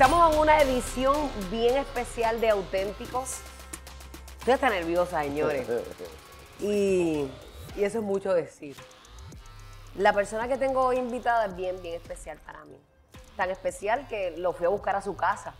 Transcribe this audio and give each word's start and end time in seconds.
Estamos 0.00 0.32
en 0.32 0.40
una 0.40 0.58
edición 0.62 1.14
bien 1.50 1.76
especial 1.76 2.40
de 2.40 2.48
Auténticos. 2.48 3.42
Estoy 4.38 4.54
hasta 4.54 4.70
nerviosa, 4.70 5.22
señores. 5.22 5.68
Y, 6.58 7.28
y 7.76 7.84
eso 7.84 7.98
es 7.98 8.04
mucho 8.04 8.32
decir. 8.32 8.78
La 9.96 10.14
persona 10.14 10.48
que 10.48 10.56
tengo 10.56 10.80
hoy 10.80 10.96
invitada 10.96 11.44
es 11.44 11.54
bien, 11.54 11.82
bien 11.82 11.96
especial 11.96 12.38
para 12.46 12.64
mí. 12.64 12.80
Tan 13.36 13.50
especial 13.50 14.08
que 14.08 14.38
lo 14.38 14.54
fui 14.54 14.64
a 14.64 14.70
buscar 14.70 14.96
a 14.96 15.02
su 15.02 15.14
casa. 15.16 15.52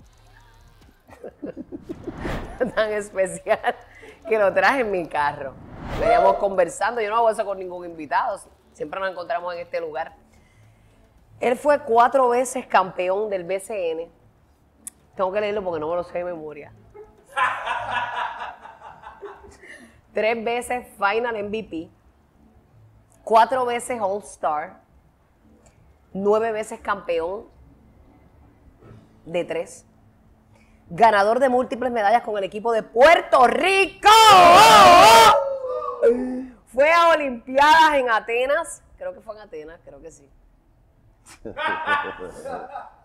Tan 2.74 2.92
especial 2.94 3.76
que 4.26 4.38
lo 4.38 4.54
traje 4.54 4.80
en 4.80 4.90
mi 4.90 5.06
carro. 5.06 5.52
Veníamos 6.00 6.36
conversando. 6.36 7.02
Yo 7.02 7.10
no 7.10 7.16
hago 7.16 7.28
eso 7.28 7.44
con 7.44 7.58
ningún 7.58 7.84
invitado. 7.84 8.40
Siempre 8.72 9.00
nos 9.00 9.10
encontramos 9.10 9.52
en 9.52 9.60
este 9.60 9.82
lugar. 9.82 10.14
Él 11.40 11.58
fue 11.58 11.80
cuatro 11.80 12.30
veces 12.30 12.66
campeón 12.66 13.28
del 13.28 13.44
BCN. 13.44 14.19
Tengo 15.20 15.32
que 15.32 15.40
leerlo 15.42 15.62
porque 15.62 15.80
no 15.80 15.90
me 15.90 15.96
lo 15.96 16.02
sé 16.02 16.16
de 16.16 16.24
memoria. 16.24 16.72
Tres 20.14 20.42
veces 20.42 20.86
Final 20.96 21.44
MVP. 21.44 21.90
Cuatro 23.22 23.66
veces 23.66 24.00
All 24.00 24.22
Star. 24.22 24.80
Nueve 26.14 26.52
veces 26.52 26.80
campeón 26.80 27.44
de 29.26 29.44
tres. 29.44 29.84
Ganador 30.88 31.38
de 31.38 31.50
múltiples 31.50 31.92
medallas 31.92 32.22
con 32.22 32.38
el 32.38 32.44
equipo 32.44 32.72
de 32.72 32.82
Puerto 32.82 33.46
Rico. 33.46 34.08
Fue 36.68 36.90
a 36.90 37.10
Olimpiadas 37.10 37.96
en 37.96 38.08
Atenas. 38.08 38.82
Creo 38.96 39.12
que 39.12 39.20
fue 39.20 39.34
en 39.34 39.42
Atenas, 39.42 39.80
creo 39.84 40.00
que 40.00 40.12
sí. 40.12 40.30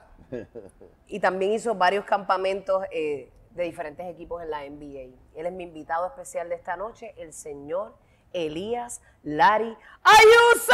y 1.07 1.19
también 1.19 1.53
hizo 1.53 1.75
varios 1.75 2.05
campamentos 2.05 2.83
eh, 2.91 3.31
de 3.51 3.63
diferentes 3.63 4.05
equipos 4.07 4.43
en 4.43 4.49
la 4.51 4.61
NBA. 4.69 5.15
Él 5.35 5.45
es 5.45 5.51
mi 5.51 5.63
invitado 5.63 6.05
especial 6.07 6.49
de 6.49 6.55
esta 6.55 6.75
noche, 6.75 7.13
el 7.17 7.33
señor 7.33 7.95
Elías 8.33 9.01
Lari 9.23 9.77
Ayuso. 10.03 10.73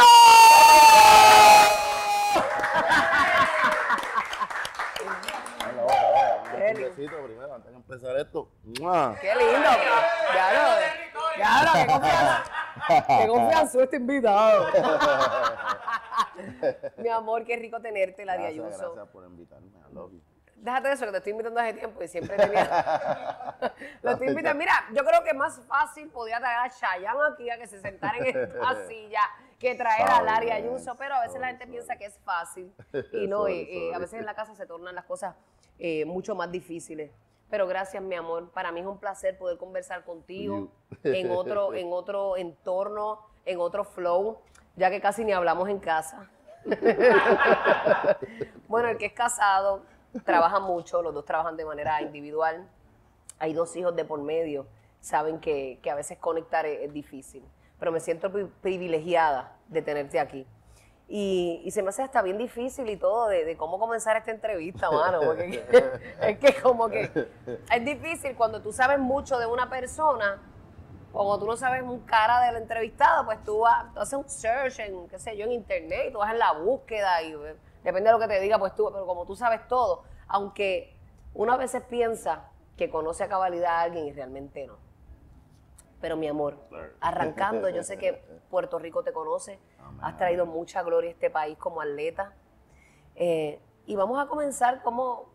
Besito 6.74 7.24
primero 7.24 7.54
antes 7.54 7.70
de 7.70 7.76
empezar 7.76 8.16
esto. 8.16 8.48
Qué 8.64 9.34
lindo. 9.34 9.68
Claro, 10.32 10.80
claro, 11.36 11.72
qué 11.74 11.86
confianza. 11.86 12.44
Qué 12.88 13.28
confianza 13.28 13.82
este 13.82 13.96
invitado. 13.96 14.66
Mi 16.98 17.08
amor, 17.08 17.44
qué 17.44 17.56
rico 17.56 17.80
tenerte, 17.80 18.24
Lari 18.24 18.44
Gracias, 18.44 18.64
Ayuso. 18.64 18.92
gracias 18.94 19.12
por 19.12 19.24
invitarme. 19.24 19.68
I 19.68 19.94
love 19.94 20.12
you. 20.12 20.20
Déjate 20.62 20.88
de 20.88 20.94
eso, 20.94 21.04
que 21.06 21.10
te 21.10 21.16
estoy 21.18 21.32
invitando 21.32 21.58
hace 21.58 21.74
tiempo 21.74 22.00
y 22.00 22.06
siempre 22.06 22.36
tenía. 22.36 23.56
Lo 24.02 24.12
estoy 24.12 24.28
invitando. 24.28 24.58
Mira, 24.60 24.72
yo 24.94 25.04
creo 25.04 25.24
que 25.24 25.34
más 25.34 25.60
fácil 25.66 26.08
podía 26.08 26.38
traer 26.38 26.58
a 26.58 26.70
Chayanne 26.70 27.20
aquí 27.32 27.50
a 27.50 27.58
que 27.58 27.66
se 27.66 27.80
sentara 27.80 28.18
en 28.18 28.26
esta 28.26 28.86
silla 28.88 29.22
que 29.58 29.74
traer 29.74 30.08
a 30.08 30.22
Larry 30.22 30.50
Ayuso, 30.52 30.94
pero 30.96 31.16
a 31.16 31.22
veces 31.22 31.40
la 31.40 31.48
gente 31.48 31.66
piensa 31.66 31.96
que 31.96 32.04
es 32.04 32.16
fácil 32.20 32.72
y 33.12 33.26
no, 33.26 33.48
y, 33.48 33.62
eh, 33.62 33.94
a 33.94 33.98
veces 33.98 34.20
en 34.20 34.26
la 34.26 34.34
casa 34.34 34.54
se 34.54 34.64
tornan 34.66 34.94
las 34.94 35.04
cosas 35.04 35.34
eh, 35.80 36.04
mucho 36.04 36.36
más 36.36 36.50
difíciles. 36.52 37.10
Pero 37.50 37.66
gracias, 37.66 38.00
mi 38.00 38.14
amor. 38.14 38.50
Para 38.52 38.70
mí 38.70 38.80
es 38.80 38.86
un 38.86 38.98
placer 38.98 39.36
poder 39.36 39.58
conversar 39.58 40.04
contigo 40.04 40.70
en 41.02 41.30
otro, 41.32 41.74
en 41.74 41.92
otro 41.92 42.36
entorno, 42.36 43.26
en 43.44 43.60
otro 43.60 43.84
flow, 43.84 44.40
ya 44.76 44.90
que 44.90 45.00
casi 45.00 45.24
ni 45.24 45.32
hablamos 45.32 45.68
en 45.68 45.78
casa. 45.78 46.28
Bueno, 48.68 48.88
el 48.88 48.96
que 48.98 49.06
es 49.06 49.12
casado 49.12 49.82
trabaja 50.24 50.60
mucho, 50.60 51.02
los 51.02 51.12
dos 51.14 51.24
trabajan 51.24 51.56
de 51.56 51.64
manera 51.64 52.00
individual. 52.02 52.66
Hay 53.38 53.52
dos 53.52 53.74
hijos 53.76 53.94
de 53.96 54.04
por 54.04 54.20
medio, 54.22 54.66
saben 55.00 55.40
que, 55.40 55.78
que 55.82 55.90
a 55.90 55.94
veces 55.94 56.18
conectar 56.18 56.64
es, 56.66 56.80
es 56.82 56.92
difícil. 56.92 57.44
Pero 57.78 57.92
me 57.92 58.00
siento 58.00 58.30
pri- 58.30 58.48
privilegiada 58.60 59.56
de 59.68 59.82
tenerte 59.82 60.20
aquí. 60.20 60.46
Y, 61.08 61.60
y 61.64 61.70
se 61.72 61.82
me 61.82 61.90
hace 61.90 62.02
hasta 62.02 62.22
bien 62.22 62.38
difícil 62.38 62.88
y 62.88 62.96
todo 62.96 63.26
de, 63.28 63.44
de 63.44 63.56
cómo 63.56 63.78
comenzar 63.78 64.16
esta 64.16 64.30
entrevista, 64.30 64.90
mano. 64.90 65.20
Porque 65.22 65.62
es 66.22 66.38
que 66.38 66.54
como 66.62 66.88
que 66.88 67.10
es 67.70 67.84
difícil 67.84 68.34
cuando 68.36 68.62
tú 68.62 68.72
sabes 68.72 68.98
mucho 68.98 69.38
de 69.38 69.46
una 69.46 69.68
persona, 69.68 70.40
o 71.12 71.26
cuando 71.26 71.38
tú 71.40 71.46
no 71.46 71.56
sabes 71.56 71.82
un 71.82 72.00
cara 72.00 72.40
del 72.40 72.56
entrevistado, 72.56 73.24
pues 73.26 73.42
tú, 73.44 73.60
vas, 73.60 73.92
tú 73.92 74.00
haces 74.00 74.14
un 74.14 74.28
search 74.28 74.78
en, 74.80 75.08
qué 75.08 75.18
sé 75.18 75.36
yo, 75.36 75.44
en 75.44 75.52
internet, 75.52 76.06
y 76.08 76.12
tú 76.12 76.18
vas 76.18 76.32
en 76.32 76.38
la 76.38 76.52
búsqueda 76.52 77.22
y 77.22 77.32
eh, 77.32 77.56
depende 77.84 78.08
de 78.08 78.12
lo 78.12 78.18
que 78.18 78.28
te 78.28 78.40
diga, 78.40 78.58
pues 78.58 78.74
tú, 78.74 78.88
pero 78.90 79.06
como 79.06 79.26
tú 79.26 79.36
sabes 79.36 79.66
todo, 79.68 80.04
aunque 80.26 80.96
uno 81.34 81.52
a 81.52 81.56
veces 81.56 81.82
piensa 81.82 82.48
que 82.76 82.88
conoce 82.88 83.24
a 83.24 83.28
cabalidad 83.28 83.76
a 83.76 83.80
alguien 83.82 84.06
y 84.06 84.12
realmente 84.12 84.66
no. 84.66 84.76
Pero 86.00 86.16
mi 86.16 86.26
amor, 86.26 86.58
arrancando, 87.00 87.68
yo 87.68 87.82
sé 87.82 87.98
que 87.98 88.24
Puerto 88.50 88.78
Rico 88.78 89.04
te 89.04 89.12
conoce, 89.12 89.58
has 90.00 90.16
traído 90.16 90.46
mucha 90.46 90.82
gloria 90.82 91.10
a 91.10 91.12
este 91.12 91.30
país 91.30 91.58
como 91.58 91.80
atleta. 91.80 92.32
Eh, 93.14 93.60
y 93.86 93.96
vamos 93.96 94.18
a 94.18 94.26
comenzar 94.26 94.82
como, 94.82 95.26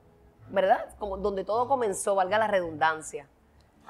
¿verdad? 0.50 0.94
Como 0.98 1.18
donde 1.18 1.46
todo 1.46 1.68
comenzó, 1.68 2.16
valga 2.16 2.38
la 2.38 2.48
redundancia. 2.48 3.28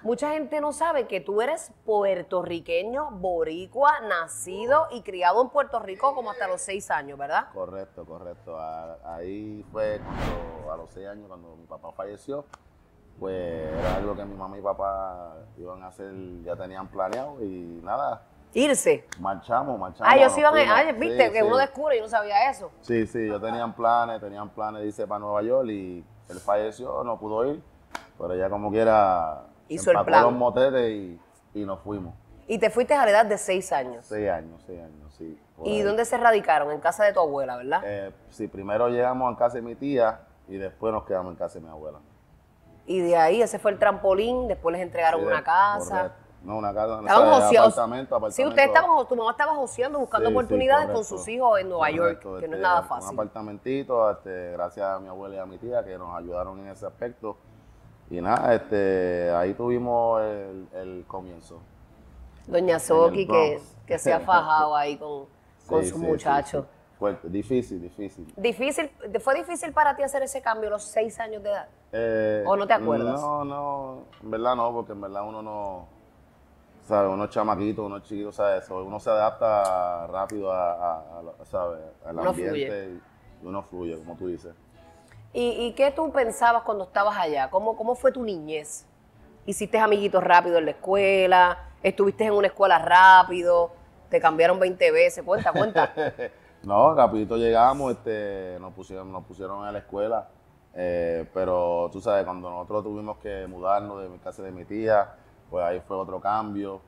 Mucha 0.03 0.31
gente 0.31 0.61
no 0.61 0.71
sabe 0.73 1.07
que 1.07 1.19
tú 1.21 1.41
eres 1.41 1.71
puertorriqueño, 1.85 3.11
boricua, 3.11 3.99
nacido 4.01 4.87
y 4.91 5.01
criado 5.01 5.41
en 5.41 5.49
Puerto 5.49 5.79
Rico 5.79 6.13
como 6.13 6.31
hasta 6.31 6.47
los 6.47 6.61
seis 6.61 6.89
años, 6.91 7.17
¿verdad? 7.17 7.47
Correcto, 7.53 8.05
correcto. 8.05 8.57
A- 8.57 8.97
Ahí 9.15 9.65
fue 9.71 9.99
cuando, 9.99 10.71
a 10.73 10.77
los 10.77 10.89
seis 10.91 11.07
años, 11.07 11.27
cuando 11.27 11.55
mi 11.55 11.65
papá 11.65 11.91
falleció, 11.93 12.45
pues 13.19 13.33
era 13.79 13.95
algo 13.95 14.15
que 14.15 14.23
mi 14.25 14.35
mamá 14.35 14.57
y 14.57 14.61
papá 14.61 15.35
iban 15.57 15.81
a 15.83 15.87
hacer, 15.87 16.13
ya 16.43 16.55
tenían 16.55 16.87
planeado 16.87 17.43
y 17.43 17.79
nada, 17.83 18.21
Irse. 18.53 19.05
marchamos, 19.19 19.77
marchamos. 19.79 20.13
Ah, 20.13 20.17
ellos 20.17 20.37
iban 20.37 20.53
a... 20.53 20.57
fuimos. 20.57 20.75
Ah, 20.77 20.91
viste, 20.91 21.27
Sí, 21.27 21.33
que 21.33 21.39
sí. 21.41 21.45
uno 21.45 21.57
descubre 21.57 21.97
y 21.97 22.01
no 22.01 22.07
sabía 22.07 22.49
eso. 22.49 22.71
Sí, 22.81 23.07
sí, 23.07 23.27
yo 23.27 23.41
tenían 23.41 23.73
planes, 23.73 24.21
tenían 24.21 24.49
planes 24.49 24.81
de 24.81 24.87
irse 24.87 25.07
para 25.07 25.19
Nueva 25.19 25.41
York 25.41 25.67
y 25.69 26.05
él 26.29 26.39
falleció, 26.39 27.03
no 27.03 27.17
pudo 27.19 27.45
ir, 27.45 27.61
pero 28.17 28.33
ella 28.33 28.49
como 28.49 28.69
quiera 28.71 29.43
Hizo 29.69 29.91
el 29.91 30.03
plan. 30.05 30.23
los 30.23 30.33
motetes 30.33 30.89
y, 30.91 31.19
y 31.53 31.65
nos 31.65 31.79
fuimos. 31.81 32.13
Y 32.47 32.59
te 32.59 32.69
fuiste 32.69 32.93
a 32.93 33.03
la 33.03 33.11
edad 33.11 33.25
de 33.25 33.37
seis 33.37 33.71
años. 33.73 34.05
Seis 34.05 34.29
años, 34.29 34.61
seis 34.65 34.79
años, 34.81 35.13
sí. 35.17 35.37
¿Y 35.65 35.77
ahí. 35.77 35.81
dónde 35.81 36.05
se 36.05 36.17
radicaron? 36.17 36.71
En 36.71 36.79
casa 36.79 37.03
de 37.03 37.11
tu 37.13 37.19
abuela, 37.19 37.57
¿verdad? 37.57 37.81
Eh, 37.83 38.13
sí, 38.29 38.47
primero 38.47 38.87
llegamos 38.89 39.33
a 39.33 39.37
casa 39.37 39.55
de 39.55 39.63
mi 39.63 39.75
tía 39.75 40.21
y 40.47 40.55
después 40.57 40.93
nos 40.93 41.03
quedamos 41.03 41.31
en 41.33 41.37
casa 41.37 41.55
de 41.55 41.65
mi 41.65 41.69
abuela. 41.71 41.99
Y 42.85 43.01
de 43.01 43.17
ahí 43.17 43.41
ese 43.41 43.59
fue 43.59 43.71
el 43.71 43.79
trampolín, 43.79 44.47
después 44.47 44.71
les 44.71 44.81
entregaron 44.81 45.19
Sí, 45.21 45.27
una 45.27 45.43
casa. 45.43 45.89
correcto. 45.97 46.17
No, 46.43 46.57
una 46.59 46.73
casa, 46.73 46.99
Estaban 47.01 47.27
o 47.27 47.31
sea, 47.35 47.41
joseados. 47.47 47.73
apartamento, 47.73 48.15
apartamento. 48.15 48.35
Sí, 48.35 48.45
ustedes 48.45 48.67
estaban, 48.67 49.07
tu 49.07 49.15
mamá 49.17 49.31
estaba 49.31 49.55
joseando, 49.55 49.99
buscando 49.99 50.27
Sí, 50.29 50.31
sí, 50.31 50.37
oportunidades 50.37 50.89
con 50.91 51.03
sus 51.03 51.27
hijos 51.27 51.59
en 51.59 51.67
Nueva 51.67 51.89
York, 51.91 52.19
que 52.21 52.25
no 52.29 52.37
es 52.37 52.43
este, 52.43 52.57
nada 52.59 52.81
Un 52.81 52.87
fácil. 52.87 53.13
apartamentito, 53.13 54.11
este, 54.11 54.51
gracias 54.53 54.85
a 54.87 54.99
mi 54.99 55.09
abuela 55.09 55.35
y 55.35 55.39
a 55.39 55.45
mi 55.45 55.57
tía 55.57 55.83
que 55.83 55.97
nos 55.97 56.15
ayudaron 56.15 56.59
en 56.59 56.67
ese 56.67 56.85
aspecto. 56.85 57.35
Y 58.09 58.21
nada, 58.21 58.53
este, 58.55 59.29
ahí 59.31 59.53
tuvimos 59.53 60.21
el, 60.21 60.67
el 60.73 61.05
comienzo. 61.07 61.59
Doña 62.47 62.79
Soki, 62.79 63.27
que, 63.27 63.59
se 63.97 64.13
ha 64.13 64.19
fajado 64.21 64.75
ahí 64.75 64.97
con, 64.97 65.25
con 65.67 65.83
Sí, 65.83 65.89
sus 65.89 65.99
sí, 65.99 66.05
sí, 66.05 66.07
muchachos. 66.07 66.65
sí. 66.65 66.71
Fuerte, 66.97 67.29
difícil, 67.29 67.79
difícil. 67.81 68.33
Difícil, 68.37 68.89
¿Fue 69.19 69.35
difícil 69.35 69.71
para 69.71 69.95
ti 69.95 70.01
hacer 70.01 70.23
ese 70.23 70.41
cambio 70.41 70.69
a 70.69 70.71
los 70.71 70.83
seis 70.83 71.19
años 71.19 71.43
de 71.43 71.49
edad? 71.49 71.67
Eh, 71.91 72.43
¿O 72.47 72.55
no 72.55 72.65
te 72.65 72.73
acuerdas? 72.73 73.21
No, 73.21 73.45
no, 73.45 74.03
en 74.23 74.31
verdad 74.31 74.55
no, 74.55 74.71
porque 74.73 74.93
en 74.93 75.01
verdad 75.01 75.27
uno 75.27 75.41
no, 75.43 75.85
¿sabes? 76.87 77.11
Uno 77.13 77.25
es 77.25 77.29
chamaquito, 77.29 77.85
uno 77.85 77.97
es 77.97 78.03
chiquito, 78.03 78.31
¿sabes? 78.31 78.67
Uno 78.69 78.99
se 78.99 79.09
adapta 79.11 80.07
rápido 80.07 80.51
a, 80.51 80.71
a- 80.71 81.19
a 81.19 81.21
lo- 81.21 81.35
¿sabes? 81.45 81.79
Al 82.05 82.17
Uno 82.17 82.29
ambiente 82.29 82.49
fluye. 82.57 83.01
y 83.43 83.45
uno 83.45 83.61
fluye, 83.61 83.97
como 83.99 84.15
tú 84.15 84.27
dices. 84.27 84.55
¿Y, 85.33 85.49
y 85.65 85.73
qué 85.73 85.91
tú 85.91 86.11
pensabas 86.11 86.63
cuando 86.63 86.85
estabas 86.85 87.17
allá? 87.17 87.49
¿Cómo, 87.49 87.75
¿Cómo 87.77 87.95
fue 87.95 88.11
tu 88.11 88.23
niñez? 88.23 88.85
¿Hiciste 89.45 89.77
amiguitos 89.77 90.23
rápido 90.23 90.57
en 90.57 90.65
la 90.65 90.71
escuela? 90.71 91.57
¿Estuviste 91.83 92.25
en 92.25 92.33
una 92.33 92.47
escuela 92.47 92.79
rápido? 92.79 93.71
¿Te 94.09 94.19
cambiaron 94.19 94.59
20 94.59 94.91
veces? 94.91 95.23
Cuenta, 95.23 95.51
cuenta. 95.51 95.93
No, 96.63 96.93
rapidito 96.95 97.37
llegamos, 97.37 97.93
este, 97.93 98.57
nos 98.59 98.73
pusieron, 98.73 99.11
nos 99.11 99.23
pusieron 99.25 99.63
a 99.63 99.71
la 99.71 99.79
escuela, 99.79 100.27
eh, 100.73 101.25
pero 101.33 101.89
tú 101.93 102.01
sabes, 102.01 102.25
cuando 102.25 102.49
nosotros 102.49 102.83
tuvimos 102.83 103.17
que 103.19 103.47
mudarnos 103.47 104.01
de 104.01 104.09
mi 104.09 104.17
casa 104.19 104.43
de 104.43 104.51
mi 104.51 104.65
tía, 104.65 105.15
pues 105.49 105.63
ahí 105.63 105.79
fue 105.87 105.95
otro 105.95 106.19
cambio. 106.19 106.81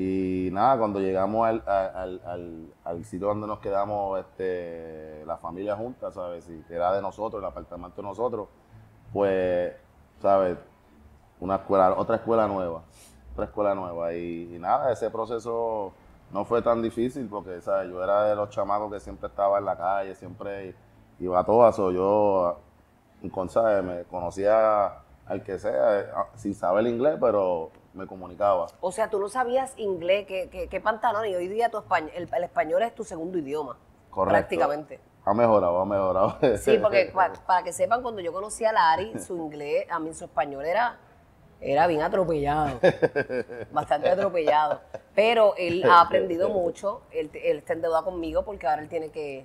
Y 0.00 0.50
nada, 0.52 0.78
cuando 0.78 1.00
llegamos 1.00 1.44
al, 1.44 1.64
al, 1.66 2.72
al, 2.84 3.04
sitio 3.04 3.26
donde 3.26 3.48
nos 3.48 3.58
quedamos 3.58 4.20
este, 4.20 5.24
la 5.26 5.38
familia 5.38 5.74
junta, 5.74 6.12
¿sabes? 6.12 6.44
Si 6.44 6.62
era 6.70 6.92
de 6.92 7.02
nosotros, 7.02 7.42
el 7.42 7.48
apartamento 7.48 8.00
de 8.00 8.06
nosotros, 8.06 8.46
pues, 9.12 9.74
¿sabes? 10.22 10.56
Una 11.40 11.56
escuela, 11.56 11.94
otra 11.96 12.14
escuela 12.14 12.46
nueva, 12.46 12.84
otra 13.32 13.46
escuela 13.46 13.74
nueva. 13.74 14.14
Y, 14.14 14.56
nada, 14.60 14.92
ese 14.92 15.10
proceso 15.10 15.92
no 16.32 16.44
fue 16.44 16.62
tan 16.62 16.80
difícil 16.80 17.26
porque, 17.28 17.60
¿sabes? 17.60 17.90
Yo 17.90 18.00
era 18.00 18.22
de 18.22 18.36
los 18.36 18.50
chamacos 18.50 18.92
que 18.92 19.00
siempre 19.00 19.26
estaba 19.26 19.58
en 19.58 19.64
la 19.64 19.76
calle, 19.76 20.14
siempre 20.14 20.76
iba 21.18 21.40
a 21.40 21.44
todas, 21.44 21.76
o 21.80 21.90
yo 21.90 22.56
¿sabes? 23.48 23.82
Me 23.82 24.04
conocía 24.04 24.92
al 25.26 25.42
que 25.42 25.58
sea, 25.58 25.98
eh, 25.98 26.06
sin 26.36 26.54
saber 26.54 26.86
inglés, 26.86 27.18
pero 27.20 27.72
me 27.98 28.06
comunicaba. 28.06 28.66
O 28.80 28.92
sea, 28.92 29.10
tú 29.10 29.18
no 29.18 29.28
sabías 29.28 29.74
inglés, 29.76 30.26
qué, 30.26 30.48
qué, 30.48 30.68
qué 30.68 30.80
pantalón, 30.80 31.26
y 31.26 31.34
hoy 31.34 31.48
día 31.48 31.68
tu 31.70 31.78
español, 31.78 32.10
el, 32.14 32.28
el 32.32 32.44
español 32.44 32.82
es 32.82 32.94
tu 32.94 33.04
segundo 33.04 33.36
idioma. 33.38 33.76
Correcto. 34.10 34.38
Prácticamente. 34.38 35.00
Ha 35.24 35.34
mejorado, 35.34 35.78
ha 35.80 35.84
mejorado. 35.84 36.38
Sí, 36.58 36.78
porque 36.78 37.10
pa- 37.14 37.32
para 37.46 37.62
que 37.62 37.72
sepan, 37.72 38.00
cuando 38.02 38.20
yo 38.22 38.32
conocí 38.32 38.64
a 38.64 38.72
Lari, 38.72 39.18
su 39.18 39.36
inglés, 39.36 39.86
a 39.90 39.98
mí 39.98 40.14
su 40.14 40.24
español 40.24 40.64
era, 40.64 40.98
era 41.60 41.86
bien 41.86 42.00
atropellado. 42.00 42.78
Bastante 43.72 44.08
atropellado. 44.08 44.80
Pero 45.14 45.54
él 45.58 45.84
ha 45.84 46.00
aprendido 46.00 46.48
mucho. 46.48 47.02
Él, 47.10 47.30
él 47.34 47.58
está 47.58 47.72
en 47.74 47.82
deuda 47.82 48.02
conmigo 48.02 48.44
porque 48.44 48.66
ahora 48.66 48.80
él 48.82 48.88
tiene 48.88 49.10
que 49.10 49.44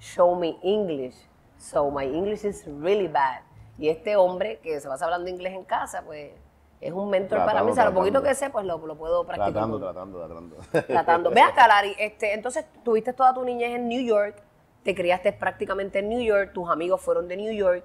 show 0.00 0.34
me 0.34 0.58
English. 0.62 1.28
So 1.58 1.90
my 1.90 2.04
English 2.04 2.44
is 2.44 2.64
really 2.80 3.06
bad. 3.08 3.42
Y 3.78 3.88
este 3.88 4.16
hombre 4.16 4.58
que 4.60 4.80
se 4.80 4.88
pasa 4.88 5.04
hablando 5.04 5.28
inglés 5.30 5.54
en 5.54 5.64
casa, 5.64 6.02
pues 6.04 6.32
es 6.80 6.92
un 6.92 7.10
mentor 7.10 7.44
para 7.44 7.62
mí. 7.62 7.70
O 7.70 7.74
sea, 7.74 7.84
lo 7.86 7.94
poquito 7.94 8.22
que 8.22 8.34
sé, 8.34 8.50
pues 8.50 8.64
lo, 8.64 8.78
lo 8.86 8.96
puedo 8.96 9.24
practicar. 9.24 9.52
tratando, 9.52 9.78
tratando, 9.78 10.18
tratando. 10.18 10.56
tratando. 10.86 11.30
Ve 11.34 11.42
acá, 11.42 11.68
Lari, 11.68 11.94
este, 11.98 12.32
entonces 12.34 12.64
tuviste 12.84 13.12
toda 13.12 13.34
tu 13.34 13.44
niñez 13.44 13.74
en 13.76 13.88
New 13.88 14.02
York, 14.02 14.42
te 14.82 14.94
criaste 14.94 15.32
prácticamente 15.32 15.98
en 15.98 16.08
New 16.08 16.20
York, 16.22 16.52
tus 16.54 16.68
amigos 16.70 17.00
fueron 17.00 17.28
de 17.28 17.36
New 17.36 17.52
York. 17.52 17.84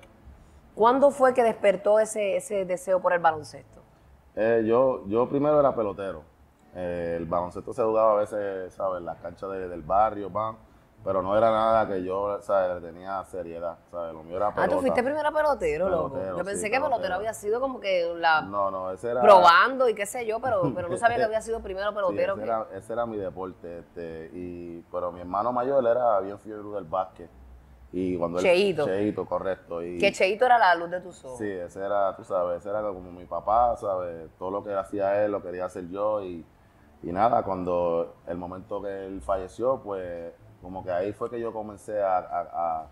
¿Cuándo 0.74 1.12
fue 1.12 1.34
que 1.34 1.44
despertó 1.44 2.00
ese, 2.00 2.38
ese 2.38 2.66
deseo 2.66 3.02
por 3.02 3.14
el 3.14 3.20
baloncesto? 3.20 3.82
Eh, 4.36 4.64
yo, 4.66 5.04
yo 5.08 5.28
primero 5.30 5.60
era 5.60 5.74
pelotero. 5.74 6.24
Eh, 6.74 7.16
el 7.18 7.26
baloncesto 7.26 7.72
se 7.74 7.82
jugaba 7.84 8.12
a 8.14 8.16
veces, 8.16 8.74
¿sabes? 8.74 9.00
En 9.00 9.06
las 9.06 9.18
canchas 9.20 9.50
de- 9.52 9.70
del 9.70 9.82
barrio, 9.82 10.30
pan, 10.30 10.58
pero 11.06 11.22
no 11.22 11.38
era 11.38 11.52
nada 11.52 11.88
que 11.88 12.04
yo, 12.04 12.42
¿sabes? 12.42 12.82
Le 12.82 12.88
tenía 12.92 13.24
seriedad, 13.26 13.78
¿sabes? 13.92 14.12
Lo 14.14 14.24
mío 14.24 14.38
era 14.38 14.50
pelota. 14.54 14.64
Ah, 14.64 14.76
tú 14.76 14.82
fuiste 14.82 15.04
primero 15.04 15.32
pelotero, 15.32 15.88
loco. 15.88 16.14
Pelotero, 16.14 16.38
Yo 16.40 16.44
pensé 16.44 16.62
sí, 16.64 16.66
que 16.66 16.72
pelotero 16.72 16.90
pelotero. 16.98 17.16
había 17.16 17.34
sido 17.36 17.62
como 17.62 17.80
que 17.80 18.12
la 18.18 18.42
No, 18.42 18.72
no, 18.72 18.92
ese 18.92 19.12
era... 19.12 19.22
probando 19.22 19.88
y 19.88 19.94
qué 19.94 20.06
sé 20.08 20.26
yo, 20.26 20.40
pero, 20.42 20.64
pero 20.76 20.90
no 20.90 20.98
sabía 20.98 21.18
que 21.18 21.24
había 21.24 21.42
sido 21.42 21.60
primero 21.62 21.90
Sí, 21.92 21.96
pelotero. 21.96 22.34
ese, 22.34 22.42
que- 22.42 22.48
era, 22.48 22.68
ese 22.74 22.94
era 22.94 23.06
mi 23.06 23.18
deporte, 23.18 23.80
este, 23.80 24.32
y, 24.34 24.84
pero 24.92 25.12
mi 25.12 25.22
hermano 25.22 25.54
mayor 25.54 25.80
él 25.80 25.88
era 25.88 26.20
bien 26.22 26.40
fiebre 26.40 26.68
del 26.72 26.86
básquet. 26.86 27.30
Y 27.92 28.18
cuando 28.18 28.40
él- 28.40 28.44
Cheito. 28.44 28.86
Cheito, 28.86 29.26
correcto. 29.26 29.82
Y, 29.84 30.00
Que 30.00 30.12
Cheito 30.12 30.46
era 30.46 30.58
la 30.58 30.74
luz 30.76 30.90
de 30.90 31.00
tus 31.02 31.24
ojos. 31.24 31.38
Sí, 31.38 31.50
ese 31.50 31.82
era, 31.86 32.14
tú 32.16 32.24
sabes, 32.26 32.58
ese 32.58 32.70
era 32.70 32.82
como 32.82 33.12
mi 33.12 33.26
papá, 33.26 33.78
¿sabes? 33.78 34.28
Todo 34.40 34.50
lo 34.52 34.64
que 34.64 34.74
hacía 34.74 35.24
él 35.24 35.32
lo 35.32 35.42
quería 35.42 35.66
hacer 35.66 35.88
yo 35.90 36.22
y, 36.24 36.44
y 37.04 37.12
nada, 37.12 37.44
cuando 37.44 38.16
el 38.26 38.38
momento 38.38 38.82
que 38.82 39.06
él 39.06 39.22
falleció, 39.22 39.80
pues 39.84 40.34
como 40.66 40.84
que 40.84 40.92
ahí 40.92 41.14
fue 41.14 41.30
que 41.30 41.40
yo 41.40 41.54
comencé 41.54 42.02
a, 42.02 42.18
a, 42.18 42.42
a- 42.82 42.88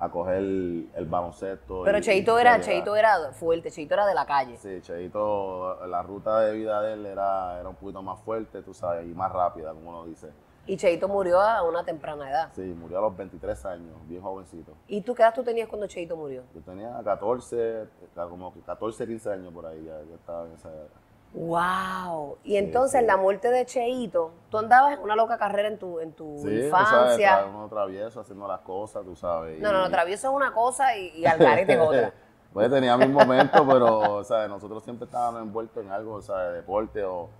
a 0.00 0.08
coger 0.10 0.34
el, 0.38 0.90
el 0.96 1.06
baloncesto. 1.06 1.82
Pero 1.84 1.98
y- 1.98 2.00
Cheito 2.00 2.36
y 2.36 2.40
era. 2.40 2.60
Cheito 2.60 2.96
era 2.96 3.30
fuerte, 3.32 3.70
Cheito 3.70 3.94
era 3.94 4.04
de 4.04 4.14
la 4.14 4.26
calle. 4.26 4.56
Sí, 4.56 4.80
Cheito, 4.82 5.86
la 5.86 6.02
ruta 6.02 6.40
de 6.40 6.52
vida 6.54 6.82
de 6.82 6.94
él 6.94 7.06
era, 7.06 7.60
era 7.60 7.68
un 7.68 7.76
poquito 7.76 8.02
más 8.02 8.18
fuerte, 8.20 8.62
tú 8.62 8.74
sabes, 8.74 9.06
y 9.06 9.14
más 9.14 9.30
rápida, 9.32 9.72
como 9.72 9.90
uno 9.90 10.04
dice. 10.06 10.30
Y 10.66 10.76
Cheito 10.76 11.06
murió 11.08 11.40
a 11.40 11.62
una 11.62 11.84
temprana 11.84 12.28
edad. 12.28 12.48
Sí, 12.54 12.62
murió 12.62 12.98
a 12.98 13.02
los 13.02 13.16
23 13.16 13.64
años, 13.66 13.94
bien 14.08 14.22
jovencito. 14.22 14.72
¿Y 14.88 15.00
tú 15.02 15.14
qué 15.14 15.22
edad 15.22 15.34
tú 15.34 15.44
tenías 15.44 15.68
cuando 15.68 15.86
Cheito 15.86 16.16
murió? 16.16 16.42
Yo 16.52 16.60
tenía 16.62 17.00
14, 17.04 17.86
como 18.14 18.52
que 18.52 18.60
14, 18.60 19.06
15 19.06 19.30
años 19.32 19.52
por 19.54 19.66
ahí, 19.66 19.84
ya, 19.84 20.00
ya 20.08 20.14
estaba 20.16 20.46
en 20.46 20.52
esa 20.54 20.68
edad. 20.68 20.86
Wow. 21.34 22.38
Y 22.44 22.56
entonces 22.56 23.00
sí. 23.00 23.06
la 23.06 23.16
muerte 23.16 23.50
de 23.50 23.64
Cheito, 23.64 24.32
tú 24.50 24.58
andabas 24.58 24.94
en 24.94 25.00
una 25.00 25.16
loca 25.16 25.38
carrera 25.38 25.68
en 25.68 25.78
tu, 25.78 25.98
en 26.00 26.12
tu 26.12 26.36
Sí, 26.38 26.42
sabes, 26.42 26.64
infancia. 26.66 27.30
estaba 27.34 27.56
uno 27.56 27.68
travieso 27.68 28.20
haciendo 28.20 28.46
las 28.46 28.60
cosas, 28.60 29.04
tú 29.04 29.16
sabes. 29.16 29.58
no, 29.60 29.72
no, 29.72 29.80
no, 29.80 29.90
travieso 29.90 30.28
es 30.28 30.34
una 30.34 30.52
cosa 30.52 30.96
y, 30.96 31.08
y 31.16 31.26
algarete 31.26 31.72
es 31.74 31.78
otra. 31.80 32.12
Pues 32.52 32.70
tenía 32.70 32.98
mis 32.98 33.08
momentos, 33.08 33.62
pero, 33.66 34.22
¿sabes? 34.24 34.46
Nosotros 34.50 34.84
siempre 34.84 35.06
estábamos 35.06 35.40
envueltos 35.40 35.82
en 35.82 35.90
algo, 35.90 36.20
¿sabes? 36.20 36.52
Deporte 36.52 37.02
o... 37.02 37.30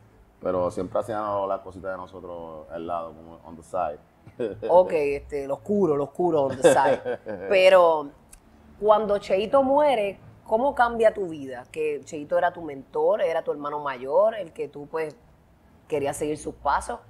Pero 0.41 0.71
siempre 0.71 0.99
hacíamos 0.99 1.47
las 1.47 1.61
cositas 1.61 1.91
de 1.91 1.97
nosotros 1.99 2.67
al 2.71 2.87
lado, 2.87 3.13
como 3.13 3.39
on 3.45 3.55
the 3.55 3.63
side. 3.63 3.99
Ok, 4.71 4.93
este, 4.93 5.47
lo 5.47 5.55
oscuro, 5.55 5.97
lo 5.97 6.05
oscuro 6.05 6.45
on 6.45 6.57
the 6.57 6.63
side. 6.63 7.19
Pero 7.51 8.09
cuando 8.81 9.19
Cheito 9.19 9.63
muere, 9.63 10.19
¿cómo 10.53 10.75
cambia 10.75 11.15
tu 11.15 11.29
vida? 11.29 11.65
Que 11.73 12.03
Cheito 12.05 12.37
era 12.37 12.53
tu 12.53 12.61
mentor, 12.61 13.23
era 13.23 13.43
tu 13.43 13.53
hermano 13.53 13.81
mayor, 13.81 14.35
el 14.35 14.53
que 14.53 14.69
tú 14.69 14.87
pues 14.87 15.17
querías 15.89 16.15
seguir 16.15 16.37
sus 16.37 16.55
pasos, 16.57 17.01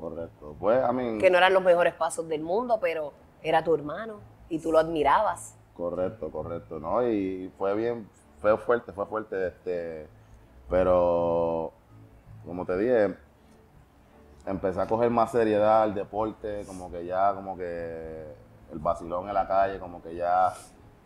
Correcto. 0.00 0.56
Pues, 0.58 0.82
a 0.82 0.92
mí... 0.92 1.18
que 1.18 1.28
no 1.28 1.36
eran 1.36 1.52
los 1.52 1.62
mejores 1.62 1.92
pasos 1.92 2.26
del 2.26 2.42
mundo, 2.42 2.78
pero 2.80 3.12
era 3.42 3.62
tu 3.62 3.74
hermano 3.74 4.20
y 4.48 4.60
tú 4.60 4.72
lo 4.72 4.78
admirabas. 4.78 5.58
Correcto, 5.74 6.30
correcto, 6.30 6.80
¿no? 6.80 7.06
Y 7.06 7.52
fue 7.58 7.74
bien, 7.74 8.08
fue 8.40 8.56
fuerte, 8.56 8.92
fue 8.94 9.04
fuerte, 9.04 9.48
este, 9.48 10.08
pero 10.70 11.72
como 12.46 12.64
te 12.64 12.78
dije, 12.78 13.14
empecé 14.46 14.80
a 14.80 14.86
coger 14.86 15.10
más 15.10 15.32
seriedad 15.32 15.82
al 15.82 15.94
deporte, 15.94 16.62
como 16.66 16.90
que 16.90 17.04
ya, 17.04 17.34
como 17.34 17.58
que 17.58 18.24
el 18.72 18.78
vacilón 18.78 19.28
en 19.28 19.34
la 19.34 19.46
calle, 19.46 19.78
como 19.78 20.02
que 20.02 20.14
ya 20.14 20.54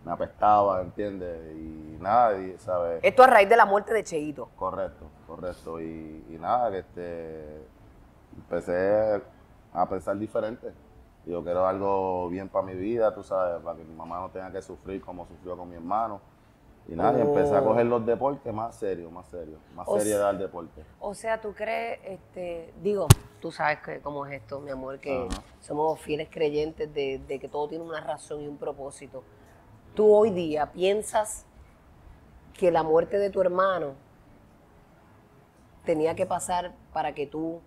me 0.05 0.13
apestaba, 0.13 0.81
¿entiendes? 0.81 1.55
Y 1.57 1.97
nada, 2.01 2.39
y, 2.39 2.57
¿sabes? 2.59 3.01
Esto 3.03 3.23
a 3.23 3.27
raíz 3.27 3.49
de 3.49 3.57
la 3.57 3.67
muerte 3.67 3.93
de 3.93 4.03
Cheito. 4.03 4.49
Correcto, 4.57 5.07
correcto. 5.27 5.81
Y, 5.81 6.25
y 6.29 6.39
nada, 6.41 6.71
que 6.71 6.79
este, 6.79 7.63
empecé 8.37 9.23
a 9.73 9.89
pensar 9.89 10.19
diferente. 10.19 10.73
Yo 11.27 11.45
quiero 11.45 11.67
algo 11.67 12.29
bien 12.31 12.49
para 12.49 12.65
mi 12.65 12.75
vida, 12.75 13.15
tú 13.15 13.23
sabes, 13.23 13.63
para 13.63 13.77
que 13.77 13.85
mi 13.85 13.95
mamá 13.95 14.21
no 14.21 14.31
tenga 14.31 14.51
que 14.51 14.63
sufrir 14.63 15.03
como 15.03 15.27
sufrió 15.27 15.57
con 15.57 15.69
mi 15.69 15.77
hermano. 15.77 16.21
Y 16.89 16.97
nada, 16.97 17.19
y 17.19 17.21
empecé 17.21 17.55
a 17.55 17.61
Oh. 17.61 17.67
coger 17.67 17.87
los 17.87 18.05
deportes 18.05 18.53
más 18.53 18.75
serios, 18.75 19.13
más 19.13 19.27
serios, 19.29 19.61
más 19.77 19.87
O 19.87 19.99
seriedad 19.99 20.31
al 20.31 20.39
deporte. 20.39 20.83
O 20.99 21.15
sea, 21.15 21.41
tú 21.41 21.53
crees, 21.53 22.01
este, 22.05 22.73
digo, 22.83 23.07
tú 23.41 23.53
sabes 23.53 23.79
que 23.81 24.01
cómo 24.01 24.27
es 24.27 24.41
esto, 24.41 24.61
mi 24.61 24.71
amor, 24.71 24.99
que 24.99 25.29
somos 25.61 26.01
fieles 26.01 26.29
creyentes 26.31 26.93
de, 26.93 27.21
de 27.29 27.39
que 27.39 27.49
todo 27.49 27.69
tiene 27.69 27.85
una 27.85 28.01
razón 28.01 28.41
y 28.41 28.49
un 28.49 28.57
propósito. 28.57 29.23
Tú 29.95 30.15
hoy 30.15 30.31
día 30.31 30.73
piensas 30.73 31.45
que 32.55 32.71
la 32.71 32.83
muerte 32.83 33.19
de 33.19 33.31
tu 33.31 33.41
hermano 33.41 33.95
tenía 35.85 36.15
que 36.15 36.27
pasar 36.27 36.73
para 36.93 37.15
que 37.15 37.27
tú 37.27 37.61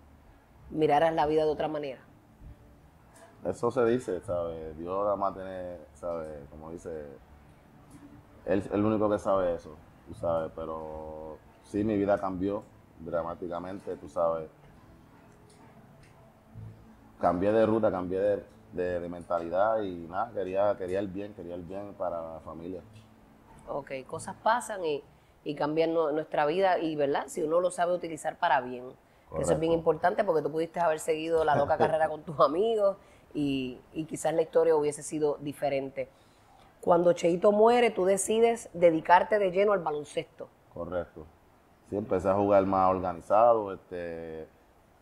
miraras 0.70 1.12
la 1.14 1.26
vida 1.26 1.44
de 1.44 1.50
otra 1.50 1.68
manera. 1.68 2.00
Eso 3.44 3.70
se 3.70 3.84
dice, 3.84 4.20
¿sabes? 4.22 4.76
Dios 4.78 5.04
nada 5.04 5.16
más 5.16 5.34
tiene, 5.34 5.76
¿sabes? 5.94 6.48
Como 6.48 6.70
dice, 6.70 7.06
él 8.46 8.60
es 8.60 8.70
el 8.70 8.84
único 8.84 9.10
que 9.10 9.18
sabe 9.18 9.54
eso, 9.54 9.76
tú 10.08 10.14
sabes, 10.14 10.50
pero 10.56 11.36
sí, 11.64 11.84
mi 11.84 11.96
vida 11.96 12.18
cambió 12.18 12.62
dramáticamente, 13.00 13.96
tú 13.96 14.08
sabes. 14.08 14.48
Cambié 17.20 17.52
de 17.52 17.66
ruta, 17.66 17.90
cambié 17.90 18.18
de, 18.18 18.44
de- 18.74 19.00
de 19.00 19.08
mentalidad 19.08 19.80
y 19.82 19.94
nada, 20.08 20.30
quería, 20.32 20.76
quería 20.76 20.98
el 21.00 21.08
bien, 21.08 21.32
quería 21.34 21.54
el 21.54 21.62
bien 21.62 21.94
para 21.94 22.20
la 22.34 22.40
familia. 22.40 22.80
Ok, 23.68 23.92
cosas 24.06 24.34
pasan 24.42 24.84
y, 24.84 25.02
y 25.44 25.54
cambian 25.54 25.94
nu- 25.94 26.12
nuestra 26.12 26.44
vida 26.46 26.78
y, 26.78 26.96
¿verdad? 26.96 27.24
Si 27.28 27.42
uno 27.42 27.60
lo 27.60 27.70
sabe 27.70 27.92
utilizar 27.94 28.36
para 28.38 28.60
bien. 28.60 28.84
Eso 29.38 29.52
es 29.54 29.60
bien 29.60 29.72
importante 29.72 30.22
porque 30.22 30.42
tú 30.42 30.50
pudiste 30.52 30.78
haber 30.80 31.00
seguido 31.00 31.44
la 31.44 31.56
loca 31.56 31.76
carrera 31.78 32.08
con 32.08 32.22
tus 32.22 32.38
amigos 32.40 32.96
y, 33.32 33.78
y 33.92 34.04
quizás 34.04 34.32
la 34.34 34.42
historia 34.42 34.76
hubiese 34.76 35.02
sido 35.02 35.38
diferente. 35.40 36.08
Cuando 36.80 37.12
Cheito 37.14 37.50
muere, 37.50 37.90
tú 37.90 38.04
decides 38.04 38.68
dedicarte 38.74 39.38
de 39.38 39.50
lleno 39.50 39.72
al 39.72 39.80
baloncesto. 39.80 40.48
Correcto. 40.72 41.24
Sí, 41.88 41.96
empecé 41.96 42.28
a 42.28 42.34
jugar 42.34 42.64
más 42.66 42.90
organizado. 42.90 43.72
Este, 43.72 44.46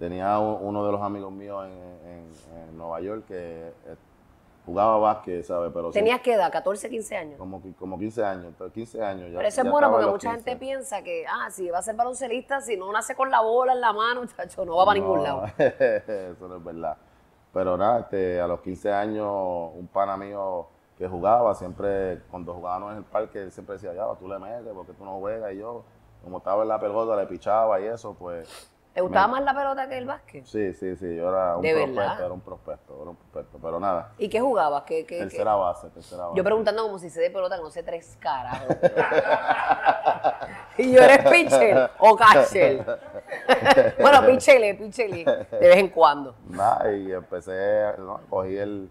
tenía 0.03 0.37
un- 0.41 0.59
uno 0.63 0.85
de 0.85 0.91
los 0.91 1.01
amigos 1.01 1.31
míos 1.31 1.65
en, 1.65 2.11
en- 2.11 2.69
en 2.69 2.77
Nueva 2.77 3.01
York 3.01 3.25
que 3.29 3.69
eh, 3.69 3.97
jugaba 4.67 4.99
básquet, 4.99 5.45
¿sabes? 5.45 5.71
Pero 5.73 5.93
sí, 5.93 5.99
¿Tenías 6.01 6.21
qué 6.21 6.35
edad? 6.35 6.53
¿14, 6.53 6.91
15 6.91 7.17
años? 7.17 7.39
como, 7.39 7.63
como 7.79 7.97
15 7.97 8.25
años, 8.25 8.47
entonces 8.47 8.75
15 8.75 9.01
años 9.01 9.31
ya. 9.31 9.37
Pero 9.37 9.49
eso 9.49 9.63
es 9.63 9.71
bueno 9.71 9.91
porque 9.93 10.07
mucha 10.07 10.31
15. 10.31 10.45
gente 10.51 10.57
piensa 10.57 11.03
que, 11.03 11.25
ah, 11.29 11.49
si 11.53 11.71
va 11.71 11.79
a 11.79 11.83
ser 11.83 11.95
baloncelista, 11.95 12.61
si 12.61 12.77
no 12.77 12.91
nace 12.93 13.15
con 13.15 13.31
la 13.31 13.43
bola 13.43 13.75
en 13.75 13.81
la 13.81 13.93
mano, 13.93 14.27
chacho, 14.37 14.65
no 14.65 14.75
va 14.77 14.87
para 14.87 14.99
ningún 14.99 15.23
lado. 15.23 15.45
eso 15.57 16.49
no 16.49 16.57
es 16.57 16.65
verdad. 16.65 16.97
Pero 17.53 17.77
nada, 17.77 18.01
este, 18.01 18.41
a 18.41 18.49
los 18.49 18.61
15 18.61 18.93
años, 18.93 19.71
un 19.77 19.87
pana 19.87 20.17
mío 20.17 20.67
que 20.99 21.07
jugaba, 21.07 21.55
siempre, 21.55 22.23
cuando 22.29 22.55
jugábamos 22.55 22.91
en 22.93 22.99
el 22.99 23.05
parque, 23.05 23.41
él 23.41 23.53
siempre 23.53 23.75
decía, 23.75 23.95
ya, 23.95 24.07
tú 24.19 24.27
le 24.27 24.39
metes, 24.41 24.73
porque 24.75 24.95
tú 24.95 25.05
no 25.05 25.19
juegas, 25.21 25.53
y 25.53 25.59
yo, 25.59 25.85
como 26.25 26.39
estaba 26.39 26.63
en 26.63 26.69
la 26.69 26.81
pelota, 26.81 27.15
le 27.15 27.27
pichaba 27.27 27.81
y 27.81 27.85
eso, 27.85 28.15
pues, 28.19 28.72
¿Te 28.95 29.01
gustaba 29.01 29.27
Me- 29.27 29.33
más 29.35 29.43
la 29.45 29.55
pelota 29.55 29.89
que 29.89 29.99
el 29.99 30.07
básquet? 30.07 30.45
sí, 30.45 30.75
sí, 30.75 30.97
sí, 30.97 31.17
yo 31.17 31.29
era 31.31 31.57
un 31.57 31.63
¿De 31.63 31.73
prospecto, 31.73 32.01
verdad? 32.01 32.25
era 32.27 32.35
un 32.35 32.41
prospecto, 32.41 33.01
era 33.01 33.11
un 33.11 33.17
prospecto, 33.17 33.59
pero 33.63 33.81
nada, 33.81 34.13
¿Y 34.19 34.29
qué 34.29 34.41
jugabas? 34.41 34.83
¿Qué, 34.83 35.07
qué, 35.07 35.17
qué? 35.17 35.23
tercera 35.25 35.55
base, 35.55 35.89
tercera 35.91 36.25
base. 36.25 36.37
Yo 36.37 36.45
preguntando 36.45 36.83
como 36.83 36.99
si 36.99 37.09
sé 37.09 37.21
de 37.21 37.31
pelota, 37.31 37.57
que 37.57 37.63
no 37.63 37.71
sé 37.71 37.83
tres 37.83 38.17
carajos. 38.21 38.69
y 40.79 40.93
yo 40.93 41.03
eres 41.03 41.19
pitcher 41.31 41.91
o 41.99 42.17
catcher. 42.17 42.85
bueno, 44.01 44.27
pitcher, 44.27 44.77
pitcher 44.79 45.11
de 45.11 45.59
vez 45.69 45.77
en 45.79 45.89
cuando. 45.89 46.35
Nada, 46.51 46.93
y 46.93 47.13
empecé, 47.13 47.95
¿no? 47.99 48.21
cogí 48.29 48.57
el, 48.59 48.91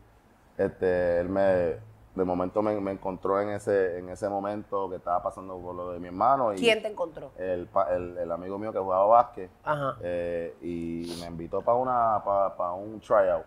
este, 0.58 1.20
él 1.20 1.30
me, 1.30 1.76
de 2.14 2.26
momento 2.26 2.62
me, 2.62 2.80
me 2.82 2.92
encontró 2.92 3.40
en 3.40 3.50
ese, 3.50 3.98
en 4.00 4.10
ese 4.10 4.28
momento 4.28 4.90
que 4.90 4.98
estaba 4.98 5.24
pasando 5.24 5.58
por 5.58 5.74
lo 5.74 5.92
de 5.92 6.00
mi 6.00 6.08
hermano. 6.08 6.54
Y 6.54 6.58
¿Quién 6.58 6.82
te 6.82 6.90
encontró? 6.90 7.32
El, 7.38 7.70
el, 7.92 8.18
el 8.18 8.32
amigo 8.32 8.58
mío 8.60 8.74
que 8.74 8.80
jugaba 8.80 9.06
básquet 9.06 9.50
Ajá. 9.64 9.96
eh, 10.02 10.56
y 10.62 11.18
me 11.22 11.28
invitó 11.28 11.62
para 11.62 11.78
una 11.78 12.22
para, 12.24 12.56
para 12.58 12.74
un 12.74 13.00
tryout 13.00 13.46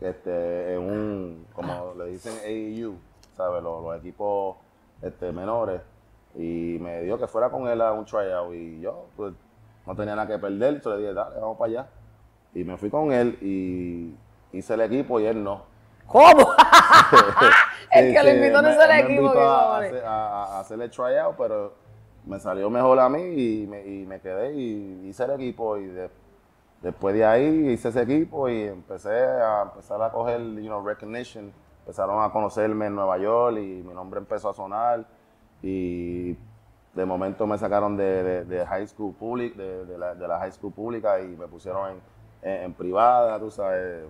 este 0.00 0.74
en 0.74 0.80
un 0.80 1.46
como 1.54 1.94
le 1.96 2.06
dicen 2.06 2.34
AAU 2.44 2.96
sabes 3.36 3.62
los, 3.62 3.82
los 3.82 3.96
equipos 3.96 4.56
este, 5.02 5.32
menores 5.32 5.80
y 6.36 6.78
me 6.80 7.02
dijo 7.02 7.18
que 7.18 7.26
fuera 7.26 7.50
con 7.50 7.66
él 7.66 7.80
a 7.80 7.92
un 7.92 8.04
tryout 8.04 8.54
y 8.54 8.80
yo 8.80 9.06
pues 9.16 9.34
no 9.86 9.96
tenía 9.96 10.14
nada 10.14 10.28
que 10.28 10.38
perder 10.38 10.74
entonces 10.74 11.00
le 11.00 11.08
dije 11.08 11.14
dale 11.14 11.40
vamos 11.40 11.58
para 11.58 11.70
allá 11.70 11.88
y 12.54 12.62
me 12.64 12.76
fui 12.76 12.90
con 12.90 13.10
él 13.12 13.38
y 13.40 14.14
hice 14.56 14.74
el 14.74 14.82
equipo 14.82 15.18
y 15.18 15.26
él 15.26 15.42
no 15.42 15.62
¿Cómo? 16.08 16.52
el 17.92 18.12
que 18.12 18.22
lo 18.22 18.30
sí, 18.30 18.36
invitó 18.36 18.62
no 18.62 18.68
me 18.68 18.74
equipo. 19.00 19.38
a, 19.38 19.78
a- 20.06 20.56
a 20.56 20.60
hacer 20.60 20.80
el 20.80 20.90
tryout, 20.90 21.36
pero 21.36 21.74
me 22.26 22.38
salió 22.40 22.68
mejor 22.70 22.98
a 22.98 23.08
mí 23.08 23.22
y 23.22 23.66
me, 23.66 23.86
y 23.86 24.04
me 24.06 24.20
quedé 24.20 24.52
y 24.54 25.06
hice 25.08 25.24
el 25.24 25.30
equipo 25.32 25.76
y 25.76 25.86
de- 25.86 26.10
después 26.82 27.14
de 27.14 27.24
ahí 27.24 27.68
hice 27.70 27.88
ese 27.90 28.02
equipo 28.02 28.48
y 28.48 28.62
empecé 28.64 29.10
a 29.10 29.62
empezar 29.62 30.02
a 30.02 30.10
coger, 30.10 30.40
you 30.40 30.66
know, 30.66 30.84
recognition. 30.84 31.52
Empezaron 31.80 32.22
a 32.22 32.30
conocerme 32.30 32.86
en 32.86 32.94
Nueva 32.94 33.16
York 33.18 33.56
y 33.58 33.82
mi 33.82 33.94
nombre 33.94 34.18
empezó 34.20 34.50
a 34.50 34.54
sonar 34.54 35.06
y 35.62 36.32
de 36.94 37.04
momento 37.06 37.46
me 37.46 37.56
sacaron 37.58 37.96
de, 37.96 38.22
de- 38.22 38.44
de 38.44 38.66
high 38.66 38.86
school 38.86 39.14
public, 39.14 39.54
de, 39.56 39.84
de 39.86 39.98
la, 39.98 40.14
de 40.14 40.28
la 40.28 40.38
high 40.38 40.52
school 40.52 40.72
pública 40.72 41.20
y 41.20 41.28
me 41.28 41.46
pusieron 41.48 41.90
en, 41.92 42.00
en- 42.50 42.62
en 42.64 42.72
privada, 42.74 43.38
tú 43.38 43.50
sabes, 43.50 44.04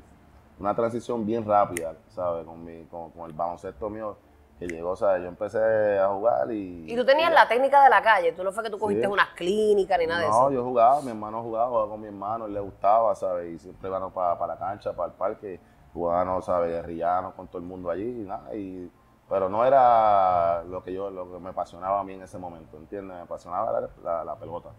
una 0.59 0.75
transición 0.75 1.25
bien 1.25 1.45
rápida, 1.47 1.95
¿sabes? 2.09 2.45
Con, 2.45 2.65
mi, 2.65 2.85
con, 2.87 3.11
con 3.11 3.31
el 3.31 3.37
baloncesto 3.37 3.89
mío 3.91 4.17
que 4.59 4.67
llegó, 4.67 4.97
¿sabes? 4.97 5.23
Yo 5.23 5.29
empecé 5.29 5.99
a 6.01 6.09
jugar 6.09 6.51
y... 6.51 6.93
Y 6.93 6.97
tú 6.97 7.05
tenías 7.05 7.33
la 7.33 7.47
técnica 7.47 7.83
de 7.85 7.91
la 7.91 8.03
calle, 8.03 8.33
tú 8.33 8.43
no 8.43 8.51
fue 8.51 8.65
que 8.65 8.71
tú 8.71 8.79
cogiste 8.79 9.07
Sí. 9.07 9.13
unas 9.13 9.29
clínicas 9.35 9.99
ni 10.01 10.07
nada 10.07 10.21
de 10.21 10.27
No, 10.27 10.33
eso. 10.33 10.51
yo 10.51 10.65
jugaba, 10.65 11.01
mi 11.03 11.11
hermano 11.11 11.43
jugaba, 11.43 11.69
jugaba 11.69 11.89
con 11.91 12.01
mi 12.01 12.07
hermano, 12.09 12.47
él 12.47 12.55
le 12.55 12.61
gustaba, 12.61 13.15
¿sabes? 13.15 13.55
Y 13.55 13.59
siempre 13.61 13.89
íbamos 13.89 14.13
para 14.13 14.47
la 14.49 14.57
cancha, 14.57 14.93
para 14.93 15.13
el 15.13 15.15
parque, 15.15 15.61
jugábamos, 15.95 16.45
¿sabes? 16.45 16.71
Guerrillanos 16.71 17.35
con 17.35 17.47
todo 17.47 17.59
el 17.59 17.65
mundo 17.69 17.89
allí 17.89 18.23
y 18.23 18.25
nada. 18.27 18.53
Y, 18.53 18.91
pero 19.29 19.49
no 19.49 19.65
era 19.65 20.65
lo 20.65 20.83
que 20.83 20.93
yo, 20.93 21.09
lo 21.11 21.31
que 21.31 21.39
me 21.39 21.51
apasionaba 21.51 22.01
a 22.01 22.05
mí 22.05 22.15
en 22.15 22.23
ese 22.23 22.39
momento, 22.39 22.79
¿entiendes? 22.79 23.17
Me 23.17 23.23
apasionaba 23.23 23.81
la, 23.81 23.89
la- 24.03 24.25
la 24.25 24.35
pelota. 24.35 24.71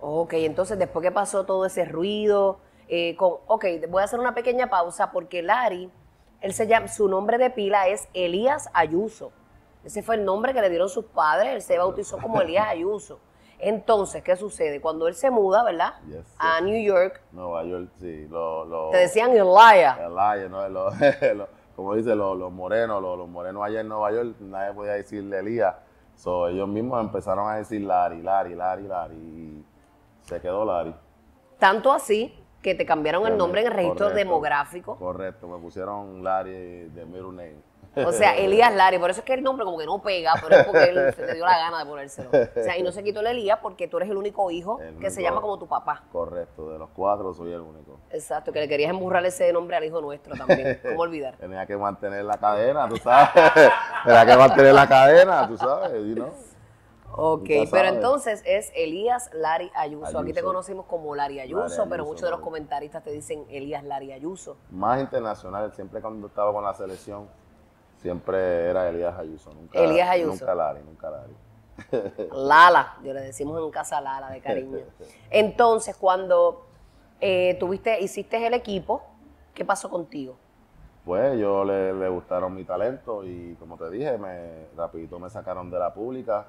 Ok, 0.00 0.32
entonces 0.34 0.78
después 0.78 1.02
que 1.02 1.12
pasó 1.12 1.44
todo 1.44 1.66
ese 1.66 1.84
ruido, 1.84 2.58
eh, 2.92 3.14
con, 3.16 3.34
ok, 3.46 3.64
voy 3.88 4.02
a 4.02 4.04
hacer 4.04 4.18
una 4.18 4.34
pequeña 4.34 4.68
pausa 4.68 5.12
porque 5.12 5.42
Larry, 5.42 5.88
él 6.40 6.52
se 6.52 6.66
llama, 6.66 6.88
su 6.88 7.08
nombre 7.08 7.38
de 7.38 7.50
pila 7.50 7.86
es 7.86 8.08
Elías 8.14 8.68
Ayuso. 8.72 9.30
Ese 9.84 10.02
fue 10.02 10.16
el 10.16 10.24
nombre 10.24 10.52
que 10.52 10.60
le 10.60 10.68
dieron 10.68 10.88
sus 10.88 11.04
padres, 11.04 11.54
él 11.54 11.62
se 11.62 11.78
bautizó 11.78 12.18
como 12.18 12.40
Elías 12.42 12.66
Ayuso. 12.66 13.20
Entonces, 13.60 14.24
¿qué 14.24 14.34
sucede? 14.34 14.80
Cuando 14.80 15.06
él 15.06 15.14
se 15.14 15.30
muda, 15.30 15.62
¿verdad? 15.62 15.94
Yes, 16.08 16.34
A 16.38 16.58
yes. 16.58 16.66
New 16.66 16.82
York, 16.82 17.22
Nueva 17.30 17.62
York, 17.62 17.90
sí, 18.00 18.26
lo... 18.28 18.64
lo 18.64 18.90
te 18.90 18.96
decían 18.96 19.30
Elia. 19.30 19.96
Elaya, 20.04 20.48
¿no? 20.48 20.68
Lo- 20.68 21.48
como 21.76 21.94
dice, 21.94 22.16
los, 22.16 22.52
morenos, 22.52 23.00
los, 23.00 23.16
los 23.16 23.28
morenos 23.28 23.64
allá 23.64 23.80
en 23.80 23.88
Nueva 23.88 24.10
York, 24.10 24.34
nadie 24.40 24.74
podía 24.74 24.92
decirle 24.94 25.38
Elías. 25.38 25.76
So, 26.16 26.48
ellos 26.48 26.66
mismos 26.66 27.00
empezaron 27.00 27.48
a 27.48 27.56
decir 27.56 27.82
Larry, 27.82 28.20
Larry, 28.20 28.54
Larry, 28.56 28.82
Larry, 28.88 29.16
y 29.16 29.64
se 30.22 30.40
quedó 30.40 30.64
Larry. 30.64 30.94
Tanto 31.58 31.92
así 31.92 32.34
que 32.62 32.74
te 32.74 32.84
cambiaron 32.84 33.26
el 33.26 33.36
nombre 33.36 33.62
en 33.62 33.68
el 33.68 33.72
registro 33.72 34.06
Correcto. 34.08 34.18
demográfico. 34.18 34.96
Correcto, 34.96 35.48
me 35.48 35.58
pusieron 35.58 36.22
Larry 36.22 36.88
de 36.90 37.06
middle 37.06 37.28
name. 37.28 37.70
O 37.96 38.12
sea, 38.12 38.36
Elías 38.38 38.72
Larry, 38.74 38.98
por 38.98 39.10
eso 39.10 39.20
es 39.20 39.26
que 39.26 39.34
el 39.34 39.42
nombre 39.42 39.64
como 39.64 39.78
que 39.78 39.86
no 39.86 40.00
pega, 40.00 40.34
pero 40.40 40.56
es 40.56 40.66
porque 40.66 40.84
él 40.84 41.12
se 41.16 41.26
te 41.26 41.34
dio 41.34 41.44
la 41.44 41.58
gana 41.58 41.80
de 41.80 41.86
ponérselo. 41.86 42.30
O 42.30 42.62
sea, 42.62 42.78
y 42.78 42.82
no 42.82 42.92
se 42.92 43.02
quitó 43.02 43.20
el 43.20 43.26
Elías 43.28 43.58
porque 43.60 43.88
tú 43.88 43.96
eres 43.96 44.10
el 44.10 44.16
único 44.16 44.50
hijo 44.50 44.78
El 44.80 44.98
que 44.98 45.10
se 45.10 45.22
llama 45.22 45.40
como 45.40 45.58
tu 45.58 45.66
papá. 45.66 46.04
Correcto, 46.12 46.70
de 46.70 46.78
los 46.78 46.90
cuatro 46.90 47.32
soy 47.34 47.52
el 47.52 47.60
único. 47.60 47.98
Exacto, 48.10 48.52
que 48.52 48.60
le 48.60 48.68
querías 48.68 48.90
emburrar 48.90 49.24
ese 49.24 49.52
nombre 49.52 49.76
al 49.76 49.84
hijo 49.84 50.00
nuestro 50.00 50.36
también. 50.36 50.80
¿Cómo 50.82 51.00
olvidar? 51.00 51.36
Tenía 51.40 51.66
que 51.66 51.76
mantener 51.76 52.24
la 52.24 52.38
cadena, 52.38 52.88
tú 52.88 52.96
sabes. 52.98 53.30
Tenía 54.04 54.26
que 54.26 54.36
mantener 54.36 54.74
la 54.74 54.88
cadena, 54.88 55.48
tú 55.48 55.56
sabes, 55.56 56.14
know? 56.14 56.49
Ok, 57.12 57.48
pero 57.70 57.88
entonces 57.88 58.42
es 58.46 58.72
Elías 58.74 59.30
Lari 59.32 59.70
Ayuso. 59.74 60.18
Aquí 60.18 60.32
te 60.32 60.42
conocimos 60.42 60.86
como 60.86 61.14
Lari 61.14 61.40
Ayuso, 61.40 61.78
Lari 61.78 61.90
pero 61.90 62.04
muchos 62.04 62.22
de 62.22 62.30
los 62.30 62.38
Lari. 62.38 62.44
comentaristas 62.44 63.02
te 63.02 63.10
dicen 63.10 63.44
Elías 63.50 63.84
Lari 63.84 64.12
Ayuso. 64.12 64.56
Más 64.70 65.00
internacional, 65.00 65.72
siempre 65.72 66.00
cuando 66.00 66.26
estaba 66.28 66.52
con 66.52 66.64
la 66.64 66.74
selección, 66.74 67.28
siempre 67.98 68.70
era 68.70 68.88
Elías 68.88 69.18
Ayuso. 69.18 69.52
Nunca, 69.52 69.78
Elías 69.78 70.08
Ayuso. 70.08 70.32
Nunca 70.32 70.54
Larry, 70.54 70.82
nunca 70.84 71.10
Larry. 71.10 71.34
Lala, 72.32 72.96
yo 73.02 73.12
le 73.12 73.20
decimos 73.22 73.60
en 73.62 73.70
casa 73.70 74.00
Lala 74.00 74.30
de 74.30 74.40
cariño. 74.40 74.78
Entonces, 75.30 75.96
cuando 75.96 76.66
eh, 77.20 77.56
tuviste, 77.58 78.00
hiciste 78.00 78.46
el 78.46 78.54
equipo, 78.54 79.02
¿qué 79.54 79.64
pasó 79.64 79.90
contigo? 79.90 80.36
Pues 81.04 81.38
yo 81.38 81.64
le, 81.64 81.92
le 81.92 82.08
gustaron 82.08 82.54
mi 82.54 82.64
talento 82.64 83.24
y 83.24 83.56
como 83.58 83.76
te 83.76 83.90
dije, 83.90 84.18
me, 84.18 84.66
rapidito 84.76 85.18
me 85.18 85.30
sacaron 85.30 85.70
de 85.70 85.78
la 85.78 85.92
pública 85.92 86.46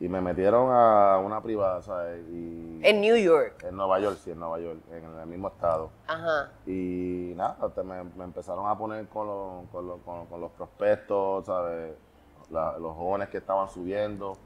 y 0.00 0.08
me 0.08 0.20
metieron 0.20 0.68
a 0.70 1.18
una 1.18 1.42
privada, 1.42 1.82
¿sabes? 1.82 2.22
Y 2.28 2.80
En 2.84 3.00
New 3.00 3.16
York. 3.16 3.64
en 3.64 3.76
Nueva 3.76 3.98
York, 3.98 4.16
sí, 4.22 4.30
en 4.30 4.38
Nueva 4.38 4.60
York, 4.60 4.78
en 4.92 5.04
el 5.18 5.26
mismo 5.26 5.48
estado. 5.48 5.90
Ajá. 6.06 6.50
Y 6.66 7.32
nada, 7.36 7.68
te- 7.74 7.82
me, 7.82 8.04
me 8.04 8.24
empezaron 8.24 8.66
a 8.68 8.78
poner 8.78 9.08
con, 9.08 9.26
los- 9.26 9.68
con, 9.70 9.86
los- 9.88 10.00
con- 10.02 10.26
con 10.26 10.40
los 10.40 10.52
prospectos, 10.52 11.46
¿sabes? 11.46 11.94
La- 12.50 12.78
los 12.78 12.94
jóvenes 12.96 13.28
que 13.28 13.38
estaban 13.38 13.68
subiendo. 13.68 14.36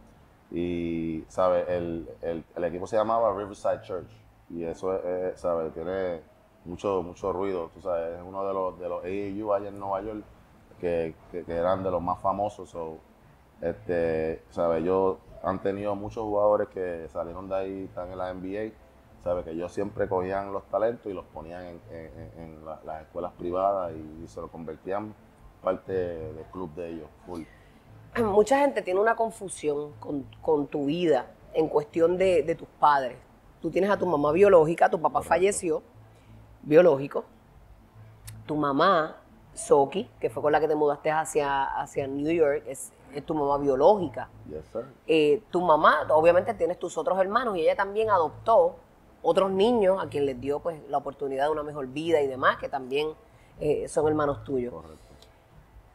Y, 0.51 1.25
¿sabes? 1.29 1.69
El, 1.69 2.09
el- 2.23 2.45
el 2.57 2.65
equipo 2.65 2.87
se 2.87 2.97
llamaba 2.97 3.35
Riverside 3.37 3.81
Church. 3.83 4.11
Y 4.51 4.65
eso, 4.65 4.95
es, 4.97 5.05
es, 5.35 5.41
¿sabes? 5.41 5.73
Tiene 5.75 6.21
mucho, 6.65 7.03
mucho 7.03 7.33
ruido, 7.33 7.71
tú 7.75 7.81
sabes. 7.81 8.17
Es 8.19 8.23
uno 8.25 8.47
de 8.47 8.55
los, 8.55 8.79
de 8.79 8.89
los 8.89 9.03
AAU 9.05 9.53
allá 9.55 9.69
en 9.69 9.79
Nueva 9.79 10.01
York 10.03 10.25
que, 10.81 11.15
que- 11.31 11.45
que 11.45 11.55
eran 11.55 11.83
de 11.83 11.91
los 11.91 12.01
más 12.03 12.19
famosos. 12.21 12.71
So, 12.71 12.99
este, 13.61 14.43
¿sabes? 14.51 14.83
Ellos 14.83 15.17
han 15.43 15.61
tenido 15.63 15.95
muchos 15.95 16.23
jugadores 16.23 16.69
que 16.69 17.09
salieron 17.13 17.49
de 17.49 17.55
ahí, 17.57 17.85
están 17.85 18.11
en 18.13 18.19
la 18.19 18.33
NBA. 18.33 18.73
¿Sabes? 19.23 19.45
Que 19.45 19.53
ellos 19.53 19.71
siempre 19.73 20.09
cogían 20.09 20.53
los 20.53 20.65
talentos 20.65 21.07
y 21.07 21.15
los 21.15 21.25
ponían 21.27 21.63
en, 21.65 21.81
en- 21.93 22.33
en 22.39 22.65
la- 22.65 22.81
las 22.85 23.03
escuelas 23.03 23.33
privadas 23.39 23.93
y, 23.93 24.27
se 24.27 24.41
lo 24.41 24.49
convertían 24.49 25.15
parte 25.63 25.93
del 25.93 26.45
club 26.51 26.75
de 26.75 26.89
ellos, 26.91 27.09
full. 27.25 27.43
Mucha 28.21 28.59
gente 28.59 28.83
tiene 28.83 28.99
una 28.99 29.15
confusión 29.15 29.93
con, 30.01 30.27
con 30.41 30.67
tu 30.67 30.87
vida 30.87 31.27
en 31.55 31.69
cuestión 31.69 32.19
de, 32.19 32.43
de 32.43 32.55
tus 32.57 32.67
padres. 32.81 33.17
Tú 33.61 33.71
tienes 33.71 33.91
a 33.91 33.97
tu 33.97 34.07
mamá 34.07 34.33
biológica, 34.33 34.91
tu 34.91 35.01
papá 35.01 35.21
Correcto. 35.21 35.29
falleció, 35.29 35.83
biológico. 36.63 37.25
Tu 38.47 38.57
mamá, 38.57 39.19
Soki, 39.55 40.11
que 40.19 40.31
fue 40.31 40.43
con 40.43 40.51
la 40.51 40.59
que 40.59 40.67
te 40.67 40.75
mudaste 40.75 41.13
hacia, 41.13 41.63
hacia 41.81 42.09
New 42.09 42.33
York, 42.33 42.65
es, 42.67 42.93
es 43.15 43.25
tu 43.27 43.35
mamá 43.35 43.59
biológica. 43.59 44.29
Yes, 44.49 44.65
sir. 44.73 44.85
Eh, 45.07 45.43
tu 45.51 45.61
mamá, 45.61 46.07
obviamente 46.11 46.55
tienes 46.55 46.79
tus 46.79 46.97
otros 46.97 47.19
hermanos 47.19 47.57
y 47.57 47.61
ella 47.61 47.77
también 47.77 48.11
adoptó 48.11 48.77
otros 49.23 49.51
niños 49.51 50.03
a 50.03 50.09
quien 50.09 50.27
les 50.27 50.41
dio 50.41 50.61
pues 50.61 50.81
la 50.89 50.99
oportunidad 50.99 51.47
de 51.47 51.51
una 51.51 51.63
mejor 51.63 51.87
vida 51.87 52.21
y 52.21 52.27
demás, 52.27 52.57
que 52.59 52.69
también 52.69 53.09
eh, 53.61 53.87
son 53.89 54.09
hermanos 54.09 54.43
tuyos. 54.45 54.73
Correcto. 54.73 54.99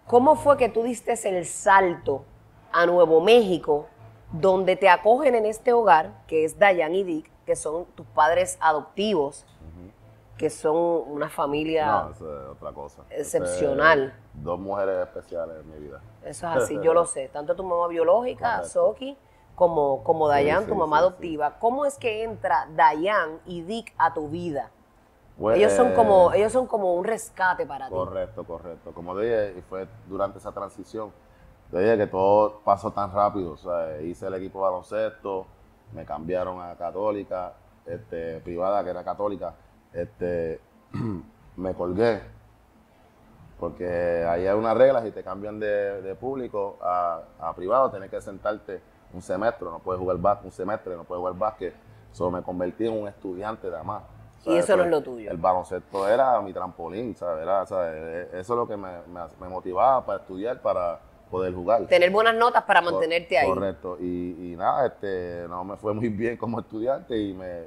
¿Cómo 0.07 0.35
fue 0.35 0.55
que 0.55 0.69
tú 0.69 0.83
diste 0.83 1.13
el 1.27 1.45
salto 1.45 2.23
a 2.71 2.85
Nuevo 2.85 3.19
México, 3.19 3.87
donde 4.31 4.75
te 4.75 4.87
acogen 4.87 5.35
en 5.35 5.45
este 5.45 5.73
hogar, 5.73 6.23
que 6.27 6.45
es 6.45 6.57
Dayan 6.57 6.95
y 6.95 7.03
Dick, 7.03 7.29
que 7.45 7.55
son 7.55 7.85
tus 7.95 8.05
padres 8.07 8.57
adoptivos, 8.61 9.45
que 10.37 10.49
son 10.49 10.75
una 10.75 11.29
familia, 11.29 11.85
No, 11.87 12.11
eso 12.11 12.41
es 12.41 12.49
otra 12.49 12.71
cosa. 12.71 13.03
Eso 13.09 13.19
es 13.19 13.35
Excepcional. 13.35 14.13
dos 14.33 14.59
mujeres 14.59 15.07
especiales 15.07 15.57
en 15.59 15.69
mi 15.71 15.79
vida. 15.79 16.01
eso 16.23 16.47
es 16.49 16.55
así, 16.63 16.79
yo 16.81 16.93
lo 16.93 17.05
sé, 17.05 17.27
tanto 17.29 17.55
tu 17.55 17.63
mamá 17.63 17.87
biológica, 17.87 18.57
Correcto. 18.57 18.69
Soki, 18.69 19.17
como, 19.55 20.03
como 20.03 20.27
Dayan, 20.27 20.63
sí, 20.63 20.69
tu 20.69 20.75
mamá 20.75 20.97
sí, 20.97 21.01
adoptiva. 21.01 21.57
¿Cómo 21.59 21.85
es 21.85 21.97
que 21.97 22.23
entra 22.23 22.67
Dayan 22.75 23.39
y 23.45 23.61
Dick 23.63 23.93
a 23.97 24.13
tu 24.13 24.29
vida? 24.29 24.69
Pues, 25.37 25.57
ellos 25.57 25.73
son 25.73 25.89
eh, 25.89 25.93
como, 25.95 26.33
ellos 26.33 26.51
son 26.51 26.67
como 26.67 26.93
un 26.95 27.03
rescate 27.03 27.65
para 27.65 27.87
ti. 27.87 27.93
Correcto, 27.93 28.43
correcto. 28.43 28.91
Como 28.93 29.17
dije, 29.17 29.55
y 29.57 29.61
fue 29.61 29.87
durante 30.07 30.39
esa 30.39 30.51
transición, 30.51 31.11
te 31.71 31.79
dije 31.79 31.97
que 31.97 32.07
todo 32.07 32.59
pasó 32.63 32.91
tan 32.91 33.11
rápido. 33.11 33.53
O 33.53 33.57
sea, 33.57 33.99
hice 34.01 34.27
el 34.27 34.33
equipo 34.35 34.59
de 34.59 34.63
baloncesto, 34.65 35.45
me 35.93 36.05
cambiaron 36.05 36.61
a 36.61 36.75
católica, 36.75 37.53
este, 37.85 38.39
privada 38.41 38.83
que 38.83 38.89
era 38.89 39.03
católica, 39.03 39.53
este, 39.93 40.59
me 41.57 41.73
colgué. 41.73 42.21
Porque 43.59 44.23
ahí 44.29 44.45
hay 44.45 44.55
unas 44.55 44.77
reglas 44.77 45.05
y 45.05 45.11
te 45.11 45.23
cambian 45.23 45.59
de, 45.59 46.01
de 46.03 46.15
público 46.15 46.77
a, 46.81 47.21
a 47.39 47.55
privado, 47.55 47.89
tienes 47.89 48.11
que 48.11 48.21
sentarte 48.21 48.79
un 49.13 49.21
semestre, 49.21 49.65
no 49.65 49.79
puedes 49.79 49.99
jugar 49.99 50.17
básquet, 50.17 50.45
un 50.45 50.51
semestre, 50.51 50.95
no 50.95 51.03
puedes 51.03 51.19
jugar 51.19 51.33
básquet. 51.35 51.73
So, 52.11 52.29
me 52.29 52.43
convertí 52.43 52.85
en 52.87 53.01
un 53.01 53.07
estudiante 53.07 53.69
de 53.69 53.83
más. 53.83 54.03
Y 54.45 54.55
eso 54.55 54.77
no 54.77 54.83
es 54.83 54.89
lo 54.89 55.01
tuyo. 55.01 55.31
El 55.31 55.37
baloncesto 55.37 56.07
era 56.07 56.39
mi 56.41 56.53
trampolín, 56.53 57.15
¿sabes? 57.15 57.41
Era, 57.43 57.65
¿sabes? 57.65 58.27
Eso 58.33 58.53
es 58.53 58.57
lo 58.57 58.67
que 58.67 58.77
me, 58.77 58.89
me, 59.07 59.21
me 59.41 59.47
motivaba 59.49 60.05
para 60.05 60.19
estudiar, 60.19 60.61
para 60.61 60.99
poder 61.29 61.53
jugar. 61.53 61.85
Tener 61.87 62.11
buenas 62.11 62.35
notas 62.35 62.63
para 62.63 62.81
Cor- 62.81 62.93
mantenerte 62.93 63.37
ahí. 63.37 63.47
Correcto. 63.49 63.97
Y, 63.99 64.53
y 64.53 64.55
nada, 64.55 64.85
este, 64.85 65.45
no 65.49 65.63
me 65.63 65.75
fue 65.77 65.93
muy 65.95 66.09
bien 66.09 66.37
como 66.37 66.59
estudiante 66.59 67.17
y 67.17 67.33
me, 67.33 67.65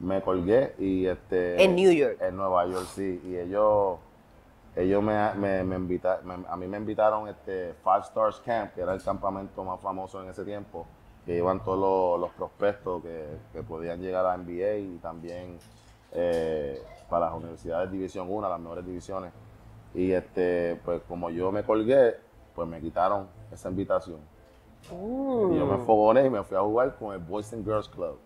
me 0.00 0.20
colgué 0.22 0.74
y 0.78 1.06
este 1.06 1.62
En 1.62 1.74
New 1.76 1.90
York. 1.92 2.18
en 2.20 2.36
Nueva 2.36 2.66
York 2.66 2.86
sí. 2.94 3.20
Y 3.24 3.36
ellos 3.36 3.98
ellos 4.76 5.02
me, 5.02 5.32
me, 5.34 5.62
me 5.62 5.76
invita- 5.76 6.20
me- 6.24 6.44
a 6.48 6.56
mí 6.56 6.66
me 6.66 6.76
invitaron 6.78 7.28
este 7.28 7.74
Five 7.84 8.00
Stars 8.02 8.40
Camp 8.44 8.74
que 8.74 8.80
era 8.80 8.92
el 8.92 9.02
campamento 9.02 9.62
más 9.62 9.80
famoso 9.80 10.20
en 10.22 10.28
ese 10.30 10.44
tiempo 10.44 10.84
que 11.24 11.36
iban 11.36 11.62
todos 11.62 11.78
los, 12.18 12.20
los 12.20 12.30
prospectos 12.36 13.02
que, 13.02 13.24
que 13.52 13.62
podían 13.62 14.00
llegar 14.00 14.26
a 14.26 14.36
NBA 14.36 14.76
y 14.78 14.98
también 15.00 15.58
eh, 16.12 16.82
para 17.08 17.26
las 17.26 17.34
universidades 17.36 17.90
División 17.90 18.26
1, 18.28 18.48
las 18.48 18.60
mejores 18.60 18.84
divisiones. 18.84 19.32
Y 19.94 20.10
este 20.12 20.80
pues 20.84 21.00
como 21.08 21.30
yo 21.30 21.52
me 21.52 21.62
colgué 21.62 22.16
pues 22.54 22.68
me 22.68 22.80
quitaron 22.80 23.28
esa 23.52 23.68
invitación. 23.70 24.18
Y 25.54 25.58
yo 25.58 25.66
me 25.66 25.78
fogoné 25.78 26.26
y 26.26 26.30
me 26.30 26.42
fui 26.42 26.56
a 26.56 26.60
jugar 26.60 26.96
con 26.96 27.12
el 27.14 27.20
Boys 27.20 27.52
and 27.52 27.64
Girls 27.64 27.88
Club 27.88 28.18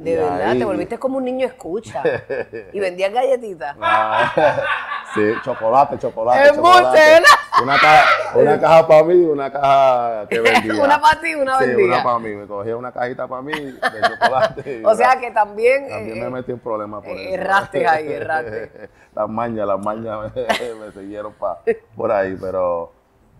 de 0.00 0.10
y 0.12 0.16
verdad, 0.16 0.40
ahí- 0.50 0.58
te 0.58 0.64
volviste 0.64 0.98
como 0.98 1.18
un 1.18 1.24
niño 1.24 1.46
escucha. 1.46 2.02
y 2.72 2.80
vendías 2.80 3.12
galletitas. 3.12 3.76
Ah, 3.80 4.32
sí, 5.14 5.32
chocolate, 5.44 5.98
chocolate. 5.98 6.48
¡Embuste, 6.48 6.80
chocolate. 6.80 7.22
Una 7.62 7.78
caja, 7.78 8.04
una 8.38 8.60
caja 8.60 8.86
para 8.88 9.02
mí 9.04 9.14
una 9.24 9.52
caja 9.52 10.26
que 10.28 10.40
vendía. 10.40 10.82
Una 10.82 11.00
para 11.00 11.20
ti 11.20 11.34
una 11.34 11.58
sí, 11.58 11.66
vendía. 11.66 11.86
una 11.86 12.02
para 12.02 12.18
mí. 12.18 12.28
Me 12.30 12.46
cogía 12.46 12.76
una 12.76 12.92
cajita 12.92 13.28
para 13.28 13.42
mí 13.42 13.52
de 13.52 13.80
chocolate. 14.08 14.82
O 14.86 14.94
sea 14.94 15.20
que 15.20 15.30
también, 15.32 15.88
También 15.88 16.16
eh, 16.16 16.20
me 16.22 16.30
metí 16.30 16.52
en 16.52 16.58
problemas 16.60 17.02
por 17.04 17.12
eh, 17.16 17.26
eso. 17.26 17.34
erraste 17.34 17.86
ahí, 17.86 18.10
erraste. 18.12 18.88
las 19.14 19.28
mañas, 19.28 19.66
las 19.66 19.78
mañas 19.78 20.32
me, 20.34 20.74
me 20.86 20.92
siguieron 20.92 21.32
pa- 21.34 21.60
por 21.94 22.10
ahí, 22.12 22.36
pero, 22.40 22.92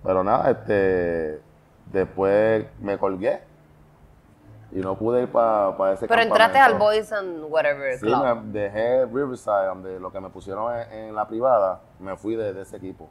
pero 0.05 0.23
nada, 0.23 0.51
este, 0.51 1.41
después 1.87 2.67
me 2.81 2.99
colgué 2.99 3.41
y 4.73 4.77
no 4.81 4.97
pude 4.97 5.23
ir 5.23 5.29
para 5.33 5.93
ese 5.93 6.07
pero 6.07 6.23
entraste 6.23 6.59
al. 6.59 6.75
Boys 6.75 7.13
and 7.13 7.45
Whatever 7.49 7.95
Sí, 7.99 8.07
Club. 8.07 8.23
me 8.23 8.53
dejé 8.61 9.07
Riverside, 9.07 9.67
donde 9.67 9.99
lo 9.99 10.13
que 10.13 10.21
me 10.21 10.31
pusieron 10.31 10.73
en, 10.75 10.93
en 10.93 11.15
la 11.15 11.27
privada, 11.27 11.81
me 11.99 12.17
fui 12.17 12.37
de, 12.37 12.53
de 12.53 12.63
ese 12.63 12.77
equipo. 12.77 13.09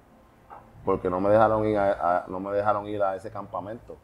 Porque 0.86 1.10
no 1.10 1.20
me 1.20 1.30
dejaron 1.30 1.66
ir 1.68 1.78
a, 1.78 1.92
a- 2.20 2.24
no 2.28 2.40
me 2.40 2.52
dejaron 2.56 2.88
ir 2.88 3.04
a 3.04 3.16
ese 3.16 3.30
campamento. 3.30 3.98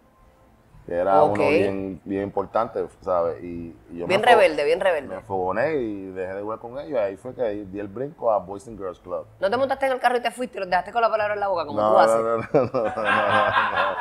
Que 0.86 0.94
era 0.94 1.24
uno 1.24 1.48
bien, 1.50 2.00
bien 2.04 2.22
importante, 2.24 2.86
¿sabes? 3.02 3.42
Y, 3.42 3.76
y 3.90 3.98
yo 4.00 4.06
bien 4.06 4.22
me 4.22 4.28
rebelde, 4.28 4.64
bien 4.66 4.78
Me 4.78 4.84
rebelde. 4.84 5.20
fogoné 5.22 5.78
y 5.78 6.12
dejé 6.12 6.36
de 6.36 6.42
jugar 6.44 6.60
con 6.60 6.78
ellos. 6.78 7.00
Ahí 7.00 7.16
fue 7.18 7.34
que 7.34 7.42
di 7.66 7.80
el 7.80 7.88
brinco 7.88 8.32
a 8.32 8.38
Boys 8.38 8.68
and 8.68 8.78
Girls 8.78 9.00
Club. 9.00 9.26
¿No 9.40 9.50
te 9.50 9.58
montaste 9.58 9.88
en 9.88 9.94
el 9.94 10.00
carro 10.00 10.18
y 10.18 10.22
te 10.22 10.30
fuiste 10.30 10.58
y 10.58 10.60
los 10.60 10.70
dejaste 10.70 10.92
con 10.92 11.02
la 11.02 11.10
palabra 11.10 11.34
en 11.34 11.40
la 11.40 11.48
boca 11.48 11.66
como 11.66 11.82
no, 11.82 11.92
tú 11.92 11.98
haces? 11.98 12.22
no, 12.22 12.38
no, 12.38 12.38
no, 12.38 12.84
no, 12.84 12.84
no, 12.84 13.96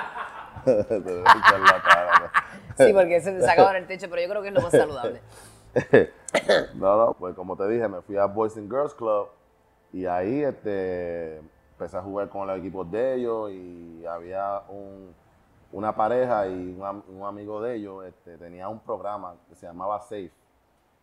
Sí, 2.77 2.93
porque 2.93 3.21
se 3.21 3.33
te 3.33 3.41
sacaban 3.43 3.77
el 3.77 3.87
techo, 3.87 4.09
pero 4.11 4.23
yo 4.23 4.29
creo 4.29 4.43
que 4.43 4.49
es 4.49 4.55
lo 4.55 4.61
más 4.63 4.73
saludable. 4.73 5.21
no, 6.75 6.97
no, 7.07 7.13
pues 7.15 7.35
como 7.35 7.57
te 7.57 7.69
dije, 7.69 7.87
me 7.89 8.01
fui 8.03 8.17
a 8.17 8.27
Boys 8.27 8.57
and 8.57 8.71
Girls 8.71 8.95
Club 8.95 9.29
y 9.93 10.07
ahí 10.07 10.43
este, 10.43 11.39
empecé 11.73 11.97
a 11.97 12.03
jugar 12.03 12.29
con 12.29 12.47
los 12.47 12.59
equipos 12.59 12.91
de 12.91 13.15
ellos 13.15 13.51
y 13.51 14.05
había 14.07 14.61
un- 14.69 15.15
una 15.73 15.95
pareja 15.95 16.47
y 16.47 16.77
un 17.09 17.25
amigo 17.25 17.61
de 17.61 17.75
ellos 17.77 18.05
este, 18.07 18.37
tenía 18.39 18.69
un 18.69 18.79
programa 18.81 19.35
que 19.49 19.57
se 19.57 19.67
llamaba 19.67 20.01
SAFE, 20.01 20.31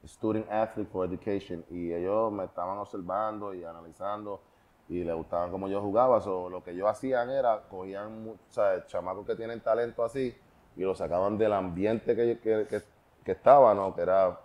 Student 0.06 0.50
Athlete 0.52 0.90
for 0.92 1.06
Education, 1.08 1.64
y 1.70 1.92
ellos 1.94 2.32
me 2.32 2.46
estaban 2.46 2.78
observando 2.78 3.54
y 3.54 3.64
analizando 3.64 4.42
y 4.90 5.04
les 5.04 5.16
gustaban 5.16 5.52
cómo 5.52 5.68
yo 5.68 5.82
jugaba. 5.82 6.20
So, 6.22 6.50
lo 6.50 6.64
que 6.64 6.76
yo 6.76 6.88
hacían 6.88 7.30
era, 7.30 7.62
cogían 7.70 8.28
o 8.30 8.36
sea, 8.52 8.86
chamacos 8.88 9.26
que 9.26 9.36
tienen 9.36 9.60
talento 9.62 10.04
así 10.04 10.36
y 10.76 10.82
lo 10.82 10.96
sacaban 10.96 11.38
del 11.38 11.54
ambiente 11.54 12.16
que, 12.16 12.40
que, 12.40 12.68
que, 12.68 12.82
que 13.24 13.32
estaba, 13.32 13.74
¿no? 13.74 13.94
que 13.96 14.02
era 14.02 14.40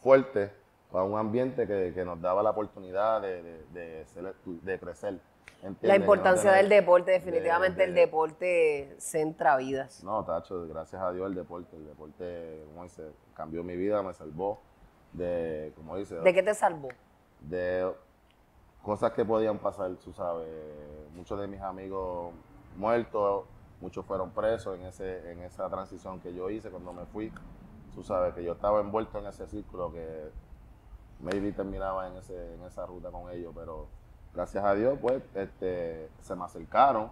fuerte, 0.00 0.52
a 0.92 1.02
un 1.04 1.16
ambiente 1.18 1.66
que, 1.66 1.92
que 1.94 2.04
nos 2.04 2.20
daba 2.20 2.42
la 2.42 2.50
oportunidad 2.50 3.20
de, 3.22 3.42
de, 3.42 3.64
de 3.72 4.04
ser 4.06 4.24
estu- 4.24 4.60
de 4.60 4.78
crecer. 4.78 5.20
¿entiendes? 5.62 5.82
La 5.82 5.94
no 5.98 6.00
importancia 6.04 6.52
del 6.52 6.68
deporte, 6.68 7.10
definitivamente 7.12 7.78
de- 7.78 7.84
el 7.84 7.94
de- 7.94 8.00
deporte 8.00 8.94
centra 8.98 9.56
vidas. 9.56 10.02
No, 10.02 10.24
Tacho, 10.24 10.66
gracias 10.68 11.00
a 11.00 11.12
Dios 11.12 11.26
el 11.28 11.34
deporte. 11.36 11.76
El 11.76 11.86
deporte, 11.86 12.64
como 12.66 12.82
dice, 12.84 13.04
cambió 13.34 13.62
mi 13.62 13.76
vida, 13.76 14.02
me 14.02 14.12
salvó 14.14 14.60
de, 15.12 15.72
como 15.76 15.96
dice, 15.96 16.16
¿De 16.16 16.34
qué 16.34 16.42
te 16.42 16.54
salvó? 16.54 16.88
de 17.40 17.88
cosas 18.82 19.12
que 19.12 19.24
podían 19.24 19.58
pasar, 19.58 19.94
tú 19.96 20.12
sabes. 20.12 20.48
Muchos 21.14 21.40
de 21.40 21.46
mis 21.46 21.60
amigos 21.60 22.32
muertos, 22.76 23.44
muchos 23.80 24.04
fueron 24.04 24.30
presos 24.30 24.78
en, 24.78 24.86
ese, 24.86 25.32
en 25.32 25.42
esa 25.42 25.68
transición 25.68 26.20
que 26.20 26.34
yo 26.34 26.50
hice 26.50 26.70
cuando 26.70 26.92
me 26.92 27.04
fui. 27.06 27.32
Tú 27.94 28.02
sabes 28.02 28.34
que 28.34 28.44
yo 28.44 28.52
estaba 28.52 28.80
envuelto 28.80 29.18
en 29.18 29.26
ese 29.26 29.46
círculo 29.48 29.92
que 29.92 30.30
maybe 31.20 31.52
terminaba 31.52 32.08
en, 32.08 32.16
ese, 32.16 32.54
en 32.54 32.62
esa 32.62 32.86
ruta 32.86 33.10
con 33.10 33.30
ellos, 33.30 33.52
pero 33.54 33.86
gracias 34.32 34.64
a 34.64 34.74
Dios, 34.74 34.98
pues, 35.00 35.22
este, 35.34 36.08
se 36.20 36.34
me 36.34 36.44
acercaron 36.44 37.10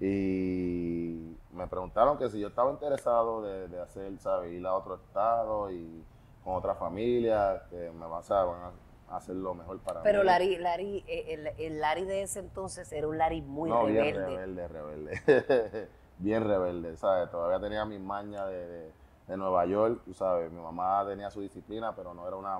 y 0.00 1.36
me 1.52 1.66
preguntaron 1.68 2.18
que 2.18 2.28
si 2.30 2.40
yo 2.40 2.48
estaba 2.48 2.70
interesado 2.70 3.42
de, 3.42 3.80
hacer, 3.80 4.18
¿sabes? 4.18 4.52
Ir 4.52 4.66
a 4.66 4.74
otro 4.74 4.96
estado 4.96 5.70
y 5.70 6.04
con 6.42 6.54
otra 6.54 6.74
familia, 6.74 7.62
que 7.70 7.90
me 7.90 8.04
a 8.04 8.72
hacer 9.16 9.36
lo 9.36 9.54
mejor 9.54 9.78
para 9.80 10.02
Pero 10.02 10.20
mí. 10.20 10.26
Larry, 10.26 10.56
Larry, 10.58 11.04
eh, 11.06 11.34
el, 11.34 11.46
el 11.58 11.80
Larry 11.80 12.04
de 12.04 12.22
ese 12.22 12.40
entonces 12.40 12.90
era 12.92 13.06
un 13.08 13.18
Larry 13.18 13.42
muy 13.42 13.70
no, 13.70 13.84
rebelde. 13.86 14.02
bien 14.12 14.68
rebelde, 14.68 14.68
rebelde. 14.68 15.88
bien 16.18 16.44
rebelde, 16.44 16.96
¿sabes? 16.96 17.30
Todavía 17.30 17.60
tenía 17.60 17.84
mis 17.84 18.00
mañas 18.00 18.48
de, 18.48 18.66
de- 18.66 18.92
de 19.26 19.36
Nueva 19.38 19.64
York, 19.64 20.02
tú 20.04 20.12
sabes. 20.12 20.52
Mi 20.52 20.60
mamá 20.60 21.02
tenía 21.08 21.30
su 21.30 21.40
disciplina, 21.40 21.94
pero 21.96 22.12
no 22.12 22.26
era 22.28 22.36
una, 22.36 22.58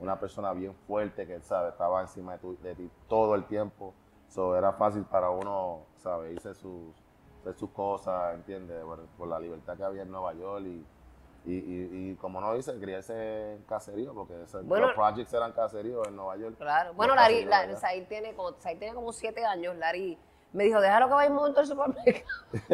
una 0.00 0.18
persona 0.18 0.52
bien 0.52 0.74
fuerte 0.74 1.24
que, 1.26 1.40
¿sabes? 1.40 1.72
Estaba 1.72 2.00
encima 2.00 2.32
de, 2.32 2.38
tu- 2.40 2.58
de 2.60 2.74
ti 2.74 2.90
todo 3.08 3.34
el 3.36 3.44
tiempo. 3.44 3.94
So, 4.28 4.56
era 4.56 4.72
fácil 4.72 5.04
para 5.04 5.30
uno, 5.30 5.80
¿sabes? 5.98 6.32
Irse 6.32 6.54
sus, 6.54 6.94
hacer 7.40 7.54
sus 7.54 7.70
cosas, 7.70 8.34
¿entiendes? 8.34 8.82
Por, 8.84 9.00
por 9.18 9.28
la 9.28 9.38
libertad 9.38 9.76
que 9.76 9.84
había 9.84 10.02
en 10.02 10.10
Nueva 10.10 10.32
York 10.34 10.64
y, 10.66 10.84
y, 11.46 11.54
y, 11.54 12.10
y 12.12 12.14
como 12.16 12.40
no 12.40 12.54
dice, 12.54 12.72
criarse 12.78 13.54
en 13.54 13.62
caserío, 13.62 14.12
porque 14.14 14.42
ese- 14.42 14.58
Bueno. 14.60 14.86
los 14.86 14.94
projects 14.94 15.32
eran 15.32 15.52
caseríos 15.52 16.06
en 16.08 16.16
Nueva 16.16 16.36
York. 16.36 16.56
Claro. 16.58 16.92
Bueno, 16.94 17.14
Larry, 17.14 17.44
caseríos, 17.44 17.50
la, 17.50 17.60
¿verdad? 17.66 17.80
Said 17.80 18.06
tiene 18.08 18.34
como, 18.34 18.52
Said 18.58 18.78
tiene 18.78 18.94
como 18.94 19.12
siete 19.12 19.44
años. 19.44 19.76
Larry 19.76 20.18
me 20.52 20.64
dijo, 20.64 20.80
déjalo 20.80 21.06
que 21.08 21.14
vaya 21.14 21.30
un 21.30 21.36
momento 21.36 21.60
al 21.60 21.66
supermercado. 21.66 22.26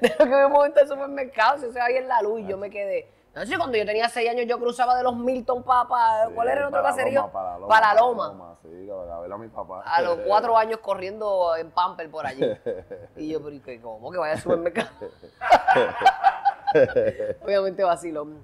déjalo 0.00 0.24
que 0.24 0.30
vaya 0.30 0.46
un 0.46 0.52
momento 0.52 0.80
al 0.80 0.88
supermercado, 0.88 1.58
si 1.58 1.72
se 1.72 1.78
va 1.78 1.84
ahí 1.86 1.96
en 1.96 2.08
la 2.08 2.20
luz. 2.22 2.40
Y 2.40 2.46
yo 2.46 2.58
me 2.58 2.70
quedé. 2.70 3.08
No 3.34 3.46
sé, 3.46 3.56
cuando 3.56 3.78
yo 3.78 3.86
tenía 3.86 4.08
seis 4.08 4.28
años 4.28 4.44
yo 4.48 4.58
cruzaba 4.58 4.96
de 4.96 5.04
los 5.04 5.14
Milton 5.14 5.62
para... 5.62 6.26
Sí, 6.26 6.32
¿Cuál 6.34 6.48
era 6.48 6.60
el 6.62 6.66
otro 6.66 6.82
para 6.82 6.90
la 6.90 6.96
caserío? 6.96 7.20
Loma, 7.20 7.32
para 7.32 7.50
la 7.52 7.58
Loma. 7.60 7.68
Para 7.68 7.94
la 7.94 8.00
Loma. 8.00 8.56
sí, 8.60 8.88
para 8.88 9.20
ver 9.20 9.32
a 9.32 9.38
mi 9.38 9.48
papá. 9.48 9.82
A 9.86 10.02
los 10.02 10.18
cuatro 10.26 10.56
años 10.58 10.80
corriendo 10.80 11.54
en 11.56 11.70
Pamper 11.70 12.10
por 12.10 12.26
allí. 12.26 12.40
Y 13.16 13.28
yo, 13.28 13.40
pero. 13.40 13.80
¿cómo 13.82 14.10
que 14.10 14.18
vaya 14.18 14.32
al 14.32 14.40
supermercado? 14.40 14.88
Obviamente 17.44 17.82
vacilón. 17.84 18.38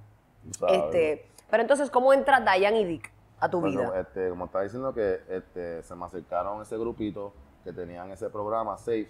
Este, 0.69 1.29
pero 1.51 1.63
entonces, 1.63 1.91
¿cómo 1.91 2.13
entra 2.13 2.41
Diane 2.41 2.81
y 2.81 2.85
Dick 2.85 3.13
a 3.41 3.51
tu 3.51 3.61
Pues, 3.61 3.75
vida? 3.75 3.93
este, 4.01 4.29
como 4.31 4.47
estaba 4.47 4.65
diciendo 4.65 4.93
que 4.95 5.21
este, 5.29 5.83
se 5.83 5.95
me 5.95 6.05
acercaron 6.05 6.63
ese 6.63 6.77
grupito 6.79 7.33
que 7.65 7.73
tenían 7.73 8.11
ese 8.13 8.31
programa 8.31 8.79
Safe 8.79 9.09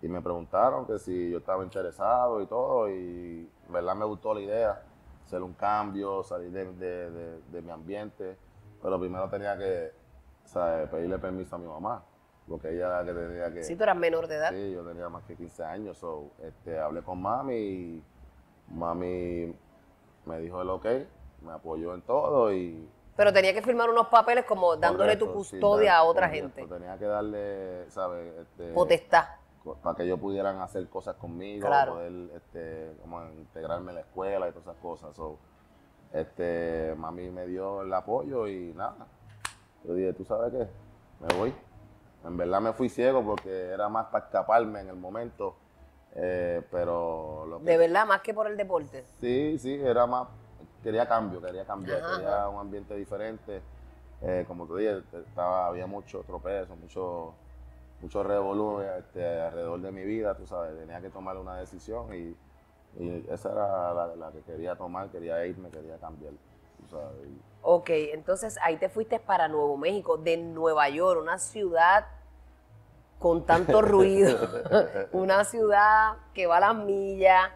y 0.00 0.08
me 0.08 0.20
preguntaron 0.20 0.86
que 0.86 0.98
si 0.98 1.30
yo 1.30 1.38
estaba 1.38 1.62
interesado 1.62 2.40
y 2.40 2.46
todo 2.46 2.88
y 2.90 3.48
verdad 3.68 3.94
me 3.94 4.04
gustó 4.04 4.34
la 4.34 4.40
idea, 4.40 4.82
hacer 5.24 5.42
un 5.42 5.52
cambio, 5.54 6.22
salir 6.24 6.50
de, 6.50 6.72
de- 6.72 7.10
de- 7.10 7.40
de 7.52 7.62
mi 7.62 7.70
ambiente, 7.70 8.36
pero 8.82 8.98
primero 8.98 9.28
tenía 9.28 9.56
que 9.56 9.92
¿sabes? 10.44 10.88
pedirle 10.88 11.18
permiso 11.18 11.54
a 11.54 11.58
mi 11.58 11.66
mamá, 11.68 12.02
porque 12.48 12.70
ella 12.70 12.86
era 12.86 13.02
la 13.02 13.12
que 13.12 13.18
tenía 13.18 13.52
que... 13.52 13.62
Si 13.62 13.76
tú 13.76 13.84
eras 13.84 13.96
menor 13.96 14.26
de 14.26 14.34
edad. 14.36 14.50
Sí, 14.50 14.72
yo 14.72 14.82
tenía 14.82 15.08
más 15.08 15.22
que 15.24 15.36
15 15.36 15.62
años, 15.62 15.98
so, 15.98 16.30
este, 16.42 16.78
hablé 16.80 17.02
con 17.02 17.22
mami 17.22 17.54
y 17.54 18.04
mami 18.68 19.54
me 20.26 20.38
dijo 20.38 20.62
el 20.62 20.70
ok, 20.70 20.86
me 21.42 21.52
apoyó 21.52 21.94
en 21.94 22.02
todo 22.02 22.52
y... 22.52 22.88
Pero 23.16 23.32
tenía 23.32 23.52
que 23.52 23.60
firmar 23.62 23.90
unos 23.90 24.06
papeles 24.08 24.44
como 24.46 24.76
dándole 24.76 25.16
tu 25.16 25.26
Correcto, 25.26 25.38
custodia 25.38 25.98
a 25.98 26.04
otra 26.04 26.28
correcto, 26.28 26.50
gente. 26.56 26.74
Tenía 26.74 26.98
que 26.98 27.04
darle, 27.04 27.90
¿sabes? 27.90 28.32
Este, 28.38 28.72
Potestad. 28.72 29.24
para 29.82 29.94
que 29.96 30.04
ellos 30.04 30.18
pudieran 30.18 30.60
hacer 30.60 30.88
cosas 30.88 31.16
conmigo, 31.16 31.66
Claro. 31.66 31.94
poder 31.94 32.12
este, 32.34 32.96
como 33.02 33.22
integrarme 33.32 33.90
en 33.90 33.96
la 33.96 34.00
escuela 34.00 34.48
y 34.48 34.52
todas 34.52 34.66
esas 34.68 34.76
cosas. 34.82 35.14
So, 35.14 35.38
este, 36.12 36.94
mami 36.96 37.30
me 37.30 37.46
dio 37.46 37.82
el 37.82 37.92
apoyo 37.92 38.46
y 38.48 38.72
nada. 38.74 39.06
Yo 39.84 39.94
dije, 39.94 40.12
¿tú 40.14 40.24
sabes 40.24 40.52
qué? 40.52 40.68
Me 41.20 41.38
voy. 41.38 41.54
En 42.24 42.36
verdad 42.36 42.60
me 42.60 42.72
fui 42.72 42.88
ciego 42.88 43.22
porque 43.22 43.68
era 43.68 43.88
más 43.88 44.06
para 44.06 44.24
escaparme 44.24 44.80
en 44.80 44.88
el 44.88 44.96
momento. 44.96 45.56
Eh, 46.14 46.62
pero 46.70 47.46
lo 47.46 47.58
que 47.58 47.64
De 47.64 47.76
verdad, 47.76 48.06
más 48.06 48.20
que 48.20 48.34
por 48.34 48.46
el 48.46 48.56
deporte. 48.56 49.04
Sí, 49.20 49.58
sí, 49.58 49.74
era 49.74 50.06
más 50.06 50.28
quería 50.82 51.06
cambio, 51.06 51.40
quería 51.40 51.64
cambiar, 51.64 52.02
Ajá, 52.02 52.16
quería 52.16 52.48
un 52.48 52.60
ambiente 52.60 52.94
diferente. 52.96 53.62
Eh, 54.20 54.44
como 54.46 54.66
te 54.66 54.74
dije, 54.76 55.02
estaba, 55.12 55.66
había 55.66 55.86
mucho 55.86 56.22
tropezo, 56.22 56.76
mucho, 56.76 57.34
mucho 58.00 58.22
revolú 58.22 58.80
este, 58.80 59.40
alrededor 59.40 59.80
de 59.80 59.90
mi 59.90 60.04
vida, 60.04 60.36
tú 60.36 60.46
sabes, 60.46 60.78
tenía 60.78 61.00
que 61.00 61.10
tomar 61.10 61.36
una 61.36 61.56
decisión 61.56 62.12
y, 62.14 62.36
y 63.02 63.26
esa 63.30 63.50
era 63.50 63.94
la, 63.94 64.16
la 64.16 64.32
que 64.32 64.42
quería 64.42 64.76
tomar, 64.76 65.08
quería 65.08 65.44
irme, 65.44 65.70
quería 65.70 65.96
cambiar, 65.98 66.32
tú 66.32 66.88
sabes. 66.88 67.28
Ok, 67.62 67.90
entonces 67.90 68.58
ahí 68.62 68.76
te 68.76 68.88
fuiste 68.88 69.18
para 69.18 69.48
Nuevo 69.48 69.76
México, 69.76 70.16
de 70.16 70.36
Nueva 70.36 70.88
York, 70.88 71.20
una 71.20 71.38
ciudad 71.38 72.06
con 73.22 73.46
tanto 73.46 73.80
ruido, 73.80 74.36
una 75.12 75.44
ciudad 75.44 76.14
que 76.34 76.46
va 76.46 76.56
a 76.58 76.60
las 76.60 76.74
millas, 76.74 77.50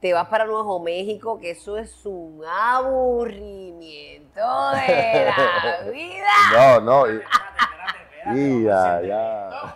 te 0.00 0.12
vas 0.12 0.28
para 0.28 0.44
Nuevo 0.44 0.80
México, 0.80 1.38
que 1.40 1.52
eso 1.52 1.78
es 1.78 2.04
un 2.04 2.42
aburrimiento 2.46 4.40
de 4.72 5.26
la 5.26 5.90
vida. 5.92 6.26
No, 6.52 6.80
no, 6.80 7.06
y, 7.10 7.20
y 8.34 8.64
ya. 8.64 9.74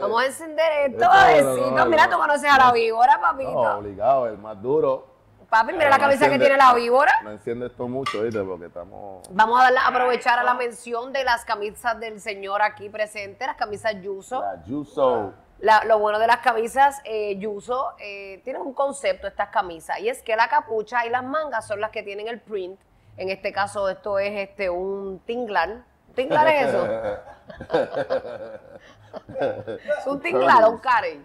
Vamos 0.00 0.22
a 0.22 0.26
encender 0.26 0.90
esto, 0.90 1.04
No, 1.04 1.56
no, 1.70 1.70
no, 1.76 1.86
Mira, 1.86 2.06
no. 2.06 2.12
tú 2.16 2.18
conoces 2.22 2.50
a 2.50 2.58
la 2.58 2.72
víbora, 2.72 3.16
No, 3.16 3.20
papito. 3.22 3.50
obligado, 3.78 4.26
el 4.26 4.38
más 4.38 4.60
duro. 4.60 5.09
Papi, 5.50 5.72
mira 5.72 5.90
la 5.90 5.96
No 5.96 6.02
cabeza 6.04 6.28
que 6.28 6.34
enciende- 6.36 6.46
tiene 6.46 6.56
la 6.56 6.72
víbora. 6.74 7.12
No 7.24 7.32
enciende 7.32 7.66
esto 7.66 7.88
mucho, 7.88 8.22
¿viste? 8.22 8.40
Porque 8.42 8.66
estamos... 8.66 9.26
Vamos 9.30 9.60
a 9.60 9.64
darle- 9.64 9.80
aprovechar 9.84 10.38
a 10.38 10.44
la 10.44 10.54
mención 10.54 11.12
de 11.12 11.24
las 11.24 11.44
camisas 11.44 11.98
del 11.98 12.20
señor 12.20 12.62
aquí 12.62 12.88
presente, 12.88 13.44
las 13.46 13.56
camisas 13.56 13.94
Yuso. 14.00 14.40
La 14.42 14.62
Yuso. 14.64 15.32
La- 15.58 15.82
lo 15.84 15.98
bueno 15.98 16.20
de 16.20 16.28
las 16.28 16.38
camisas 16.38 17.00
eh, 17.04 17.36
Yuso, 17.38 17.94
eh, 17.98 18.40
tienen 18.44 18.62
un 18.62 18.72
concepto 18.72 19.26
estas 19.26 19.48
camisas, 19.48 19.98
y 19.98 20.08
es 20.08 20.22
que 20.22 20.36
la 20.36 20.48
capucha 20.48 21.04
y 21.04 21.10
las 21.10 21.24
mangas 21.24 21.66
son 21.66 21.80
las 21.80 21.90
que 21.90 22.04
tienen 22.04 22.28
el 22.28 22.40
print. 22.40 22.78
En 23.16 23.28
este 23.28 23.52
caso, 23.52 23.88
esto 23.88 24.20
es 24.20 24.48
este 24.48 24.70
un 24.70 25.18
tinglar. 25.26 25.82
¿Tinglar 26.14 26.46
es 26.48 26.68
eso? 26.68 26.86
es 30.00 30.06
un 30.06 30.20
tinglar, 30.20 30.68
un 30.68 30.78
Karen. 30.78 31.24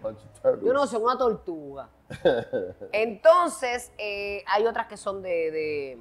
Yo 0.64 0.72
no 0.72 0.84
sé, 0.86 0.96
una 0.98 1.16
tortuga. 1.16 1.88
Entonces, 2.92 3.92
eh, 3.98 4.44
hay 4.46 4.66
otras 4.66 4.86
que 4.86 4.96
son 4.96 5.22
de, 5.22 5.50
de- 5.50 5.98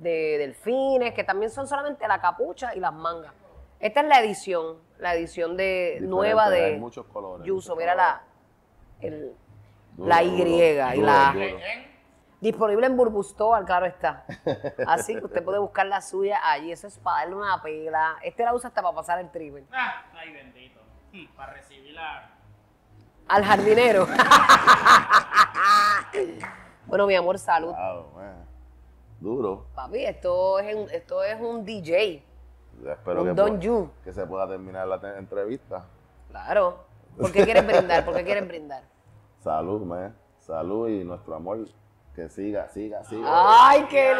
de 0.00 0.38
delfines, 0.38 1.12
que 1.14 1.24
también 1.24 1.50
son 1.50 1.66
solamente 1.66 2.06
la 2.06 2.20
capucha 2.20 2.74
y 2.74 2.80
las 2.80 2.92
mangas. 2.92 3.32
Esta 3.80 4.00
es 4.00 4.06
la 4.06 4.20
edición, 4.20 4.78
la 4.98 5.14
edición 5.14 5.56
de 5.56 5.64
Diferente, 6.00 6.06
nueva 6.08 6.50
de 6.50 6.64
hay 6.66 6.76
muchos 6.78 7.06
colores, 7.06 7.46
Yuso. 7.46 7.70
muchos 7.70 7.78
Mira 7.78 7.94
la, 7.94 8.22
el- 9.00 9.32
Duro, 9.96 10.08
la 10.08 10.22
Y 10.22 10.30
duro, 10.30 10.44
y 10.94 11.00
la 11.00 11.32
duro. 11.34 11.58
Disponible 12.40 12.86
en 12.86 12.96
Burbustoal, 12.96 13.64
claro 13.64 13.86
está. 13.86 14.24
Así 14.86 15.12
que 15.18 15.24
usted 15.24 15.42
puede 15.44 15.58
buscar 15.58 15.86
la 15.86 16.00
suya 16.00 16.38
allí. 16.44 16.70
Eso 16.70 16.86
es 16.86 16.96
para 17.00 17.22
darle 17.22 17.34
una 17.34 17.60
pela. 17.60 18.16
Este 18.22 18.44
la 18.44 18.54
usa 18.54 18.68
hasta 18.68 18.80
para 18.80 18.94
pasar 18.94 19.18
el 19.18 19.28
triple. 19.32 19.64
Ah, 19.72 20.04
ay, 20.14 20.32
bendito. 20.32 20.78
Hmm, 21.12 21.26
Para 21.36 21.54
recibir 21.54 21.94
la. 21.94 22.30
Al 23.26 23.44
jardinero. 23.44 24.06
bueno, 26.86 27.06
mi 27.06 27.14
amor, 27.14 27.38
salud. 27.38 27.72
Wow. 27.74 28.06
Duro. 29.20 29.66
Papi, 29.74 30.04
esto 30.04 30.58
es 30.60 30.74
un, 30.76 30.90
esto 30.90 31.22
es 31.24 31.40
un 31.40 31.64
DJ. 31.64 32.22
Espero 32.86 33.22
Un 33.22 33.28
que, 33.28 33.34
Don 33.34 33.48
pueda- 33.48 33.60
Yu. 33.60 33.90
que 34.04 34.12
se 34.12 34.26
pueda 34.26 34.46
terminar 34.48 34.86
la 34.86 35.00
te- 35.00 35.18
entrevista. 35.18 35.84
Claro. 36.30 36.84
¿Por 37.18 37.32
qué 37.32 37.44
quieres 37.44 37.66
brindar? 37.66 38.04
¿Por 38.04 38.14
qué 38.14 38.22
quieres 38.24 38.46
brindar? 38.46 38.84
Salud, 39.42 39.82
man. 39.82 40.14
Salud 40.38 40.88
y 40.88 41.02
nuestro 41.02 41.34
amor 41.34 41.66
que 42.14 42.28
siga, 42.28 42.68
siga, 42.68 43.02
siga. 43.04 43.26
¡Ay, 43.28 43.86
qué 43.90 44.12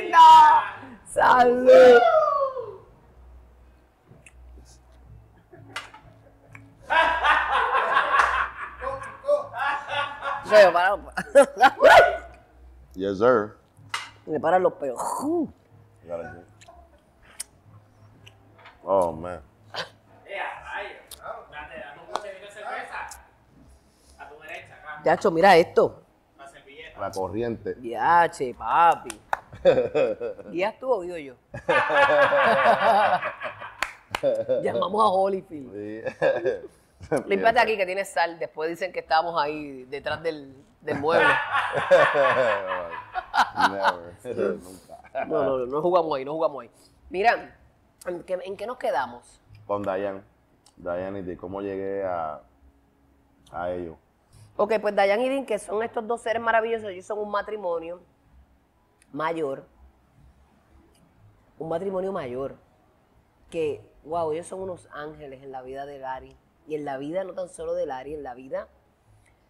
linda! 0.00 0.98
¡Salud! 1.06 2.00
Me 10.52 10.72
paran, 10.72 11.06
Yes, 12.94 13.18
sir. 13.18 13.56
me 14.26 14.38
paran 14.38 14.62
los 14.62 14.72
pelos. 14.74 15.00
Oh, 18.84 19.12
man. 19.12 19.40
Yacho, 25.04 25.30
mira 25.30 25.56
esto. 25.56 26.02
La 26.38 26.48
servilleta. 26.48 27.00
La 27.00 27.10
corriente. 27.10 27.76
Yache, 27.80 28.54
papi. 28.54 29.20
Ya 30.52 30.68
estuvo, 30.70 31.02
digo 31.02 31.16
yo. 31.16 31.34
Llamamos 34.62 35.02
a 35.02 35.06
Holyfield. 35.08 35.72
Sí. 35.72 36.02
Límpiate 37.26 37.60
aquí 37.60 37.76
que 37.76 37.86
tienes 37.86 38.08
sal. 38.08 38.38
Después 38.38 38.70
dicen 38.70 38.92
que 38.92 39.00
estábamos 39.00 39.40
ahí 39.40 39.84
detrás 39.84 40.22
del, 40.22 40.54
del 40.80 40.98
mueble. 40.98 41.26
Never. 43.70 44.14
Nunca. 44.62 45.26
No, 45.26 45.44
no, 45.44 45.58
no, 45.58 45.66
no 45.66 45.82
jugamos 45.82 46.16
ahí, 46.16 46.24
no 46.24 46.32
jugamos 46.32 46.62
ahí. 46.62 46.70
Mira, 47.10 47.56
¿en 48.06 48.22
qué, 48.22 48.38
en 48.44 48.56
qué 48.56 48.66
nos 48.66 48.78
quedamos? 48.78 49.40
Con 49.66 49.82
Dayan. 49.82 50.24
Dayan 50.76 51.16
y 51.16 51.22
de 51.22 51.36
cómo 51.36 51.60
llegué 51.60 52.04
a, 52.04 52.40
a 53.50 53.70
ellos. 53.70 53.96
Ok, 54.56 54.74
pues 54.80 54.94
Dayan 54.94 55.20
y 55.20 55.28
Dean, 55.28 55.46
que 55.46 55.58
son 55.58 55.82
estos 55.82 56.06
dos 56.06 56.20
seres 56.20 56.42
maravillosos, 56.42 56.90
ellos 56.90 57.06
son 57.06 57.18
un 57.18 57.30
matrimonio 57.30 58.00
mayor. 59.12 59.66
Un 61.58 61.68
matrimonio 61.68 62.12
mayor. 62.12 62.56
Que, 63.50 63.82
wow, 64.04 64.32
ellos 64.32 64.46
son 64.46 64.60
unos 64.60 64.88
ángeles 64.92 65.42
en 65.42 65.52
la 65.52 65.62
vida 65.62 65.84
de 65.86 65.98
Gary. 65.98 66.36
Y 66.66 66.74
en 66.74 66.84
la 66.84 66.98
vida 66.98 67.24
no 67.24 67.32
tan 67.34 67.48
solo 67.48 67.74
de 67.74 67.86
Larry, 67.86 68.14
en 68.14 68.22
la 68.22 68.34
vida 68.34 68.68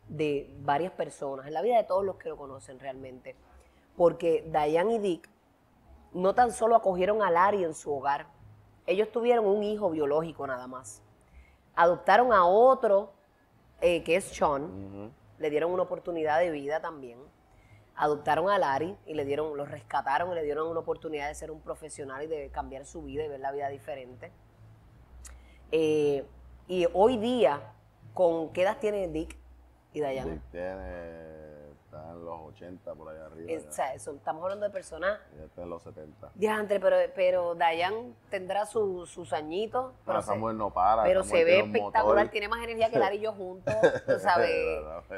de 0.08 0.54
varias 0.60 0.92
personas, 0.92 1.46
en 1.46 1.54
la 1.54 1.62
vida 1.62 1.76
de 1.76 1.84
todos 1.84 2.04
los 2.04 2.16
que 2.16 2.28
lo 2.28 2.36
conocen 2.36 2.78
realmente. 2.78 3.36
Porque 3.96 4.44
Diane 4.50 4.94
y 4.94 4.98
Dick 4.98 5.28
no 6.12 6.34
tan 6.34 6.52
solo 6.52 6.76
acogieron 6.76 7.22
a 7.22 7.30
Larry 7.30 7.64
en 7.64 7.74
su 7.74 7.92
hogar, 7.92 8.26
ellos 8.86 9.10
tuvieron 9.10 9.46
un 9.46 9.62
hijo 9.62 9.90
biológico 9.90 10.46
nada 10.46 10.66
más. 10.66 11.02
Adoptaron 11.74 12.32
a 12.32 12.44
otro, 12.44 13.12
eh, 13.80 14.02
que 14.02 14.16
es 14.16 14.24
Sean, 14.24 15.12
le 15.38 15.50
dieron 15.50 15.72
una 15.72 15.84
oportunidad 15.84 16.40
de 16.40 16.50
vida 16.50 16.80
también. 16.80 17.18
Adoptaron 17.94 18.48
a 18.50 18.58
Larry 18.58 18.96
y 19.06 19.14
le 19.14 19.24
dieron, 19.24 19.56
lo 19.56 19.64
rescataron 19.64 20.32
y 20.32 20.34
le 20.34 20.42
dieron 20.42 20.68
una 20.68 20.80
oportunidad 20.80 21.28
de 21.28 21.34
ser 21.34 21.50
un 21.50 21.60
profesional 21.60 22.22
y 22.22 22.26
de 22.26 22.50
cambiar 22.50 22.86
su 22.86 23.02
vida 23.02 23.24
y 23.24 23.28
ver 23.28 23.40
la 23.40 23.52
vida 23.52 23.68
diferente. 23.68 24.32
Eh, 25.70 26.26
y 26.68 26.86
hoy 26.92 27.16
día, 27.18 27.60
¿con 28.14 28.52
qué 28.52 28.62
edad 28.62 28.78
tiene 28.78 29.08
Dick 29.08 29.36
y 29.92 30.00
Diane? 30.00 30.30
Dick 30.32 30.42
tiene, 30.50 31.70
está 31.84 32.10
en 32.12 32.24
los 32.24 32.40
80 32.54 32.94
por 32.94 33.08
allá 33.08 33.26
arriba. 33.26 33.50
Eh, 33.52 33.64
o 33.68 33.72
sea, 33.72 33.94
estamos 33.94 34.42
hablando 34.42 34.64
de 34.66 34.70
personas. 34.72 35.18
Ya 35.38 35.44
está 35.44 35.62
en 35.62 35.70
los 35.70 35.82
70. 35.82 36.30
Diantre, 36.34 36.80
pero, 36.80 36.96
pero 37.14 37.54
Dayan 37.54 38.14
tendrá 38.30 38.64
su- 38.66 39.04
sus 39.06 39.32
añitos. 39.32 39.92
Pero, 40.06 40.22
se, 40.22 40.34
mujer 40.34 40.56
no 40.56 40.70
para. 40.70 41.02
pero 41.02 41.24
se 41.24 41.44
ve 41.44 41.60
espectacular, 41.60 42.16
motor. 42.24 42.30
tiene 42.30 42.48
más 42.48 42.62
energía 42.64 42.90
que 42.90 42.98
Larry 42.98 43.16
y 43.16 43.20
yo 43.20 43.32
juntos. 43.34 43.74
Tú 44.06 44.18
sabes, 44.18 44.50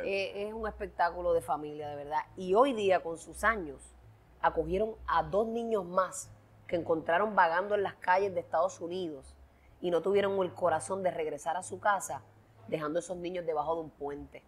eh, 0.05 0.47
es 0.49 0.53
un 0.55 0.67
espectáculo 0.67 1.33
de 1.35 1.41
familia, 1.43 1.89
de 1.89 1.97
verdad. 1.97 2.21
Y 2.37 2.55
hoy 2.55 2.73
día, 2.73 3.03
con 3.03 3.19
sus 3.19 3.45
años, 3.45 3.95
acogieron 4.41 4.95
a 5.07 5.23
dos 5.23 5.47
niños 5.47 5.85
más 5.85 6.31
que 6.67 6.77
encontraron 6.77 7.35
vagando 7.37 7.75
en 7.75 7.83
las 7.83 7.95
calles 7.95 8.35
de 8.35 8.41
Estados 8.41 8.81
Unidos 8.81 9.35
y 9.85 9.91
no 9.91 10.01
tuvieron 10.01 10.43
el 10.43 10.55
corazón 10.55 11.03
de 11.03 11.11
regresar 11.11 11.59
a 11.59 11.63
su 11.63 11.79
casa, 11.79 12.23
dejando 12.69 13.01
esos 13.01 13.19
niños 13.19 13.45
debajo 13.45 13.75
de 13.75 13.81
un 13.83 13.91
puente. 13.91 14.43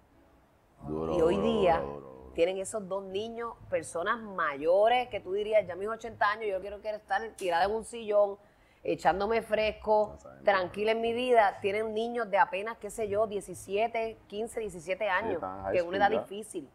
Duro, 0.88 1.14
Y 1.14 1.20
hoy 1.20 1.36
día 1.36 1.78
duro, 1.80 2.00
duro. 2.00 2.32
tienen 2.34 2.56
esos 2.56 2.88
dos 2.88 3.04
niños, 3.04 3.52
personas 3.68 4.18
mayores, 4.22 5.08
que 5.10 5.20
tú 5.20 5.34
dirías, 5.34 5.66
ya 5.66 5.76
mis 5.76 5.88
80 5.88 6.24
años, 6.26 6.46
yo 6.50 6.58
quiero, 6.62 6.76
estar 6.78 7.20
tirada 7.36 7.66
en 7.66 7.72
un 7.72 7.84
sillón, 7.84 8.38
echándome 8.82 9.42
fresco, 9.42 10.12
Exactamente. 10.14 10.44
tranquila 10.50 10.92
en 10.92 11.00
mi 11.02 11.12
vida. 11.12 11.58
Tienen 11.60 11.92
niños 11.92 12.30
de 12.30 12.38
apenas, 12.38 12.78
qué 12.78 12.88
sé 12.88 13.06
yo, 13.06 13.26
17, 13.26 14.16
15, 14.28 14.60
17 14.60 15.06
años, 15.10 15.42
que 15.70 15.76
es 15.76 15.82
una 15.84 15.98
edad 15.98 16.10
ya. 16.12 16.20
difícil 16.20 16.66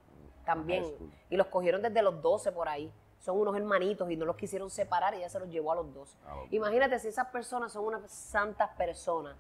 también. 0.46 0.84
High 0.84 0.94
school. 0.94 1.12
Y 1.32 1.36
los 1.36 1.48
cogieron 1.48 1.82
desde 1.82 2.04
los 2.04 2.22
12 2.22 2.52
por 2.52 2.70
ahí. 2.70 2.94
Son 3.22 3.40
unos 3.40 3.56
hermanitos 3.56 4.10
y 4.12 4.18
no 4.18 4.26
los 4.26 4.36
quisieron 4.36 4.70
separar 4.70 5.14
y 5.14 5.20
ya 5.20 5.30
se 5.30 5.40
los 5.40 5.48
llevó 5.50 5.72
a 5.72 5.76
los 5.76 5.94
dos. 5.94 6.18
A 6.26 6.32
los 6.36 6.40
dos. 6.46 6.54
Imagínate 6.54 7.00
si 7.00 7.08
esas 7.08 7.28
personas 7.28 7.72
son 7.72 7.86
unas 7.86 8.12
santas 8.12 8.70
personas. 8.76 9.36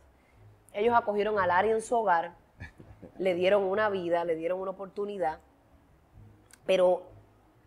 Ellos 0.71 0.95
acogieron 0.95 1.37
a 1.39 1.45
Larry 1.47 1.71
en 1.71 1.81
su 1.81 1.95
hogar, 1.97 2.33
le 3.17 3.33
dieron 3.33 3.63
una 3.63 3.89
vida, 3.89 4.23
le 4.23 4.35
dieron 4.35 4.59
una 4.61 4.71
oportunidad, 4.71 5.39
pero 6.65 7.03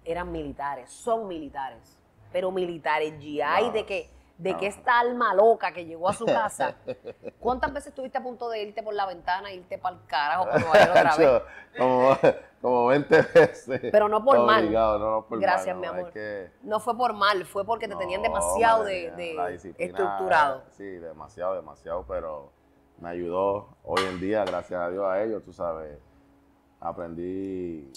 eran 0.04 0.30
militares, 0.30 0.90
son 0.90 1.26
militares, 1.28 1.98
pero 2.32 2.50
militares 2.50 3.14
GI 3.18 3.40
Wow. 3.60 3.72
de 3.72 3.84
que 3.86 4.10
de 4.36 4.56
que 4.56 4.66
esta 4.66 4.98
alma 4.98 5.32
loca 5.32 5.72
que 5.72 5.84
llegó 5.84 6.08
a 6.08 6.12
su 6.12 6.26
casa, 6.26 6.74
¿cuántas 7.40 7.72
veces 7.72 7.88
estuviste 7.88 8.18
a 8.18 8.22
punto 8.22 8.48
de 8.48 8.62
irte 8.62 8.82
por 8.82 8.94
la 8.94 9.06
ventana 9.06 9.50
e 9.50 9.56
irte 9.56 9.78
para 9.78 9.96
el 9.96 10.04
carajo 10.06 10.46
Nueva 10.46 10.86
York 10.86 10.90
otra 10.90 11.16
vez? 11.16 11.42
como, 11.78 12.16
como 12.60 12.86
20 12.86 13.22
veces. 13.34 13.80
Pero 13.92 14.08
no 14.08 14.24
por 14.24 14.40
mal. 14.44 14.64
Obligado, 14.64 14.98
no, 14.98 15.10
no 15.12 15.26
por 15.26 15.38
Gracias, 15.40 15.76
mal, 15.76 15.80
mi 15.80 15.86
amor. 15.86 16.08
es 16.08 16.14
que- 16.14 16.50
No 16.62 16.80
fue 16.80 16.96
por 16.96 17.12
mal, 17.12 17.44
fue 17.44 17.64
porque 17.64 17.86
te 17.86 17.94
tenían 17.96 18.22
demasiado 18.22 18.84
de, 18.84 19.72
estructurado. 19.78 20.62
Sí, 20.72 20.84
demasiado, 20.84 21.54
demasiado, 21.54 22.04
pero 22.06 22.50
me 22.98 23.10
ayudó 23.10 23.68
hoy 23.84 24.02
en 24.02 24.20
día, 24.20 24.44
gracias 24.44 24.80
a 24.80 24.90
Dios 24.90 25.04
a 25.04 25.22
ellos, 25.22 25.42
tú 25.44 25.52
sabes, 25.52 25.98
aprendí 26.80 27.92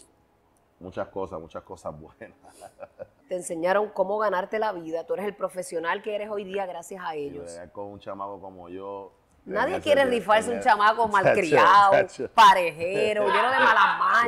muchas 0.80 1.08
cosas, 1.08 1.39
muchas 1.39 1.63
cosas 1.63 1.93
buenas. 2.00 2.38
Te 3.27 3.35
enseñaron 3.35 3.89
cómo 3.89 4.17
ganarte 4.19 4.57
la 4.59 4.71
vida. 4.71 5.05
Tú 5.05 5.13
eres 5.15 5.25
el 5.25 5.35
profesional 5.35 6.01
que 6.01 6.15
eres 6.15 6.29
hoy 6.29 6.43
día 6.43 6.65
gracias 6.65 7.03
a 7.05 7.15
ellos. 7.15 7.59
con 7.73 7.85
un 7.87 7.99
chamaco 7.99 8.39
como 8.39 8.69
yo. 8.69 9.11
Nadie 9.45 9.79
quiere 9.79 10.05
rifarse 10.05 10.51
un 10.51 10.59
chamaco 10.59 11.07
malcriado, 11.09 11.93
parejero, 12.33 13.25
lleno 13.27 13.49
de 13.51 13.57
malas 13.59 13.99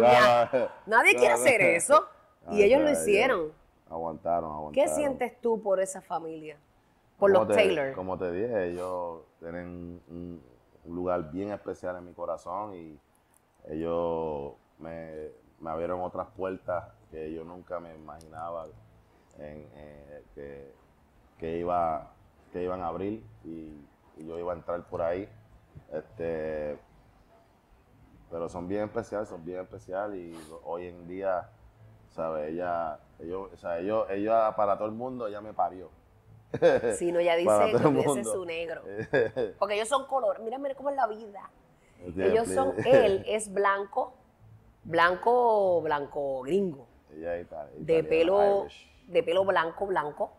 mañas. 0.52 0.70
Nadie 0.86 1.16
quiere 1.16 1.34
hacer 1.34 1.62
eso. 1.62 2.08
Y 2.52 2.64
ellos 2.64 2.82
lo 2.82 2.90
hicieron. 2.90 3.52
Aguantaron, 3.92 4.52
aguantaron. 4.52 4.74
¿Qué 4.74 4.88
sientes 4.88 5.40
tú 5.40 5.62
por 5.62 5.80
esa 5.80 6.02
familia? 6.02 6.58
Por 7.20 7.32
Como 7.32 7.46
los 7.46 7.56
te- 7.56 7.62
Taylor. 7.62 7.94
Como 7.94 8.18
te 8.18 8.32
dije, 8.32 8.70
ellos 8.70 9.20
tienen 9.40 10.02
un, 10.08 10.42
un 10.86 10.96
lugar 10.96 11.30
bien 11.32 11.52
especial 11.52 11.98
en 11.98 12.06
mi 12.06 12.14
corazón 12.14 12.74
y 12.74 13.00
ellos 13.68 14.54
me, 14.80 15.28
me 15.60 15.70
abrieron 15.70 16.02
otras 16.02 16.28
puertas 16.36 16.86
que 17.12 17.32
yo 17.34 17.44
nunca 17.44 17.80
me 17.80 17.94
imaginaba 17.94 18.66
en, 19.42 19.68
eh, 19.74 20.24
que, 20.36 20.74
que, 21.38 21.58
iba, 21.60 22.12
que 22.52 22.64
iban 22.64 22.82
a 22.82 22.88
abrir 22.88 23.24
y, 23.44 23.74
y 24.18 24.26
yo 24.26 24.38
iba 24.40 24.54
a 24.54 24.56
entrar 24.56 24.84
por 24.88 25.02
ahí. 25.02 25.28
Este, 25.92 26.78
pero 28.30 28.48
son 28.50 28.68
bien 28.68 28.84
especiales, 28.84 29.30
son 29.30 29.44
bien 29.44 29.62
especiales 29.62 30.20
y 30.20 30.36
hoy 30.64 30.88
en 30.88 31.08
día, 31.08 31.50
¿sabes? 32.10 32.50
Ella, 32.52 33.00
ellos, 33.20 33.50
o 33.54 33.58
sea, 33.58 33.80
ellos, 33.80 34.06
ella 34.10 34.56
para 34.56 34.78
todo 34.78 34.88
el 34.88 34.94
mundo, 34.94 35.28
ella 35.28 35.42
me 35.42 35.54
parió. 35.54 35.90
Si 36.98 37.12
no, 37.12 37.20
Para 37.46 37.66
dice 37.66 37.78
que 37.94 38.00
ese 38.02 38.20
es 38.22 38.28
su 38.32 38.46
negro. 38.46 38.82
Porque 39.60 39.76
ellos 39.76 39.88
son 39.88 40.06
color. 40.08 40.40
Mira, 40.42 40.58
mira 40.58 40.76
cómo 40.76 40.90
es 40.90 40.96
la 40.96 41.08
vida. 41.08 41.50
Sí, 42.16 42.22
Ellos 42.22 42.48
sí. 42.48 42.54
son, 42.56 42.74
él 42.86 43.24
es 43.28 43.52
blanco, 43.54 44.14
blanco, 44.84 45.82
blanco 45.82 46.42
gringo. 46.44 46.88
Ella 47.14 47.36
es 47.36 47.46
ita- 47.46 47.66
De 47.66 48.00
italiana, 48.00 48.10
pelo, 48.10 48.62
Irish. 48.66 48.89
De 49.12 49.24
pelo 49.24 49.44
blanco, 49.46 49.86
blanco. 49.88 50.32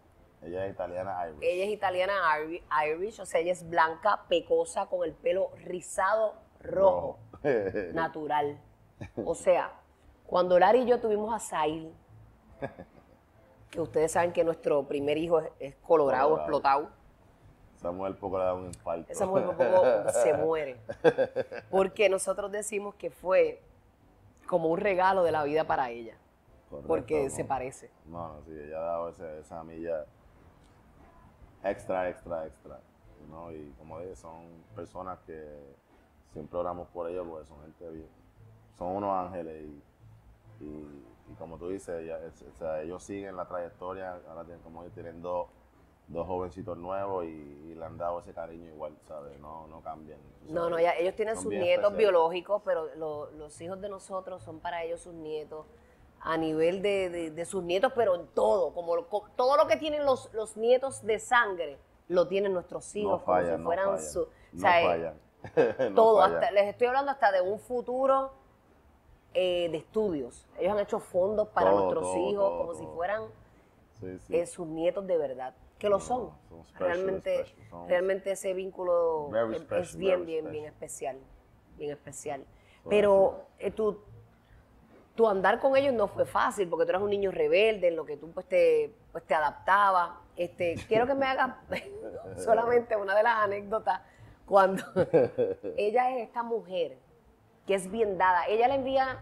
Ella 0.42 0.64
es 0.66 0.72
italiana 0.72 1.28
Irish. 1.28 1.38
Ella 1.42 1.64
es 1.64 1.70
italiana 1.70 2.14
Iri- 2.38 2.62
Irish, 2.86 3.20
o 3.20 3.26
sea, 3.26 3.40
ella 3.40 3.52
es 3.52 3.68
blanca, 3.68 4.22
pecosa, 4.28 4.86
con 4.86 5.04
el 5.04 5.12
pelo 5.12 5.50
rizado 5.64 6.34
rojo, 6.62 7.18
natural. 7.92 8.58
O 9.24 9.34
sea, 9.34 9.72
cuando 10.26 10.58
Lara 10.58 10.78
y 10.78 10.86
yo 10.86 10.98
tuvimos 11.00 11.34
a 11.34 11.38
Sail, 11.38 11.92
que 13.70 13.80
ustedes 13.80 14.12
saben 14.12 14.32
que 14.32 14.44
nuestro 14.44 14.82
primer 14.84 15.16
hijo 15.18 15.40
es, 15.40 15.50
es 15.58 15.74
colorado, 15.76 16.30
Colorado. 16.30 16.40
explotado, 16.48 16.88
Esa 17.76 17.90
mujer 17.92 18.16
poco 18.16 18.38
le 18.38 18.44
da 18.44 18.54
un 18.54 18.66
infarto. 18.66 19.12
esa 19.12 19.26
mujer 19.26 19.44
por 19.44 19.56
poco 19.56 20.08
se 20.22 20.32
muere. 20.34 20.76
Porque 21.70 22.08
nosotros 22.08 22.50
decimos 22.50 22.94
que 22.94 23.10
fue 23.10 23.62
como 24.48 24.68
un 24.68 24.78
regalo 24.78 25.22
de 25.22 25.32
la 25.32 25.44
vida 25.44 25.64
para 25.64 25.90
ella, 25.90 26.16
Correcto, 26.70 26.88
porque 26.88 27.24
¿no? 27.24 27.30
se 27.30 27.44
parece. 27.44 27.90
No, 28.06 28.28
no, 28.34 28.42
sí, 28.44 28.52
ella 28.52 28.78
ha 28.78 28.82
dado 28.82 29.08
ese- 29.10 29.40
esa 29.40 29.62
milla 29.64 30.06
extra, 31.64 32.08
extra, 32.08 32.46
extra. 32.46 32.80
¿no? 33.28 33.52
Y 33.52 33.72
como 33.78 34.00
dije, 34.00 34.16
son 34.16 34.46
personas 34.74 35.18
que 35.26 35.44
siempre 36.32 36.58
oramos 36.58 36.88
por 36.88 37.08
ellos 37.10 37.26
porque 37.28 37.46
son 37.46 37.60
gente 37.62 37.90
bien. 37.90 38.08
Son 38.78 38.88
unos 38.96 39.10
ángeles 39.26 39.62
y, 39.62 40.64
y- 40.64 41.04
y 41.30 41.34
como 41.38 41.58
tú 41.58 41.68
dices, 41.68 42.00
ella- 42.02 42.24
es- 42.24 42.42
o 42.42 42.54
sea, 42.56 42.80
ellos 42.82 43.02
siguen 43.02 43.36
la 43.36 43.46
trayectoria. 43.46 44.18
Ahora 44.28 44.44
tienen, 44.44 44.62
como 44.62 44.82
ellos 44.82 44.94
tienen 44.94 45.20
dos, 45.22 45.48
dos 46.08 46.26
jovencitos 46.26 46.76
nuevos 46.78 47.24
y, 47.24 47.28
y 47.28 47.74
le 47.74 47.84
han 47.84 47.98
dado 47.98 48.20
ese 48.20 48.32
cariño 48.32 48.66
igual, 48.72 48.96
¿sabes? 49.06 49.38
No, 49.38 49.66
no 49.68 49.80
cambian. 49.80 50.18
No, 50.48 50.70
no, 50.70 50.80
ya- 50.80 50.94
ellos 50.96 51.14
tienen 51.14 51.34
Son 51.34 51.44
sus 51.44 51.52
nietos 51.52 51.68
especiales. 51.68 51.98
biológicos, 51.98 52.62
pero 52.64 52.92
lo- 52.96 53.30
los 53.32 53.60
hijos 53.60 53.80
de 53.80 53.88
nosotros 53.88 54.42
son 54.42 54.60
para 54.60 54.82
ellos 54.82 55.00
sus 55.00 55.14
nietos 55.14 55.66
a 56.20 56.36
nivel 56.36 56.82
de, 56.82 57.08
de- 57.10 57.30
de 57.30 57.44
sus 57.44 57.62
nietos, 57.62 57.92
pero 57.94 58.14
en 58.14 58.26
todo, 58.28 58.72
como 58.74 59.04
todo 59.36 59.56
lo 59.56 59.66
que 59.66 59.76
tienen 59.76 60.04
los, 60.04 60.32
los 60.34 60.56
nietos 60.56 61.02
de 61.04 61.18
sangre, 61.18 61.78
lo 62.08 62.28
tienen 62.28 62.52
nuestros 62.52 62.94
hijos, 62.96 63.20
No 63.20 63.24
como 63.24 63.40
si 63.44 63.56
no 63.56 63.64
fueran 63.64 63.86
fallan. 63.86 64.12
su... 64.12 64.22
o 64.22 64.28
No 64.52 64.60
sea, 64.60 64.84
eh, 64.84 64.88
fallan. 64.88 65.14
No 65.90 65.94
todo, 65.94 66.22
hasta, 66.22 66.50
les 66.50 66.66
estoy 66.66 66.86
hablando 66.88 67.10
hasta 67.10 67.32
de 67.32 67.40
un 67.40 67.58
futuro 67.58 68.32
eh, 69.34 69.68
de 69.70 69.78
estudios. 69.78 70.46
Ellos 70.58 70.72
han 70.72 70.80
hecho 70.80 71.00
fondos 71.00 71.48
para 71.48 71.70
Todo, 71.70 71.80
nuestros 71.80 72.04
todo, 72.04 72.32
hijos 72.32 72.48
todo, 72.50 72.58
como 72.58 72.74
si 72.74 72.86
fueran 72.86 73.22
Sí, 74.00 74.18
sí. 74.26 74.34
eh, 74.34 74.46
sus 74.46 74.66
nietos 74.66 75.06
de 75.06 75.18
verdad, 75.18 75.54
que 75.78 75.88
lo 75.88 75.98
No, 75.98 76.06
son. 76.06 76.30
son 76.48 76.64
special, 76.66 76.78
realmente, 76.78 77.44
special, 77.44 77.88
realmente 77.88 78.30
ese 78.32 78.54
vínculo 78.54 79.30
es, 79.52 79.96
bien, 79.96 80.26
bien, 80.26 80.50
bien 80.50 80.64
especial, 80.66 81.18
bien 81.76 81.90
especial. 81.92 82.44
Pero 82.88 83.46
eh, 83.58 83.70
tu, 83.70 83.98
tu 85.14 85.28
andar 85.28 85.60
con 85.60 85.76
ellos 85.76 85.92
no 85.94 86.08
fue 86.08 86.24
fácil, 86.24 86.68
porque 86.68 86.84
tú 86.84 86.90
eras 86.90 87.02
un 87.02 87.10
niño 87.10 87.30
rebelde, 87.30 87.88
en 87.88 87.96
lo 87.96 88.04
que 88.04 88.16
tú 88.16 88.30
pues 88.32 88.46
te, 88.46 88.94
pues, 89.12 89.24
te 89.24 89.34
adaptabas. 89.34 90.10
Este, 90.36 90.76
quiero 90.88 91.06
que 91.06 91.14
me 91.14 91.26
hagas 91.26 91.56
solamente 92.44 92.96
una 92.96 93.14
de 93.14 93.22
las 93.22 93.36
anécdotas 93.36 94.00
cuando 94.46 94.82
ella 95.76 96.10
es 96.16 96.28
esta 96.28 96.42
mujer 96.42 96.98
que 97.66 97.74
es 97.74 97.90
bien 97.90 98.18
dada. 98.18 98.46
Ella 98.46 98.68
le 98.68 98.74
envía 98.74 99.20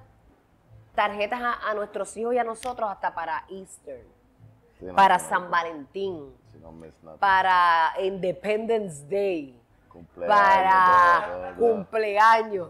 tarjetas 0.94 1.40
a, 1.40 1.70
a 1.70 1.74
nuestros 1.74 2.16
hijos 2.16 2.35
y 2.35 2.38
a 2.38 2.44
nosotros 2.44 2.90
hasta 2.90 3.14
para 3.14 3.44
Easter, 3.51 4.05
Sí, 4.79 4.85
no, 4.85 4.94
para 4.94 5.18
no, 5.18 5.24
San 5.29 5.51
Valentín, 5.51 6.33
no 7.03 7.16
para 7.18 7.92
Independence 8.01 9.05
Day, 9.09 9.61
Cumpleaños, 9.99 10.37
para 10.37 11.27
todo, 11.27 11.33
todo, 11.33 11.49
todo. 11.49 11.57
cumpleaños, 11.75 12.69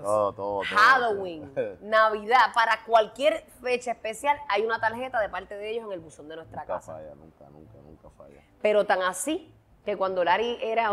Halloween. 0.69 1.53
Navidad, 1.83 2.53
para 2.55 2.85
cualquier 2.85 3.45
fecha 3.62 3.93
especial 3.93 4.38
hay 4.49 4.64
una 4.64 4.81
tarjeta 4.81 5.21
de 5.21 5.29
parte 5.29 5.57
de 5.57 5.71
ellos 5.71 5.85
en 5.87 5.93
el 5.93 6.01
buzón 6.01 6.29
de 6.29 6.37
nuestra 6.37 6.62
Nunca 6.62 6.75
casa. 6.75 6.95
falla, 6.95 7.14
nunca, 7.14 7.45
nunca, 7.51 7.79
nunca 7.85 8.11
falla. 8.17 8.41
Pero 8.62 8.87
tan 8.87 9.03
así 9.03 9.55
que 9.85 9.97
cuando 9.97 10.25
Lari 10.25 10.59
era 10.62 10.91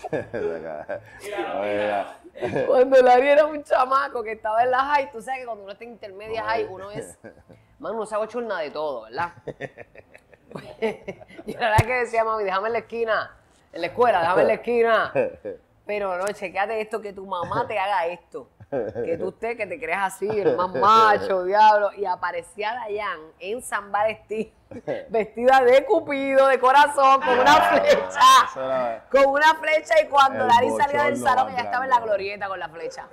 cuando 2.66 3.02
Lari 3.02 3.28
era 3.28 3.44
un 3.44 3.62
chamaco 3.62 4.22
que 4.22 4.32
estaba 4.32 4.62
en 4.62 4.70
la 4.70 4.78
high, 4.78 5.12
tú 5.12 5.20
sabes 5.20 5.40
que 5.40 5.46
cuando 5.46 5.64
uno 5.64 5.72
está 5.72 5.84
en 5.84 5.90
intermedia 5.90 6.42
high, 6.44 6.66
uno 6.70 6.90
es, 6.90 7.18
man, 7.78 7.94
uno 7.94 8.06
sabe 8.06 8.26
churna 8.28 8.60
de 8.60 8.70
todo, 8.70 9.02
¿verdad? 9.02 9.32
y 11.46 11.52
la 11.54 11.70
verdad 11.70 11.86
que 11.86 11.92
decía, 11.92 12.24
mami, 12.24 12.42
déjame 12.44 12.68
en 12.68 12.72
la 12.72 12.78
esquina, 12.80 13.36
en 13.72 13.80
la 13.80 13.86
escuela, 13.86 14.20
déjame 14.20 14.42
en 14.42 14.48
la 14.48 14.54
esquina. 14.54 15.12
Pero 15.86 16.16
no, 16.18 16.26
chequeate 16.26 16.80
esto, 16.80 17.00
que 17.00 17.12
tu 17.12 17.26
mamá 17.26 17.66
te 17.66 17.78
haga 17.78 18.06
esto. 18.06 18.48
Que 18.70 19.18
tú 19.18 19.28
usted, 19.28 19.56
que 19.56 19.66
te 19.66 19.80
creas 19.80 20.14
así, 20.14 20.28
el 20.28 20.56
más 20.56 20.72
macho, 20.72 21.42
diablo. 21.44 21.92
Y 21.94 22.04
aparecía 22.04 22.72
Dayan 22.74 23.18
en 23.40 23.60
San 23.60 23.90
Valentín, 23.90 24.52
vestida 25.08 25.60
de 25.64 25.84
cupido, 25.84 26.46
de 26.46 26.60
corazón, 26.60 27.20
con 27.20 27.36
una 27.40 27.54
flecha. 27.54 29.02
Con 29.10 29.26
una 29.26 29.54
flecha 29.56 30.00
y 30.00 30.06
cuando 30.06 30.46
Lari 30.46 30.70
salía 30.78 31.04
del 31.04 31.16
salón, 31.16 31.50
ella 31.50 31.62
estaba 31.62 31.84
en 31.84 31.90
la 31.90 31.98
glorieta 31.98 32.46
con 32.46 32.60
la 32.60 32.68
flecha. 32.68 33.08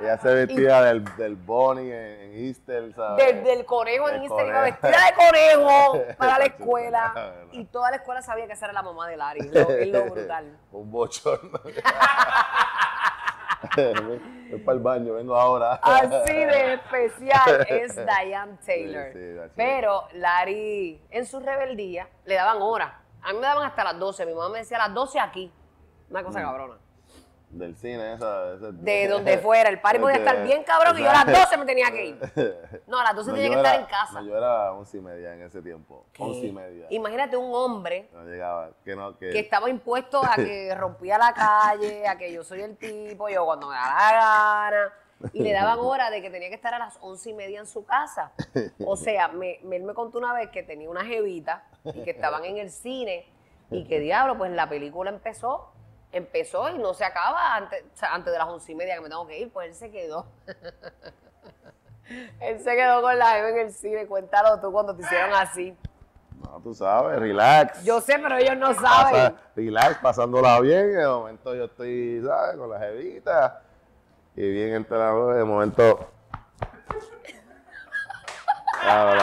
Ella, 0.00 0.18
se 0.18 0.34
vestía 0.34 0.82
del, 0.82 1.04
del 1.16 1.36
Bonnie 1.36 1.92
en, 1.92 2.32
Easter, 2.46 2.92
¿sabes? 2.94 3.24
Del, 3.26 3.44
del 3.44 3.64
conejo 3.64 4.08
en 4.08 4.22
Instagram, 4.22 4.48
iba 4.48 4.60
vestida 4.62 4.90
de 5.06 5.14
conejo 5.14 6.02
para 6.18 6.38
la 6.38 6.44
escuela. 6.46 7.34
Y 7.52 7.64
toda 7.66 7.90
la 7.90 7.96
escuela 7.96 8.22
sabía 8.22 8.46
que 8.46 8.52
esa 8.54 8.66
era 8.66 8.72
la 8.72 8.82
mamá 8.82 9.06
de 9.08 9.16
Lari. 9.16 9.48
Lo, 9.50 9.70
es 9.70 9.88
lo 9.88 10.04
brutal. 10.06 10.58
Un 10.72 10.90
bochorno. 10.90 11.60
Voy 14.50 14.58
para 14.64 14.76
el 14.76 14.82
baño, 14.82 15.14
vengo 15.14 15.36
ahora. 15.36 15.74
Así 15.82 16.32
de 16.32 16.74
especial 16.74 17.66
es 17.68 17.94
Diane 17.94 18.58
Taylor. 18.64 19.12
Sí, 19.12 19.18
sí. 19.18 19.52
Pero 19.56 20.08
Larry, 20.14 21.00
en 21.10 21.24
su 21.26 21.38
rebeldía, 21.40 22.08
le 22.24 22.34
daban 22.34 22.60
horas. 22.60 22.92
A 23.22 23.32
mí 23.32 23.38
me 23.38 23.46
daban 23.46 23.64
hasta 23.64 23.84
las 23.84 23.98
12. 23.98 24.26
Mi 24.26 24.34
mamá 24.34 24.48
me 24.48 24.58
decía 24.58 24.78
a 24.78 24.88
las 24.88 24.94
12 24.94 25.20
aquí. 25.20 25.52
Una 26.10 26.24
cosa 26.24 26.40
Mm. 26.40 26.42
cabrona. 26.42 26.74
Del 27.52 27.76
cine, 27.76 28.14
esa. 28.14 28.54
esa- 28.54 28.72
De 28.72 29.08
donde 29.08 29.36
fuera. 29.38 29.68
El 29.68 29.78
party 29.80 29.98
podía 29.98 30.16
estar 30.16 30.42
bien 30.42 30.64
cabrón 30.64 30.98
y 30.98 31.02
yo 31.02 31.10
a 31.10 31.12
las 31.12 31.26
12 31.26 31.56
me 31.58 31.66
tenía 31.66 31.90
que 31.90 32.06
ir. 32.06 32.18
No, 32.86 32.98
a 32.98 33.04
las 33.04 33.14
12 33.14 33.28
No, 33.30 33.36
tenía 33.36 33.50
que 33.50 33.56
estar 33.56 33.78
en 33.80 33.86
casa. 33.86 34.20
No, 34.20 34.26
yo 34.26 34.36
era 34.36 34.72
once 34.72 34.96
y 34.96 35.00
media 35.00 35.34
en 35.34 35.42
ese 35.42 35.60
tiempo. 35.62 36.06
Once 36.18 36.46
y 36.46 36.52
media. 36.52 36.86
Imagínate 36.90 37.36
un 37.36 37.54
hombre 37.54 38.08
No 38.12 38.24
llegaba. 38.24 38.70
Que 38.84 38.96
no, 38.96 39.16
que, 39.18 39.30
que 39.30 39.38
estaba 39.38 39.68
impuesto 39.70 40.22
a 40.24 40.34
que 40.36 40.74
rompía 40.76 41.18
la 41.18 41.32
calle, 41.34 42.08
a 42.08 42.16
que 42.16 42.32
yo 42.32 42.42
soy 42.42 42.62
el 42.62 42.76
tipo, 42.76 43.28
yo 43.28 43.44
cuando 43.44 43.68
me 43.68 43.74
da 43.74 43.86
la 43.86 44.70
gana. 44.70 44.92
y 45.34 45.42
le 45.42 45.52
daban 45.52 45.78
hora 45.80 46.10
de 46.10 46.20
que 46.22 46.30
tenía 46.30 46.48
que 46.48 46.54
estar 46.54 46.72
a 46.74 46.78
las 46.78 46.96
once 47.02 47.30
y 47.30 47.34
media 47.34 47.60
en 47.60 47.66
su 47.66 47.84
casa. 47.84 48.32
O 48.86 48.96
sea, 48.96 49.28
me, 49.28 49.58
me- 49.62 49.76
él 49.76 49.82
me 49.84 49.92
contó 49.94 50.18
una 50.18 50.32
vez 50.32 50.48
que 50.50 50.62
tenía 50.62 50.88
una 50.90 51.04
jevita 51.04 51.64
y 51.84 52.02
que 52.02 52.10
estaban 52.12 52.44
en 52.46 52.56
el 52.58 52.70
cine 52.70 53.26
y 53.70 53.84
que 53.84 54.00
diablo, 54.00 54.36
pues 54.36 54.50
la 54.52 54.68
película 54.68 55.10
empezó, 55.10 55.71
empezó 56.12 56.68
y 56.70 56.78
no 56.78 56.94
se 56.94 57.04
acaba 57.04 57.56
antes, 57.56 57.82
o 57.94 57.96
sea, 57.96 58.14
antes 58.14 58.32
de 58.32 58.38
las 58.38 58.48
once 58.48 58.70
y 58.70 58.74
media 58.74 58.94
que 58.96 59.00
me 59.00 59.08
tengo 59.08 59.26
que 59.26 59.38
ir, 59.38 59.50
pues 59.52 59.68
él 59.68 59.74
se 59.74 59.90
quedó. 59.90 60.26
él 62.40 62.60
se 62.60 62.76
quedó 62.76 63.00
con 63.02 63.18
la 63.18 63.30
jeva 63.32 63.48
en 63.50 63.58
el 63.58 63.72
cine, 63.72 64.06
cuéntalo 64.06 64.60
tú 64.60 64.70
cuando 64.72 64.94
te 64.94 65.02
hicieron 65.02 65.32
así. 65.34 65.76
No, 66.42 66.60
tú 66.60 66.74
sabes, 66.74 67.18
relax. 67.18 67.82
Yo 67.84 68.00
sé, 68.00 68.18
pero 68.18 68.36
ellos 68.36 68.56
no 68.56 68.68
Pasa- 68.74 68.80
saben. 69.10 69.36
relax, 69.56 69.98
pasándola 69.98 70.60
bien. 70.60 70.92
De 70.94 71.06
momento 71.06 71.54
yo 71.54 71.64
estoy, 71.64 72.20
¿sabes? 72.26 72.56
Con 72.56 72.68
la 72.70 72.78
jevita. 72.80 73.62
Y 74.34 74.50
bien 74.50 74.74
entre 74.74 74.98
la 74.98 75.12
noche, 75.12 75.38
de 75.38 75.44
momento. 75.44 76.10
Ah, 78.82 79.14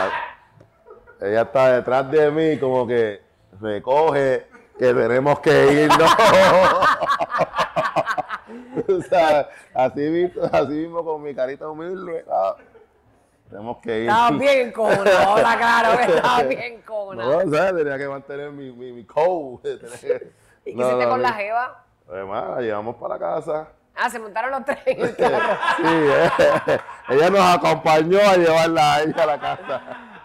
la- 1.20 1.28
ella 1.28 1.42
está 1.42 1.74
detrás 1.74 2.10
de 2.10 2.32
mí, 2.32 2.58
como 2.60 2.88
que 2.88 3.22
recoge 3.60 4.48
que 4.80 4.94
tenemos 4.94 5.40
que 5.42 5.84
irnos. 5.84 6.10
Sabes, 9.10 9.48
así, 9.74 10.00
mismo, 10.00 10.42
así 10.52 10.72
mismo 10.72 11.04
con 11.04 11.22
mi 11.22 11.36
carita 11.36 11.68
humilde. 11.68 12.24
tenemos 13.50 13.78
que 13.80 14.04
ir. 14.04 14.10
Estabas 14.10 14.40
bien 14.40 14.68
encojonado, 14.70 15.20
ahora 15.20 15.58
claro 15.84 15.98
que 15.98 16.16
estabas 16.16 16.48
bien 16.56 16.62
encojonado. 16.62 17.46
No, 17.46 17.58
¿sabes? 17.58 17.84
Tenía 17.84 17.98
que 17.98 18.08
mantener 18.08 18.52
mi, 18.52 18.72
mi, 18.72 18.94
mi 18.94 19.02
¿Y 19.02 19.06
qué 19.06 20.74
No, 20.76 20.86
hiciste 20.86 21.06
no, 21.06 21.10
con 21.10 21.22
la 21.22 21.34
jeva? 21.34 21.84
Además, 22.10 22.50
la 22.56 22.62
llevamos 22.62 22.96
para 22.96 23.20
casa. 23.20 23.68
Ah, 23.96 24.10
se 24.10 24.18
montaron 24.18 24.52
los 24.52 24.64
tres. 24.64 24.80
Sí, 24.86 24.94
eh, 24.96 26.30
ella 27.10 27.30
nos 27.30 27.42
acompañó 27.42 28.20
a 28.20 28.38
llevarla 28.38 28.96
a 28.96 29.02
ella 29.02 29.24
a 29.24 29.26
la 29.26 29.40
casa. 29.40 29.82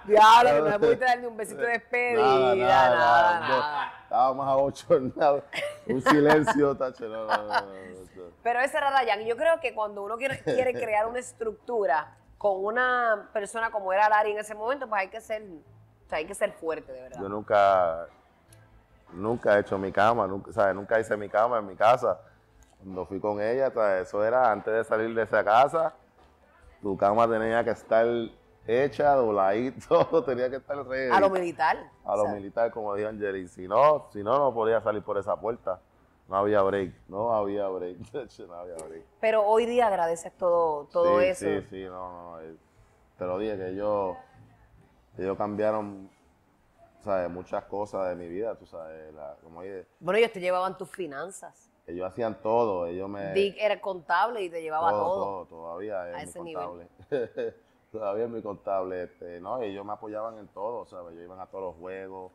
Diablo, 0.07 0.51
que 0.51 0.61
no 0.61 0.69
le 0.69 0.79
pudiste 0.79 1.05
dar 1.05 1.19
ni 1.19 1.27
un 1.27 1.37
besito 1.37 1.63
de 1.63 1.69
despedida, 1.69 2.55
nada, 2.55 2.97
nada. 2.97 3.49
no. 3.49 4.03
Estábamos 4.03 4.49
abochornados. 4.49 5.45
Un 5.87 6.03
silencio, 6.03 6.77
tacho. 6.77 7.09
No, 7.09 7.27
no, 7.27 7.37
no, 7.37 7.47
no, 7.47 7.61
no. 7.61 8.05
Pero 8.43 8.61
ese 8.61 8.77
era 8.77 8.91
Dayan. 8.91 9.23
Y 9.23 9.27
yo 9.27 9.37
creo 9.37 9.59
que 9.61 9.75
cuando 9.75 10.03
uno 10.03 10.17
quiere, 10.17 10.41
quiere 10.43 10.73
crear 10.73 11.07
una 11.07 11.19
estructura 11.19 12.15
con 12.39 12.65
una 12.65 13.31
persona 13.33 13.71
como 13.71 13.93
era 13.93 14.09
Larry 14.09 14.33
en 14.33 14.39
ese 14.39 14.55
momento, 14.55 14.87
pues 14.87 15.01
hay 15.01 15.09
que 15.09 15.21
ser, 15.21 15.43
o 15.43 16.09
sea, 16.09 16.19
hay 16.19 16.27
que 16.27 16.35
ser 16.35 16.53
fuerte, 16.53 16.93
de 16.93 17.01
verdad. 17.01 17.21
Yo 17.21 17.29
nunca, 17.29 18.07
nunca 19.13 19.57
he 19.57 19.61
hecho 19.61 19.79
mi 19.79 19.91
cama, 19.91 20.27
nunca, 20.27 20.53
¿sabes? 20.53 20.75
nunca 20.75 21.01
hice 21.01 21.17
mi 21.17 21.29
cama 21.29 21.59
en 21.59 21.67
mi 21.67 21.75
casa. 21.75 22.21
Cuando 22.83 23.07
fui 23.07 23.19
con 23.19 23.41
ella, 23.41 23.71
¿sabes? 23.71 24.09
eso 24.09 24.23
era 24.23 24.53
antes 24.53 24.75
de 24.75 24.85
salir 24.85 25.15
de 25.15 25.23
esa 25.23 25.43
casa. 25.43 25.95
Tu 26.83 26.95
cama 26.99 27.27
tenía 27.27 27.65
que 27.65 27.71
estar 27.71 28.07
hecha, 28.67 29.15
dobladito, 29.15 30.25
tenía 30.27 30.51
que 30.51 30.57
estar 30.57 30.87
ready. 30.87 31.13
A 31.13 31.21
lo 31.21 31.31
militar. 31.31 31.91
A 32.05 32.17
lo 32.17 32.23
o 32.23 32.27
sea, 32.27 32.35
militar, 32.35 32.71
como 32.71 32.95
dijo 32.95 33.09
Angeli. 33.09 33.49
Si 33.49 33.67
no, 33.67 34.09
si 34.13 34.23
no, 34.23 34.39
no 34.39 34.55
podía 34.55 34.81
salir 34.81 35.03
por 35.03 35.19
esa 35.19 35.37
puerta. 35.37 35.81
No 36.29 36.37
había 36.37 36.63
break, 36.63 36.95
no 37.09 37.35
había 37.35 37.69
break, 37.69 37.99
no 38.49 38.55
había 38.55 38.75
break. 38.77 39.05
Pero 39.21 39.43
hoy 39.47 39.67
día 39.67 39.89
agradeces 39.89 40.33
todo, 40.37 40.87
todo 40.87 41.21
sí, 41.21 41.27
eso. 41.27 41.45
Sí, 41.45 41.63
sí, 41.69 41.85
no, 41.85 42.41
no, 42.41 42.57
Te 43.19 43.25
lo 43.27 43.39
dije 43.39 43.57
que 43.59 43.69
ellos, 43.69 44.17
ellos 45.19 45.37
cambiaron, 45.37 46.11
¿sabes? 47.01 47.29
Muchas 47.31 47.65
cosas 47.65 48.09
de 48.09 48.17
mi 48.17 48.27
vida, 48.29 48.55
tú 48.55 48.65
sabes. 48.67 49.13
la- 49.13 49.37
como 49.43 49.63
dije, 49.63 49.87
Bueno, 50.01 50.19
ellos 50.19 50.33
te 50.33 50.41
llevaban 50.41 50.79
tus 50.79 50.89
finanzas. 50.91 51.71
ellos 51.87 52.11
hacían 52.11 52.41
todo, 52.41 52.87
ellos 52.87 53.07
me... 53.09 53.35
Dick 53.35 53.57
era 53.59 53.79
contable 53.81 54.43
y 54.43 54.49
te 54.49 54.63
llevaba 54.63 54.91
todo, 54.91 55.05
todo. 55.15 55.25
todo, 55.25 55.47
todavía 55.47 56.01
a 56.03 56.23
es 56.23 56.31
ese 56.31 56.41
mi 56.41 56.55
nivel. 56.55 56.89
todavía 57.99 58.25
es 58.25 58.31
mi 58.31 58.43
contable, 58.43 59.05
este, 59.05 59.41
¿no? 59.41 59.63
Y 59.63 59.69
ellos 59.69 59.85
me 59.85 59.93
apoyaban 59.93 60.37
en 60.39 60.49
todo, 60.49 60.85
¿sabes? 60.87 61.13
Ellos 61.13 61.27
iban 61.27 61.41
a 61.41 61.47
todos 61.47 61.65
los 61.65 61.77
juegos, 61.77 62.33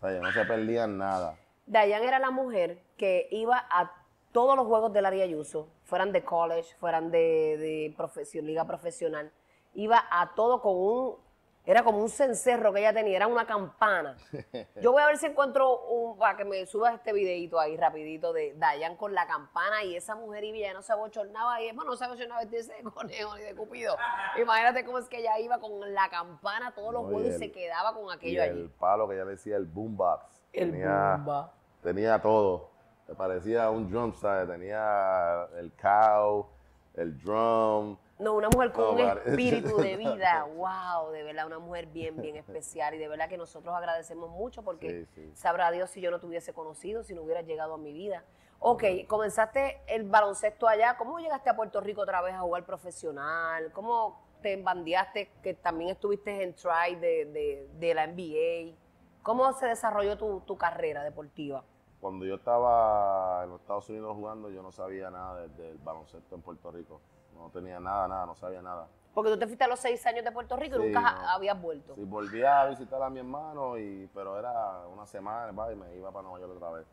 o 0.00 0.08
ellos 0.08 0.22
no 0.22 0.32
se 0.32 0.44
perdían 0.46 0.96
nada. 0.96 1.36
Dayan 1.66 2.02
era 2.02 2.18
la 2.18 2.30
mujer 2.30 2.82
que 2.96 3.28
iba 3.30 3.62
a 3.70 3.92
todos 4.32 4.56
los 4.56 4.66
juegos 4.66 4.92
del 4.94 5.04
área 5.04 5.24
Ayuso, 5.24 5.68
fueran 5.84 6.12
de 6.12 6.24
college, 6.24 6.74
fueran 6.80 7.10
de, 7.10 7.18
de 7.58 7.94
profesión, 7.94 8.46
liga 8.46 8.66
profesional. 8.66 9.30
Iba 9.74 10.02
a 10.10 10.34
todo 10.34 10.62
con 10.62 10.76
un, 10.76 11.16
era 11.64 11.84
como 11.84 11.98
un 11.98 12.08
cencerro 12.08 12.72
que 12.72 12.80
ella 12.80 12.92
tenía, 12.92 13.16
era 13.16 13.26
una 13.28 13.46
campana. 13.46 14.16
Yo 14.82 14.90
voy 14.92 15.02
a 15.02 15.06
ver 15.06 15.16
si 15.18 15.26
encuentro 15.26 15.80
un, 15.88 16.18
para 16.18 16.36
que 16.36 16.44
me 16.44 16.66
subas 16.66 16.94
este 16.94 17.12
videito 17.12 17.60
ahí 17.60 17.76
rapidito 17.76 18.32
de 18.32 18.54
Dayan 18.54 18.96
con 18.96 19.14
la 19.14 19.26
campana 19.26 19.84
y 19.84 19.94
esa 19.94 20.14
mujer 20.16 20.42
y 20.44 20.58
ya 20.60 20.72
no 20.74 20.82
se 20.82 20.92
abochornaba 20.92 21.60
y 21.62 21.66
bueno, 21.72 21.92
no 21.92 21.96
se 21.96 22.04
abochornaba 22.04 22.40
vestirse 22.40 22.74
de 22.74 22.82
conejo 22.90 23.36
ni 23.36 23.42
de 23.44 23.54
cupido. 23.54 23.96
Imagínate 24.40 24.84
cómo 24.84 24.98
es 24.98 25.08
que 25.08 25.18
ella 25.18 25.38
iba 25.38 25.58
con 25.60 25.94
la 25.94 26.08
campana 26.10 26.72
todos 26.74 26.92
los 26.92 27.02
No, 27.04 27.08
y 27.10 27.12
juegos 27.14 27.30
y, 27.30 27.32
el- 27.34 27.38
se 27.38 27.52
quedaba 27.52 27.94
con 27.94 28.06
Y 28.06 28.12
aquello 28.12 28.42
el 28.42 28.50
allí. 28.50 28.68
palo 28.80 29.08
que 29.08 29.14
ella 29.14 29.24
decía, 29.24 29.56
el 29.56 29.66
boombox. 29.66 30.42
El 30.52 30.70
tenía. 30.72 31.50
Tenía 31.82 32.20
todo. 32.20 32.70
Me 33.08 33.14
parecía 33.14 33.68
un 33.70 33.90
drum, 33.90 34.14
¿sabes? 34.14 34.48
Tenía 34.48 35.46
el 35.58 35.72
cow, 35.74 36.46
el 36.94 37.18
drum. 37.22 37.96
No, 38.22 38.34
una 38.34 38.48
mujer 38.48 38.72
con 38.72 38.90
un 38.90 38.96
vale. 39.04 39.20
espíritu 39.26 39.76
de 39.78 39.96
vida. 39.96 40.46
Wow, 40.54 41.10
de 41.10 41.22
verdad, 41.22 41.46
una 41.46 41.58
mujer 41.58 41.86
bien, 41.86 42.16
bien 42.20 42.36
especial. 42.36 42.94
Y 42.94 42.98
de 42.98 43.08
verdad 43.08 43.28
que 43.28 43.36
nosotros 43.36 43.74
agradecemos 43.74 44.30
mucho 44.30 44.62
porque 44.62 45.06
Sí, 45.06 45.06
sí. 45.14 45.30
sabrá 45.34 45.70
Dios 45.70 45.90
si 45.90 46.00
yo 46.00 46.10
no 46.10 46.20
te 46.20 46.26
hubiese 46.26 46.52
conocido, 46.52 47.02
si 47.02 47.14
no 47.14 47.22
hubieras 47.22 47.44
llegado 47.46 47.74
a 47.74 47.78
mi 47.78 47.92
vida. 47.92 48.24
Ok, 48.60 48.84
comenzaste 49.08 49.80
el 49.88 50.04
baloncesto 50.04 50.68
allá. 50.68 50.96
¿Cómo 50.96 51.18
llegaste 51.18 51.50
a 51.50 51.56
Puerto 51.56 51.80
Rico 51.80 52.02
otra 52.02 52.22
vez 52.22 52.34
a 52.34 52.40
jugar 52.40 52.64
profesional? 52.64 53.72
¿Cómo 53.72 54.20
te 54.40 54.52
embandeaste 54.52 55.30
que 55.42 55.54
también 55.54 55.90
estuviste 55.90 56.42
en 56.44 56.54
try 56.54 56.94
de, 56.96 57.24
de- 57.26 57.68
de 57.78 57.94
la 57.94 58.06
NBA? 58.06 58.76
¿Cómo 59.22 59.52
se 59.52 59.66
desarrolló 59.66 60.16
tu, 60.16 60.40
tu 60.40 60.56
carrera 60.56 61.02
deportiva? 61.02 61.64
Cuando 62.00 62.24
yo 62.24 62.34
estaba 62.36 63.42
en 63.44 63.50
los 63.50 63.60
Estados 63.60 63.88
Unidos 63.88 64.14
jugando, 64.16 64.50
yo 64.50 64.62
no 64.62 64.72
sabía 64.72 65.10
nada 65.10 65.40
del, 65.42 65.56
del 65.56 65.78
baloncesto 65.78 66.34
en 66.34 66.42
Puerto 66.42 66.70
Rico. 66.72 67.00
No 67.42 67.48
tenía 67.50 67.80
nada, 67.80 68.06
nada, 68.06 68.24
no 68.26 68.36
sabía 68.36 68.62
nada. 68.62 68.86
Porque 69.12 69.30
tú 69.32 69.38
te 69.38 69.46
fuiste 69.46 69.64
a 69.64 69.68
los 69.68 69.80
seis 69.80 70.06
años 70.06 70.24
de 70.24 70.30
Puerto 70.30 70.56
Rico 70.56 70.76
y 70.76 70.86
nunca 70.86 71.00
no. 71.00 71.28
habías 71.28 71.60
vuelto. 71.60 71.94
Sí, 71.96 72.04
volví 72.04 72.42
a 72.44 72.66
visitar 72.66 73.02
a 73.02 73.10
mi 73.10 73.18
hermano, 73.18 73.76
y, 73.76 74.08
pero 74.14 74.38
era 74.38 74.86
una 74.86 75.06
semana 75.06 75.52
y 75.72 75.74
me 75.76 75.96
iba 75.96 76.10
para 76.12 76.22
Nueva 76.22 76.38
York 76.40 76.52
otra 76.56 76.70
vez. 76.70 76.86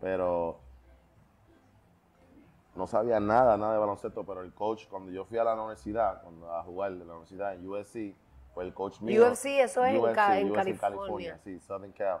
Pero 0.00 0.58
no 2.74 2.86
sabía 2.86 3.20
nada, 3.20 3.56
nada 3.56 3.74
de 3.74 3.78
baloncesto, 3.78 4.24
pero 4.24 4.40
el 4.40 4.52
coach, 4.54 4.88
cuando 4.88 5.12
yo 5.12 5.24
fui 5.26 5.38
a 5.38 5.44
la 5.44 5.54
universidad, 5.54 6.22
cuando 6.22 6.52
a 6.52 6.62
jugar 6.64 6.92
de 6.92 7.04
la 7.04 7.12
universidad 7.12 7.54
en 7.54 7.68
USC, 7.68 8.16
pues 8.54 8.66
el 8.66 8.74
coach 8.74 9.00
mío... 9.00 9.30
UFC, 9.30 9.44
eso 9.60 9.84
es 9.84 9.94
en 9.94 10.12
Ca- 10.14 10.40
en 10.40 10.50
USC 10.50 10.80
California. 10.80 11.38
Sí, 11.44 11.60
Southern 11.60 11.92
Cal. 11.92 12.20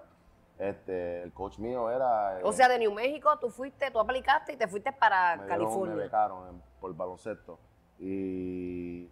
Este, 0.58 1.22
el 1.22 1.32
coach 1.32 1.58
mío 1.58 1.90
era... 1.90 2.38
eh, 2.38 2.42
O 2.44 2.52
sea, 2.52 2.68
de 2.68 2.78
New 2.78 2.92
México 2.92 3.36
tú 3.40 3.50
fuiste, 3.50 3.90
tú 3.90 3.98
aplicaste 3.98 4.52
y 4.52 4.56
te 4.56 4.68
fuiste 4.68 4.92
para 4.92 5.36
me, 5.36 5.42
dieron- 5.42 5.46
me 5.46 5.48
California. 5.48 5.94
becaron 5.96 6.48
en- 6.48 6.62
por 6.80 6.94
baloncesto. 6.94 7.58
Y 7.98 9.08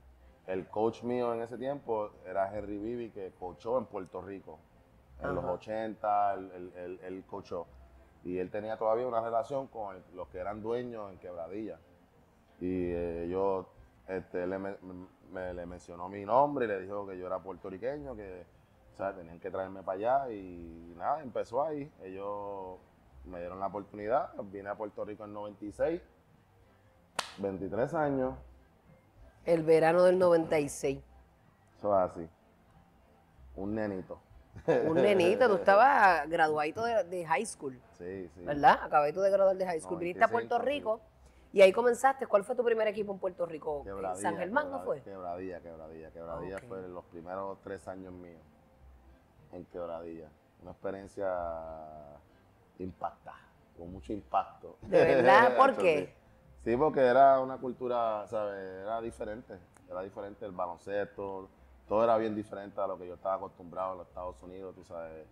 el 0.46 0.66
coach 0.68 1.02
mío 1.02 1.34
en 1.34 1.42
ese 1.42 1.58
tiempo 1.58 2.10
era 2.26 2.54
Henry 2.56 2.78
Bibi, 2.78 3.10
que 3.10 3.32
coachó 3.38 3.78
en 3.78 3.86
Puerto 3.86 4.20
Rico. 4.22 4.58
En 5.20 5.34
los 5.34 5.44
Ajá. 5.44 5.52
80, 5.54 6.34
él, 6.34 6.98
él- 7.02 7.24
coachó. 7.26 7.66
Y 8.24 8.38
él 8.38 8.50
tenía 8.50 8.76
todavía 8.76 9.06
una 9.06 9.20
relación 9.20 9.66
con 9.68 9.96
el- 9.96 10.02
los 10.14 10.28
que 10.28 10.38
eran 10.38 10.62
dueños 10.62 11.10
en 11.12 11.18
Quebradilla. 11.18 11.78
Y 12.60 12.92
eh, 12.92 13.28
yo, 13.28 13.68
este, 14.06 14.46
le, 14.46 14.58
me- 14.58 14.76
me- 15.32 15.54
le 15.54 15.66
mencionó 15.66 16.08
mi 16.08 16.24
nombre 16.24 16.66
y 16.66 16.68
le 16.68 16.80
dijo 16.80 17.06
que 17.06 17.18
yo 17.18 17.26
era 17.26 17.38
puertorriqueño, 17.40 18.14
que 18.14 18.44
sea, 19.02 19.14
tenían 19.14 19.40
que 19.40 19.50
traerme 19.50 19.82
para 19.82 19.98
allá. 19.98 20.30
Y 20.32 20.94
nada, 20.96 21.22
empezó 21.22 21.62
ahí. 21.62 21.90
Ellos 22.02 22.78
me 23.24 23.38
dieron 23.40 23.60
la 23.60 23.66
oportunidad. 23.66 24.30
Vine 24.44 24.68
a 24.68 24.74
Puerto 24.74 25.04
Rico 25.04 25.24
en 25.24 25.32
96, 25.32 26.00
23 27.38 27.94
años. 27.94 28.34
El 29.44 29.62
verano 29.62 30.04
del 30.04 30.18
96. 30.18 31.00
Eso 31.78 31.98
es 32.04 32.10
así. 32.10 32.28
Un 33.56 33.74
nenito. 33.74 34.20
Un 34.86 34.94
nenito, 34.94 35.48
tú 35.48 35.54
estabas 35.56 36.28
graduadito 36.28 36.84
de, 36.84 37.04
de 37.04 37.24
high 37.26 37.44
school, 37.46 37.80
Sí, 37.98 38.28
sí. 38.34 38.44
¿verdad? 38.44 38.78
Acabé 38.82 39.12
tú 39.12 39.20
de 39.20 39.30
graduar 39.30 39.56
de 39.56 39.64
high 39.66 39.80
school. 39.80 39.98
Viniste 39.98 40.22
a 40.22 40.26
95, 40.28 40.48
Puerto. 40.58 40.64
Rico 40.64 41.00
y 41.52 41.60
ahí 41.62 41.72
comenzaste. 41.72 42.26
¿Cuál 42.26 42.44
fue 42.44 42.54
tu 42.54 42.62
primer 42.64 42.86
equipo 42.88 43.12
en 43.12 43.18
Puerto 43.18 43.46
Rico? 43.46 43.78
¿En 43.78 43.84
Quebradilla, 43.84 44.22
San 44.22 44.36
Germán 44.36 44.70
no 44.70 44.80
fue? 44.80 45.02
Quebradilla, 45.02 45.60
quebradilla. 45.60 46.10
Quebradilla 46.12 46.56
Ok. 46.56 46.62
fue 46.68 46.88
los 46.88 47.04
primeros 47.06 47.58
tres 47.62 47.86
años 47.88 48.12
míos 48.12 48.40
en 49.52 49.64
quebradilla. 49.66 50.28
Una 50.62 50.72
experiencia 50.72 51.28
impactada, 52.78 53.40
con 53.76 53.92
mucho 53.92 54.12
impacto. 54.12 54.76
¿De 54.82 55.04
verdad? 55.04 55.56
¿Por 55.56 55.76
qué? 55.76 56.14
Sí, 56.64 56.76
porque 56.76 57.00
era 57.00 57.40
una 57.40 57.58
cultura, 57.58 58.26
¿sabes? 58.28 58.54
Era 58.82 59.00
diferente. 59.00 59.58
Era 59.90 60.02
diferente 60.02 60.44
el 60.46 60.52
baloncesto. 60.52 61.48
Todo 61.88 62.04
era 62.04 62.16
bien 62.16 62.34
diferente 62.34 62.80
a 62.80 62.86
lo 62.86 62.96
que 62.96 63.06
yo 63.06 63.14
estaba 63.14 63.34
acostumbrado 63.34 63.92
en 63.92 63.98
los 63.98 64.08
Estados 64.08 64.36
Unidos, 64.42 64.74
tú 64.74 64.84
sabes. 64.84 65.26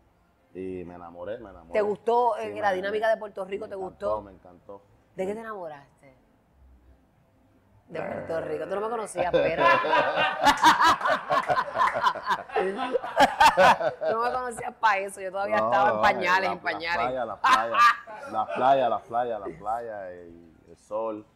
Y 0.53 0.83
me 0.85 0.95
enamoré, 0.95 1.39
me 1.39 1.51
enamoré. 1.51 1.73
¿Te 1.73 1.81
gustó 1.81 2.35
Sí, 2.41 2.53
la 2.61 2.73
dinámica 2.73 3.09
de 3.09 3.16
Puerto 3.16 3.45
Rico? 3.45 3.66
me 3.66 3.68
¿Te 3.68 3.75
encantó, 3.77 4.07
gustó? 4.16 4.23
Me 4.23 4.33
encantó. 4.33 4.83
¿De 5.14 5.27
qué 5.27 5.35
te 5.35 5.41
enamoraste? 5.41 5.99
De 7.91 8.01
Puerto 8.01 8.41
Rico. 8.43 8.64
Tú 8.64 8.74
no 8.76 8.80
me 8.82 8.88
conocías, 8.88 9.30
pero. 9.32 9.64
Tú 14.09 14.12
no 14.12 14.22
me 14.22 14.32
conocías 14.32 14.74
para 14.80 14.99
eso. 14.99 15.20
Yo 15.20 15.30
todavía 15.30 15.57
No, 15.59 15.64
estaba 15.72 15.91
en 15.91 16.01
pañales, 16.01 16.49
la- 16.49 16.53
en 16.53 16.59
pañales. 16.61 17.14
Las 17.14 17.38
playas, 17.38 17.80
las 18.30 18.30
playas, 18.30 18.30
las 18.30 18.49
playas, 18.49 18.91
las 18.91 19.03
playas, 19.03 19.41
las 19.41 19.51
playas, 19.59 20.12
y 20.28 20.70
el 20.70 20.76
sol. 20.78 21.26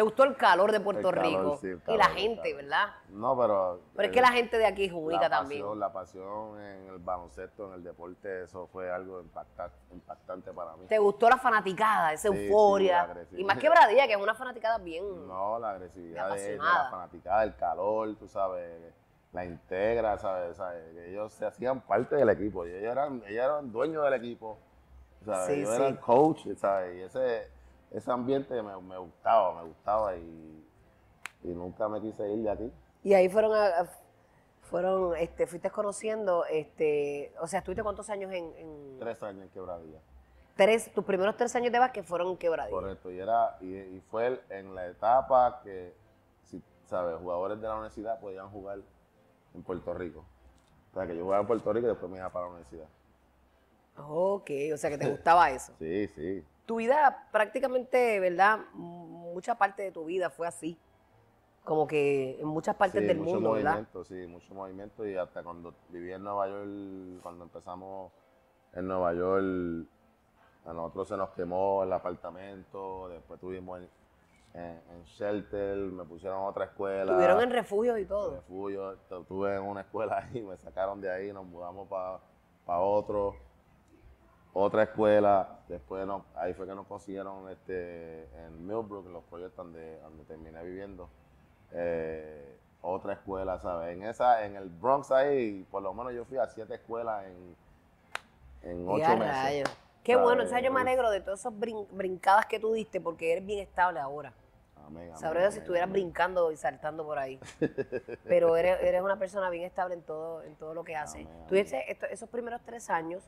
¿Te 0.00 0.04
gustó 0.04 0.24
el 0.24 0.34
calor 0.34 0.72
de 0.72 0.80
Puerto 0.80 1.10
El 1.10 1.14
calor, 1.14 1.30
Rico? 1.44 1.58
sí, 1.60 1.66
el 1.66 1.82
y 1.94 1.98
la 1.98 2.06
gente. 2.06 2.54
¿verdad? 2.54 2.86
No, 3.10 3.38
pero. 3.38 3.80
Pero 3.94 4.08
es 4.08 4.14
que 4.14 4.22
la 4.22 4.32
gente 4.32 4.56
de 4.56 4.64
aquí 4.64 4.86
es 4.86 4.92
única 4.94 5.28
la 5.28 5.28
también. 5.28 5.78
La 5.78 5.92
pasión 5.92 6.58
en 6.58 6.86
el 6.88 6.98
baloncesto, 7.00 7.66
en 7.68 7.74
el 7.74 7.84
deporte, 7.84 8.44
eso 8.44 8.66
fue 8.68 8.90
algo 8.90 9.20
impacta- 9.20 9.70
impactante 9.92 10.52
para 10.54 10.74
mí. 10.76 10.86
¿Te 10.86 10.96
gustó 10.98 11.28
la 11.28 11.36
fanaticada, 11.36 12.14
esa 12.14 12.30
Sí, 12.30 12.34
sí, 12.34 12.46
euforia? 12.46 12.96
la 12.96 13.02
agresividad. 13.12 13.40
y 13.40 13.44
más 13.44 13.58
quebradilla, 13.58 14.06
que 14.06 14.12
es 14.14 14.18
una 14.18 14.34
fanaticada 14.34 14.78
bien. 14.78 15.28
No, 15.28 15.58
la 15.58 15.72
agresividad 15.72 16.28
de, 16.28 16.32
apasionada. 16.32 16.84
la 16.84 16.90
fanaticada, 16.90 17.42
el 17.44 17.56
calor, 17.56 18.16
tú 18.16 18.26
sabes, 18.26 18.94
la 19.34 19.44
integra, 19.44 20.16
¿sabes? 20.16 20.56
¿sabes? 20.56 20.82
Que 20.94 21.10
ellos 21.10 21.30
se 21.34 21.44
hacían 21.44 21.82
parte 21.82 22.16
del 22.16 22.30
equipo, 22.30 22.66
y 22.66 22.70
ellos 22.70 22.90
eran, 22.90 23.16
ellos 23.26 23.44
eran 23.44 23.70
dueños 23.70 24.02
del 24.04 24.14
equipo, 24.14 24.56
¿sabes? 25.26 25.46
Sí, 25.48 25.52
ellos 25.60 25.68
sí. 25.68 25.76
eran 25.76 25.96
coach, 25.96 26.46
¿sabes? 26.56 26.96
Y 26.96 27.00
ese, 27.02 27.59
ese 27.90 28.10
ambiente 28.10 28.62
me, 28.62 28.76
me 28.80 28.98
gustaba, 28.98 29.62
me 29.62 29.68
gustaba 29.68 30.16
y, 30.16 30.64
y 31.44 31.48
nunca 31.48 31.88
me 31.88 32.00
quise 32.00 32.28
ir 32.32 32.42
de 32.42 32.50
aquí. 32.50 32.72
Y 33.02 33.14
ahí 33.14 33.28
fueron, 33.28 33.52
a- 33.54 33.88
fueron, 34.62 35.16
este, 35.16 35.46
fuiste 35.46 35.70
conociendo, 35.70 36.44
este, 36.46 37.32
o 37.40 37.46
sea, 37.46 37.58
¿estuviste 37.60 37.82
cuántos 37.82 38.08
años 38.10 38.30
en, 38.32 38.52
en 38.56 38.98
Tres 38.98 39.22
años 39.22 39.42
en 39.42 39.48
quebradilla. 39.50 39.98
tres, 40.56 40.92
tus 40.92 41.04
primeros 41.04 41.36
tres 41.36 41.54
años 41.56 41.72
de 41.72 41.78
básquet 41.78 42.04
fueron 42.04 42.28
en 42.28 42.36
quebradilla? 42.36 42.76
Correcto, 42.76 43.10
y, 43.10 43.18
era, 43.18 43.56
y, 43.60 43.74
y 43.74 44.00
fue 44.10 44.40
en 44.50 44.74
la 44.74 44.86
etapa 44.86 45.60
que, 45.64 45.94
si, 46.44 46.62
¿sabes? 46.86 47.16
Jugadores 47.18 47.60
de 47.60 47.66
la 47.66 47.74
universidad 47.74 48.20
podían 48.20 48.48
jugar 48.50 48.78
en 49.54 49.62
Puerto 49.62 49.92
Rico. 49.94 50.24
O 50.90 50.94
sea, 50.94 51.06
que 51.06 51.16
yo 51.16 51.24
jugaba 51.24 51.40
en 51.40 51.46
Puerto 51.48 51.72
Rico 51.72 51.86
y 51.86 51.90
después 51.90 52.10
me 52.12 52.18
iba 52.18 52.28
para 52.30 52.46
la 52.46 52.52
universidad. 52.52 52.86
Ok, 53.96 54.50
o 54.72 54.76
sea 54.76 54.90
que 54.90 54.98
te 54.98 55.08
gustaba 55.10 55.50
eso. 55.50 55.72
Sí, 55.78 56.06
sí. 56.08 56.44
Tu 56.70 56.76
vida 56.76 57.26
prácticamente, 57.32 58.20
¿verdad? 58.20 58.60
Mucha 58.74 59.56
parte 59.56 59.82
de 59.82 59.90
tu 59.90 60.04
vida 60.04 60.30
fue 60.30 60.46
así. 60.46 60.78
Como 61.64 61.84
que 61.88 62.40
en 62.40 62.46
muchas 62.46 62.76
partes 62.76 63.00
sí, 63.02 63.08
del 63.08 63.18
mucho 63.18 63.32
mundo, 63.32 63.50
¿verdad? 63.50 63.72
movimiento, 63.72 64.04
sí, 64.04 64.26
mucho 64.28 64.54
movimiento 64.54 65.04
y 65.04 65.16
hasta 65.16 65.42
cuando 65.42 65.74
viví 65.88 66.12
en 66.12 66.22
Nueva 66.22 66.46
York, 66.46 67.22
cuando 67.24 67.42
empezamos 67.42 68.12
en 68.72 68.86
Nueva 68.86 69.12
York, 69.14 69.88
a 70.64 70.72
nosotros 70.72 71.08
se 71.08 71.16
nos 71.16 71.30
quemó 71.30 71.82
el 71.82 71.92
apartamento, 71.92 73.08
después 73.08 73.40
tuvimos 73.40 73.80
en, 73.80 73.88
en- 74.54 74.80
en 74.92 75.02
shelter, 75.06 75.76
me 75.76 76.04
pusieron 76.04 76.38
a 76.38 76.44
otra 76.44 76.66
escuela. 76.66 77.02
Estuvieron 77.02 77.40
en 77.40 77.50
refugios 77.50 77.98
y 77.98 78.02
en 78.02 78.08
todo. 78.08 78.36
refugio, 78.36 78.96
tu- 79.08 79.22
estuve 79.22 79.56
en 79.56 79.62
una 79.64 79.80
escuela 79.80 80.18
ahí, 80.32 80.40
me 80.40 80.56
sacaron 80.56 81.00
de 81.00 81.10
ahí, 81.10 81.32
nos 81.32 81.44
mudamos 81.46 81.88
para 81.88 82.80
otro, 82.80 83.34
otra 84.52 84.82
escuela, 84.84 85.60
después 85.68 86.06
nos- 86.06 86.22
ahí 86.36 86.52
fue 86.54 86.66
que 86.66 86.74
nos 86.74 86.86
consiguieron 86.86 87.48
este, 87.50 88.24
en 88.46 88.66
Millbrook, 88.66 89.06
en 89.06 89.12
los 89.12 89.24
proyectos 89.24 89.56
donde, 89.64 89.98
donde 90.00 90.24
terminé 90.24 90.62
viviendo, 90.64 91.08
eh, 91.72 92.56
otra 92.82 93.12
escuela, 93.14 93.58
¿sabes? 93.60 93.94
En 93.96 94.02
esa, 94.04 94.44
en 94.44 94.56
el 94.56 94.68
Bronx 94.68 95.10
ahí, 95.12 95.64
por 95.70 95.82
lo 95.82 95.92
menos 95.94 96.12
yo 96.14 96.24
fui 96.24 96.38
a 96.38 96.46
siete 96.48 96.74
escuelas 96.74 97.24
en, 97.26 97.56
en 98.70 98.88
ocho 98.88 99.16
meses. 99.16 99.34
rayos. 99.34 99.68
Qué 100.02 100.12
¿sabes? 100.14 100.24
bueno, 100.24 100.42
o 100.44 100.46
sea, 100.46 100.60
yo 100.60 100.72
me 100.72 100.80
alegro 100.80 101.10
de 101.10 101.20
todas 101.20 101.40
esas 101.40 101.52
brin- 101.52 101.86
brincadas 101.92 102.46
que 102.46 102.58
tú 102.58 102.72
diste 102.72 103.00
porque 103.00 103.32
eres 103.32 103.44
bien 103.46 103.60
estable 103.60 104.00
ahora. 104.00 104.32
Amén, 104.86 105.12
si 105.52 105.58
estuvieras 105.60 105.84
amén. 105.88 106.02
brincando 106.04 106.50
y 106.50 106.56
saltando 106.56 107.04
por 107.04 107.18
ahí. 107.18 107.38
Pero 108.24 108.56
eres, 108.56 108.82
eres 108.82 109.02
una 109.02 109.18
persona 109.18 109.48
bien 109.50 109.64
estable 109.64 109.94
en 109.94 110.02
todo, 110.02 110.42
en 110.42 110.56
todo 110.56 110.74
lo 110.74 110.82
que 110.82 110.96
haces. 110.96 111.26
Esto- 111.86 112.06
esos 112.06 112.28
primeros 112.30 112.60
tres 112.64 112.88
años 112.90 113.22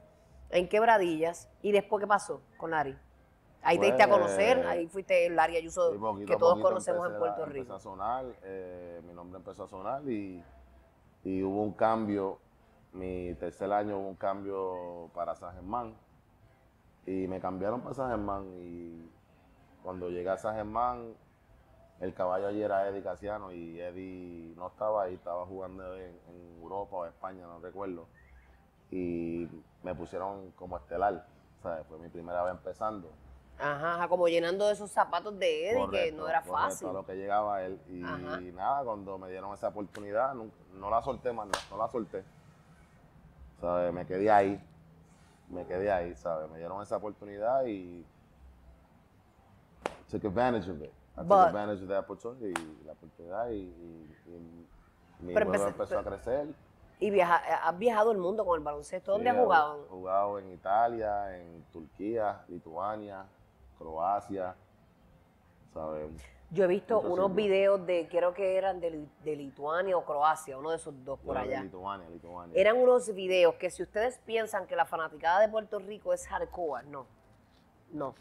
en 0.53 0.69
quebradillas 0.69 1.49
y 1.63 1.73
después, 1.73 2.01
¿qué 2.01 2.07
pasó 2.07 2.43
con 2.57 2.71
Lari? 2.71 2.97
Ahí 3.63 3.79
te 3.79 3.87
diste 3.87 4.03
a 4.03 4.09
conocer, 4.09 4.59
Pues, 4.59 4.69
ahí 4.69 4.87
fuiste 4.89 5.27
el 5.27 5.37
Lari 5.37 5.57
Ayuso 5.57 5.99
poquito 5.99 6.27
que 6.33 6.37
todos 6.37 6.61
conocemos 6.61 7.09
en 7.11 7.19
Puerto 7.19 7.47
Rico. 7.47 7.59
Empezó 7.59 7.75
a 7.77 7.81
sonar, 7.81 8.25
eh, 8.43 9.01
mi 9.07 9.15
nombre 9.15 9.39
empezó 9.39 9.65
a 9.65 9.69
sonar 9.69 10.03
y, 10.09 10.43
y 11.25 11.43
hubo 11.43 11.63
un 11.63 11.73
cambio. 11.73 12.39
Mi 12.93 13.35
tercer 13.37 13.73
año 13.73 13.99
hubo 13.99 14.09
un 14.09 14.17
cambio 14.17 15.11
para 15.15 15.35
San 15.35 15.55
Germán 15.55 15.95
y 17.07 17.27
me 17.27 17.41
cambiaron 17.41 17.81
para 17.81 17.95
San 17.95 18.11
Germán 18.11 18.45
y 18.61 19.09
cuando 19.83 20.11
llegué 20.11 20.29
a 20.29 20.37
San 20.37 20.57
Germán 20.57 21.15
el 22.01 22.13
caballo 22.15 22.49
allí 22.49 22.63
era 22.63 22.89
Eddie 22.89 23.03
Casiano 23.03 23.53
y 23.53 23.81
Eddie 23.81 24.55
no 24.57 24.67
estaba 24.67 25.05
ahí, 25.05 25.15
estaba 25.15 25.47
jugando 25.47 25.97
en, 25.97 26.19
en 26.29 26.59
Europa 26.61 26.97
o 26.97 27.07
España, 27.07 27.47
no 27.47 27.61
recuerdo. 27.61 28.09
Y 28.93 29.49
me 29.83 29.95
pusieron 29.95 30.51
como 30.53 30.77
estelar, 30.77 31.27
o 31.59 31.63
sea, 31.63 31.83
fue 31.89 31.99
mi 31.99 32.09
primera 32.09 32.43
vez 32.45 32.53
empezando. 32.53 33.11
Ajá, 33.59 33.95
ajá, 33.95 34.09
como 34.09 34.29
llenando 34.29 34.71
esos 34.71 34.91
zapatos 34.91 35.39
de 35.39 35.71
Eddie, 35.71 35.73
que 35.75 35.79
Correcto, 35.87 36.17
no 36.17 36.29
era 36.29 36.41
correcto, 36.43 36.59
fácil. 36.71 36.89
a 36.89 36.93
lo 36.93 37.07
que 37.07 37.15
llegaba 37.15 37.63
él. 37.63 37.81
Y 37.89 38.03
Ajá. 38.05 38.41
nada, 38.41 38.85
cuando 38.85 39.19
me 39.19 39.31
dieron 39.31 39.53
esa 39.55 39.69
oportunidad, 39.69 40.35
nunca- 40.35 40.57
no, 40.75 40.91
la 40.91 41.03
solté 41.03 41.33
más, 41.33 41.47
no, 41.47 41.53
no 41.71 41.83
la 41.83 41.89
solté. 41.91 42.23
¿Sabes? 43.61 43.93
Me 43.95 44.05
quedé 44.07 44.31
ahí. 44.31 44.63
Me 45.49 45.65
quedé 45.67 45.91
ahí, 45.91 46.15
¿sabes? 46.17 46.51
Me 46.51 46.59
dieron 46.59 46.83
esa 46.83 46.97
oportunidad 46.97 47.65
y 47.67 48.05
took 50.11 50.25
advantage 50.25 50.69
of 50.71 50.81
it. 50.83 50.91
I 51.15 51.17
took 51.21 51.29
But- 51.29 51.49
advantage 51.49 51.83
of 51.83 51.89
the 51.89 51.97
opportunity, 51.97 52.55
la 52.85 52.93
oportunidad 52.93 53.51
y, 53.51 53.55
y- 53.57 54.17
y 54.27 55.25
mi 55.25 55.35
empezó 55.35 55.99
a 55.99 56.03
crecer. 56.05 56.49
Y 57.03 57.11
viaja, 57.11 57.37
has 57.69 57.77
viajado 57.79 58.13
el 58.13 58.19
mundo 58.19 58.45
con 58.45 58.57
el 58.57 58.65
baloncesto. 58.65 59.11
¿Dónde 59.13 59.25
Sí, 59.25 59.31
has 59.31 59.37
he 59.37 59.45
jugado? 59.45 59.87
jugado 59.91 60.39
en 60.39 60.53
Italia, 60.53 61.37
en 61.37 61.65
Turquía, 61.73 62.45
Lituania, 62.47 63.27
Croacia, 63.77 64.55
¿sabes? 65.75 66.13
Yo 66.51 66.63
he 66.65 66.69
visto 66.69 67.01
unos 67.01 67.35
videos 67.35 67.85
de, 67.87 68.07
creo 68.09 68.33
que 68.35 68.57
eran 68.57 68.79
de, 68.79 68.91
Li- 68.93 69.09
de 69.25 69.35
Lituania 69.35 69.97
o 69.97 70.05
Croacia, 70.05 70.57
uno 70.57 70.71
de 70.71 70.77
esos 70.77 70.95
dos 71.05 71.19
por 71.19 71.35
era 71.37 71.45
de 71.45 71.55
allá. 71.57 71.65
Lituania, 71.65 72.09
Lituania. 72.09 72.61
Eran 72.61 72.77
unos 72.77 73.13
videos 73.13 73.55
que 73.57 73.69
si 73.71 73.83
ustedes 73.83 74.19
piensan 74.19 74.69
que 74.69 74.77
la 74.77 74.85
fanaticada 74.85 75.41
de 75.41 75.49
Puerto 75.49 75.81
Rico 75.81 76.13
es 76.13 76.25
hardcore, 76.29 76.87
no. 76.87 77.07
No. 77.91 78.09
O 78.11 78.15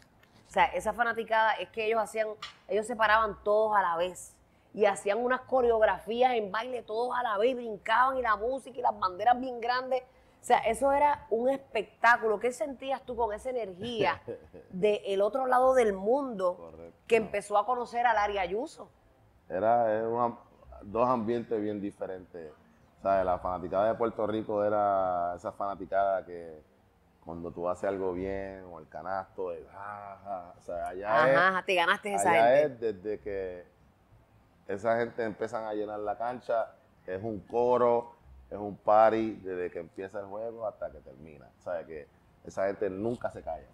sea, 0.48 0.64
esa 0.64 0.92
fanaticada 0.92 1.52
es 1.54 1.68
que 1.68 1.86
ellos 1.86 2.00
hacían, 2.00 2.26
ellos 2.66 2.86
se 2.86 2.96
paraban 2.96 3.38
todos 3.44 3.76
a 3.76 3.82
la 3.82 3.96
vez 3.96 4.34
y 4.74 4.86
hacían 4.86 5.18
unas 5.18 5.42
coreografías 5.42 6.32
en 6.34 6.50
baile 6.50 6.82
todos 6.82 7.14
a 7.16 7.22
la 7.22 7.36
vez, 7.38 7.54
brincaban 7.54 8.16
y 8.16 8.22
la 8.22 8.36
música 8.36 8.78
y 8.78 8.82
las 8.82 8.98
banderas 8.98 9.38
bien 9.38 9.60
grandes. 9.60 10.02
O 10.02 10.44
sea, 10.44 10.58
eso 10.58 10.90
era 10.92 11.26
un 11.30 11.48
espectáculo. 11.50 12.40
¿Qué 12.40 12.52
sentías 12.52 13.02
tú 13.02 13.14
con 13.14 13.32
esa 13.32 13.50
energía 13.50 14.20
del 14.70 15.20
otro 15.22 15.46
lado 15.46 15.74
del 15.74 15.92
mundo 15.92 16.56
Correcto. 16.56 16.98
que 17.06 17.16
empezó 17.16 17.58
a 17.58 17.66
conocer 17.66 18.06
a 18.06 18.14
Larry 18.14 18.38
Ayuso? 18.38 18.88
Era, 19.48 19.92
era 19.92 20.08
una- 20.08 20.38
dos 20.82 21.08
ambientes 21.08 21.60
bien 21.60 21.80
diferentes. 21.80 22.52
¿Sabes? 23.02 23.24
La 23.24 23.38
fanaticada 23.38 23.88
de 23.88 23.94
Puerto 23.94 24.26
Rico 24.26 24.64
era 24.64 25.34
esa 25.36 25.52
fanaticada 25.52 26.24
que 26.24 26.62
cuando 27.24 27.50
tú 27.52 27.68
haces 27.68 27.84
algo 27.88 28.12
bien 28.12 28.64
o 28.72 28.78
el 28.78 28.88
canasto, 28.88 29.52
el 29.52 29.66
ah, 29.72 30.18
ah, 30.24 30.54
o 30.58 30.62
sea, 30.62 30.88
allá 30.88 31.24
Ajá, 31.48 31.58
es, 31.60 31.66
te 31.66 31.74
ganaste 31.74 32.14
esa 32.14 32.30
allá 32.30 32.58
gente. 32.62 32.88
es 32.88 32.94
desde 33.02 33.20
que 33.20 33.71
esa 34.74 34.98
gente 34.98 35.22
empiezan 35.24 35.64
a 35.64 35.74
llenar 35.74 35.98
la 36.00 36.16
cancha, 36.16 36.74
es 37.06 37.22
un 37.22 37.40
coro, 37.40 38.12
es 38.50 38.58
un 38.58 38.76
party 38.76 39.32
desde 39.42 39.70
que 39.70 39.78
empieza 39.80 40.20
el 40.20 40.26
juego 40.26 40.66
hasta 40.66 40.90
que 40.90 40.98
termina. 41.00 41.48
¿Sabes? 41.58 41.86
Que 41.86 42.08
esa 42.44 42.66
gente 42.66 42.88
nunca 42.90 43.30
se 43.30 43.42
calla. 43.42 43.66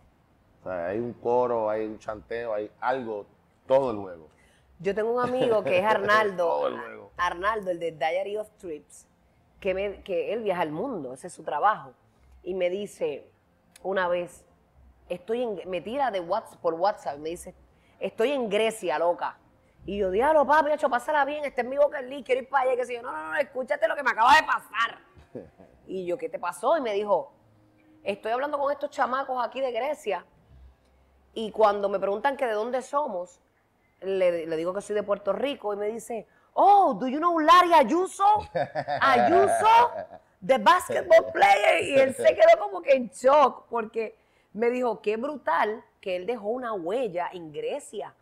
Hay 0.64 0.98
un 0.98 1.12
coro, 1.14 1.70
hay 1.70 1.86
un 1.86 1.98
chanteo, 1.98 2.52
hay 2.54 2.70
algo 2.80 3.26
todo 3.66 3.90
el 3.90 3.96
juego. 3.98 4.28
Yo 4.80 4.94
tengo 4.94 5.12
un 5.12 5.20
amigo 5.20 5.62
que 5.64 5.78
es 5.78 5.84
Arnaldo, 5.88 6.68
el. 6.68 7.00
Arnaldo, 7.16 7.70
el 7.70 7.78
de 7.78 7.92
Diary 7.92 8.36
of 8.36 8.48
Trips, 8.58 9.06
que, 9.60 9.74
me- 9.74 10.02
que 10.02 10.32
él 10.32 10.42
viaja 10.42 10.62
al 10.62 10.70
mundo, 10.72 11.14
ese 11.14 11.26
es 11.28 11.32
su 11.32 11.42
trabajo. 11.42 11.92
Y 12.42 12.54
me 12.54 12.70
dice 12.70 13.30
una 13.82 14.08
vez, 14.08 14.44
estoy 15.08 15.42
en, 15.42 15.60
me 15.70 15.80
tira 15.80 16.10
de 16.10 16.20
WhatsApp, 16.20 16.60
por 16.60 16.74
WhatsApp, 16.74 17.18
me 17.18 17.30
dice, 17.30 17.54
estoy 17.98 18.30
en 18.32 18.48
Grecia, 18.48 18.98
loca. 18.98 19.38
Y 19.88 19.96
yo, 19.96 20.10
diablo, 20.10 20.46
papi, 20.46 20.70
hecho, 20.70 20.90
pásala 20.90 21.24
bien, 21.24 21.46
este 21.46 21.62
es 21.62 21.66
mi 21.66 21.78
boca 21.78 22.02
list, 22.02 22.26
quiero 22.26 22.42
ir 22.42 22.48
para 22.50 22.64
allá, 22.64 22.76
que 22.76 22.84
si 22.84 22.92
yo, 22.92 23.00
no, 23.00 23.10
no, 23.10 23.30
no, 23.30 23.36
escúchate 23.36 23.88
lo 23.88 23.96
que 23.96 24.02
me 24.02 24.10
acaba 24.10 24.34
de 24.34 24.42
pasar. 24.42 24.98
Y 25.86 26.04
yo, 26.04 26.18
¿qué 26.18 26.28
te 26.28 26.38
pasó? 26.38 26.76
Y 26.76 26.82
me 26.82 26.92
dijo, 26.92 27.32
estoy 28.04 28.32
hablando 28.32 28.58
con 28.58 28.70
estos 28.70 28.90
chamacos 28.90 29.42
aquí 29.42 29.62
de 29.62 29.72
Grecia 29.72 30.26
y 31.32 31.50
cuando 31.50 31.88
me 31.88 31.98
preguntan 31.98 32.36
que 32.36 32.46
de 32.46 32.52
dónde 32.52 32.82
somos, 32.82 33.40
le, 34.02 34.44
le 34.44 34.56
digo 34.58 34.74
que 34.74 34.82
soy 34.82 34.94
de 34.94 35.02
Puerto 35.02 35.32
Rico 35.32 35.72
y 35.72 35.78
me 35.78 35.86
dice, 35.86 36.26
oh, 36.52 36.92
do 36.92 37.08
you 37.08 37.16
know 37.16 37.38
Larry 37.38 37.72
Ayuso? 37.72 38.26
Ayuso, 39.00 39.90
the 40.46 40.58
basketball 40.58 41.32
player. 41.32 41.82
Y 41.82 41.94
él 41.98 42.14
se 42.14 42.34
quedó 42.34 42.60
como 42.60 42.82
que 42.82 42.92
en 42.92 43.08
shock 43.08 43.64
porque 43.70 44.18
me 44.52 44.68
dijo, 44.68 45.00
qué 45.00 45.16
brutal 45.16 45.82
que 45.98 46.16
él 46.16 46.26
dejó 46.26 46.48
una 46.48 46.74
huella 46.74 47.30
en 47.32 47.50
Grecia. 47.50 48.14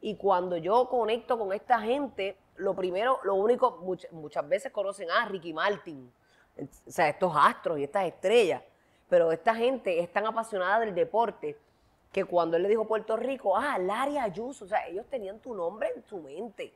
Y 0.00 0.16
cuando 0.16 0.56
yo 0.56 0.88
conecto 0.88 1.38
con 1.38 1.52
esta 1.52 1.80
gente, 1.80 2.36
lo 2.56 2.74
primero, 2.74 3.18
lo 3.24 3.34
único, 3.34 3.78
much- 3.82 4.10
muchas 4.12 4.48
veces 4.48 4.72
conocen 4.72 5.10
a 5.10 5.24
Ricky 5.26 5.52
Martin, 5.52 6.12
o 6.60 6.90
sea, 6.90 7.08
estos 7.08 7.32
astros 7.36 7.78
y 7.78 7.84
estas 7.84 8.04
estrellas, 8.06 8.62
pero 9.08 9.32
esta 9.32 9.54
gente 9.54 10.00
es 10.00 10.12
tan 10.12 10.26
apasionada 10.26 10.80
del 10.80 10.94
deporte 10.94 11.56
que 12.12 12.24
cuando 12.24 12.56
él 12.56 12.62
le 12.62 12.68
dijo 12.68 12.86
Puerto 12.86 13.16
Rico, 13.16 13.56
ah, 13.56 13.78
Larry 13.78 14.18
Ayuso, 14.18 14.64
o 14.64 14.68
sea, 14.68 14.86
ellos 14.86 15.06
tenían 15.10 15.38
tu 15.40 15.54
nombre 15.54 15.90
en 15.94 16.02
su 16.04 16.18
mente. 16.18 16.72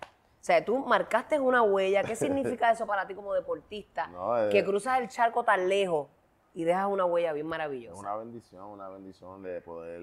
O 0.00 0.44
sea, 0.44 0.64
tú 0.64 0.76
marcaste 0.78 1.38
una 1.38 1.62
huella. 1.62 2.02
¿Qué 2.02 2.16
significa 2.16 2.70
eso 2.72 2.84
para 2.86 3.06
ti 3.06 3.14
como 3.14 3.32
deportista? 3.32 4.08
No, 4.08 4.36
eh. 4.36 4.48
que 4.50 4.64
cruzas 4.64 4.98
el 5.00 5.08
charco 5.08 5.44
tan 5.44 5.68
lejos 5.68 6.08
y 6.52 6.64
dejas 6.64 6.88
una 6.88 7.04
huella 7.04 7.32
bien 7.32 7.46
Es 7.46 7.50
maravillosa. 7.50 8.00
una 8.00 8.16
bendición, 8.16 8.64
una 8.64 8.88
bendición 8.88 9.42
de 9.42 9.60
poder 9.60 10.00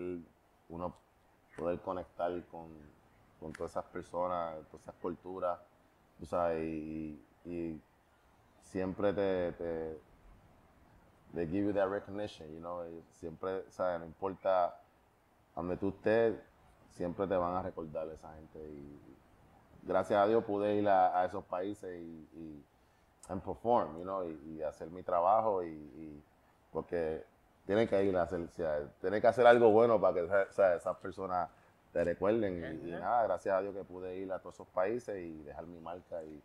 uno 0.69 0.95
poder 1.59 1.79
conectar 1.79 2.31
con, 2.45 2.67
con 3.39 3.51
todas 3.53 3.71
esas 3.71 3.85
personas, 3.85 4.55
todas 4.67 4.81
esas 4.83 4.95
culturas, 4.95 5.59
tú 6.19 6.25
sabes, 6.25 6.63
y, 6.63 7.81
siempre 8.61 9.13
te, 9.13 9.51
te 9.53 9.99
they 11.33 11.45
give 11.45 11.65
you 11.65 11.73
that 11.73 11.89
recognition, 11.89 12.47
you 12.53 12.59
know, 12.59 12.83
siempre, 13.19 13.63
sabes, 13.69 13.99
no 13.99 14.05
importa 14.05 14.75
donde 15.55 15.77
tú 15.77 15.89
estés, 15.89 16.35
siempre 16.91 17.27
te 17.27 17.35
van 17.35 17.55
a 17.55 17.61
recordar 17.61 18.07
esa 18.09 18.33
gente. 18.33 18.59
Y 18.59 18.99
gracias 19.83 20.19
a 20.19 20.27
Dios 20.27 20.43
pude 20.43 20.75
ir 20.75 20.87
a, 20.87 21.25
esos 21.25 21.43
países 21.45 21.99
y, 21.99 22.29
y 22.33 22.63
perform, 23.27 23.97
you 23.97 24.03
know, 24.03 24.23
y, 24.23 24.57
y 24.57 24.63
hacer 24.63 24.89
mi 24.89 25.03
trabajo 25.03 25.63
y, 25.63 25.67
y- 25.67 26.23
porque 26.71 27.23
tienen 27.69 27.87
que 27.87 28.03
ir 28.03 28.17
a 28.17 28.23
hacer, 28.23 28.39
o 28.41 28.49
sea, 28.49 28.79
tienen 28.99 29.21
que 29.21 29.27
hacer 29.27 29.45
algo 29.45 29.69
bueno 29.69 30.01
para 30.01 30.15
que 30.15 30.21
o 30.21 30.51
sea, 30.51 30.73
esas 30.73 30.97
personas 30.97 31.51
te 31.93 32.03
recuerden 32.03 32.81
y, 32.83 32.89
y 32.89 32.91
nada, 32.93 33.21
gracias 33.25 33.55
a 33.55 33.61
Dios 33.61 33.75
que 33.75 33.83
pude 33.83 34.17
ir 34.17 34.31
a 34.31 34.39
todos 34.39 34.55
esos 34.55 34.67
países 34.69 35.15
y 35.19 35.43
dejar 35.43 35.67
mi 35.67 35.79
marca 35.79 36.23
y 36.23 36.41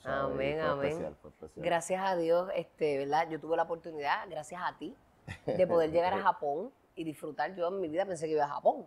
sabes, 0.00 0.32
Amén, 0.32 0.58
fue 0.58 0.66
amén. 0.66 0.86
especial, 0.86 1.16
fue 1.20 1.30
especial. 1.30 1.66
Gracias 1.66 2.02
a 2.02 2.16
Dios, 2.16 2.48
este, 2.54 2.96
¿verdad? 2.96 3.28
Yo 3.28 3.38
tuve 3.38 3.54
la 3.54 3.64
oportunidad, 3.64 4.26
gracias 4.30 4.62
a 4.64 4.78
ti, 4.78 4.96
de 5.44 5.66
poder 5.66 5.90
llegar 5.92 6.14
a 6.14 6.22
Japón 6.22 6.72
y 6.94 7.04
disfrutar. 7.04 7.54
Yo 7.54 7.68
en 7.68 7.78
mi 7.78 7.88
vida 7.88 8.06
pensé 8.06 8.24
que 8.24 8.32
iba 8.32 8.44
a 8.44 8.48
Japón, 8.48 8.86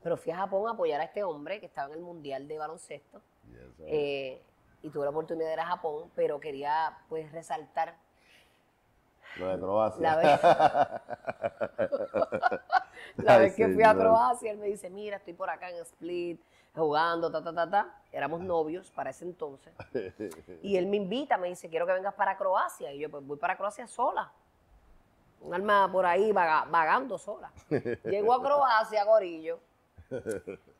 pero 0.00 0.16
fui 0.16 0.30
a 0.30 0.36
Japón 0.36 0.68
a 0.68 0.74
apoyar 0.74 1.00
a 1.00 1.04
este 1.06 1.24
hombre 1.24 1.58
que 1.58 1.66
estaba 1.66 1.88
en 1.88 1.94
el 1.94 2.02
Mundial 2.02 2.46
de 2.46 2.56
Baloncesto. 2.56 3.20
Yes, 3.50 3.62
eh, 3.80 4.40
y 4.80 4.90
tuve 4.90 5.02
la 5.02 5.10
oportunidad 5.10 5.48
de 5.48 5.54
ir 5.54 5.60
a 5.60 5.66
Japón, 5.66 6.12
pero 6.14 6.38
quería 6.38 6.98
pues 7.08 7.32
resaltar 7.32 7.96
Lo 9.36 9.48
de 9.48 9.58
Croacia. 9.58 10.02
la 10.02 10.16
vez, 10.16 10.42
la 13.16 13.34
Ay, 13.34 13.40
vez 13.40 13.54
que 13.54 13.68
fui 13.68 13.82
a. 13.82 13.94
Croacia, 13.94 14.50
él 14.52 14.58
me 14.58 14.66
dice, 14.66 14.90
mira, 14.90 15.16
estoy 15.16 15.34
por 15.34 15.50
acá 15.50 15.70
en 15.70 15.76
Split, 15.82 16.40
jugando, 16.74 17.30
ta, 17.30 17.42
ta, 17.42 17.52
ta, 17.54 17.68
ta. 17.70 17.94
Éramos 18.12 18.40
novios 18.40 18.90
para 18.92 19.10
ese 19.10 19.24
entonces. 19.24 19.72
Y 20.62 20.76
él 20.76 20.86
me 20.86 20.96
invita, 20.96 21.36
me 21.36 21.48
dice, 21.48 21.68
quiero 21.68 21.86
que 21.86 21.92
vengas 21.92 22.14
para 22.14 22.36
Croacia. 22.36 22.92
Y 22.92 23.00
yo, 23.00 23.10
pues 23.10 23.26
voy 23.26 23.36
para 23.36 23.56
Croacia 23.56 23.86
sola. 23.86 24.30
Un 25.40 25.52
alma 25.52 25.90
por 25.92 26.06
ahí 26.06 26.32
vaga- 26.32 26.64
vagando 26.70 27.18
sola. 27.18 27.50
Llego 28.04 28.32
a 28.32 28.38
Croacia, 28.42 29.04
Gorillo. 29.04 29.58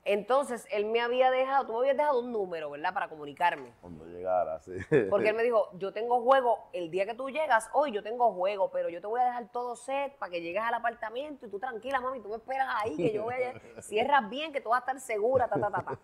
Entonces, 0.06 0.66
él 0.70 0.84
me 0.84 1.00
había 1.00 1.30
dejado, 1.30 1.64
tú 1.64 1.72
me 1.72 1.78
habías 1.78 1.96
dejado 1.96 2.20
un 2.20 2.30
número, 2.30 2.68
¿verdad? 2.70 2.92
Para 2.92 3.08
comunicarme. 3.08 3.72
Cuando 3.80 4.04
llegara, 4.04 4.60
sí. 4.60 4.72
Porque 5.08 5.30
él 5.30 5.34
me 5.34 5.42
dijo, 5.44 5.70
yo 5.78 5.94
tengo 5.94 6.20
juego, 6.20 6.68
el 6.74 6.90
día 6.90 7.06
que 7.06 7.14
tú 7.14 7.30
llegas, 7.30 7.70
hoy 7.72 7.90
yo 7.90 8.02
tengo 8.02 8.30
juego, 8.34 8.70
pero 8.70 8.90
yo 8.90 9.00
te 9.00 9.06
voy 9.06 9.22
a 9.22 9.24
dejar 9.24 9.48
todo 9.50 9.76
set 9.76 10.14
para 10.18 10.30
que 10.30 10.42
llegues 10.42 10.62
al 10.62 10.74
apartamento 10.74 11.46
y 11.46 11.48
tú 11.48 11.58
tranquila, 11.58 12.00
mami, 12.00 12.20
tú 12.20 12.28
me 12.28 12.36
esperas 12.36 12.68
ahí, 12.82 12.96
que 12.96 13.12
yo 13.12 13.22
voy 13.22 13.34
a... 13.34 13.54
Cierras 13.82 14.28
bien, 14.28 14.52
que 14.52 14.60
tú 14.60 14.68
vas 14.68 14.78
a 14.78 14.80
estar 14.80 15.00
segura, 15.00 15.48
ta, 15.48 15.58
ta, 15.58 15.70
ta, 15.70 15.82
ta. 15.82 15.98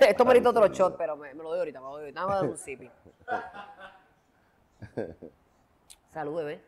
Esto 0.08 0.24
merita 0.24 0.48
otro 0.48 0.66
shot, 0.68 0.96
pero 0.96 1.14
me, 1.14 1.34
me 1.34 1.42
lo 1.42 1.50
doy 1.50 1.58
ahorita, 1.58 1.78
me 1.78 1.84
lo 1.84 1.92
doy 1.92 2.00
ahorita, 2.00 2.20
me 2.20 2.26
voy 2.26 2.32
a 2.32 2.36
dar 2.36 2.46
un 2.46 2.56
sipi. 2.56 2.90
Salud, 6.08 6.36
bebé. 6.36 6.64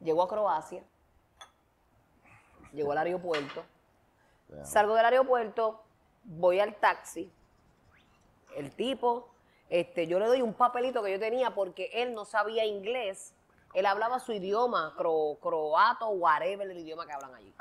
Llegó 0.00 0.22
a 0.22 0.28
Croacia, 0.28 0.84
llegó 2.72 2.92
al 2.92 2.98
aeropuerto. 2.98 3.64
Salgo 4.64 4.94
del 4.94 5.04
aeropuerto, 5.06 5.82
voy 6.24 6.60
al 6.60 6.74
taxi. 6.76 7.32
El 8.54 8.70
tipo, 8.74 9.30
este, 9.70 10.06
yo 10.06 10.18
le 10.18 10.26
doy 10.26 10.42
un 10.42 10.52
papelito 10.54 11.02
que 11.02 11.12
yo 11.12 11.18
tenía 11.18 11.52
porque 11.54 11.90
él 11.94 12.12
no 12.14 12.24
sabía 12.24 12.64
inglés. 12.64 13.34
Él 13.72 13.86
hablaba 13.86 14.18
su 14.20 14.32
idioma, 14.32 14.94
cro- 14.96 15.38
croato, 15.40 16.08
whatever, 16.10 16.70
el 16.70 16.76
idioma 16.78 17.06
que 17.06 17.12
hablan 17.12 17.34
allí. 17.34 17.54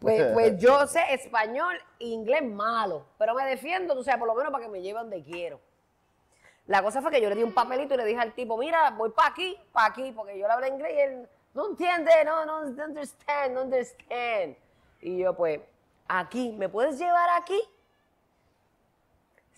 Pues, 0.00 0.20
pues 0.34 0.58
yo 0.58 0.86
sé 0.88 1.14
español 1.14 1.76
e 2.00 2.06
inglés 2.08 2.42
malo, 2.42 3.06
pero 3.18 3.34
me 3.34 3.44
defiendo, 3.46 3.94
tú 3.94 4.02
sabes, 4.02 4.18
por 4.18 4.26
lo 4.26 4.34
menos 4.34 4.50
para 4.50 4.64
que 4.64 4.70
me 4.70 4.82
lleve 4.82 4.98
donde 4.98 5.22
quiero. 5.22 5.60
La 6.66 6.82
cosa 6.82 7.00
fue 7.00 7.10
que 7.12 7.20
yo 7.20 7.28
le 7.28 7.36
di 7.36 7.42
un 7.44 7.54
papelito 7.54 7.94
y 7.94 7.96
le 7.96 8.04
dije 8.04 8.20
al 8.20 8.32
tipo, 8.32 8.56
mira, 8.56 8.90
voy 8.90 9.10
para 9.10 9.28
aquí, 9.28 9.56
para 9.72 9.86
aquí, 9.88 10.10
porque 10.12 10.38
yo 10.38 10.46
le 10.48 10.52
hablé 10.52 10.68
inglés 10.68 10.92
y 10.94 11.00
él 11.00 11.28
no 11.54 11.68
entiende, 11.70 12.10
no, 12.24 12.44
no, 12.44 12.64
no 12.64 12.84
understand, 12.84 13.54
no 13.54 13.62
understand. 13.62 14.56
Y 15.00 15.18
yo, 15.18 15.34
pues, 15.34 15.60
aquí, 16.08 16.52
¿me 16.52 16.68
puedes 16.68 16.98
llevar 16.98 17.28
aquí? 17.40 17.60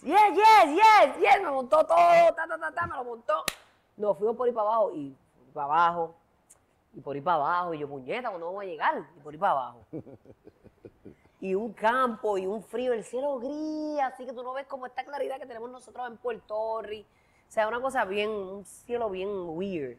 Yes, 0.03 0.35
yes, 0.35 0.75
yes, 0.75 1.17
yes, 1.21 1.43
me 1.43 1.51
montó 1.51 1.85
todo, 1.85 1.97
ta, 1.97 2.47
ta, 2.49 2.59
ta, 2.59 2.73
ta, 2.73 2.87
me 2.87 2.97
lo 2.97 3.05
montó. 3.05 3.45
Nos 3.97 4.19
fuimos 4.19 4.37
por 4.37 4.49
ahí 4.49 4.53
para 4.53 4.69
abajo 4.69 4.93
y 4.95 5.17
para 5.53 5.67
abajo, 5.67 6.15
y 6.95 7.01
por 7.01 7.15
ahí 7.15 7.23
para 7.23 7.37
abajo, 7.37 7.75
y 7.75 7.79
yo, 7.79 7.89
puñeta, 7.89 8.31
¿cuándo 8.31 8.47
vamos 8.47 8.63
a 8.63 8.67
llegar? 8.67 9.07
Y 9.17 9.21
por 9.21 9.33
ahí 9.33 9.39
para 9.39 9.53
abajo. 9.53 9.85
Y 11.41 11.55
un 11.57 11.73
campo 11.73 12.39
y 12.39 12.47
un 12.47 12.63
frío, 12.63 12.93
el 12.93 13.03
cielo 13.03 13.39
gris, 13.39 14.01
así 14.01 14.25
que 14.25 14.33
tú 14.33 14.43
no 14.43 14.53
ves 14.53 14.67
como 14.67 14.87
esta 14.87 15.05
claridad 15.05 15.39
que 15.39 15.47
tenemos 15.47 15.71
nosotros 15.71 16.07
en 16.07 16.17
Puerto 16.17 16.81
Rico. 16.83 17.09
O 17.49 17.53
sea, 17.53 17.69
una 17.69 17.81
cosa 17.81 18.05
bien, 18.05 18.31
un 18.31 18.65
cielo 18.65 19.11
bien 19.11 19.29
weird. 19.29 19.99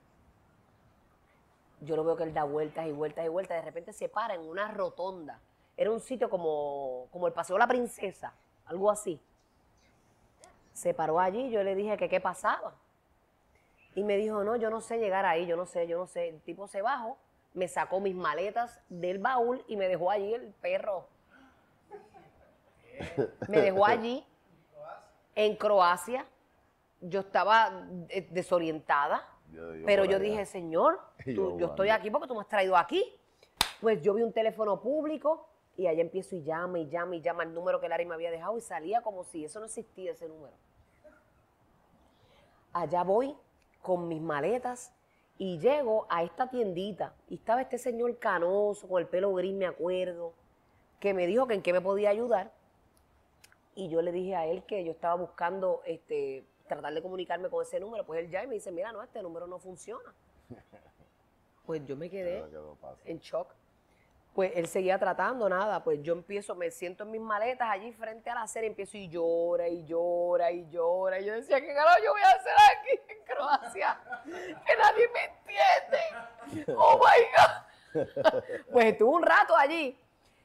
Yo 1.83 1.95
lo 1.95 2.03
veo 2.03 2.15
que 2.15 2.23
él 2.23 2.33
da 2.33 2.43
vueltas 2.43 2.87
y 2.87 2.91
vueltas 2.91 3.25
y 3.25 3.29
vueltas, 3.29 3.57
de 3.57 3.61
repente 3.61 3.93
se 3.93 4.09
para 4.09 4.35
en 4.35 4.41
una 4.41 4.69
rotonda. 4.69 5.39
Era 5.75 5.91
un 5.91 5.99
sitio 5.99 6.29
como, 6.29 7.07
como 7.11 7.27
el 7.27 7.33
Paseo 7.33 7.55
de 7.55 7.59
la 7.59 7.67
Princesa, 7.67 8.33
algo 8.65 8.89
así. 8.89 9.19
Se 10.73 10.93
paró 10.93 11.19
allí, 11.19 11.49
yo 11.49 11.63
le 11.63 11.75
dije 11.75 11.97
que 11.97 12.09
qué 12.09 12.19
pasaba. 12.19 12.73
Y 13.95 14.03
me 14.03 14.17
dijo, 14.17 14.43
no, 14.43 14.55
yo 14.55 14.69
no 14.69 14.81
sé 14.81 14.97
llegar 14.97 15.25
ahí, 15.25 15.45
yo 15.45 15.55
no 15.55 15.65
sé, 15.65 15.87
yo 15.87 15.97
no 15.97 16.07
sé. 16.07 16.29
El 16.29 16.41
tipo 16.41 16.67
se 16.67 16.81
bajó, 16.81 17.17
me 17.53 17.67
sacó 17.67 17.99
mis 17.99 18.15
maletas 18.15 18.79
del 18.89 19.19
baúl 19.19 19.63
y 19.67 19.75
me 19.75 19.87
dejó 19.87 20.09
allí 20.09 20.33
el 20.33 20.53
perro. 20.61 21.07
Me 23.47 23.61
dejó 23.61 23.85
allí, 23.85 24.25
en 25.35 25.55
Croacia. 25.55 26.25
Yo 27.01 27.19
estaba 27.19 27.85
eh, 28.09 28.27
desorientada, 28.31 29.27
Yo 29.53 29.85
pero 29.85 30.05
yo 30.05 30.17
allá. 30.17 30.19
dije, 30.19 30.45
Señor, 30.45 30.99
tú- 31.23 31.31
yo 31.31 31.57
yo 31.59 31.65
estoy 31.67 31.89
aquí 31.89 32.09
porque 32.09 32.27
tú 32.27 32.35
me 32.35 32.41
has 32.41 32.47
traído 32.47 32.75
aquí. 32.75 33.03
Pues 33.81 34.01
yo 34.01 34.13
vi 34.13 34.23
un 34.23 34.31
teléfono 34.33 34.81
público 34.81 35.47
y 35.75 35.87
allá 35.87 36.01
empiezo 36.01 36.35
y 36.35 36.43
llama 36.43 36.79
y 36.79 36.89
llama 36.89 37.15
y 37.15 37.21
llama 37.21 37.43
el 37.43 37.53
número 37.53 37.79
que 37.81 37.89
Larry 37.89 38.05
me 38.05 38.13
había 38.15 38.31
dejado 38.31 38.57
y 38.57 38.61
salía 38.61 39.01
como 39.01 39.23
si 39.23 39.43
eso 39.45 39.59
no 39.59 39.65
existía 39.65 40.11
ese 40.11 40.27
número. 40.27 40.53
Allá 42.71 43.03
voy 43.03 43.35
con 43.81 44.07
mis 44.07 44.21
maletas 44.21 44.93
y 45.37 45.59
llego 45.59 46.05
a 46.09 46.23
esta 46.23 46.49
tiendita 46.49 47.13
y 47.27 47.35
estaba 47.35 47.61
este 47.61 47.77
señor 47.77 48.17
canoso 48.17 48.87
con 48.87 49.01
el 49.01 49.07
pelo 49.07 49.33
gris, 49.33 49.53
me 49.53 49.65
acuerdo, 49.65 50.33
que 50.99 51.13
me 51.13 51.27
dijo 51.27 51.47
que 51.47 51.55
en 51.55 51.61
qué 51.61 51.73
me 51.73 51.81
podía 51.81 52.09
ayudar 52.09 52.51
y 53.75 53.89
yo 53.89 54.01
le 54.01 54.11
dije 54.11 54.35
a 54.35 54.45
él 54.45 54.63
que 54.63 54.83
yo 54.83 54.91
estaba 54.91 55.15
buscando 55.15 55.81
este 55.85 56.45
tratar 56.67 56.93
de 56.93 57.01
comunicarme 57.01 57.49
con 57.49 57.63
ese 57.63 57.79
número, 57.79 58.05
pues 58.05 58.21
él 58.21 58.29
ya 58.29 58.43
y 58.43 58.47
me 58.47 58.55
dice, 58.55 58.71
mira, 58.71 58.91
no, 58.91 59.01
este 59.01 59.21
número 59.21 59.47
no 59.47 59.59
funciona. 59.59 60.13
Pues 61.65 61.85
yo 61.85 61.95
me 61.95 62.09
quedé 62.09 62.43
en 63.05 63.19
shock. 63.19 63.55
Pues 64.33 64.51
él 64.55 64.67
seguía 64.67 64.99
tratando, 64.99 65.47
nada, 65.47 65.81
pues 65.81 66.01
yo 66.01 66.11
empiezo, 66.11 66.55
me 66.55 66.71
siento 66.71 67.03
en 67.03 67.11
mis 67.11 67.21
maletas 67.21 67.69
allí 67.69 67.93
frente 67.93 68.29
a 68.29 68.35
la 68.35 68.45
y 68.53 68.65
empiezo 68.65 68.97
y 68.97 69.07
llora 69.07 69.69
y 69.69 69.85
llora 69.85 70.51
y 70.51 70.67
llora. 70.69 71.21
Y 71.21 71.25
yo 71.25 71.33
decía, 71.35 71.61
¿qué 71.61 71.73
carajo 71.73 72.03
yo 72.03 72.11
voy 72.11 72.21
a 72.21 72.29
hacer 72.31 72.53
aquí 72.53 73.13
en 73.13 73.23
Croacia? 73.23 73.99
Que 74.25 74.75
nadie 74.75 75.07
me 75.13 75.23
entiende. 75.23 76.65
Oh 76.77 76.97
my 76.97 77.23
God. 77.37 77.63
Pues 78.71 78.85
estuve 78.87 79.09
un 79.09 79.23
rato 79.23 79.55
allí. 79.55 79.97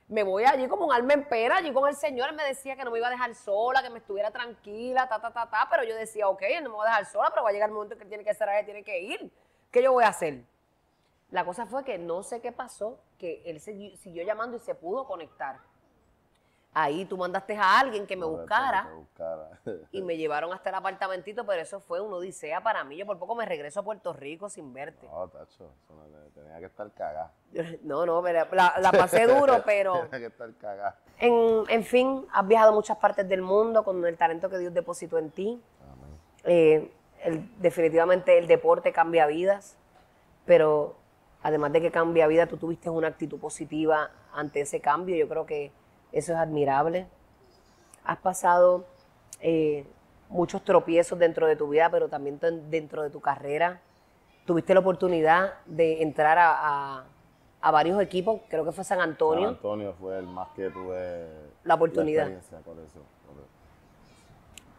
Me 0.09 0.23
voy 0.23 0.45
allí 0.45 0.67
como 0.69 0.87
un 0.87 0.93
alma 0.93 1.13
en 1.13 1.29
pena, 1.29 1.59
allí 1.59 1.71
con 1.71 1.87
el 1.87 1.95
señor, 1.95 2.31
él 2.31 2.35
me 2.37 2.45
decía 2.45 2.77
que 2.77 2.85
no 2.85 2.91
me 2.91 2.99
iba 2.99 3.09
a 3.09 3.11
dejar 3.11 3.35
sola, 3.35 3.83
que 3.83 3.91
me 3.91 3.99
estuviera 3.99 4.31
tranquila, 4.31 5.07
ta, 5.07 5.21
ta, 5.21 5.31
ta, 5.31 5.51
ta, 5.51 5.69
pero 5.71 5.85
yo 5.85 5.95
decía, 5.95 6.29
ok, 6.29 6.43
él 6.43 6.65
no 6.65 6.71
me 6.71 6.77
va 6.77 6.85
a 6.85 6.87
dejar 6.87 7.07
sola, 7.07 7.31
pero 7.31 7.43
va 7.43 7.51
a 7.51 7.53
llegar 7.53 7.69
el 7.69 7.75
momento 7.75 7.99
que 7.99 8.07
tiene 8.07 8.25
que 8.25 8.31
ahí, 8.31 8.65
tiene 8.65 8.83
que 8.83 9.01
ir. 9.01 9.31
¿Qué 9.71 9.83
yo 9.83 9.93
voy 9.93 10.05
a 10.05 10.09
hacer? 10.09 10.45
La 11.31 11.45
cosa 11.45 11.67
fue 11.67 11.85
que 11.85 11.99
no 11.99 12.23
sé 12.23 12.41
qué 12.41 12.53
pasó, 12.53 12.99
que 13.19 13.43
él 13.45 13.61
siguió 13.61 14.25
llamando 14.25 14.57
y 14.57 14.61
se 14.61 14.75
pudo 14.75 15.07
conectar. 15.07 15.59
Ahí 16.75 17.07
tú 17.07 17.17
mandaste 17.17 17.57
a 17.57 17.81
alguien 17.81 18.07
que 18.07 18.15
me 18.15 18.23
Correcto, 18.27 18.43
buscara 18.43 18.83
que 18.83 18.89
te 18.89 18.95
buscara. 18.95 19.49
y 19.91 20.03
me 20.03 20.17
llevaron 20.17 20.53
hasta 20.53 20.69
el 20.69 20.75
apartamentito, 20.77 21.45
pero 21.47 21.63
eso 21.63 21.81
fue 21.81 22.01
una 22.01 22.17
odisea 22.17 22.63
para 22.63 22.85
mí. 22.85 22.97
Yo 22.97 23.07
por 23.07 23.19
poco 23.19 23.35
me 23.35 23.47
regreso 23.47 23.81
a 23.81 23.83
Puerto 23.83 24.13
Rico 24.13 24.49
sin 24.49 24.73
verte. 24.73 25.07
No, 25.09 25.27
tacho, 25.29 25.73
eso 25.83 25.95
no 25.95 26.05
tenía 26.35 26.59
que 26.59 26.67
estar 26.67 26.91
cagada. 26.93 27.33
No, 27.83 28.05
no, 28.07 28.23
pero 28.23 28.47
la, 28.53 28.75
la 28.81 28.93
pasé 28.93 29.27
duro, 29.27 29.63
pero 29.67 29.95
Tenía 30.11 30.19
que 30.19 30.27
estar 30.27 30.53
cagada. 30.55 30.99
en, 31.19 31.65
en 31.69 31.85
fin, 31.85 32.27
has 32.33 32.47
viajado 32.47 32.73
a 32.73 32.75
muchas 32.75 32.99
partes 32.99 33.27
del 33.29 33.43
mundo 33.43 33.83
con 33.83 34.05
el 34.05 34.17
talento 34.17 34.49
que 34.51 34.59
Dios 34.59 34.73
depositó 34.75 35.19
en 35.19 35.31
ti. 35.31 35.61
Eh, 36.45 36.93
el- 37.25 37.51
definitivamente 37.61 38.39
el 38.39 38.47
deporte 38.47 38.93
cambia 38.93 39.27
vidas, 39.27 39.77
pero 40.45 40.97
además 41.43 41.73
de 41.73 41.81
que 41.81 41.91
cambia 41.91 42.27
vida, 42.27 42.47
tú 42.47 42.57
tuviste 42.59 42.89
una 42.91 43.09
actitud 43.09 43.41
positiva 43.41 44.11
ante 44.33 44.61
ese 44.61 44.81
cambio. 44.81 45.17
Yo 45.17 45.29
creo 45.29 45.47
que 45.47 45.73
eso 46.13 46.33
es 46.33 46.39
admirable. 46.39 47.07
Has 48.05 48.19
pasado 48.19 48.85
eh, 49.41 49.87
muchos 50.29 50.63
tropiezos 50.65 51.19
dentro 51.19 51.47
de 51.47 51.57
tu 51.57 51.69
vida, 51.69 51.91
pero 51.91 52.09
también 52.09 52.39
dentro 52.71 53.03
de 53.03 53.11
tu 53.11 53.21
carrera. 53.21 53.81
Tuviste 54.47 54.73
la 54.75 54.81
oportunidad 54.81 55.55
de 55.67 56.03
entrar 56.03 56.39
a, 56.39 56.53
a- 56.99 57.05
a 57.61 57.71
varios 57.73 58.01
equipos, 58.01 58.41
creo 58.49 58.65
que 58.65 58.71
fue 58.73 58.85
San 58.85 58.99
San 58.99 59.09
Antonio. 59.09 59.49
Antonio 59.49 59.93
fue 60.01 60.17
el 60.19 60.27
más 60.27 60.49
que 60.55 60.71
tuve 60.71 61.27
La 61.65 61.75
oportunidad. 61.75 62.29
experiencia 62.29 62.59
con 62.65 62.79
eso. 62.85 63.01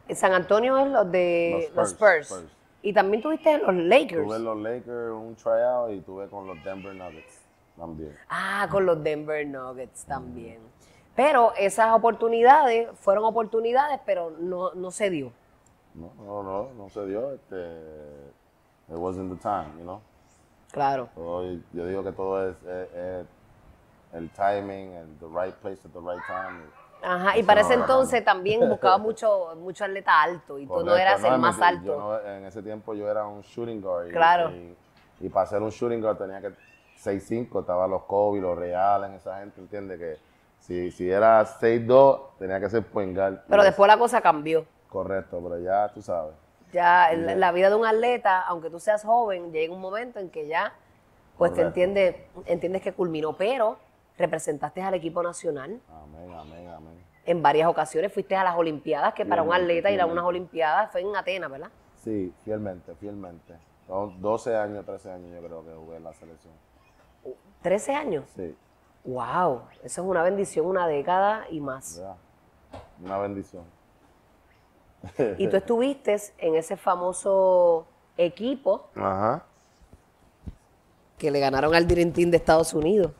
En 0.07 0.15
San 0.15 0.33
Antonio 0.33 0.77
es 0.77 0.87
los 0.87 1.11
de 1.11 1.67
Los 1.67 1.75
los 1.75 1.87
Spurs, 1.91 2.21
Spurs. 2.21 2.31
Spurs. 2.41 2.53
Y 2.81 2.93
también 2.93 3.21
tuviste 3.21 3.51
en 3.51 3.61
los 3.61 3.75
Lakers. 3.75 4.23
Tuve 4.25 4.35
en 4.37 4.43
los 4.45 4.57
Lakers 4.57 5.11
un 5.11 5.35
tryout 5.35 5.91
y 5.91 5.99
tuve 6.01 6.27
con 6.29 6.47
los 6.47 6.63
Denver 6.63 6.95
Nuggets 6.95 7.41
también. 7.77 8.17
Ah, 8.29 8.67
con 8.71 8.85
los 8.85 9.03
Denver 9.03 9.45
Nuggets 9.45 10.05
también. 10.05 10.59
Pero 11.19 11.51
esas 11.57 11.91
oportunidades 11.93 12.87
fueron 12.99 13.25
oportunidades, 13.25 13.99
pero 14.05 14.31
no, 14.39 14.71
no 14.73 14.89
se 14.89 15.09
dio. 15.09 15.33
No, 15.93 16.13
no, 16.17 16.43
no, 16.43 16.69
no 16.77 16.87
se 16.89 17.05
dio. 17.07 17.33
Este, 17.33 17.57
it 18.87 18.95
wasn't 18.95 19.29
the 19.29 19.37
time, 19.41 19.67
you 19.77 19.83
know. 19.83 19.99
Claro. 20.71 21.09
Yo 21.73 21.85
digo 21.85 22.05
que 22.05 22.13
todo 22.13 22.47
es, 22.49 22.55
es- 22.63 22.93
es 22.93 23.25
el 24.13 24.29
timing, 24.29 24.93
el 24.93 25.17
the 25.19 25.25
right 25.25 25.53
place 25.55 25.85
at 25.85 25.91
the 25.91 25.99
right 25.99 26.23
time. 26.25 26.61
Ajá, 27.01 27.37
y 27.37 27.43
para 27.43 27.61
ese 27.61 27.73
entonces 27.73 28.23
también 28.23 28.69
buscaba 28.69 28.97
mucho, 28.97 29.55
mucho 29.57 29.83
atleta 29.83 30.21
alto 30.21 30.57
y 30.57 30.65
tú 30.67 30.71
no 30.71 30.77
Correcto, 30.85 30.97
eras 31.01 31.23
el 31.25 31.33
en 31.33 31.41
más 31.41 31.59
alto. 31.59 31.83
yo 31.85 31.99
no- 31.99 32.19
en 32.29 32.45
ese 32.45 32.63
tiempo 32.63 32.93
yo 32.93 33.09
era 33.11 33.27
un 33.27 33.41
shooting 33.41 33.81
guard. 33.81 34.09
Claro. 34.11 34.51
Y, 34.51 34.73
y 35.19 35.27
para 35.27 35.47
ser 35.47 35.61
un 35.61 35.69
shooting 35.69 35.99
guard 36.01 36.17
tenía 36.17 36.39
que 36.39 36.53
6'5, 36.97 37.59
estaban 37.59 37.89
los 37.91 38.03
Kobe, 38.03 38.39
los 38.39 38.57
Realen, 38.57 39.15
esa 39.15 39.39
gente, 39.39 39.59
¿entiendes? 39.59 39.99
Que 39.99 40.28
si, 40.69 40.91
si 40.91 41.09
era 41.09 41.43
6'2, 41.43 42.37
tenía 42.37 42.59
que 42.59 42.69
ser 42.69 42.85
guard. 42.93 43.39
Pero 43.49 43.63
después 43.63 43.87
la 43.87 43.97
cosa 43.97 44.21
cambió. 44.21 44.67
Correcto, 44.87 45.41
pero 45.41 45.57
ya 45.59 45.91
tú 45.91 45.99
sabes. 46.03 46.35
Ya 46.71 47.11
la 47.13 47.51
vida 47.51 47.69
de 47.69 47.75
un 47.75 47.87
atleta, 47.87 48.41
aunque 48.41 48.69
tú 48.69 48.79
seas 48.79 49.03
joven, 49.03 49.51
llega 49.51 49.73
un 49.73 49.81
momento 49.81 50.19
en 50.19 50.29
que 50.29 50.47
ya, 50.47 50.71
pues 51.39 51.55
te 51.55 51.63
entiendes, 51.63 52.15
entiendes 52.45 52.83
que 52.83 52.93
culminó, 52.93 53.35
pero 53.35 53.79
representaste 54.19 54.79
al 54.81 54.93
equipo 54.93 55.23
nacional 55.23 55.79
Amén, 55.89 56.31
amén, 56.31 56.67
amén. 56.67 57.03
en 57.25 57.41
varias 57.41 57.67
ocasiones, 57.67 58.13
fuiste 58.13 58.35
a 58.35 58.43
las 58.43 58.55
Olimpiadas, 58.55 59.15
que 59.15 59.25
para 59.25 59.41
un 59.41 59.51
atleta 59.51 59.89
ir 59.89 59.99
a 59.99 60.05
unas. 60.05 60.23
Olimpiadas 60.23 60.91
fue 60.91 61.01
en 61.01 61.15
Atenas, 61.15 61.49
¿verdad? 61.49 61.69
Sí, 61.95 62.31
fielmente, 62.45 62.93
fielmente. 62.95 63.55
Son 63.87 64.21
12 64.21 64.55
años, 64.55 64.85
13 64.85 65.11
años 65.11 65.31
yo 65.33 65.47
creo 65.47 65.65
que 65.65 65.73
jugué 65.73 65.97
en 65.97 66.03
la 66.03 66.13
selección. 66.13 66.53
13 67.63 67.95
años. 67.95 68.25
Sí, 68.35 68.55
Wow, 69.05 69.63
eso 69.83 70.01
es 70.01 70.07
una 70.07 70.21
bendición, 70.23 70.65
una 70.65 70.87
década 70.87 71.45
y 71.49 71.59
más. 71.59 71.97
¿verdad? 71.97 72.15
Una 73.03 73.17
bendición. 73.17 73.63
Y 75.37 75.47
tú 75.47 75.55
estuviste 75.57 76.17
en 76.37 76.55
ese 76.55 76.75
famoso 76.77 77.85
equipo 78.17 78.89
Ajá. 78.95 79.45
que 81.17 81.31
le 81.31 81.39
ganaron 81.39 81.73
al 81.73 81.87
Team 81.87 82.31
de 82.31 82.37
Estados 82.37 82.73
Unidos, 82.73 83.13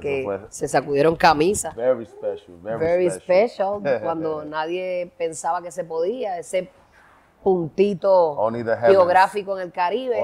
que 0.00 0.22
fue 0.24 0.40
se 0.48 0.66
sacudieron 0.66 1.14
camisas. 1.16 1.74
very 1.76 2.06
special, 2.06 2.56
very, 2.62 2.78
Very 2.78 3.10
special. 3.10 3.80
special, 3.80 4.00
cuando 4.02 4.44
nadie 4.44 5.12
pensaba 5.18 5.60
que 5.62 5.70
se 5.70 5.84
podía, 5.84 6.38
ese 6.38 6.70
puntito 7.42 8.38
geográfico 8.86 9.56
en 9.58 9.64
el 9.64 9.72
Caribe 9.72 10.16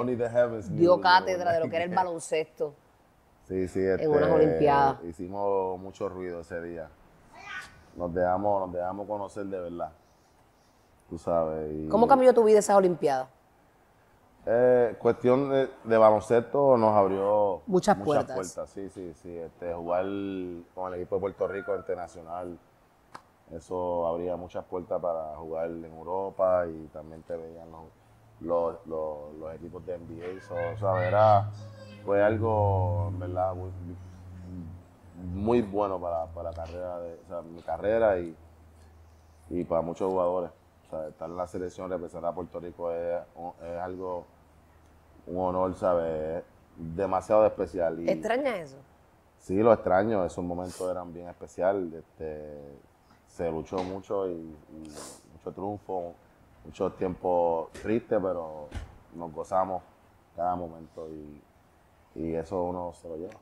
dio 0.71 0.99
cátedra 1.01 1.53
de 1.53 1.61
lo 1.61 1.69
que 1.69 1.77
era 1.77 1.85
el 1.85 1.95
baloncesto. 1.95 2.75
Sí, 3.51 3.67
sí, 3.67 3.81
este, 3.85 4.07
unas 4.09 4.31
Olimpiadas. 4.31 5.03
Hicimos 5.03 5.77
mucho 5.81 6.09
ruido 6.09 6.43
ese 6.43 6.63
día. 6.63 6.89
Nos 7.97 8.15
dejamos, 8.15 8.61
nos 8.69 8.73
dejamos 8.73 9.09
conocer 9.09 9.45
de 9.47 9.59
verdad. 9.61 9.91
Tú 11.09 11.19
sabes. 11.19 11.69
y- 11.75 11.89
¿Cómo 11.89 12.07
cambió 12.07 12.33
tu 12.33 12.45
vida 12.45 12.61
esas 12.61 12.77
Olimpiadas? 12.77 13.29
Eh, 14.47 14.95
cuestión 15.01 15.51
de, 15.51 15.69
de 15.83 15.99
baloncesto 15.99 16.77
nos 16.77 16.95
abrió 16.97 17.63
Muchas 17.67 17.97
puertas. 17.99 18.71
Sí, 18.71 18.89
sí, 18.91 19.13
sí. 19.15 19.37
Este, 19.37 19.75
jugar 19.75 20.05
con 20.73 20.95
el 20.95 21.01
equipo 21.01 21.17
de 21.17 21.21
Puerto 21.21 21.49
Rico 21.49 21.75
internacional, 21.75 22.57
eso 23.51 24.07
abría 24.07 24.37
muchas 24.37 24.65
puertas 24.65 25.03
para 25.03 25.35
jugar 25.37 25.67
en 25.71 25.85
Europa 25.87 26.67
y 26.69 26.87
también 26.93 27.23
te 27.25 27.37
veían 27.37 27.69
los, 27.73 27.83
los, 28.41 28.87
los- 28.87 29.35
los 29.41 29.55
equipos 29.57 29.85
de 29.85 29.95
NBA. 29.99 30.41
So, 30.41 30.55
o 30.55 30.79
sea, 30.79 31.09
era, 31.09 31.51
fue 32.05 32.23
algo, 32.23 33.09
en 33.09 33.19
verdad, 33.19 33.55
muy, 33.55 33.71
muy 35.35 35.63
bueno 35.63 36.01
para, 36.01 36.27
para 36.27 36.51
la 36.51 36.57
carrera, 36.57 36.99
de, 37.01 37.15
o 37.15 37.29
sea, 37.29 37.43
mi 37.43 37.61
carrera 37.63 38.19
y, 38.19 38.37
y 39.51 39.65
para 39.65 39.83
muchos 39.83 40.11
jugadores. 40.11 40.51
O 40.87 40.91
sea, 40.91 41.09
estar 41.09 41.29
en 41.29 41.37
la 41.37 41.47
selección, 41.47 41.91
representar 41.91 42.31
a 42.31 42.35
Puerto 42.35 42.59
Rico 42.59 42.91
es, 42.91 43.21
es 43.63 43.79
algo, 43.79 44.25
un 45.27 45.39
honor, 45.39 45.75
¿sabes? 45.75 46.39
Es 46.39 46.45
demasiado 46.97 47.47
especial. 47.47 48.01
Y 48.01 48.11
¿Extrañas 48.11 48.55
eso? 48.59 48.77
sí, 49.39 49.57
lo 49.57 49.73
extraño, 49.73 50.25
esos 50.25 50.45
momentos 50.45 50.81
eran 50.91 51.13
bien 51.13 51.29
especiales. 51.29 51.93
Este, 51.93 52.79
se 53.29 53.51
luchó 53.51 53.83
mucho 53.85 54.29
y, 54.29 54.33
y 54.33 54.93
mucho 55.33 55.53
triunfo, 55.53 56.15
mucho 56.65 56.91
tiempo 56.93 57.71
triste, 57.83 58.19
pero 58.19 58.69
nos 59.15 59.33
gozamos 59.33 59.83
cada 60.35 60.57
momento 60.57 61.09
y, 61.09 61.41
y 62.15 62.35
eso 62.35 62.63
uno 62.63 62.93
se 62.93 63.09
lo 63.09 63.17
lleva. 63.17 63.41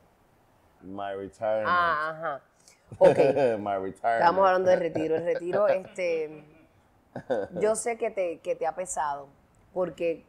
My 0.82 1.14
retirement. 1.16 1.66
Ah, 1.66 2.10
ajá. 2.10 2.40
Ok. 2.98 3.18
My 3.58 3.76
retirement. 3.76 4.20
Estamos 4.20 4.46
hablando 4.46 4.70
de 4.70 4.76
retiro. 4.76 5.16
El 5.16 5.24
retiro, 5.24 5.68
este, 5.68 6.44
yo 7.60 7.74
sé 7.74 7.98
que 7.98 8.10
te, 8.10 8.38
que 8.38 8.54
te 8.54 8.66
ha 8.66 8.74
pesado 8.74 9.28
porque 9.74 10.24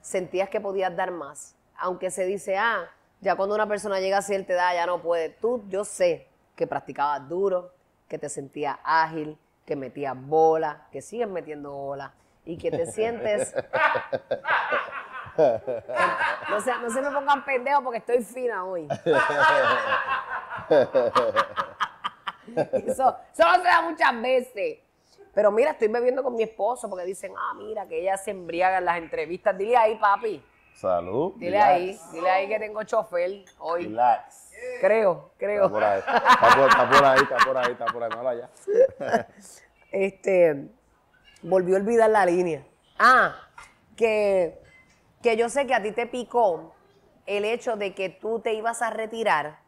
sentías 0.00 0.48
que 0.48 0.60
podías 0.60 0.94
dar 0.96 1.10
más. 1.10 1.54
Aunque 1.78 2.10
se 2.10 2.24
dice, 2.24 2.56
ah, 2.56 2.90
ya 3.20 3.36
cuando 3.36 3.54
una 3.54 3.68
persona 3.68 4.00
llega 4.00 4.18
a 4.18 4.22
cierta 4.22 4.52
edad 4.52 4.74
ya 4.74 4.86
no 4.86 5.00
puede. 5.00 5.30
Tú, 5.30 5.64
yo 5.68 5.84
sé 5.84 6.28
que 6.56 6.66
practicabas 6.66 7.28
duro, 7.28 7.72
que 8.08 8.18
te 8.18 8.28
sentías 8.28 8.76
ágil, 8.82 9.38
que 9.64 9.76
metías 9.76 10.16
bola, 10.16 10.86
que 10.90 11.02
sigues 11.02 11.28
metiendo 11.28 11.72
bola 11.72 12.14
y 12.44 12.56
que 12.56 12.70
te 12.70 12.86
sientes... 12.86 13.54
No 16.48 16.60
se, 16.60 16.72
no 16.78 16.88
se 16.90 17.02
me 17.02 17.10
pongan 17.10 17.44
pendejos 17.44 17.82
porque 17.82 17.98
estoy 17.98 18.22
fina 18.22 18.64
hoy. 18.64 18.86
Eso, 22.86 23.16
no 23.38 23.54
se 23.56 23.62
da 23.64 23.82
muchas 23.82 24.22
veces. 24.22 24.78
Pero 25.34 25.50
mira, 25.50 25.72
estoy 25.72 25.88
bebiendo 25.88 26.22
con 26.22 26.34
mi 26.34 26.44
esposo 26.44 26.88
porque 26.88 27.04
dicen, 27.04 27.32
ah, 27.36 27.52
mira, 27.56 27.86
que 27.86 28.00
ella 28.00 28.16
se 28.16 28.30
embriaga 28.30 28.78
en 28.78 28.84
las 28.86 28.98
entrevistas. 28.98 29.58
Dile 29.58 29.76
ahí, 29.76 29.96
papi. 29.96 30.42
Salud. 30.74 31.34
Dile 31.36 31.52
relax, 31.52 31.70
ahí. 31.72 32.00
Dile 32.12 32.30
ahí 32.30 32.48
que 32.48 32.58
tengo 32.58 32.82
chofer 32.84 33.44
hoy. 33.58 33.84
Relax. 33.84 34.50
Creo, 34.80 35.30
Está 35.32 35.38
creo. 35.38 35.70
por 35.70 35.84
ahí. 35.84 35.98
Está 35.98 36.56
por, 36.56 36.68
está 36.68 36.88
por 36.90 37.04
ahí, 37.04 37.20
está 37.20 37.36
por 37.36 37.56
ahí, 37.58 37.72
está 37.72 37.86
por 37.86 38.02
ahí. 38.02 38.10
Míralo 38.10 38.28
allá. 38.28 38.48
Este, 39.92 40.68
volvió 41.42 41.76
a 41.76 41.78
olvidar 41.78 42.10
la 42.10 42.26
línea. 42.26 42.62
Ah, 42.98 43.34
que, 43.96 44.60
que 45.26 45.36
yo 45.36 45.48
sé 45.48 45.66
que 45.66 45.74
a 45.74 45.82
ti 45.82 45.90
te 45.90 46.06
picó 46.06 46.72
el 47.26 47.44
hecho 47.44 47.76
de 47.76 47.96
que 47.96 48.10
tú 48.10 48.38
te 48.38 48.54
ibas 48.54 48.80
a 48.80 48.90
retirar. 48.90 49.58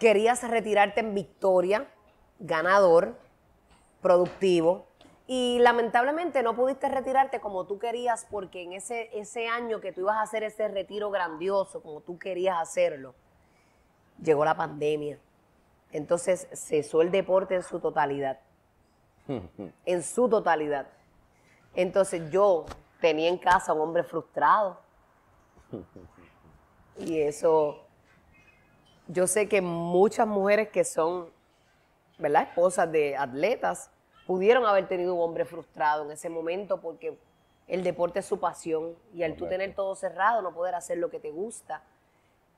Querías 0.00 0.48
retirarte 0.48 1.00
en 1.00 1.14
victoria, 1.14 1.86
ganador, 2.38 3.18
productivo. 4.00 4.86
Y 5.26 5.58
lamentablemente 5.58 6.42
no 6.42 6.56
pudiste 6.56 6.88
retirarte 6.88 7.38
como 7.38 7.66
tú 7.66 7.78
querías 7.78 8.26
porque 8.30 8.62
en 8.62 8.72
ese, 8.72 9.10
ese 9.12 9.46
año 9.46 9.82
que 9.82 9.92
tú 9.92 10.00
ibas 10.00 10.16
a 10.16 10.22
hacer 10.22 10.42
ese 10.42 10.68
retiro 10.68 11.10
grandioso, 11.10 11.82
como 11.82 12.00
tú 12.00 12.18
querías 12.18 12.58
hacerlo, 12.58 13.14
llegó 14.22 14.42
la 14.46 14.56
pandemia. 14.56 15.18
Entonces 15.92 16.48
cesó 16.54 17.02
el 17.02 17.10
deporte 17.10 17.56
en 17.56 17.62
su 17.62 17.78
totalidad. 17.78 18.40
en 19.84 20.02
su 20.02 20.30
totalidad. 20.30 20.86
Entonces 21.74 22.30
yo 22.30 22.64
tenía 23.00 23.28
en 23.28 23.38
casa 23.38 23.72
un 23.72 23.80
hombre 23.80 24.02
frustrado. 24.02 24.78
Y 26.98 27.20
eso, 27.20 27.84
yo 29.06 29.26
sé 29.26 29.48
que 29.48 29.60
muchas 29.60 30.26
mujeres 30.26 30.68
que 30.68 30.84
son 30.84 31.30
¿verdad? 32.18 32.42
Esposas 32.42 32.90
de 32.90 33.16
atletas 33.16 33.90
pudieron 34.26 34.64
haber 34.66 34.88
tenido 34.88 35.14
un 35.14 35.22
hombre 35.22 35.44
frustrado 35.44 36.04
en 36.04 36.12
ese 36.12 36.28
momento 36.28 36.80
porque 36.80 37.18
el 37.68 37.84
deporte 37.84 38.20
es 38.20 38.26
su 38.26 38.38
pasión 38.40 38.96
y 39.12 39.22
al 39.22 39.36
tú 39.36 39.46
tener 39.46 39.74
todo 39.74 39.94
cerrado, 39.94 40.40
no 40.42 40.54
poder 40.54 40.74
hacer 40.74 40.98
lo 40.98 41.10
que 41.10 41.20
te 41.20 41.30
gusta. 41.30 41.82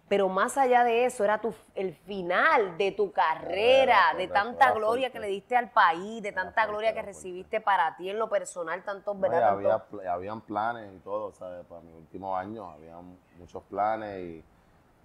Pero 0.09 0.29
más 0.29 0.57
allá 0.57 0.85
de 0.85 1.05
eso, 1.05 1.23
era 1.23 1.39
tu, 1.39 1.55
el 1.75 1.95
final 1.95 2.79
de 2.79 2.93
tu 2.93 3.13
carrera, 3.13 4.15
de 4.17 4.27
tanta 4.27 4.73
gloria 4.73 5.11
que 5.11 5.21
le 5.21 5.27
diste 5.27 5.55
al 5.55 5.71
país, 5.71 6.23
de 6.23 6.33
tanta 6.33 6.67
gloria 6.67 6.95
que 6.95 7.03
recibiste 7.03 7.61
para 7.61 7.95
ti 7.97 8.09
en 8.09 8.19
lo 8.19 8.29
personal, 8.29 8.83
tantos, 8.85 9.19
¿verdad? 9.21 9.51
había, 9.51 9.85
habían 10.11 10.41
planes 10.41 10.91
y 10.95 10.99
todo, 11.01 11.33
¿sabes? 11.33 11.65
Para 11.67 11.83
mis 11.83 11.95
últimos 11.95 12.39
años 12.39 12.67
habían 12.75 13.19
muchos 13.39 13.63
planes 13.65 14.19
y, 14.19 14.45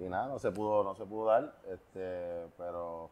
y 0.04 0.08
nada, 0.08 0.28
no 0.28 0.40
se 0.40 0.52
pudo, 0.52 0.84
no 0.84 0.96
se 0.96 1.06
pudo 1.06 1.26
dar. 1.26 1.54
Este, 1.70 2.48
pero 2.58 3.10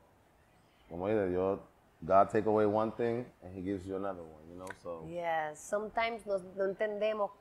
como 0.89 1.07
dice, 1.07 1.27
Dios, 1.27 1.59
God 2.01 2.29
take 2.29 2.47
away 2.47 2.65
one 2.65 2.91
thing 2.91 3.25
and 3.43 3.53
He 3.55 3.61
gives 3.61 3.85
you 3.85 3.95
another 3.95 4.23
one, 4.23 4.47
you 4.49 4.55
know, 4.55 4.67
so 4.81 5.05
Yes, 5.07 5.59
sometimes 5.59 6.25
no, 6.25 6.39
no 6.55 6.65
entendemos 6.65 7.31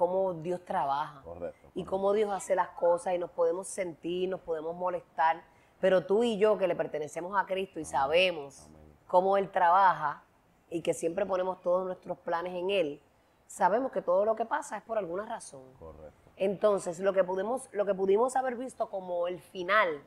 cómo 0.00 0.32
Dios 0.32 0.64
trabaja. 0.64 1.20
correcto. 1.22 1.68
y 1.74 1.84
cómo 1.84 2.14
Dios 2.14 2.30
hace 2.32 2.54
las 2.54 2.70
cosas 2.70 3.12
y 3.14 3.18
nos 3.18 3.30
podemos 3.30 3.68
sentir, 3.68 4.30
nos 4.30 4.40
podemos 4.40 4.74
molestar, 4.74 5.42
pero 5.78 6.06
tú 6.06 6.24
y 6.24 6.38
yo 6.38 6.56
que 6.56 6.66
le 6.66 6.74
pertenecemos 6.74 7.38
a 7.38 7.44
Cristo 7.44 7.78
y 7.78 7.84
sabemos 7.84 8.64
Amén. 8.64 8.96
cómo 9.06 9.36
Él 9.36 9.50
trabaja 9.50 10.24
y 10.70 10.80
que 10.80 10.94
siempre 10.94 11.26
ponemos 11.26 11.60
todos 11.60 11.84
nuestros 11.84 12.16
planes 12.16 12.54
en 12.54 12.70
Él, 12.70 13.02
sabemos 13.46 13.92
que 13.92 14.00
todo 14.00 14.24
lo 14.24 14.34
que 14.36 14.46
pasa 14.46 14.78
es 14.78 14.82
por 14.84 14.96
alguna 14.96 15.26
razón. 15.26 15.70
Correcto. 15.78 16.30
Entonces, 16.36 16.98
lo 17.00 17.12
que 17.12 17.22
pudimos, 17.22 17.68
lo 17.72 17.84
que 17.84 17.94
pudimos 17.94 18.36
haber 18.36 18.56
visto 18.56 18.88
como 18.88 19.28
el 19.28 19.38
final 19.38 20.02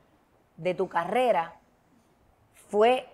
de 0.57 0.73
tu 0.73 0.89
carrera 0.89 1.59
fue 2.55 3.07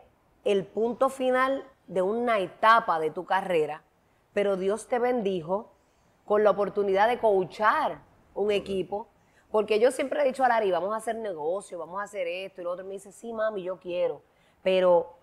el 0.46 0.66
punto 0.66 1.10
final 1.10 1.66
de 1.88 2.02
una 2.02 2.40
etapa 2.40 3.02
de 3.02 3.12
tu 3.12 3.26
carrera, 3.26 3.84
pero 4.32 4.56
Dios 4.56 4.88
te 4.88 4.98
bendijo 4.98 5.74
con 6.30 6.44
la 6.44 6.52
oportunidad 6.52 7.08
de 7.08 7.18
coachar 7.18 8.02
un 8.36 8.52
equipo, 8.52 9.08
porque 9.50 9.80
yo 9.80 9.90
siempre 9.90 10.22
he 10.22 10.26
dicho 10.26 10.44
a 10.44 10.48
Larry, 10.48 10.70
vamos 10.70 10.94
a 10.94 10.98
hacer 10.98 11.16
negocio, 11.16 11.80
vamos 11.80 12.00
a 12.00 12.04
hacer 12.04 12.28
esto 12.28 12.62
y 12.62 12.66
lo 12.66 12.70
otro, 12.70 12.86
me 12.86 12.92
dice, 12.92 13.12
sí, 13.12 13.34
mami, 13.34 13.64
yo 13.64 13.80
quiero, 13.80 14.22
pero 14.62 15.16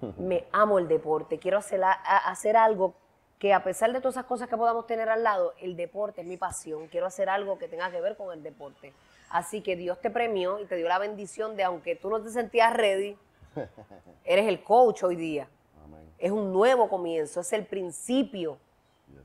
me 0.16 0.46
amo 0.52 0.78
el 0.78 0.88
deporte, 0.88 1.38
quiero 1.38 1.58
hacer, 1.58 1.84
a- 1.84 1.92
hacer 2.30 2.56
algo 2.56 2.94
que 3.38 3.52
a 3.52 3.62
pesar 3.62 3.92
de 3.92 4.00
todas 4.00 4.14
esas 4.14 4.24
cosas 4.24 4.48
que 4.48 4.56
podamos 4.56 4.86
tener 4.86 5.10
al 5.10 5.22
lado, 5.22 5.52
el 5.60 5.76
deporte 5.76 6.22
es 6.22 6.26
mi 6.26 6.38
pasión, 6.38 6.88
quiero 6.88 7.04
hacer 7.04 7.28
algo 7.28 7.58
que 7.58 7.68
tenga 7.68 7.90
que 7.90 8.00
ver 8.00 8.16
con 8.16 8.32
el 8.32 8.42
deporte. 8.42 8.94
Así 9.28 9.60
que 9.60 9.76
Dios 9.76 10.00
te 10.00 10.08
premió 10.08 10.60
y 10.60 10.64
te 10.64 10.76
dio 10.76 10.88
la 10.88 10.98
bendición 10.98 11.56
de, 11.56 11.64
aunque 11.64 11.94
tú 11.94 12.08
no 12.08 12.22
te 12.22 12.30
sentías 12.30 12.72
ready, 12.72 13.18
eres 14.24 14.48
el 14.48 14.62
coach 14.64 15.02
hoy 15.02 15.16
día. 15.16 15.46
Amén. 15.84 16.10
Es 16.16 16.30
un 16.30 16.54
nuevo 16.54 16.88
comienzo, 16.88 17.40
es 17.40 17.52
el 17.52 17.66
principio. 17.66 18.56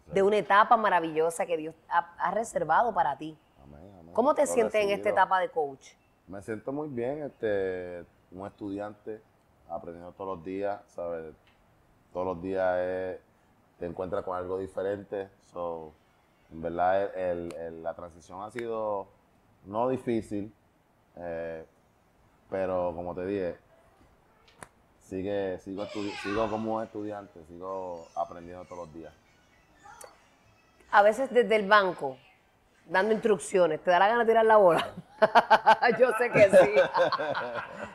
De 0.08 0.24
una 0.24 0.38
etapa 0.38 0.78
maravillosa 0.78 1.46
que 1.46 1.58
Dios 1.58 1.76
ha, 1.90 2.14
ha 2.18 2.32
reservado 2.32 2.94
para 2.94 3.18
ti. 3.18 3.38
Amén, 3.64 3.94
amén. 4.00 4.14
¿Cómo 4.14 4.36
te 4.36 4.42
Lo 4.42 4.48
sientes 4.48 4.76
en 4.84 4.90
esta 4.92 5.10
etapa 5.10 5.40
de 5.40 5.50
coach? 5.50 5.92
Me 6.28 6.42
siento 6.42 6.72
muy 6.72 6.90
bien, 6.90 7.24
este, 7.24 8.06
un 8.32 8.46
estudiante 8.46 9.22
aprendiendo 9.70 10.12
todos 10.14 10.38
los 10.38 10.46
días, 10.46 10.82
¿sabes? 10.88 11.34
Todos 12.14 12.26
los 12.26 12.42
días 12.42 12.78
es- 12.80 13.20
te 13.80 13.86
encuentras 13.86 14.24
con 14.24 14.38
algo 14.38 14.58
diferente. 14.58 15.30
So, 15.52 15.94
en 16.52 16.62
verdad, 16.62 17.16
el- 17.18 17.54
el- 17.56 17.84
la 17.84 17.94
transición 17.94 18.42
ha 18.44 18.52
sido 18.52 19.08
no 19.66 19.88
difícil, 19.90 20.54
eh, 21.16 21.66
pero 22.50 22.94
como 22.96 23.16
te 23.16 23.26
dije, 23.26 23.58
sigue, 25.00 25.58
sigo, 25.60 25.86
sigo 25.86 26.50
como 26.50 26.82
estudiante, 26.82 27.44
sigo 27.46 28.08
aprendiendo 28.16 28.66
todos 28.66 28.86
los 28.88 28.94
días. 28.94 29.14
A 30.92 31.02
veces 31.02 31.30
desde 31.32 31.56
el 31.56 31.68
banco, 31.68 32.18
dando 32.86 33.14
instrucciones, 33.14 33.80
¿te 33.82 33.92
da 33.92 34.00
la 34.00 34.08
gana 34.08 34.20
de 34.22 34.26
tirar 34.26 34.46
la 34.46 34.58
bola? 34.58 34.88
Yo 36.00 36.12
sé 36.18 36.30
que 36.32 36.50
sí. 36.50 36.72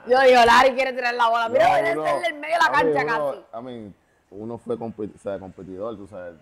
Yo 0.06 0.20
digo, 0.22 0.44
Larry 0.44 0.74
quiere 0.74 0.92
tirar 0.92 1.14
la 1.14 1.28
bola. 1.28 1.48
Mira, 1.48 1.68
No, 1.68 1.74
viene 1.74 1.92
uno- 1.92 2.06
en 2.06 2.24
el 2.24 2.34
medio 2.34 2.54
de 2.54 2.60
la 2.60 2.66
a 2.66 2.84
mí, 2.84 2.92
cancha 2.94 3.16
uno- 3.16 3.30
casi. 3.30 3.44
I 3.58 3.62
mean, 3.62 3.94
uno 4.30 4.58
fue 4.58 4.76
competi- 4.78 5.14
o 5.14 5.18
sea, 5.18 5.38
competidor, 5.38 5.96
tú 5.96 6.06
sabes. 6.06 6.34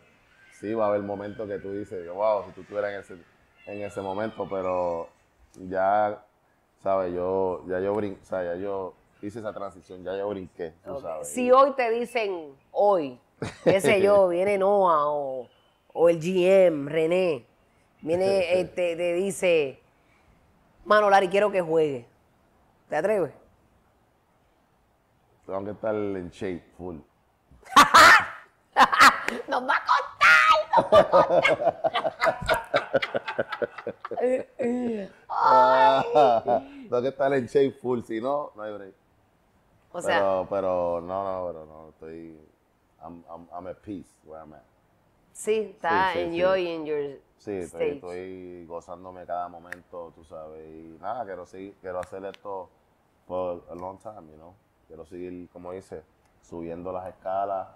Sí, 0.61 0.73
va 0.75 0.85
a 0.85 0.89
haber 0.89 1.03
momentos 1.03 1.49
que 1.49 1.59
tú 1.59 1.73
dices, 1.73 2.09
wow, 2.09 2.45
si 2.47 2.53
tú 2.53 2.61
estuvieras 2.63 2.93
en 2.93 3.01
ese, 3.01 3.15
en 3.67 3.83
ese 3.83 4.01
momento, 4.01 4.47
pero 4.49 5.09
ya, 5.55 6.23
¿sabes? 6.83 7.13
Yo, 7.13 7.65
ya 7.67 7.81
yo 7.81 7.93
brin, 7.95 8.19
o 8.23 8.25
sea, 8.25 8.45
ya 8.45 8.55
yo 8.55 8.95
hice 9.21 9.41
esa 9.41 9.53
transición, 9.53 10.05
ya 10.05 10.17
yo 10.17 10.29
brinqué, 10.29 10.73
tú 10.85 11.01
sabes. 11.01 11.29
Si 11.29 11.51
hoy 11.51 11.73
te 11.73 11.91
dicen, 11.91 12.55
hoy, 12.71 13.19
qué 13.65 13.81
sé 13.81 14.01
yo, 14.01 14.29
viene 14.29 14.57
Noah 14.59 15.09
o, 15.09 15.49
o 15.95 16.09
el 16.09 16.21
GM, 16.21 16.89
René, 16.89 17.45
viene, 18.03 18.61
eh, 18.61 18.65
te, 18.65 18.97
te 18.97 19.15
dice, 19.15 19.81
mano, 20.85 21.09
Larry, 21.09 21.29
quiero 21.29 21.51
que 21.51 21.63
juegue. 21.63 22.07
¿Te 22.89 22.97
atreves? 22.97 23.33
Tengo 25.47 25.65
que 25.65 25.71
estar 25.71 25.95
en 25.95 26.29
shape, 26.31 26.65
full. 26.77 26.97
¡Nos 29.49 29.63
va 29.63 29.77
a 29.77 29.85
contar! 29.87 30.15
Tengo 36.89 37.03
que 37.03 37.09
estar 37.09 37.33
en 37.33 37.47
shape 37.47 37.77
full, 37.81 38.01
si 38.03 38.21
no, 38.21 38.51
no 38.57 38.63
hay 38.63 38.73
break. 38.73 38.95
O 39.93 40.03
sea, 40.03 40.19
pero, 40.19 40.47
pero, 40.51 41.01
no, 41.01 41.25
no, 41.25 41.47
pero 41.47 41.67
no, 41.67 41.91
estoy, 41.91 42.37
I'm, 43.01 43.23
I'm, 43.31 43.47
I'm 43.57 43.69
at 43.69 43.81
peace 43.83 44.09
where 44.25 44.43
I'm 44.43 44.53
at. 44.53 44.74
Sí, 45.35 45.75
está 45.75 46.13
sí, 46.13 46.19
sí. 46.21 46.25
enjoying 46.41 46.87
your 46.87 47.21
Sí, 47.37 47.53
estoy, 47.53 47.91
estoy 47.91 48.65
gozándome 48.67 49.27
cada 49.27 49.49
momento, 49.49 50.13
tú 50.15 50.25
sabes. 50.25 50.67
Y 50.67 50.97
nada, 50.99 51.27
quiero 51.27 51.45
seguir, 51.45 51.75
quiero 51.83 51.99
hacer 52.01 52.25
esto 52.25 52.71
por 53.27 53.67
a 53.71 53.75
long 53.75 53.99
time, 53.99 54.31
you 54.31 54.37
know. 54.37 54.55
Quiero 54.89 55.05
seguir, 55.05 55.51
como 55.53 55.73
dice, 55.73 56.03
subiendo 56.41 56.91
las 56.91 57.07
escalas. 57.09 57.69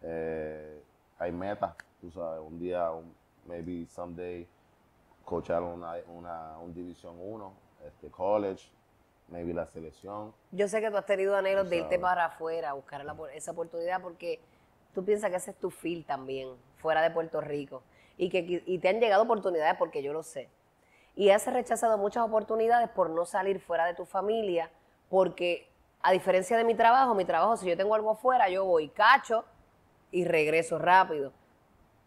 Eh, 0.00 0.82
hay 1.18 1.30
metas, 1.30 1.74
tú 2.00 2.10
sabes. 2.10 2.40
Un 2.40 2.58
día, 2.58 2.90
un- 2.90 3.14
maybe 3.44 3.86
someday, 3.86 4.48
coachar 5.26 5.62
una, 5.62 5.96
una 6.08 6.58
un 6.58 6.72
División 6.72 7.16
1, 7.20 7.52
este, 7.86 8.08
college, 8.10 8.70
maybe 9.28 9.52
la 9.52 9.66
selección. 9.66 10.32
Yo 10.52 10.68
sé 10.68 10.80
que 10.80 10.90
tú 10.90 10.96
has 10.96 11.06
tenido 11.06 11.36
anhelos 11.36 11.68
de 11.68 11.78
irte 11.78 11.98
para 11.98 12.26
afuera, 12.26 12.70
a 12.70 12.72
buscar 12.72 13.04
la- 13.04 13.16
esa 13.34 13.50
oportunidad, 13.50 14.00
porque 14.00 14.40
tú 14.94 15.04
piensas 15.04 15.28
que 15.30 15.36
ese 15.36 15.50
es 15.50 15.56
tu 15.58 15.70
feel 15.70 16.04
también, 16.06 16.48
fuera 16.82 17.00
de 17.00 17.10
Puerto 17.10 17.40
Rico. 17.40 17.82
Y 18.18 18.28
que 18.28 18.62
y 18.66 18.78
te 18.78 18.88
han 18.88 19.00
llegado 19.00 19.22
oportunidades 19.22 19.76
porque 19.78 20.02
yo 20.02 20.12
lo 20.12 20.22
sé. 20.22 20.48
Y 21.14 21.30
has 21.30 21.46
rechazado 21.46 21.96
muchas 21.96 22.24
oportunidades 22.24 22.88
por 22.90 23.08
no 23.08 23.24
salir 23.24 23.60
fuera 23.60 23.86
de 23.86 23.94
tu 23.94 24.04
familia, 24.04 24.70
porque 25.08 25.68
a 26.02 26.10
diferencia 26.12 26.56
de 26.56 26.64
mi 26.64 26.74
trabajo, 26.74 27.14
mi 27.14 27.24
trabajo, 27.24 27.56
si 27.56 27.66
yo 27.68 27.76
tengo 27.76 27.94
algo 27.94 28.10
afuera, 28.10 28.48
yo 28.48 28.64
voy, 28.64 28.88
cacho 28.88 29.44
y 30.10 30.24
regreso 30.24 30.78
rápido. 30.78 31.32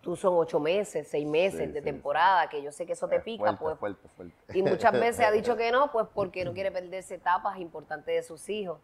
Tú 0.02 0.16
son 0.16 0.36
ocho 0.38 0.60
meses, 0.60 1.08
seis 1.08 1.26
meses 1.26 1.68
Sí, 1.68 1.72
de 1.72 1.80
sí, 1.80 1.86
temporada, 1.86 2.48
que 2.50 2.62
yo 2.62 2.72
sé 2.72 2.86
que 2.86 2.94
eso 2.94 3.08
te 3.08 3.16
Es 3.18 3.24
pica, 3.24 3.44
fuerte, 3.44 3.60
pues 3.64 3.78
fuerte, 3.80 4.08
fuerte. 4.16 4.58
y 4.58 4.62
muchas 4.62 4.92
veces 4.92 5.26
ha 5.26 5.32
dicho 5.32 5.56
que 5.58 5.72
no, 5.72 5.92
pues 5.92 6.08
porque 6.14 6.46
no 6.46 6.54
quiere 6.54 6.72
perderse 6.72 7.16
etapas 7.16 7.58
importantes 7.60 8.14
de 8.16 8.22
sus 8.24 8.48
hijos. 8.50 8.80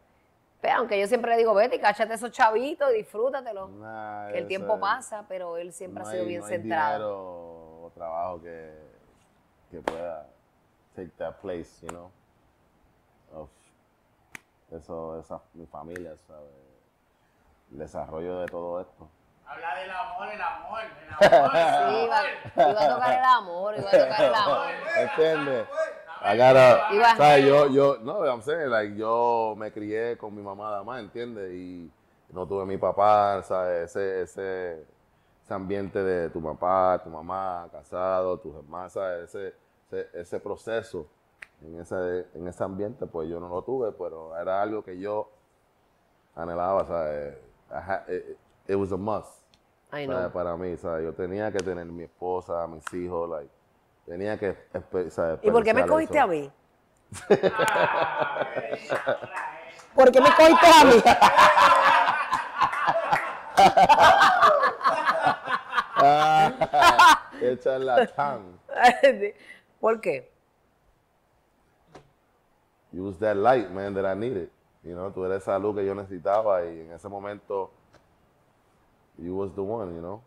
Pero 0.62 0.76
aunque 0.78 1.00
yo 1.00 1.08
siempre 1.08 1.32
le 1.32 1.38
digo, 1.38 1.54
vete 1.56 1.78
y 1.78 1.80
cáchate 1.80 2.14
esos 2.14 2.32
chavitos 2.32 2.92
y 2.92 2.98
disfrútatelo. 2.98 3.68
Nah, 3.68 4.28
que 4.32 4.38
el 4.38 4.48
tiempo 4.48 4.76
es- 4.76 4.80
pasa, 4.82 5.26
pero 5.28 5.58
él 5.58 5.74
siempre 5.74 6.04
no 6.04 6.08
ha 6.10 6.12
sido 6.12 6.24
hay- 6.24 6.28
bien 6.30 6.42
no 6.42 6.46
hay 6.46 6.52
centrado. 6.54 6.94
dinero 6.94 7.86
o 7.86 7.92
trabajo 7.96 8.42
que, 8.42 8.72
que 9.72 9.80
pueda 9.82 10.28
take 10.96 11.10
that 11.18 11.34
place, 11.42 11.82
you 11.82 11.88
know, 11.90 12.12
of 13.34 13.50
eso, 14.72 15.20
esa, 15.20 15.42
mi 15.54 15.66
familia, 15.66 16.16
¿sabes? 16.28 16.50
El 17.72 17.80
desarrollo 17.80 18.40
de 18.42 18.46
todo 18.48 18.82
esto. 18.82 19.10
Habla 19.46 19.76
del 19.76 19.90
amor, 19.90 20.28
el 20.30 20.42
amor, 20.42 20.82
el 20.84 21.28
amor. 21.42 21.52
Sí, 21.52 22.06
iba, 22.06 22.70
iba 22.72 22.82
a 22.82 22.94
tocar 22.96 23.18
el 23.18 23.26
amor, 23.26 23.76
iba 23.78 23.90
a 23.90 23.92
tocar 23.92 24.22
el 24.26 24.36
amor. 24.36 24.68
¿Entiendes? 24.98 25.68
I 26.24 26.38
gotta- 26.38 26.88
¿sabes? 27.18 27.46
Yo, 27.46 27.68
yo, 27.70 27.98
no, 28.04 28.26
I'm 28.26 28.42
saying, 28.42 28.70
like, 28.70 28.96
yo 28.96 29.56
me 29.58 29.72
crié 29.72 30.18
con 30.18 30.36
mi 30.36 30.42
mamá 30.42 30.70
nada 30.70 30.84
más, 30.84 31.00
¿entiendes? 31.02 31.52
Y 31.54 31.92
no 32.32 32.46
tuve 32.48 32.66
mi 32.66 32.78
papá, 32.78 33.42
¿sabes? 33.44 33.90
Ese, 33.96 34.22
ese, 34.22 34.86
ese 35.44 35.54
ambiente 35.54 36.02
de 36.04 36.30
tu 36.30 36.42
papá, 36.42 37.02
tu 37.04 37.10
mamá, 37.10 37.68
casado, 37.72 38.38
tus 38.38 38.56
hermanas, 38.56 38.94
¿sabes? 38.94 39.24
Ese, 39.36 39.56
ese, 39.92 40.10
ese 40.14 40.40
proceso 40.40 41.08
en 41.62 41.80
ese, 41.80 42.26
en 42.36 42.48
ese 42.48 42.64
ambiente, 42.64 43.06
pues 43.08 43.28
yo 43.30 43.40
no 43.40 43.50
lo 43.50 43.62
tuve, 43.64 43.92
pero 43.92 44.36
era 44.38 44.62
algo 44.62 44.84
que 44.84 44.98
yo 45.00 45.28
anhelaba, 46.36 46.86
¿sabes? 46.86 47.36
I 47.72 47.74
had- 47.92 48.10
it, 48.10 48.38
it 48.68 48.76
was 48.76 48.92
a 48.92 48.98
must. 48.98 49.42
¿sabes? 50.08 50.28
no. 50.28 50.32
Para 50.32 50.56
mí, 50.56 50.78
¿sabes? 50.78 51.04
Yo 51.04 51.14
tenía 51.14 51.52
que 51.52 51.60
tener 51.60 51.86
mi 51.88 52.04
esposa, 52.04 52.66
mis 52.68 52.86
hijos, 52.94 53.30
like, 53.30 53.50
tenía 54.06 54.38
que, 54.38 54.56
¿sabes? 55.10 55.40
¿Y 55.44 55.52
por 55.52 55.64
qué 55.64 55.74
me 55.74 55.82
eso. 55.82 56.20
a 56.20 56.28
mí? 56.28 56.52
¿Por 59.96 60.12
qué 60.12 60.22
me 60.22 60.30
cogiste 60.36 60.68
a 60.68 60.84
mí? 60.86 61.02
Qué 67.40 67.60
charlatán. 67.60 68.60
¿Por 69.80 70.02
qué? 70.02 70.32
Use 72.94 73.18
that 73.20 73.38
light, 73.38 73.72
man, 73.72 73.94
that 73.94 74.06
I 74.06 74.16
needed. 74.16 74.50
You 74.84 74.96
know, 74.96 75.12
tú 75.12 75.24
eres 75.26 75.44
esa 75.44 75.58
luz 75.60 75.76
que 75.76 75.86
yo 75.86 75.96
necesitaba 75.96 76.66
y 76.66 76.82
en 76.82 76.92
ese 76.92 77.08
momento, 77.08 77.72
you 79.18 79.36
was 79.36 79.54
the 79.54 79.62
one, 79.62 79.94
you 79.94 80.02
know. 80.02 80.22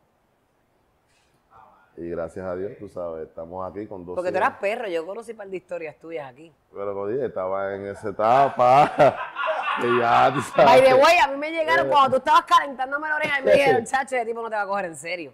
Y 1.97 2.11
gracias 2.11 2.45
a 2.45 2.57
Dios, 2.57 2.73
tú 2.79 2.89
sabes, 2.89 3.29
estamos 3.29 3.71
aquí 3.71 3.87
con 3.87 4.05
dos 4.05 4.17
Porque 4.17 4.33
tú 4.33 4.37
eras 4.37 4.59
perro, 4.59 4.89
yo 4.89 5.07
conocí 5.07 5.31
un 5.31 5.37
par 5.37 5.49
de 5.49 5.57
historias 5.57 5.97
tuyas 5.97 6.29
aquí. 6.29 6.53
Pero 6.73 6.93
como 6.93 7.07
dije, 7.07 7.27
estaba 7.27 7.75
en 7.75 7.87
esa 7.87 8.09
etapa. 8.09 8.93
que 9.81 9.99
ya, 9.99 10.33
tú 10.35 10.41
sabes. 10.41 10.65
By 10.65 10.83
the 10.83 10.95
way, 10.95 11.19
a 11.23 11.29
mí 11.29 11.37
me 11.37 11.51
llegaron 11.53 11.89
cuando 11.89 12.11
tú 12.11 12.17
estabas 12.17 12.45
calentándome 12.45 13.09
la 13.09 13.17
oreja 13.17 13.41
y 13.41 13.45
me 13.45 13.53
dijeron, 13.53 13.85
chacho, 13.85 14.17
ese 14.17 14.27
tipo 14.27 14.43
no 14.43 14.51
te 14.51 14.57
va 14.57 14.63
a 14.63 14.67
coger 14.67 14.87
en 14.87 14.97
serio. 14.97 15.33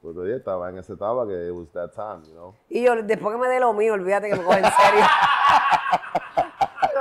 Pues 0.00 0.14
dije, 0.16 0.36
estaba 0.36 0.70
en 0.70 0.78
esa 0.78 0.92
etapa 0.92 1.26
que 1.26 1.48
it 1.48 1.52
was 1.52 1.68
that 1.72 1.90
time, 1.90 2.24
you 2.26 2.34
know. 2.34 2.54
Y 2.68 2.84
yo, 2.84 2.94
después 3.02 3.34
que 3.34 3.40
me 3.40 3.48
dé 3.48 3.58
lo 3.58 3.72
mío, 3.72 3.94
olvídate 3.94 4.30
que 4.30 4.36
me 4.36 4.44
coge 4.44 4.58
en 4.58 4.64
serio. 4.64 5.04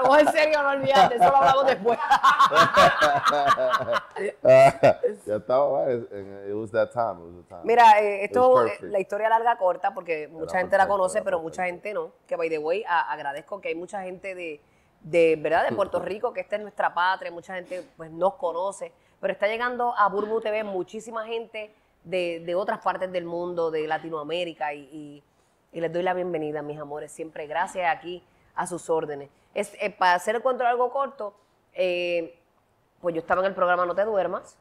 coge 0.07 0.21
en 0.21 0.31
serio, 0.31 0.63
no 0.63 0.69
olvídate, 0.69 1.15
eso 1.15 1.29
lo 1.29 1.35
hablamos 1.37 1.65
después. 1.67 1.99
ya 5.25 5.35
estaba, 5.37 5.91
it 5.91 6.53
was 6.53 6.71
that 6.71 6.91
time, 6.91 7.19
it 7.19 7.25
was 7.25 7.35
the 7.37 7.43
time. 7.49 7.61
Mira, 7.63 7.99
eh, 8.01 8.25
esto, 8.25 8.65
eh, 8.65 8.77
la 8.81 8.99
historia 8.99 9.29
larga 9.29 9.57
corta, 9.57 9.93
porque 9.93 10.27
mucha 10.27 10.57
gente 10.59 10.77
la 10.77 10.87
conoce, 10.87 11.19
pero 11.21 11.37
perfecto. 11.37 11.43
mucha 11.43 11.65
gente 11.65 11.93
no. 11.93 12.11
Que, 12.27 12.35
by 12.35 12.49
the 12.49 12.57
way, 12.57 12.83
a- 12.87 13.11
agradezco 13.11 13.59
que 13.61 13.69
hay 13.69 13.75
mucha 13.75 14.01
gente 14.03 14.35
de, 14.35 14.61
de, 15.01 15.35
¿verdad? 15.37 15.67
de 15.69 15.75
Puerto 15.75 15.99
Rico, 16.03 16.33
que 16.33 16.41
esta 16.41 16.55
es 16.55 16.61
nuestra 16.61 16.93
patria, 16.93 17.31
mucha 17.31 17.55
gente 17.55 17.83
pues 17.97 18.11
nos 18.11 18.35
conoce, 18.35 18.91
pero 19.19 19.33
está 19.33 19.47
llegando 19.47 19.93
a 19.97 20.07
Burbu 20.09 20.41
TV 20.41 20.63
muchísima 20.63 21.25
gente 21.25 21.73
de, 22.03 22.41
de 22.45 22.55
otras 22.55 22.79
partes 22.79 23.11
del 23.11 23.25
mundo, 23.25 23.71
de 23.71 23.87
Latinoamérica, 23.87 24.73
y, 24.73 24.81
y- 24.91 25.23
y 25.71 25.81
les 25.81 25.91
doy 25.91 26.03
la 26.03 26.13
bienvenida, 26.13 26.61
mis 26.61 26.79
amores, 26.79 27.11
siempre 27.11 27.47
gracias 27.47 27.93
aquí 27.93 28.23
a 28.55 28.67
sus 28.67 28.89
órdenes. 28.89 29.29
Es, 29.53 29.73
eh, 29.79 29.89
para 29.91 30.15
hacer 30.15 30.35
el 30.35 30.41
cuento 30.41 30.65
algo 30.65 30.89
corto, 30.91 31.33
eh, 31.73 32.39
pues 33.01 33.13
yo 33.15 33.21
estaba 33.21 33.41
en 33.41 33.47
el 33.47 33.53
programa 33.53 33.85
No 33.85 33.95
Te 33.95 34.03
Duermas, 34.03 34.57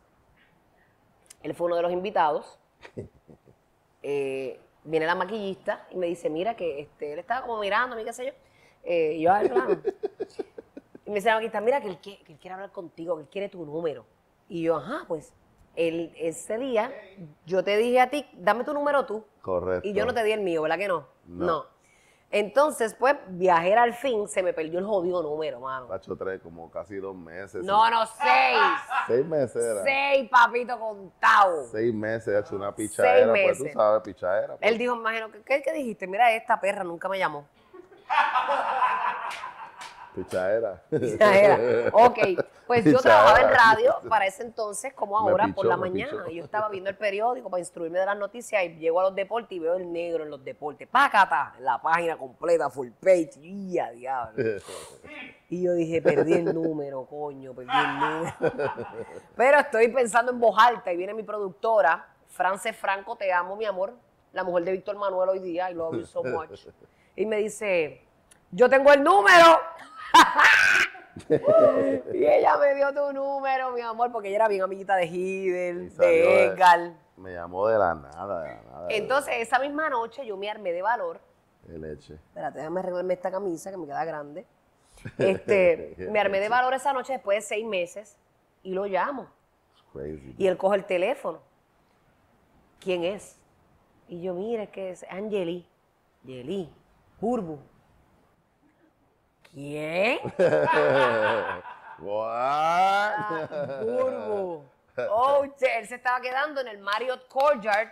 él 1.42 1.54
fue 1.54 1.66
uno 1.66 1.76
de 1.76 1.82
los 1.82 1.92
invitados, 1.92 2.58
eh, 4.02 4.60
viene 4.84 5.06
la 5.06 5.14
maquillista 5.14 5.86
y 5.90 5.96
me 5.96 6.06
dice, 6.06 6.28
mira 6.30 6.54
que 6.56 6.80
este, 6.80 7.12
él 7.12 7.18
estaba 7.18 7.42
como 7.46 7.58
mirando, 7.60 7.96
qué 7.96 8.12
sé 8.12 8.26
yo. 8.26 8.32
Y 8.86 9.22
yo, 9.22 9.32
"Ay, 9.32 9.48
claro. 9.48 9.80
Y 11.06 11.10
me 11.10 11.14
dice 11.16 11.28
la 11.28 11.34
maquillista, 11.34 11.60
mira 11.62 11.80
que 11.80 11.88
él, 11.88 11.98
quiere, 11.98 12.22
que 12.22 12.32
él 12.32 12.38
quiere 12.38 12.54
hablar 12.54 12.70
contigo, 12.72 13.16
que 13.16 13.22
él 13.22 13.28
quiere 13.28 13.48
tu 13.48 13.64
número. 13.64 14.04
Y 14.48 14.62
yo, 14.62 14.76
ajá, 14.76 15.04
pues 15.08 15.32
él, 15.74 16.12
ese 16.18 16.58
día 16.58 16.92
yo 17.46 17.64
te 17.64 17.76
dije 17.78 18.00
a 18.00 18.10
ti, 18.10 18.26
dame 18.34 18.62
tu 18.64 18.74
número 18.74 19.06
tú. 19.06 19.24
Correcto. 19.40 19.88
Y 19.88 19.92
yo 19.94 20.04
no 20.04 20.12
te 20.14 20.22
di 20.22 20.32
el 20.32 20.40
mío, 20.40 20.62
¿verdad 20.62 20.78
que 20.78 20.88
no? 20.88 21.06
No. 21.26 21.64
Entonces, 22.36 22.96
pues, 22.98 23.14
viajera 23.28 23.84
al 23.84 23.94
fin, 23.94 24.26
se 24.26 24.42
me 24.42 24.52
perdió 24.52 24.80
el 24.80 24.84
jodido 24.84 25.22
número, 25.22 25.60
mano. 25.60 25.86
Tacho 25.86 26.16
tres, 26.16 26.40
como 26.42 26.68
casi 26.68 26.96
dos 26.96 27.14
meses. 27.14 27.64
No, 27.64 27.88
no, 27.88 28.04
seis. 28.06 28.58
Seis 29.06 29.24
meses 29.24 29.64
era. 29.64 29.84
Seis, 29.84 30.28
papito, 30.28 30.76
contado. 30.76 31.68
Seis 31.70 31.94
meses, 31.94 32.34
ha 32.34 32.40
hecho 32.40 32.56
una 32.56 32.74
pichadera, 32.74 33.32
pues 33.32 33.58
tú 33.58 33.66
sabes, 33.72 34.02
pichadera. 34.02 34.56
pues. 34.56 34.68
Él 34.68 34.78
dijo, 34.78 34.96
imagino, 34.96 35.30
¿qué, 35.46 35.62
qué 35.62 35.72
dijiste? 35.72 36.08
Mira, 36.08 36.32
esta 36.32 36.60
perra 36.60 36.82
nunca 36.82 37.08
me 37.08 37.20
llamó. 37.20 37.46
Pichadera. 40.14 40.82
Ya 40.90 41.36
era. 41.38 41.90
Ok, 41.92 42.18
pues 42.66 42.84
yo 42.84 42.98
Pichadera. 42.98 43.00
trabajaba 43.00 43.40
en 43.40 43.48
radio 43.48 43.96
para 44.08 44.26
ese 44.26 44.42
entonces, 44.42 44.92
como 44.94 45.18
ahora, 45.18 45.44
pichó, 45.46 45.56
por 45.56 45.66
la 45.66 45.76
mañana. 45.76 46.24
pichó. 46.24 46.30
Yo 46.36 46.44
estaba 46.44 46.68
viendo 46.68 46.90
el 46.90 46.96
periódico 46.96 47.50
para 47.50 47.60
instruirme 47.60 47.98
de 47.98 48.06
las 48.06 48.16
noticias 48.16 48.62
y 48.64 48.76
llego 48.76 49.00
a 49.00 49.04
los 49.04 49.14
deportes 49.14 49.52
y 49.52 49.58
veo 49.58 49.74
el 49.74 49.92
negro 49.92 50.22
en 50.24 50.30
los 50.30 50.44
deportes. 50.44 50.86
Pácata, 50.88 51.54
la 51.58 51.80
página 51.80 52.16
completa, 52.16 52.70
full 52.70 52.90
page. 53.00 53.32
Y 53.42 53.78
a 53.78 53.90
diablo. 53.90 54.60
Y 55.48 55.62
yo 55.62 55.74
dije, 55.74 56.00
perdí 56.00 56.32
el 56.34 56.54
número, 56.54 57.04
coño, 57.06 57.52
perdí 57.54 57.70
el 57.70 57.98
número. 58.00 58.34
Pero 59.36 59.58
estoy 59.58 59.88
pensando 59.88 60.32
en 60.32 60.40
voz 60.40 60.56
alta 60.58 60.92
y 60.92 60.96
viene 60.96 61.12
mi 61.14 61.22
productora, 61.22 62.08
Frances 62.28 62.76
Franco, 62.76 63.16
te 63.16 63.32
amo, 63.32 63.54
mi 63.56 63.64
amor, 63.64 63.92
la 64.32 64.42
mujer 64.42 64.64
de 64.64 64.72
Víctor 64.72 64.96
Manuel 64.96 65.28
hoy 65.28 65.38
día, 65.38 65.70
I 65.70 65.74
love 65.74 65.94
you 65.94 66.06
so 66.06 66.22
much. 66.24 66.66
Y 67.14 67.26
me 67.26 67.36
dice, 67.36 68.02
yo 68.50 68.68
tengo 68.68 68.92
el 68.92 69.02
número. 69.04 69.60
y 72.12 72.24
ella 72.24 72.56
me 72.58 72.74
dio 72.74 72.92
tu 72.92 73.12
número, 73.12 73.72
mi 73.72 73.80
amor, 73.80 74.10
porque 74.12 74.28
ella 74.28 74.36
era 74.36 74.48
bien 74.48 74.62
amiguita 74.62 74.96
de 74.96 75.06
Hidel, 75.06 75.96
de 75.96 76.44
Edgar. 76.44 76.94
Me 77.16 77.32
llamó 77.32 77.68
de 77.68 77.78
la 77.78 77.94
nada, 77.94 78.42
de 78.42 78.48
la 78.48 78.62
nada. 78.62 78.88
Entonces, 78.90 79.34
esa 79.38 79.58
misma 79.58 79.88
noche 79.88 80.26
yo 80.26 80.36
me 80.36 80.50
armé 80.50 80.72
de 80.72 80.82
valor. 80.82 81.20
De 81.62 81.78
leche. 81.78 82.14
Espérate, 82.14 82.58
déjame 82.58 82.80
arreglarme 82.80 83.14
esta 83.14 83.30
camisa 83.30 83.70
que 83.70 83.76
me 83.76 83.86
queda 83.86 84.04
grande. 84.04 84.46
Este, 85.18 85.96
me 86.10 86.20
armé 86.20 86.40
de 86.40 86.48
valor 86.48 86.72
esa 86.72 86.92
noche 86.92 87.14
después 87.14 87.38
de 87.38 87.42
seis 87.42 87.66
meses 87.66 88.16
y 88.62 88.72
lo 88.72 88.86
llamo. 88.86 89.28
Crazy. 89.92 90.34
Y 90.38 90.46
él 90.46 90.56
coge 90.56 90.76
el 90.76 90.84
teléfono. 90.84 91.40
¿Quién 92.80 93.04
es? 93.04 93.36
Y 94.08 94.22
yo, 94.22 94.34
mira, 94.34 94.64
es 94.64 94.68
que 94.70 94.90
es 94.90 95.04
Angeli. 95.08 95.66
Angeli. 96.22 96.72
Burbu. 97.20 97.58
¿Quién? 99.54 100.18
What? 102.00 103.12
Burbu. 103.80 104.64
Oh, 105.10 105.44
che, 105.58 105.76
él 105.80 105.88
se 105.88 105.96
estaba 105.96 106.20
quedando 106.20 106.60
en 106.60 106.68
el 106.68 106.78
Marriott 106.78 107.26
Courtyard, 107.26 107.88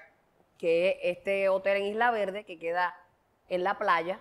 que 0.56 0.90
es 0.90 1.16
este 1.16 1.48
hotel 1.48 1.78
en 1.78 1.86
Isla 1.86 2.12
Verde 2.12 2.44
que 2.44 2.60
queda 2.60 2.96
en 3.48 3.64
la 3.64 3.76
playa. 3.76 4.20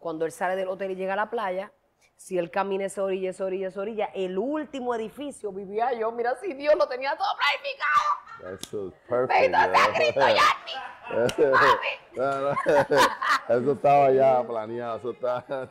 Cuando 0.00 0.26
él 0.26 0.32
sale 0.32 0.56
del 0.56 0.66
hotel 0.66 0.90
y 0.90 0.96
llega 0.96 1.12
a 1.12 1.16
la 1.16 1.30
playa, 1.30 1.70
si 2.16 2.38
él 2.38 2.50
camina 2.50 2.86
esa 2.86 3.04
orilla, 3.04 3.30
esa 3.30 3.44
orilla, 3.44 3.68
esa 3.68 3.80
orilla, 3.82 4.10
el 4.14 4.36
último 4.36 4.96
edificio 4.96 5.52
vivía 5.52 5.92
yo. 5.92 6.10
Mira 6.10 6.34
si 6.42 6.54
Dios 6.54 6.74
lo 6.76 6.88
tenía 6.88 7.16
todo 7.16 7.28
planificado. 7.38 8.56
That's 8.56 8.68
so 8.68 8.92
perfect. 9.08 9.54
Cristo, 11.14 11.50
no. 12.16 12.56
Eso 13.52 13.72
estaba 13.72 14.10
ya 14.10 14.42
planeado. 14.42 14.96
Eso, 14.98 15.10
está, 15.10 15.44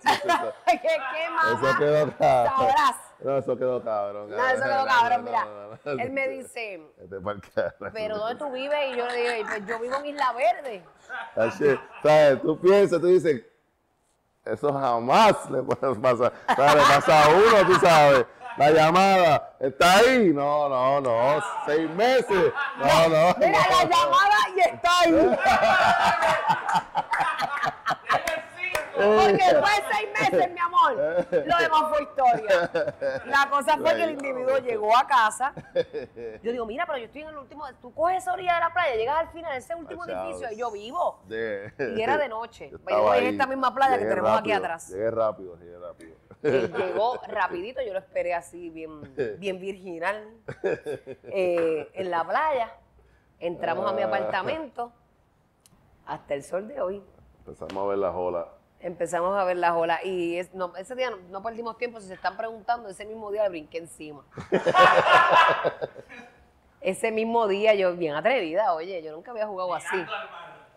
¿Qué, 0.65 0.79
qué 0.81 1.29
mamá? 1.29 1.59
eso 1.69 1.77
quedó 1.77 2.17
cabrón. 2.17 2.57
Sabrás. 2.57 2.95
No, 3.23 3.37
eso 3.37 3.57
quedó 3.57 3.83
cabrón. 3.83 4.29
No, 4.29 4.49
eso 4.49 4.63
quedó 4.63 4.85
cabrón, 4.85 5.23
mira. 5.23 5.45
No, 5.45 5.51
no, 5.51 5.79
no. 5.83 6.03
Él 6.03 6.11
me 6.11 6.27
dice, 6.27 6.81
Este. 6.99 7.17
¿pero 7.93 8.17
dónde 8.17 8.35
tú 8.35 8.51
vives? 8.51 8.79
Y 8.91 8.97
yo 8.97 9.05
le 9.07 9.15
digo, 9.15 9.49
pues 9.49 9.65
yo 9.67 9.79
vivo 9.79 9.95
en 9.97 10.05
Isla 10.07 10.33
Verde. 10.33 10.83
¿Sabes? 12.03 12.41
Tú 12.41 12.59
piensas, 12.59 12.99
tú 12.99 13.07
dices, 13.07 13.43
eso 14.45 14.73
jamás 14.73 15.49
le 15.49 15.61
puede 15.61 15.95
pasar. 15.95 16.33
¿Sabes? 16.55 16.75
Le 16.75 16.81
pasa 16.81 17.23
a 17.23 17.29
uno, 17.29 17.67
tú 17.67 17.75
sabes. 17.79 18.25
La 18.57 18.69
llamada, 18.69 19.55
¿está 19.59 19.97
ahí? 19.97 20.31
No, 20.33 20.67
no, 20.67 20.99
no. 20.99 21.43
Seis 21.65 21.89
meses. 21.91 22.51
No, 22.77 23.07
no. 23.07 23.35
Mira 23.39 23.59
la 23.69 23.83
llamada 23.83 24.37
y 24.55 24.59
está 24.59 24.99
ahí. 24.99 25.37
Porque 29.05 29.43
después 29.43 29.75
de 29.75 29.83
seis 29.93 30.09
meses, 30.31 30.51
mi 30.51 30.59
amor, 30.59 30.93
lo 31.31 31.57
demás 31.57 31.83
fue 31.89 32.03
historia. 32.03 32.71
La 33.25 33.49
cosa 33.49 33.77
fue 33.77 33.95
que 33.95 34.03
el 34.03 34.11
individuo 34.11 34.57
llegó 34.59 34.95
a 34.97 35.05
casa. 35.07 35.53
Yo 36.43 36.51
digo, 36.51 36.65
mira, 36.65 36.85
pero 36.85 36.97
yo 36.99 37.05
estoy 37.05 37.21
en 37.21 37.29
el 37.29 37.37
último. 37.37 37.65
Tú 37.81 37.93
coges 37.93 38.17
esa 38.17 38.33
orilla 38.33 38.55
de 38.55 38.59
la 38.61 38.73
playa, 38.73 38.95
llegas 38.95 39.17
al 39.19 39.29
final 39.29 39.51
de 39.51 39.57
ese 39.59 39.75
último 39.75 40.05
edificio 40.05 40.51
y 40.51 40.57
yo 40.57 40.71
vivo. 40.71 41.21
Y 41.29 42.01
era 42.01 42.17
de 42.17 42.27
noche. 42.29 42.69
Yo 42.71 43.11
ahí. 43.11 43.27
esta 43.27 43.45
misma 43.47 43.73
playa 43.73 43.97
que 43.97 44.05
tenemos 44.05 44.37
aquí 44.39 44.51
atrás. 44.51 44.89
Llegué 44.89 45.11
rápido, 45.11 45.57
llegué 45.57 45.77
rápido. 45.79 46.15
Él 46.43 46.73
llegó 46.73 47.19
rapidito, 47.27 47.81
yo 47.85 47.93
lo 47.93 47.99
esperé 47.99 48.33
así, 48.33 48.69
bien, 48.71 49.13
bien 49.37 49.59
virginal, 49.59 50.27
eh, 51.23 51.89
en 51.93 52.09
la 52.09 52.23
playa. 52.23 52.71
Entramos 53.39 53.89
a 53.89 53.93
mi 53.93 54.01
Ah. 54.01 54.07
apartamento. 54.07 54.91
Hasta 56.05 56.33
el 56.33 56.43
sol 56.43 56.67
de 56.67 56.81
hoy. 56.81 57.03
Empezamos 57.39 57.77
a 57.77 57.87
ver 57.87 57.97
las 57.99 58.13
olas. 58.15 58.45
Empezamos 58.81 59.37
a 59.37 59.43
ver 59.43 59.57
las 59.57 59.73
olas. 59.73 59.99
Y 60.03 60.37
es- 60.37 60.53
no, 60.53 60.75
ese 60.75 60.95
día 60.95 61.09
no, 61.11 61.17
no 61.29 61.43
perdimos 61.43 61.77
tiempo. 61.77 61.99
Si 62.01 62.07
se 62.07 62.15
están 62.15 62.35
preguntando, 62.37 62.89
ese 62.89 63.05
mismo 63.05 63.31
día 63.31 63.43
le 63.43 63.49
brinqué 63.49 63.77
encima. 63.77 64.23
ese 66.81 67.11
mismo 67.11 67.47
día 67.47 67.73
yo, 67.75 67.95
bien 67.95 68.15
atrevida, 68.15 68.73
oye, 68.73 69.01
yo 69.03 69.11
nunca 69.13 69.31
había 69.31 69.45
jugado 69.47 69.73
así. 69.75 70.05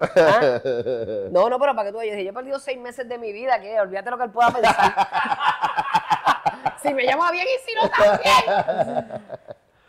¿Ah? 0.01 0.61
No, 1.31 1.49
no, 1.49 1.59
pero 1.59 1.75
para 1.75 1.87
que 1.89 1.93
tú 1.93 1.99
veas, 1.99 2.17
yo 2.23 2.31
he 2.31 2.33
perdido 2.33 2.59
seis 2.59 2.79
meses 2.79 3.09
de 3.09 3.17
mi 3.17 3.33
vida, 3.33 3.59
que 3.61 3.81
olvídate 3.81 4.11
lo 4.11 4.19
que 4.19 4.25
él 4.25 4.31
pueda 4.31 4.51
pensar. 4.51 4.93
si 6.83 6.93
me 6.93 7.07
llama 7.07 7.31
bien 7.31 7.47
y 7.47 7.59
si 7.65 7.75
no 7.75 7.89
también. 7.89 9.23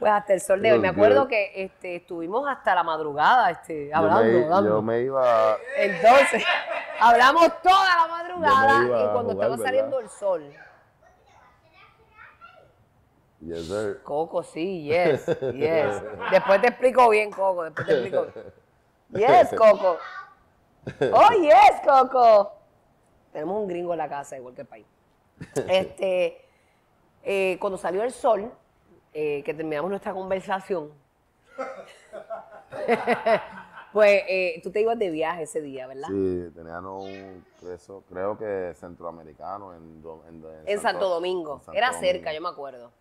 Pues 0.05 0.13
hasta 0.13 0.33
el 0.35 0.41
sol 0.41 0.61
de 0.61 0.71
hoy. 0.71 0.77
Me 0.77 0.89
acuerdo 0.89 1.27
que 1.27 1.51
este, 1.55 1.95
estuvimos 1.95 2.47
hasta 2.47 2.75
la 2.75 2.83
madrugada 2.83 3.49
este, 3.49 3.87
Yo 3.87 3.95
hablando, 3.95 4.23
me, 4.23 4.43
hablando. 4.43 4.69
yo 4.69 4.81
me 4.83 4.99
iba. 5.01 5.57
Entonces, 5.77 6.43
hablamos 6.99 7.59
toda 7.63 7.95
la 7.95 8.07
madrugada 8.07 8.85
Yo 8.85 8.93
me 8.93 9.01
y 9.01 9.07
cuando 9.07 9.31
jugar, 9.31 9.31
estaba 9.31 9.49
¿verdad? 9.49 9.65
saliendo 9.65 9.99
el 9.99 10.09
sol. 10.09 10.53
Yes, 13.39 13.65
sir. 13.65 14.01
Coco, 14.03 14.43
sí, 14.43 14.83
yes, 14.83 15.25
yes. 15.55 16.03
Después 16.29 16.61
te 16.61 16.67
explico 16.67 17.09
bien, 17.09 17.31
Coco, 17.31 17.63
después 17.63 17.87
te 17.87 17.93
explico. 17.93 18.27
Yes, 19.09 19.49
Coco. 19.57 19.97
Oh, 21.13 21.29
yes, 21.41 21.81
Coco. 21.83 22.53
Tenemos 23.33 23.59
un 23.59 23.67
gringo 23.67 23.93
en 23.93 23.97
la 23.97 24.07
casa, 24.07 24.37
igual 24.37 24.53
que 24.53 24.61
el 24.61 24.67
país. 24.67 24.85
Este, 25.67 26.45
eh, 27.23 27.57
cuando 27.59 27.79
salió 27.79 28.03
el 28.03 28.11
sol, 28.11 28.51
eh, 29.17 29.41
que 29.43 29.53
terminamos 29.53 29.89
nuestra 29.89 30.13
conversación, 30.13 30.91
pues 33.93 34.23
eh, 34.27 34.59
tú 34.61 34.71
te 34.71 34.81
ibas 34.81 34.99
de 34.99 35.09
viaje 35.09 35.43
ese 35.43 35.61
día, 35.61 35.87
¿verdad? 35.87 36.09
Sí, 36.09 36.51
tenían 36.53 36.85
un 36.85 37.45
eso, 37.73 38.03
creo 38.09 38.37
que 38.37 38.73
centroamericano 38.75 39.73
en, 39.73 40.03
en, 40.27 40.45
en 40.65 40.79
Santo 40.79 41.07
Domingo. 41.09 41.59
Santo 41.59 41.73
Era 41.73 41.91
Domingo. 41.91 42.11
cerca, 42.11 42.33
yo 42.33 42.41
me 42.41 42.49
acuerdo. 42.49 42.91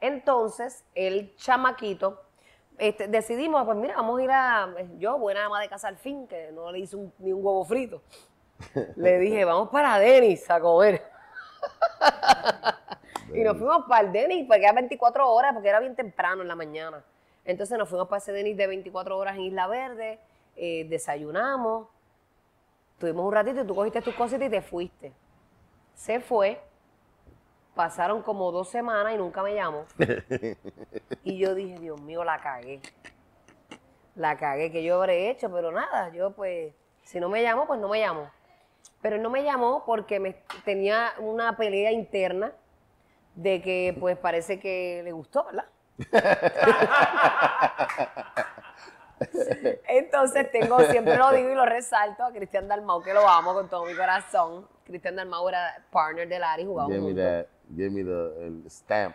Entonces, 0.00 0.84
el 0.94 1.34
chamaquito, 1.36 2.20
este, 2.76 3.08
decidimos, 3.08 3.64
pues 3.64 3.76
mira, 3.78 3.96
vamos 3.96 4.20
a 4.20 4.22
ir 4.22 4.30
a. 4.30 4.74
Yo, 4.98 5.18
buena 5.18 5.46
ama 5.46 5.60
de 5.60 5.68
casa 5.68 5.88
al 5.88 5.96
fin, 5.96 6.26
que 6.28 6.52
no 6.52 6.70
le 6.70 6.80
hice 6.80 6.96
un- 6.96 7.12
ni 7.18 7.32
un 7.32 7.44
huevo 7.44 7.64
frito. 7.64 8.02
Le 8.96 9.18
dije, 9.18 9.44
vamos 9.44 9.70
para 9.70 9.98
Denis 9.98 10.48
a 10.50 10.60
comer. 10.60 11.02
y 13.34 13.42
nos 13.42 13.56
fuimos 13.56 13.84
para 13.86 14.06
el 14.06 14.12
Denis, 14.12 14.46
porque 14.46 14.62
era 14.62 14.72
24 14.72 15.30
horas, 15.30 15.52
porque 15.52 15.68
era 15.68 15.80
bien 15.80 15.94
temprano 15.94 16.42
en 16.42 16.48
la 16.48 16.54
mañana. 16.54 17.04
Entonces 17.44 17.78
nos 17.78 17.88
fuimos 17.88 18.08
para 18.08 18.18
ese 18.18 18.32
Denis 18.32 18.56
de 18.56 18.66
24 18.66 19.16
horas 19.16 19.36
en 19.36 19.42
Isla 19.42 19.66
Verde, 19.66 20.20
eh, 20.56 20.86
desayunamos, 20.88 21.88
tuvimos 22.98 23.26
un 23.26 23.32
ratito 23.32 23.62
y 23.62 23.66
tú 23.66 23.74
cogiste 23.74 24.02
tus 24.02 24.14
cositas 24.14 24.46
y 24.46 24.50
te 24.50 24.62
fuiste. 24.62 25.12
Se 25.94 26.20
fue, 26.20 26.60
pasaron 27.74 28.22
como 28.22 28.52
dos 28.52 28.68
semanas 28.68 29.14
y 29.14 29.16
nunca 29.16 29.42
me 29.42 29.54
llamó. 29.54 29.86
y 31.24 31.38
yo 31.38 31.54
dije, 31.54 31.78
Dios 31.78 32.00
mío, 32.00 32.22
la 32.24 32.40
cagué. 32.40 32.80
La 34.14 34.36
cagué 34.36 34.70
que 34.70 34.84
yo 34.84 34.96
habré 34.96 35.30
hecho, 35.30 35.50
pero 35.50 35.72
nada, 35.72 36.12
yo 36.12 36.32
pues, 36.32 36.74
si 37.02 37.18
no 37.18 37.28
me 37.28 37.42
llamó, 37.42 37.66
pues 37.66 37.80
no 37.80 37.88
me 37.88 37.98
llamó. 37.98 38.30
Pero 39.00 39.16
él 39.16 39.22
no 39.22 39.30
me 39.30 39.42
llamó 39.42 39.84
porque 39.84 40.20
me, 40.20 40.36
tenía 40.64 41.12
una 41.18 41.56
pelea 41.56 41.90
interna 41.90 42.52
de 43.34 43.62
que 43.62 43.96
pues 43.98 44.16
parece 44.18 44.58
que 44.60 45.00
le 45.04 45.12
gustó, 45.12 45.44
¿verdad? 45.44 45.64
Entonces 49.88 50.50
tengo, 50.50 50.80
siempre 50.90 51.16
lo 51.16 51.30
digo 51.32 51.50
y 51.50 51.54
lo 51.54 51.64
resalto 51.64 52.24
a 52.24 52.32
Cristian 52.32 52.68
Dalmau, 52.68 53.02
que 53.02 53.14
lo 53.14 53.26
amo 53.28 53.54
con 53.54 53.68
todo 53.68 53.84
mi 53.84 53.94
corazón. 53.94 54.66
Cristian 54.84 55.16
Dalmau 55.16 55.48
era 55.48 55.84
partner 55.90 56.28
de 56.28 56.38
Larry, 56.38 56.64
jugábamos 56.66 56.96
Give 56.98 57.14
me 57.14 57.22
that, 57.22 57.46
give 57.76 57.90
me 57.90 58.02
the 58.02 58.46
el 58.46 58.64
stamp. 58.70 59.14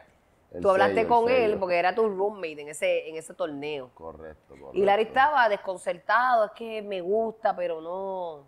el 0.53 0.61
Tú 0.61 0.69
hablaste 0.69 0.95
sello, 0.95 1.07
con 1.09 1.29
él 1.29 1.57
porque 1.59 1.77
era 1.77 1.93
tu 1.93 2.07
roommate 2.07 2.61
en 2.61 2.69
ese, 2.69 3.09
en 3.09 3.17
ese 3.17 3.33
torneo. 3.33 3.91
Correcto, 3.93 4.49
correcto. 4.55 4.71
Y 4.73 4.83
Larry 4.83 5.03
estaba 5.03 5.49
desconcertado, 5.49 6.45
es 6.45 6.51
que 6.51 6.81
me 6.81 7.01
gusta, 7.01 7.55
pero 7.55 7.81
no, 7.81 8.45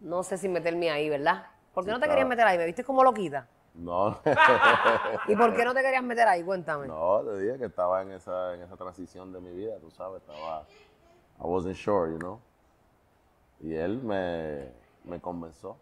no 0.00 0.22
sé 0.24 0.36
si 0.36 0.48
meterme 0.48 0.90
ahí, 0.90 1.08
¿verdad? 1.08 1.46
¿Por 1.72 1.84
qué 1.84 1.90
Sí, 1.90 1.92
no 1.92 1.98
te 2.00 2.06
estaba- 2.06 2.14
querías 2.14 2.28
meter 2.28 2.46
ahí? 2.46 2.58
¿Me 2.58 2.66
viste 2.66 2.82
como 2.82 3.04
loquita? 3.04 3.46
No, 3.76 4.18
¿Y 5.28 5.36
por 5.36 5.54
qué 5.54 5.62
no 5.64 5.74
te 5.74 5.82
querías 5.82 6.02
meter 6.02 6.26
ahí? 6.26 6.42
Cuéntame. 6.42 6.86
no, 6.88 7.20
te 7.22 7.38
dije 7.38 7.58
que 7.58 7.66
estaba 7.66 8.00
en 8.00 8.12
esa, 8.12 8.54
en 8.54 8.62
esa 8.62 8.74
transición 8.76 9.32
de 9.34 9.40
mi 9.40 9.50
vida, 9.52 9.78
tú 9.80 9.90
sabes, 9.90 10.22
estaba, 10.22 10.62
I 11.38 11.42
wasn't 11.42 11.76
sure, 11.76 12.10
you 12.10 12.18
know. 12.18 12.40
Y 13.60 13.74
él 13.74 14.02
me, 14.02 14.72
me 15.04 15.20
convenció, 15.20 15.76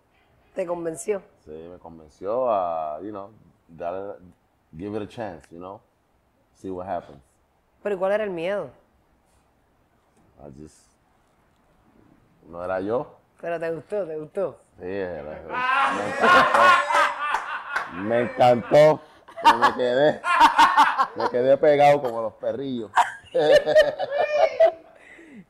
¿Te 0.55 0.66
convenció? 0.66 1.22
sí, 1.45 1.53
me 1.53 1.78
convenció 1.78 2.51
a, 2.51 3.01
you 3.01 3.11
know, 3.11 3.30
darle, 3.68 4.14
give 4.76 4.97
it 4.97 5.03
a 5.03 5.09
chance, 5.09 5.47
you 5.53 5.59
know, 5.59 5.80
see 6.55 6.70
what 6.70 6.88
happens. 6.88 7.22
Pero 7.82 7.95
¿y 7.95 7.99
cuál 7.99 8.12
era 8.12 8.24
el 8.24 8.30
miedo? 8.30 8.70
I 10.40 10.51
just, 10.61 10.88
no 12.49 12.64
era 12.64 12.80
yo. 12.80 13.07
Pero 13.40 13.61
te 13.61 13.70
gustó, 13.70 14.05
te 14.05 14.16
gustó. 14.16 14.59
Sí, 14.80 14.84
era- 14.84 15.42
me 15.97 16.09
encantó. 16.09 16.84
Me 17.97 18.22
encantó. 18.22 19.01
pero 19.42 19.59
me 19.59 19.74
quedé. 19.74 20.20
Me 21.16 21.28
quedé 21.30 21.57
pegado 21.57 22.03
como 22.03 22.22
los 22.22 22.32
perrillos. 22.34 22.90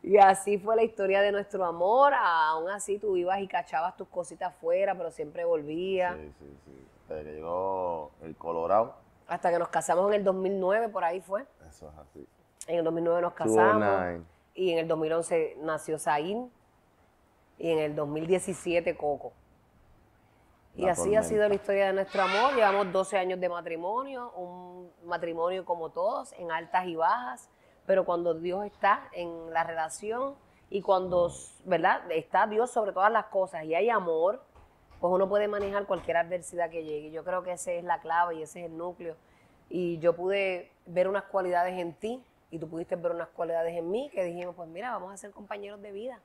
Y 0.02 0.18
así 0.18 0.58
fue 0.58 0.76
la 0.76 0.82
historia 0.82 1.22
de 1.22 1.32
nuestro 1.32 1.64
amor. 1.64 2.12
Aún 2.14 2.68
así 2.68 2.98
tú 2.98 3.16
ibas 3.16 3.40
y 3.40 3.48
cachabas 3.48 3.96
tus 3.96 4.06
cositas 4.08 4.50
afuera, 4.50 4.94
pero 4.94 5.10
siempre 5.10 5.46
volvías. 5.46 6.14
Sí, 6.16 6.32
sí, 6.38 6.56
sí. 6.66 6.86
Desde 7.08 7.24
que 7.24 7.32
llegó 7.36 8.10
el 8.22 8.36
Colorado, 8.36 8.96
Hasta 9.26 9.50
que 9.50 9.58
nos 9.58 9.68
casamos 9.68 10.08
en 10.08 10.14
el 10.20 10.24
2009, 10.24 10.90
por 10.90 11.04
ahí 11.04 11.22
fue. 11.22 11.46
eso 11.66 11.88
es 11.88 11.98
así. 11.98 12.26
En 12.66 12.78
el 12.80 12.84
2009 12.84 13.22
nos 13.22 13.32
casamos. 13.32 13.56
209. 13.80 14.22
Y 14.54 14.72
en 14.72 14.78
el 14.78 14.88
2011 14.88 15.56
nació 15.62 15.98
Zain. 15.98 16.50
Y 17.58 17.70
en 17.70 17.78
el 17.78 17.96
2017 17.96 18.96
Coco. 18.98 19.32
Y 20.76 20.88
así 20.88 21.14
ha 21.14 21.22
sido 21.22 21.48
la 21.48 21.54
historia 21.54 21.86
de 21.86 21.92
nuestro 21.92 22.22
amor. 22.22 22.54
Llevamos 22.54 22.92
12 22.92 23.16
años 23.16 23.40
de 23.40 23.48
matrimonio, 23.48 24.32
un 24.32 24.90
matrimonio 25.04 25.64
como 25.64 25.90
todos, 25.90 26.32
en 26.32 26.50
altas 26.50 26.86
y 26.86 26.96
bajas, 26.96 27.48
pero 27.86 28.04
cuando 28.04 28.34
Dios 28.34 28.64
está 28.66 29.08
en 29.12 29.52
la 29.52 29.62
relación 29.62 30.34
y 30.70 30.82
cuando, 30.82 31.30
¿verdad? 31.64 32.10
Está 32.10 32.46
Dios 32.46 32.70
sobre 32.72 32.92
todas 32.92 33.12
las 33.12 33.26
cosas 33.26 33.64
y 33.64 33.74
hay 33.74 33.88
amor, 33.88 34.42
pues 35.00 35.12
uno 35.12 35.28
puede 35.28 35.46
manejar 35.46 35.86
cualquier 35.86 36.16
adversidad 36.16 36.70
que 36.70 36.82
llegue. 36.82 37.10
Yo 37.12 37.24
creo 37.24 37.42
que 37.42 37.52
esa 37.52 37.72
es 37.72 37.84
la 37.84 38.00
clave 38.00 38.36
y 38.36 38.42
ese 38.42 38.60
es 38.60 38.66
el 38.66 38.76
núcleo. 38.76 39.16
Y 39.68 39.98
yo 39.98 40.16
pude 40.16 40.72
ver 40.86 41.08
unas 41.08 41.24
cualidades 41.24 41.78
en 41.78 41.94
ti 41.94 42.24
y 42.50 42.58
tú 42.58 42.68
pudiste 42.68 42.96
ver 42.96 43.12
unas 43.12 43.28
cualidades 43.28 43.76
en 43.76 43.90
mí 43.90 44.10
que 44.12 44.24
dijimos, 44.24 44.56
pues 44.56 44.68
mira, 44.68 44.92
vamos 44.92 45.12
a 45.12 45.16
ser 45.16 45.30
compañeros 45.30 45.80
de 45.82 45.92
vida. 45.92 46.20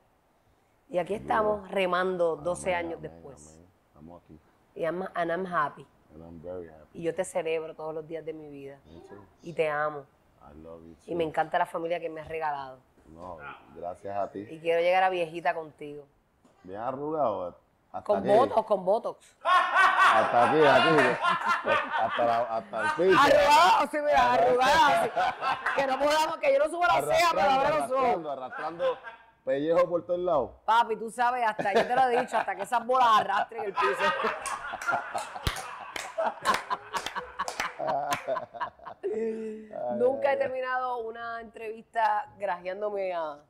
Y 0.88 0.98
aquí 0.98 1.14
estamos 1.14 1.70
remando 1.70 2.36
12 2.36 2.74
Amén, 2.74 2.86
años 2.86 2.98
amén, 2.98 3.12
después. 3.12 3.54
amén. 3.54 3.69
Estamos 4.00 4.22
aquí. 4.24 4.38
Y 4.74 4.82
I'm, 4.84 5.02
and 5.14 5.30
I'm 5.30 5.44
happy. 5.46 5.86
And 6.14 6.22
I'm 6.22 6.40
very 6.42 6.68
happy. 6.68 6.98
Y 6.98 7.02
yo 7.02 7.14
te 7.14 7.24
celebro 7.24 7.74
todos 7.74 7.94
los 7.94 8.06
días 8.08 8.24
de 8.24 8.32
mi 8.32 8.48
vida. 8.48 8.78
Me 8.86 9.00
too. 9.00 9.24
Y 9.42 9.52
te 9.52 9.68
amo. 9.68 10.06
I 10.42 10.54
love 10.62 10.80
you 10.82 10.96
Y 11.06 11.14
me 11.14 11.24
encanta 11.24 11.58
la 11.58 11.66
familia 11.66 12.00
que 12.00 12.08
me 12.08 12.20
has 12.20 12.28
regalado. 12.28 12.78
No, 13.08 13.38
gracias 13.76 14.16
a 14.16 14.30
ti. 14.30 14.46
Y 14.50 14.58
quiero 14.60 14.80
llegar 14.80 15.02
a 15.02 15.10
viejita 15.10 15.54
contigo. 15.54 16.06
Bien 16.62 16.80
arrugado. 16.80 17.56
Hasta 17.92 18.04
Con 18.04 18.18
aquí. 18.20 18.28
botox, 18.28 18.66
con 18.66 18.84
botox. 18.84 19.36
Hasta 19.44 20.50
aquí, 20.50 20.58
aquí. 20.64 21.18
Hasta, 22.00 22.24
la- 22.24 22.56
hasta 22.56 22.80
el 22.82 22.90
piso. 23.10 23.20
Arrugado, 23.20 23.88
sí, 23.90 23.98
mira, 24.04 24.32
arrugado. 24.32 25.04
sí. 25.04 25.10
Que 25.76 25.86
no 25.86 25.98
podamos, 25.98 26.36
que 26.38 26.52
yo 26.52 26.58
no 26.60 26.70
subo 26.70 26.86
la 26.86 27.02
ceja, 27.02 27.30
pero 27.32 27.50
ahora 27.50 27.70
lo 27.78 27.86
subo. 27.88 27.98
arrastrando, 27.98 28.30
arrastrando 28.32 28.98
pellejo 29.50 29.88
por 29.88 30.06
todos 30.06 30.20
lados. 30.20 30.50
Papi, 30.64 30.94
tú 30.96 31.10
sabes, 31.10 31.44
hasta 31.44 31.74
yo 31.74 31.84
te 31.84 31.96
lo 31.96 32.08
he 32.08 32.20
dicho, 32.20 32.36
hasta 32.36 32.54
que 32.54 32.62
esas 32.62 32.86
bolas 32.86 33.08
arrastren 33.18 33.64
el 33.64 33.72
piso. 33.72 34.04
Nunca 39.96 40.32
he 40.32 40.36
terminado 40.36 40.98
una 40.98 41.40
entrevista 41.40 42.32
grajeándome 42.38 43.12
a. 43.12 43.40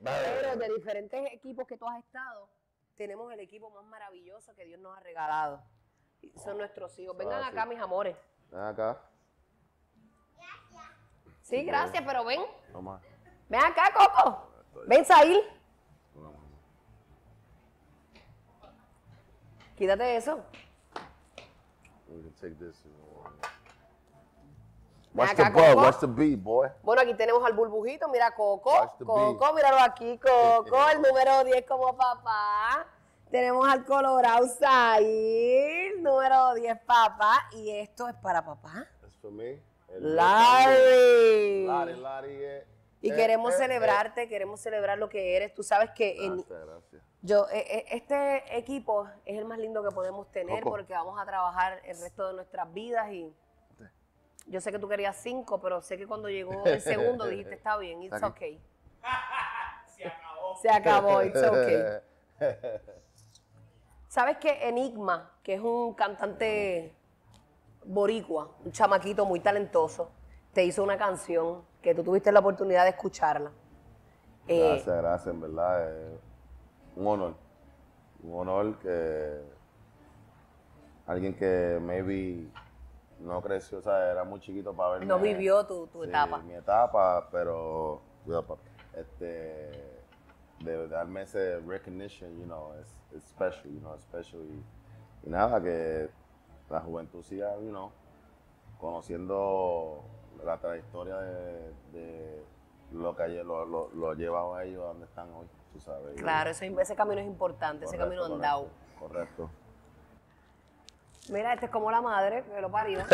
Pero 0.00 0.56
de 0.56 0.68
diferentes 0.74 1.32
equipos 1.32 1.66
que 1.66 1.76
tú 1.76 1.88
has 1.88 1.98
estado, 1.98 2.48
tenemos 2.96 3.32
el 3.32 3.40
equipo 3.40 3.70
más 3.70 3.84
maravilloso 3.84 4.54
que 4.54 4.64
Dios 4.64 4.80
nos 4.80 4.96
ha 4.96 5.00
regalado. 5.00 5.62
Son 6.42 6.56
nuestros 6.56 6.98
hijos. 6.98 7.16
Vengan 7.16 7.42
Ah, 7.42 7.48
acá, 7.48 7.66
mis 7.66 7.78
amores. 7.80 8.16
Ven 8.50 8.60
acá. 8.60 9.00
Sí, 11.42 11.62
gracias, 11.64 12.02
pero 12.06 12.24
ven. 12.24 12.40
Toma. 12.72 13.00
Ven 13.48 13.60
acá, 13.62 13.92
Coco. 13.92 14.50
Ven, 14.86 15.04
Sail. 15.04 15.40
Quítate 19.76 20.16
eso. 20.16 20.42
We 22.08 22.22
can 22.22 22.32
take 22.40 22.54
this. 22.58 22.84
Watch 25.14 25.36
the 25.36 25.44
Coco. 25.52 25.76
watch 25.80 25.98
the 26.00 26.06
boy. 26.36 26.68
Bueno, 26.82 27.02
aquí 27.02 27.14
tenemos 27.14 27.44
al 27.44 27.52
burbujito. 27.52 28.08
Mira, 28.08 28.32
Coco. 28.34 28.72
Coco, 28.98 29.52
míralo 29.54 29.78
aquí, 29.80 30.18
Coco. 30.18 30.76
El 30.92 31.02
número 31.02 31.44
10 31.44 31.64
como 31.66 31.96
papá. 31.96 32.86
Tenemos 33.30 33.66
al 33.68 33.84
Colorado 33.84 34.46
Sail. 34.48 36.02
Número 36.02 36.54
10, 36.54 36.78
papá. 36.84 37.48
Y 37.52 37.70
esto 37.70 38.08
es 38.08 38.14
para 38.16 38.44
papá. 38.44 38.86
For 39.20 39.30
me. 39.30 39.62
El- 39.88 40.16
Larry. 40.16 41.66
Larry, 41.66 41.96
Larry. 42.00 42.32
eh, 42.44 42.66
Y 43.00 43.10
eh, 43.10 43.14
queremos 43.16 43.54
eh, 43.54 43.58
celebrarte, 43.58 44.28
queremos 44.28 44.60
celebrar 44.60 44.98
lo 44.98 45.08
que 45.08 45.36
eres. 45.36 45.54
Tú 45.54 45.62
sabes 45.62 45.90
que 45.90 46.24
en, 46.24 46.42
Gracias, 46.42 47.02
yo, 47.22 47.46
este 47.50 48.58
equipo 48.58 49.06
es 49.24 49.38
el 49.38 49.44
más 49.46 49.58
lindo 49.58 49.82
que 49.82 49.94
podemos 49.94 50.30
tener 50.32 50.58
Coco. 50.62 50.70
porque 50.76 50.92
vamos 50.92 51.18
a 51.20 51.24
trabajar 51.24 51.80
el 51.84 51.98
resto 52.00 52.26
de 52.28 52.34
nuestras 52.34 52.72
vidas 52.74 53.10
y 53.12 53.32
Yo 54.46 54.60
sé 54.60 54.70
que 54.72 54.78
tú 54.78 54.88
querías 54.88 55.16
cinco, 55.16 55.60
pero 55.60 55.80
sé 55.80 55.96
que 55.96 56.06
cuando 56.06 56.28
llegó 56.28 56.64
el 56.64 56.80
segundo 56.80 57.26
dijiste, 57.26 57.54
está 57.54 57.76
bien, 57.76 58.02
it's 58.02 58.22
okay. 58.22 58.60
Se 59.96 60.06
acabó. 60.06 60.56
Se 60.60 60.70
acabó, 60.70 61.22
it's 61.22 61.42
okay. 61.42 61.78
¿Sabes 64.08 64.36
que 64.38 64.68
Enigma, 64.68 65.30
que 65.42 65.54
es 65.54 65.60
un 65.60 65.94
cantante 65.94 66.94
boricua, 67.84 68.50
un 68.64 68.72
chamaquito 68.72 69.24
muy 69.26 69.40
talentoso, 69.40 70.10
te 70.52 70.64
hizo 70.64 70.82
una 70.82 70.96
canción 70.96 71.64
que 71.82 71.94
tú 71.94 72.04
tuviste 72.04 72.30
la 72.30 72.40
oportunidad 72.40 72.84
de 72.84 72.90
escucharla? 72.90 73.50
Eh, 74.46 74.68
Gracias, 74.68 74.96
gracias, 74.96 75.34
en 75.34 75.40
verdad. 75.40 75.90
es 75.90 76.20
un 76.96 77.06
honor. 77.06 77.34
Un 78.22 78.40
honor 78.40 78.78
que 78.78 79.40
alguien 81.06 81.34
que 81.34 81.78
maybe 81.80 82.46
no 83.20 83.40
creció, 83.42 83.78
o 83.78 83.82
sea, 83.82 84.10
era 84.10 84.24
muy 84.24 84.40
chiquito 84.40 84.74
para 84.74 84.90
verme. 84.90 85.06
No 85.06 85.18
vivió 85.18 85.64
tu- 85.66 85.86
tu 85.88 86.02
Sí, 86.02 86.08
etapa. 86.08 86.38
Mi 86.38 86.54
etapa, 86.54 87.28
pero 87.30 88.00
este, 88.94 90.02
de, 90.60 90.88
darme 90.88 91.22
ese 91.22 91.60
recognition, 91.60 92.30
you 92.38 92.44
know, 92.44 92.74
es 92.80 92.96
it's 93.12 93.24
special, 93.28 93.64
you 93.72 93.80
know, 93.80 93.98
special. 93.98 94.40
Y, 94.42 94.64
y 95.26 95.30
nada, 95.30 95.60
que 95.62 96.08
la 96.70 96.80
juventud 96.80 97.22
siga, 97.22 97.54
you 97.56 97.70
know, 97.70 97.90
conociendo 98.78 100.02
la 100.44 100.58
trayectoria 100.58 101.16
de, 101.16 101.72
de 101.92 102.44
lo 102.92 103.14
que 103.16 103.28
lo, 103.42 103.64
lo, 103.64 103.88
lo 103.94 104.10
ha 104.10 104.14
llevado 104.14 104.54
a 104.54 104.64
ellos 104.64 104.82
a 104.82 104.88
donde 104.88 105.06
están 105.06 105.32
hoy, 105.32 105.46
tú 105.72 105.80
sabes. 105.80 106.14
Y- 106.16 106.20
claro, 106.22 106.50
ese, 106.50 106.66
ese 106.66 106.94
camino 106.96 107.20
es 107.20 107.26
importante, 107.26 107.86
ese 107.86 107.96
camino 107.96 108.24
andado. 108.24 108.68
Correcto. 108.98 109.48
correcto. 109.48 109.63
Mira, 111.30 111.54
este 111.54 111.66
es 111.66 111.72
como 111.72 111.90
la 111.90 112.00
madre 112.02 112.44
que 112.44 112.60
lo 112.60 112.70
parió. 112.70 113.00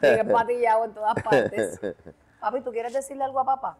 Sigue 0.00 0.24
patillado 0.24 0.84
en 0.84 0.92
todas 0.94 1.14
partes. 1.22 1.80
Papi, 2.40 2.60
¿tú 2.60 2.70
quieres 2.72 2.92
decirle 2.92 3.24
algo 3.24 3.40
a 3.40 3.44
papá? 3.44 3.78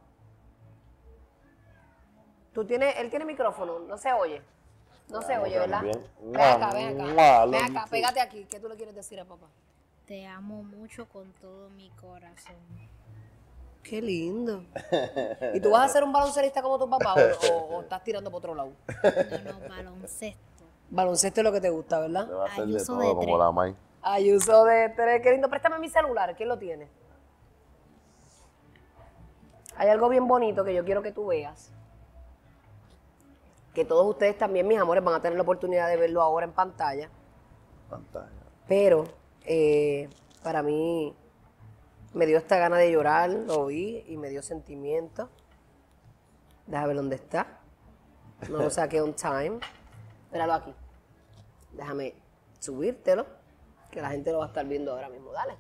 Tú 2.55 2.65
tienes, 2.65 2.97
él 2.97 3.11
tiene 3.11 3.27
micrófono, 3.27 3.81
no 3.81 3.99
se 3.99 4.11
oye. 4.13 4.41
No 5.09 5.21
se 5.23 5.37
oye, 5.39 5.59
¿verdad? 5.59 5.83
Ven 5.83 6.41
acá, 6.41 6.73
ven 6.73 6.97
Mua, 6.97 7.11
acá. 7.13 7.47
love 7.47 7.53
Ven 7.53 7.73
you 7.73 7.79
acá, 7.79 7.91
pégate 7.91 8.21
aquí. 8.21 8.45
¿Qué 8.47 8.59
tú 8.59 8.69
le 8.69 8.77
quieres 8.77 8.95
decir 8.95 9.21
a 9.21 9.25
papá? 9.27 9.47
Te 10.07 10.27
amo 10.27 10.63
mucho 10.63 11.07
con 11.09 11.31
todo 11.35 11.69
mi 11.71 11.91
corazón. 11.91 12.57
Qué 13.83 14.01
lindo. 14.03 14.65
¿Y 15.55 15.61
tú 15.61 15.71
vas 15.71 15.91
a 15.91 15.93
ser 15.93 16.03
un 16.03 16.13
baloncerista 16.13 16.63
como 16.63 16.79
tu 16.79 16.89
papá 16.89 17.15
o, 17.15 17.53
o- 17.53 17.77
o 17.77 17.83
estás 17.83 18.03
tirando 18.03 18.31
por 18.31 18.39
otro 18.39 18.55
lado? 18.55 18.71
No, 19.45 19.53
no, 19.61 19.69
baloncesto. 19.69 20.56
Baloncesto 20.91 21.41
es 21.41 21.45
lo 21.45 21.53
que 21.53 21.61
te 21.61 21.71
gusta, 21.71 21.99
¿verdad? 22.01 22.29
va 22.33 22.45
a 22.45 22.47
hacer 22.47 22.67
de 22.67 22.75
Ayuso 22.77 22.93
todo 22.93 23.01
de 23.01 23.09
como 23.09 23.23
tres. 23.23 23.39
la 23.39 23.53
May. 23.53 23.77
Ayuso 24.03 24.65
de 24.65 24.89
tres. 24.91 25.23
Qué 25.23 25.33
lindo. 25.33 25.49
Préstame 25.49 25.79
mi 25.79 25.89
celular. 25.89 26.35
¿Quién 26.37 26.49
lo 26.49 26.59
tiene? 26.59 26.89
Hay 29.77 29.89
algo 29.89 30.09
bien 30.09 30.27
bonito 30.27 30.65
que 30.65 30.75
yo 30.75 30.85
quiero 30.85 31.03
que 31.03 31.13
tú 31.13 31.27
veas. 31.27 31.71
Que 33.75 33.85
todos 33.85 34.07
ustedes 34.07 34.39
también, 34.39 34.67
mis 34.67 34.79
amores, 34.79 35.05
van 35.05 35.15
a 35.15 35.21
tener 35.21 35.37
la 35.37 35.43
oportunidad 35.43 35.89
de 35.89 35.97
verlo 35.97 36.23
ahora 36.23 36.47
en 36.47 36.53
pantalla. 36.53 37.11
Pantalla. 37.91 38.31
Pero 38.67 39.05
eh, 39.45 40.09
para 40.43 40.63
mí 40.63 41.15
me 42.15 42.25
dio 42.25 42.39
esta 42.39 42.57
gana 42.57 42.79
de 42.79 42.91
llorar, 42.91 43.29
lo 43.29 43.67
vi 43.67 44.03
y 44.09 44.17
me 44.17 44.31
dio 44.31 44.41
sentimiento. 44.43 45.29
Déjame 46.67 46.89
ver 46.89 46.97
dónde 46.97 47.17
está. 47.17 47.47
No 48.49 48.59
lo 48.59 48.71
saqué 48.71 49.03
on 49.03 49.13
time. 49.15 49.59
Míralo 50.33 50.55
aquí. 50.55 50.73
Déjame 51.73 52.15
subírtelo, 52.59 53.27
que 53.91 54.01
la 54.01 54.11
gente 54.11 54.33
lo 54.33 54.39
va 54.39 54.45
a 54.45 54.49
estar 54.49 54.67
viendo 54.67 54.93
ahora 54.93 55.09
mismo. 55.09 55.33
Dale. 55.33 55.55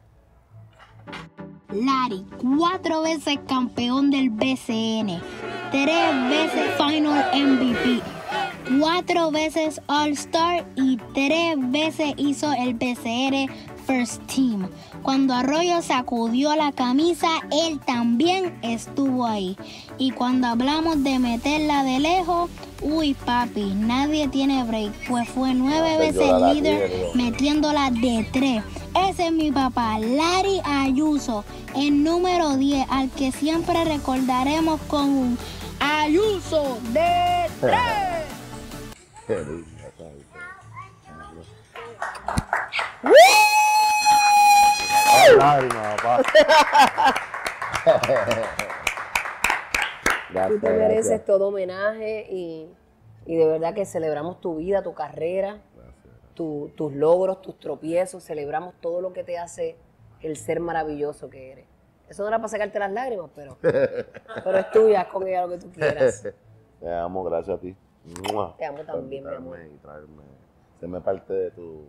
Larry, 1.68 2.24
cuatro 2.58 3.02
veces 3.02 3.38
campeón 3.46 4.10
del 4.10 4.30
BCN, 4.30 5.20
tres 5.70 6.28
veces 6.30 6.74
Final 6.76 7.30
MVP, 7.34 8.00
cuatro 8.78 9.30
veces 9.30 9.80
All-Star 9.86 10.64
y 10.74 10.96
tres 11.12 11.56
veces 11.70 12.14
hizo 12.16 12.52
el 12.52 12.74
BCN 12.74 13.50
First 13.86 14.22
Team. 14.26 14.68
Cuando 15.02 15.34
Arroyo 15.34 15.80
sacudió 15.80 16.56
la 16.56 16.72
camisa, 16.72 17.28
él 17.52 17.78
también 17.78 18.58
estuvo 18.62 19.26
ahí. 19.26 19.56
Y 19.98 20.10
cuando 20.10 20.48
hablamos 20.48 21.04
de 21.04 21.18
meterla 21.18 21.84
de 21.84 22.00
lejos, 22.00 22.50
uy 22.82 23.14
papi, 23.14 23.72
nadie 23.74 24.28
tiene 24.28 24.64
break, 24.64 24.92
pues 25.08 25.28
fue 25.28 25.54
nueve 25.54 25.94
Hacer 25.94 26.14
veces 26.14 26.54
líder 26.54 27.10
metiéndola 27.14 27.90
de 27.90 28.26
tres. 28.32 28.62
Ese 29.08 29.26
es 29.26 29.32
mi 29.32 29.52
papá, 29.52 29.98
Larry 29.98 30.60
Ayuso, 30.64 31.44
el 31.76 32.02
número 32.02 32.56
10, 32.56 32.86
al 32.90 33.10
que 33.10 33.30
siempre 33.30 33.84
recordaremos 33.84 34.80
con 34.82 35.08
un 35.08 35.38
Ayuso 35.78 36.78
de 36.92 37.48
tres. 37.60 37.76
Lágrima, 45.38 45.96
papá. 45.96 46.22
Gracias, 50.30 50.60
Tú 50.60 50.66
te 50.66 50.70
mereces 50.72 51.06
gracias. 51.06 51.24
todo 51.24 51.48
homenaje 51.48 52.26
y, 52.30 52.68
y 53.26 53.36
de 53.36 53.46
verdad 53.46 53.74
que 53.74 53.84
celebramos 53.86 54.40
tu 54.40 54.56
vida, 54.56 54.82
tu 54.82 54.92
carrera, 54.94 55.58
tu- 56.34 56.70
tus 56.76 56.92
logros, 56.92 57.40
tus 57.42 57.58
tropiezos, 57.58 58.22
celebramos 58.24 58.74
todo 58.80 59.00
lo 59.00 59.12
que 59.12 59.24
te 59.24 59.38
hace 59.38 59.76
el 60.20 60.36
ser 60.36 60.60
maravilloso 60.60 61.30
que 61.30 61.52
eres. 61.52 61.66
Eso 62.08 62.22
no 62.22 62.28
era 62.28 62.38
para 62.38 62.48
sacarte 62.48 62.78
las 62.78 62.92
lágrimas, 62.92 63.30
pero, 63.34 63.56
pero 63.62 64.58
es 64.58 64.70
tuya, 64.70 65.08
con 65.08 65.26
ella 65.26 65.42
lo 65.46 65.50
que 65.50 65.58
tú 65.58 65.70
quieras. 65.72 66.26
Te 66.80 66.92
amo, 66.94 67.24
gracias 67.24 67.56
a 67.56 67.60
ti. 67.60 67.74
Te 68.58 68.64
amo 68.66 68.80
también, 68.84 69.24
mi 69.24 69.34
amor. 69.34 69.58
Y 69.60 69.78
traerme, 69.78 70.22
serme 70.78 71.00
parte 71.00 71.32
de 71.32 71.50
tu. 71.52 71.84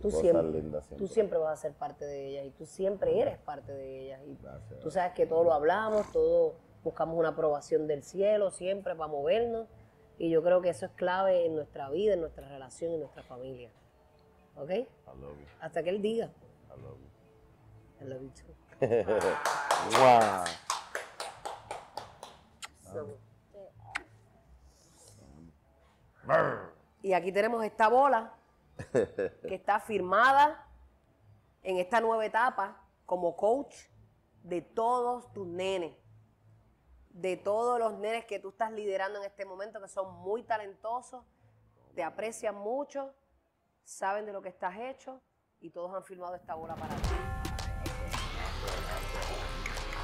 Tú 0.00 0.08
Cosas 0.08 0.20
siempre, 0.20 0.42
lindas 0.50 0.84
siempre. 0.84 1.06
tú 1.06 1.12
siempre 1.12 1.38
vas 1.38 1.58
a 1.58 1.62
ser 1.62 1.72
parte 1.72 2.04
de 2.04 2.26
ellas 2.28 2.46
y 2.46 2.50
tú 2.50 2.66
siempre 2.66 3.18
eres 3.20 3.38
parte 3.38 3.72
de 3.72 4.00
ellas. 4.04 4.20
Y 4.26 4.36
Gracias. 4.42 4.80
tú 4.80 4.90
sabes 4.90 5.12
que 5.14 5.26
todo 5.26 5.42
lo 5.44 5.52
hablamos, 5.52 6.10
todo 6.12 6.54
buscamos 6.84 7.18
una 7.18 7.30
aprobación 7.30 7.86
del 7.86 8.02
cielo 8.02 8.50
siempre 8.50 8.94
para 8.94 9.10
movernos. 9.10 9.66
Y 10.18 10.30
yo 10.30 10.42
creo 10.42 10.60
que 10.62 10.68
eso 10.70 10.86
es 10.86 10.92
clave 10.92 11.46
en 11.46 11.54
nuestra 11.56 11.90
vida, 11.90 12.14
en 12.14 12.20
nuestra 12.20 12.48
relación, 12.48 12.92
en 12.92 13.00
nuestra 13.00 13.22
familia. 13.22 13.70
¿Ok? 14.56 14.70
I 14.70 14.86
love 15.20 15.38
you. 15.38 15.46
Hasta 15.60 15.82
que 15.82 15.90
él 15.90 16.00
diga. 16.00 16.26
I 16.74 16.80
love 16.80 16.98
you. 16.98 18.04
I 18.04 18.08
love 18.08 18.22
you 18.22 18.30
too. 18.30 18.54
Mua. 19.98 20.44
Y 27.02 27.12
aquí 27.12 27.32
tenemos 27.32 27.64
esta 27.64 27.88
bola 27.88 28.32
que 28.92 29.54
está 29.54 29.80
firmada 29.80 30.66
en 31.62 31.78
esta 31.78 32.00
nueva 32.00 32.24
etapa 32.24 32.80
como 33.04 33.36
coach 33.36 33.74
de 34.42 34.62
todos 34.62 35.32
tus 35.32 35.46
nenes. 35.46 35.96
De 37.10 37.36
todos 37.36 37.78
los 37.78 37.94
nenes 37.94 38.26
que 38.26 38.38
tú 38.38 38.50
estás 38.50 38.70
liderando 38.70 39.18
en 39.18 39.24
este 39.24 39.44
momento, 39.44 39.80
que 39.80 39.88
son 39.88 40.14
muy 40.16 40.42
talentosos, 40.42 41.24
te 41.94 42.02
aprecian 42.02 42.54
mucho, 42.54 43.14
saben 43.84 44.26
de 44.26 44.32
lo 44.32 44.42
que 44.42 44.50
estás 44.50 44.76
hecho 44.78 45.22
y 45.60 45.70
todos 45.70 45.94
han 45.94 46.04
firmado 46.04 46.34
esta 46.34 46.54
bola 46.54 46.74
para 46.74 46.94
ti. 46.94 47.08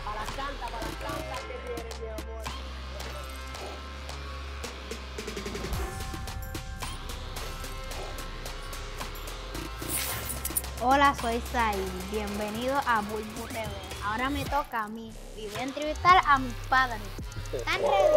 Para 0.04 0.24
las 0.24 0.30
cantas, 0.34 0.70
para 0.70 0.91
Hola, 10.84 11.14
soy 11.20 11.40
Sai. 11.52 11.76
Bienvenido 12.10 12.76
a 12.88 13.02
Bulbu 13.02 13.46
TV. 13.46 13.68
Ahora 14.04 14.28
me 14.30 14.44
toca 14.44 14.82
a 14.82 14.88
mí 14.88 15.12
y 15.36 15.46
voy 15.46 15.60
a 15.60 15.62
entrevistar 15.62 16.20
a 16.26 16.38
mis 16.40 16.54
padres. 16.68 17.00
¿Están 17.52 17.80
ready? 17.82 18.16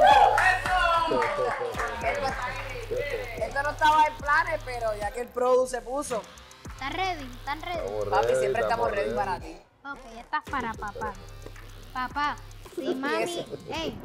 Esto 3.37 3.61
no 3.61 3.69
estaba 3.69 4.05
en 4.07 4.15
planes, 4.15 4.61
pero 4.65 4.97
ya 4.97 5.11
que 5.11 5.21
el 5.21 5.27
produ 5.27 5.67
se 5.67 5.79
puso, 5.83 6.23
¿Están 6.63 6.93
ready? 6.93 7.23
¿Están 7.23 7.61
ready? 7.61 7.77
Estamos 7.77 8.09
papi, 8.09 8.27
ready, 8.27 8.39
siempre 8.39 8.61
estamos 8.63 8.91
ready 8.91 9.13
para 9.13 9.39
ti. 9.39 9.57
Ok, 9.85 9.99
esta 10.17 10.37
es 10.37 10.51
para 10.51 10.73
papá. 10.73 11.13
Papá, 11.93 12.35
si 12.75 12.95
mami... 12.95 13.45
Ey, 13.75 13.95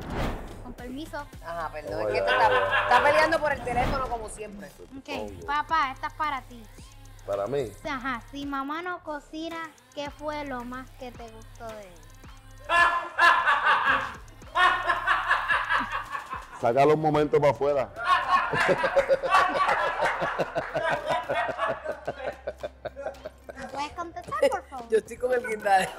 con 0.62 0.74
permiso. 0.74 1.26
Ajá, 1.42 1.70
perdón, 1.72 2.02
es 2.02 2.06
que 2.08 2.18
está, 2.18 2.82
está 2.82 3.02
peleando 3.02 3.40
por 3.40 3.52
el 3.52 3.64
teléfono 3.64 4.06
como 4.06 4.28
siempre. 4.28 4.70
Ok, 4.98 5.46
papá, 5.46 5.92
esta 5.92 6.08
es 6.08 6.12
para 6.12 6.42
ti. 6.42 6.62
Para 7.26 7.46
mí, 7.46 7.70
Ajá, 7.88 8.22
si 8.30 8.46
mamá 8.46 8.82
no 8.82 9.02
cocina, 9.04 9.70
¿qué 9.94 10.10
fue 10.10 10.44
lo 10.46 10.64
más 10.64 10.90
que 10.98 11.12
te 11.12 11.28
gustó 11.30 11.66
de 11.66 11.82
él? 11.82 11.94
saca 16.60 16.84
los 16.84 16.98
momentos 16.98 17.40
para 17.40 17.52
afuera. 17.52 17.88
Puedes 23.70 24.52
Yo 24.90 24.98
estoy 24.98 25.16
con 25.16 25.32
el 25.32 25.46
guindalero. 25.46 25.92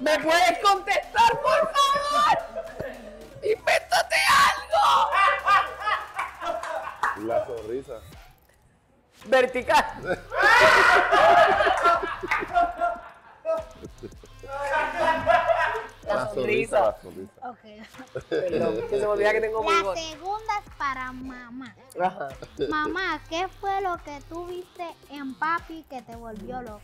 ¿Me 0.00 0.18
puedes 0.18 0.58
contestar, 0.58 1.40
por 1.40 1.72
favor? 1.72 2.38
¡Invéntate 3.42 4.16
algo! 4.44 5.10
La 7.26 7.46
sonrisa. 7.46 8.00
Vertical. 9.26 9.84
La 16.06 16.28
sonrisa. 16.34 16.80
La 16.80 16.96
sonrisa. 17.00 17.50
Ok. 17.50 17.58
Perdón, 18.28 18.76
que 18.88 18.98
se 18.98 19.00
me 19.00 19.06
olvida 19.06 19.32
que 19.32 19.40
tengo 19.40 19.62
muy 19.62 19.74
La 19.74 19.82
voz. 19.82 19.98
segunda 19.98 20.58
es 20.58 20.74
para 20.76 21.12
mamá. 21.12 21.74
Ajá. 22.00 22.28
Mamá, 22.68 23.20
¿qué 23.28 23.48
fue 23.60 23.80
lo 23.80 23.96
que 23.98 24.20
tú 24.28 24.46
viste 24.46 24.86
en 25.10 25.34
papi 25.34 25.84
que 25.88 26.02
te 26.02 26.16
volvió 26.16 26.60
loca? 26.62 26.82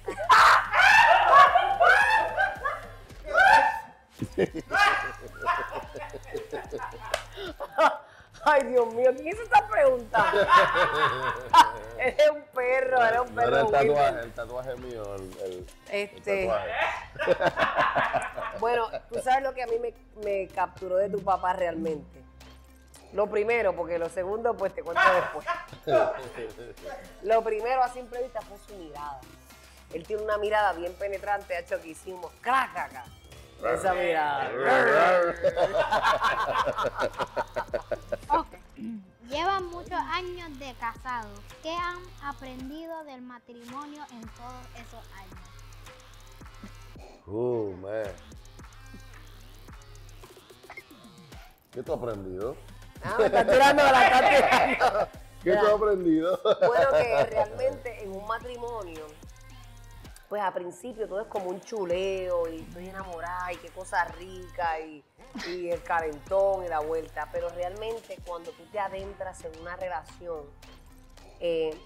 Ay, 8.44 8.62
Dios 8.65 8.93
mío, 8.94 9.10
¿quién 9.15 9.28
hizo 9.28 9.43
esta 9.43 9.66
pregunta? 9.69 10.32
eres 11.98 12.31
un 12.31 12.43
perro, 12.55 13.05
eres 13.05 13.20
un 13.20 13.35
No 13.35 13.43
era 13.43 13.51
perro. 13.51 13.66
el 13.66 13.73
tatuaje, 13.73 14.20
el 14.23 14.32
tatuaje 14.32 14.77
mío, 14.77 15.15
el, 15.15 15.23
el, 15.23 15.52
el 15.52 15.66
Este, 15.90 16.47
tatuaje. 16.47 16.70
bueno, 18.60 18.89
tú 19.10 19.20
sabes 19.20 19.43
lo 19.43 19.52
que 19.55 19.62
a 19.62 19.66
mí 19.66 19.78
me, 19.78 19.94
me 20.24 20.48
capturó 20.48 20.97
de 20.97 21.09
tu 21.10 21.23
papá 21.23 21.52
realmente. 21.52 22.23
Lo 23.12 23.27
primero, 23.27 23.74
porque 23.74 23.98
lo 23.98 24.09
segundo, 24.10 24.55
pues 24.55 24.74
te 24.74 24.82
cuento 24.82 25.01
después. 25.15 25.47
Lo 27.23 27.43
primero 27.43 27.82
a 27.82 27.89
simple 27.89 28.23
vista 28.23 28.40
fue 28.43 28.59
su 28.66 28.74
mirada. 28.74 29.20
Él 29.94 30.06
tiene 30.06 30.23
una 30.23 30.36
mirada 30.36 30.74
bien 30.74 30.93
penetrante, 30.94 31.56
ha 31.56 31.60
hecho 31.60 31.81
que 31.81 31.89
hicimos 31.89 32.31
cracaca. 32.43 33.05
Esa 33.64 33.94
mirada. 33.94 34.51
Ok. 38.30 38.47
Llevan 39.28 39.66
muchos 39.66 39.93
años 39.93 40.59
de 40.59 40.74
casados. 40.74 41.40
¿Qué 41.62 41.72
han 41.72 41.98
aprendido 42.22 43.05
del 43.05 43.22
matrimonio 43.22 44.05
en 44.12 44.20
todos 44.20 44.66
esos 44.74 45.05
años? 45.16 45.39
Uh, 47.26 47.74
man. 47.80 48.06
¿Qué 51.72 51.82
tú 51.82 51.93
has 51.93 51.98
aprendido? 51.98 52.56
Ah, 53.02 53.16
me 53.18 53.26
estás 53.26 53.47
tirando, 53.47 53.82
me 53.85 53.93
la 53.93 54.30
tirando. 54.30 55.09
¿Qué 55.44 55.52
tú 55.52 55.66
has 55.66 55.72
aprendido? 55.72 56.40
Bueno, 56.66 56.90
que 56.93 57.24
realmente 57.26 58.02
en 58.02 58.12
un 58.12 58.26
matrimonio, 58.26 59.06
pues 60.28 60.42
a 60.42 60.52
principio 60.52 61.09
todo 61.09 61.20
es 61.22 61.26
como 61.28 61.48
un 61.50 61.60
chuleo 61.60 62.48
y 62.48 62.60
estoy 62.60 62.88
enamorada 62.88 63.52
y 63.52 63.56
qué 63.56 63.68
cosa 63.70 64.05
rica 64.05 64.78
y, 64.80 65.02
y 65.46 65.70
el 65.70 65.82
calentón 65.82 66.64
y 66.64 66.68
la 66.68 66.80
vuelta, 66.80 67.28
pero 67.32 67.48
realmente 67.48 68.18
cuando 68.26 68.50
tú 68.52 68.62
te 68.70 68.78
adentras 68.78 69.42
en 69.44 69.59
una 69.60 69.74
relación, 69.76 70.44
eh, 71.40 71.78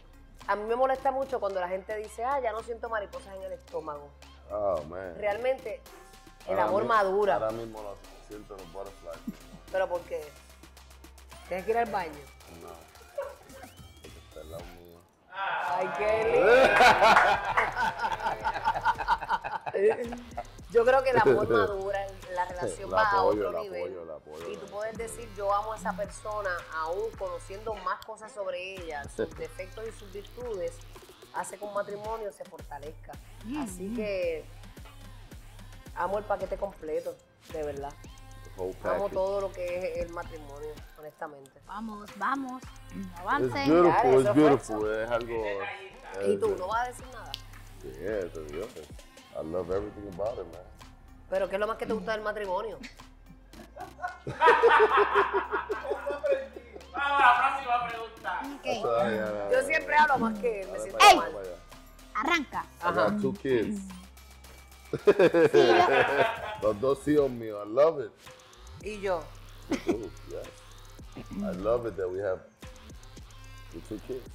a 0.48 0.56
mí 0.56 0.64
me 0.64 0.74
molesta 0.74 1.12
mucho 1.12 1.38
cuando 1.38 1.60
la 1.60 1.68
gente 1.68 1.96
dice, 1.96 2.24
ah, 2.24 2.40
ya 2.40 2.50
no 2.52 2.62
siento 2.64 2.88
mariposas 2.88 3.34
en 3.36 3.42
el 3.42 3.52
estómago. 3.52 4.08
Oh, 4.50 4.82
man. 4.88 5.14
Realmente 5.18 5.80
el 6.48 6.54
Ahora 6.54 6.64
amor 6.64 6.82
mi- 6.82 6.88
madura, 6.88 7.34
Ahora 7.34 7.50
mismo 7.52 7.80
lo 7.80 7.96
siento 8.26 8.56
los 8.56 8.72
butterflies. 8.72 9.38
pero 9.70 9.88
¿por 9.88 10.00
qué? 10.02 10.20
¿Tienes 11.46 11.64
que 11.64 11.70
ir 11.70 11.78
al 11.78 11.90
baño? 11.90 12.18
Ay, 15.68 15.90
qué 15.98 16.32
lindo. 16.32 16.52
Yo 20.70 20.84
creo 20.84 21.02
que 21.02 21.10
el 21.10 21.18
amor 21.18 21.48
madura, 21.48 22.06
la 22.34 22.44
relación 22.46 22.90
La 22.90 22.96
va 22.96 23.10
a 23.10 23.22
otro 23.22 23.52
la 23.52 23.60
nivel. 23.60 23.82
apoyo, 23.82 24.04
la 24.06 24.14
apoyo, 24.14 24.48
y 24.50 24.54
la 24.54 24.60
tú 24.60 24.66
puedes 24.68 24.96
decir, 24.96 25.28
yo 25.36 25.52
amo 25.52 25.74
a 25.74 25.76
esa 25.76 25.92
persona, 25.92 26.50
aún 26.74 27.10
conociendo 27.18 27.74
más 27.74 28.02
cosas 28.06 28.32
sobre 28.32 28.74
ella, 28.74 29.02
sus 29.04 29.28
defectos 29.36 29.84
y 29.86 29.92
sus 29.92 30.10
virtudes, 30.12 30.72
hace 31.34 31.58
que 31.58 31.64
un 31.64 31.74
matrimonio 31.74 32.32
se 32.32 32.44
fortalezca. 32.44 33.12
Así 33.62 33.92
que 33.94 34.44
amo 35.94 36.18
el 36.18 36.24
paquete 36.24 36.56
completo, 36.56 37.14
de 37.52 37.62
verdad. 37.64 37.92
Amo 38.84 39.08
todo 39.08 39.40
lo 39.40 39.52
que 39.52 39.64
es 39.78 40.06
el 40.06 40.12
matrimonio, 40.12 40.68
honestamente. 40.98 41.50
Vamos, 41.66 42.10
vamos. 42.16 42.62
Avancen. 43.18 43.64
Claro, 43.66 43.82
beautiful, 43.82 44.22
fue 44.22 44.32
beautiful. 44.34 44.94
Es 44.94 45.10
algo. 45.10 45.44
¿Y 46.26 46.36
tú 46.38 46.52
es- 46.52 46.58
no 46.58 46.66
vas 46.68 46.80
a 46.82 46.86
decir 46.88 47.06
nada? 47.12 47.32
Yeah, 47.82 48.28
te 48.32 48.40
digo. 48.52 48.66
I 49.34 49.46
love 49.46 49.70
everything 49.70 50.08
about 50.14 50.38
it, 50.38 50.44
man. 50.52 50.62
Pero 51.30 51.48
¿qué 51.48 51.56
es 51.56 51.60
lo 51.60 51.66
más 51.66 51.76
que 51.78 51.86
te 51.86 51.92
gusta 51.94 52.12
del 52.12 52.20
matrimonio? 52.20 52.78
Vamos 56.92 57.20
a 57.20 57.20
la 57.20 57.38
próxima 57.38 57.88
pregunta. 57.88 58.40
Ok, 58.54 58.66
Ay, 58.66 59.16
ya, 59.16 59.32
ya, 59.32 59.50
Yo 59.50 59.66
siempre 59.66 59.96
hablo 59.96 60.18
más 60.18 60.38
que 60.38 60.60
él, 60.60 60.68
me 60.70 60.78
siento 60.78 60.98
allá, 61.04 61.16
mal. 61.16 61.32
arranca. 62.14 62.64
I 62.84 62.92
got 62.94 63.20
two 63.20 63.32
kids. 63.34 63.80
Sí, 64.92 65.00
Los 66.62 66.78
dos 66.80 67.08
hijos 67.08 67.30
míos. 67.30 67.66
I 67.66 67.68
love 67.70 68.04
it. 68.04 68.12
Y 68.82 69.00
yo, 69.00 69.22
Ooh, 69.88 70.10
yes. 70.30 70.46
I 71.42 71.50
love 71.62 71.86
it 71.86 71.96
that 71.96 72.08
we 72.10 72.18
have 72.18 72.40
the 73.72 73.80
two 73.88 74.00
kids. 74.08 74.28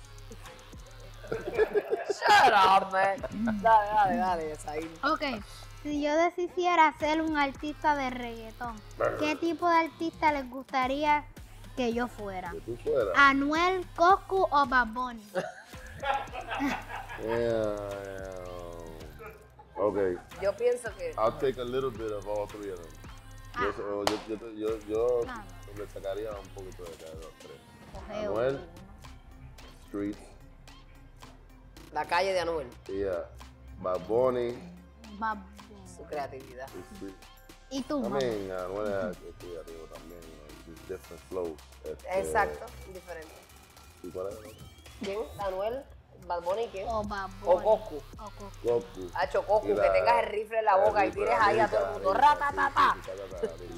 shut 2.07 2.53
up, 2.53 2.91
man. 2.93 3.19
Dale, 3.61 3.87
dale, 3.93 4.17
dale, 4.17 4.55
Saín. 4.55 4.89
Ok, 5.03 5.43
si 5.83 6.01
yo 6.01 6.15
decidiera 6.15 6.95
ser 6.97 7.21
un 7.21 7.37
artista 7.37 7.95
de 7.95 8.09
reggaetón, 8.09 8.75
¿qué 9.19 9.35
tipo 9.35 9.69
de 9.69 9.75
artista 9.75 10.31
les 10.31 10.49
gustaría 10.49 11.25
que 11.75 11.93
yo 11.93 12.07
fuera? 12.07 12.51
Que 12.51 12.61
tú 12.61 12.77
fueras. 12.77 13.13
¿Anuel, 13.15 13.85
Coscu 13.95 14.47
o 14.49 14.65
Bad 14.65 14.87
Bunny? 14.87 15.23
Yeah, 17.21 17.75
yeah. 18.03 18.33
Okay, 19.79 20.17
Yo 20.41 20.55
pienso 20.55 20.89
que 20.97 21.13
I'll 21.17 21.37
take 21.39 21.59
a 21.59 21.63
little 21.63 21.91
bit 21.91 22.11
of 22.11 22.27
all 22.27 22.47
three 22.47 22.71
of 22.71 22.77
them. 22.79 22.91
Yo, 23.59 23.71
yo, 23.77 24.05
yo, 24.05 24.51
yo, 24.53 24.79
yo, 24.79 24.79
yo 24.87 25.21
le 25.75 25.87
sacaría 25.91 26.31
un 26.31 26.47
poquito 26.49 26.83
de 26.83 26.91
cada 26.91 27.13
dos, 27.15 27.31
tres. 27.39 27.57
Anuel. 28.09 28.59
Street, 29.87 30.15
la 31.93 32.05
calle 32.05 32.33
de 32.33 32.39
Anuel, 32.41 32.67
yeah. 32.87 33.25
Bad 33.81 34.05
Bunny, 34.07 34.53
Bad 35.17 35.37
su 35.95 36.03
creatividad. 36.03 36.67
y 36.75 36.93
Street. 36.95 37.13
¿Y 37.69 37.81
tú, 37.83 37.99
I 37.99 38.03
mamá? 38.03 38.17
mean, 38.19 38.51
Anuel 38.51 39.11
es 39.11 39.17
creativo 39.39 39.85
también, 39.93 40.19
different 40.87 41.23
flows. 41.29 41.57
Este, 41.83 42.19
Exacto, 42.19 42.65
diferente. 42.93 43.33
¿Y 44.03 44.09
cuál 44.09 44.27
es 44.27 44.33
el 44.33 44.45
otro? 44.45 44.65
¿Quién? 45.01 45.19
¿Anuel? 45.39 45.83
¿Bad 46.27 46.41
Bunny? 46.43 46.69
O 46.87 47.03
Bad 47.03 47.29
O 47.43 47.53
Bunny. 47.53 47.63
Goku. 47.65 47.95
O 47.95 48.01
Coscu. 48.17 48.41
Goku. 48.63 49.11
Hacho 49.15 49.43
Goku, 49.43 49.67
que 49.67 49.89
tengas 49.89 50.23
el 50.23 50.29
rifle 50.29 50.59
en 50.59 50.65
la 50.65 50.75
boca 50.75 51.05
y 51.05 51.11
tires 51.11 51.35
ahí 51.39 51.59
a 51.59 51.67
todo 51.67 51.85
el 51.87 51.91
mundo. 51.93 52.13
Ratatata. 52.13 52.95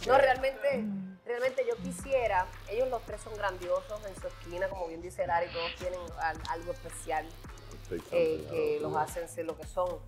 No, 0.07 0.17
realmente, 0.17 0.83
realmente 1.25 1.65
yo 1.67 1.75
quisiera, 1.77 2.45
ellos 2.69 2.89
los 2.89 3.01
tres 3.03 3.21
son 3.21 3.35
grandiosos 3.35 4.03
en 4.05 4.19
su 4.19 4.27
esquina, 4.27 4.67
como 4.69 4.87
bien 4.87 5.01
dice 5.01 5.25
Lari, 5.27 5.51
todos 5.53 5.75
tienen 5.77 5.99
al- 6.21 6.41
algo 6.49 6.71
especial 6.71 7.25
eh, 8.11 8.47
que 8.49 8.79
los 8.81 8.95
hacen 8.95 9.27
ser 9.29 9.45
lo 9.45 9.55
que 9.57 9.65
son. 9.65 9.99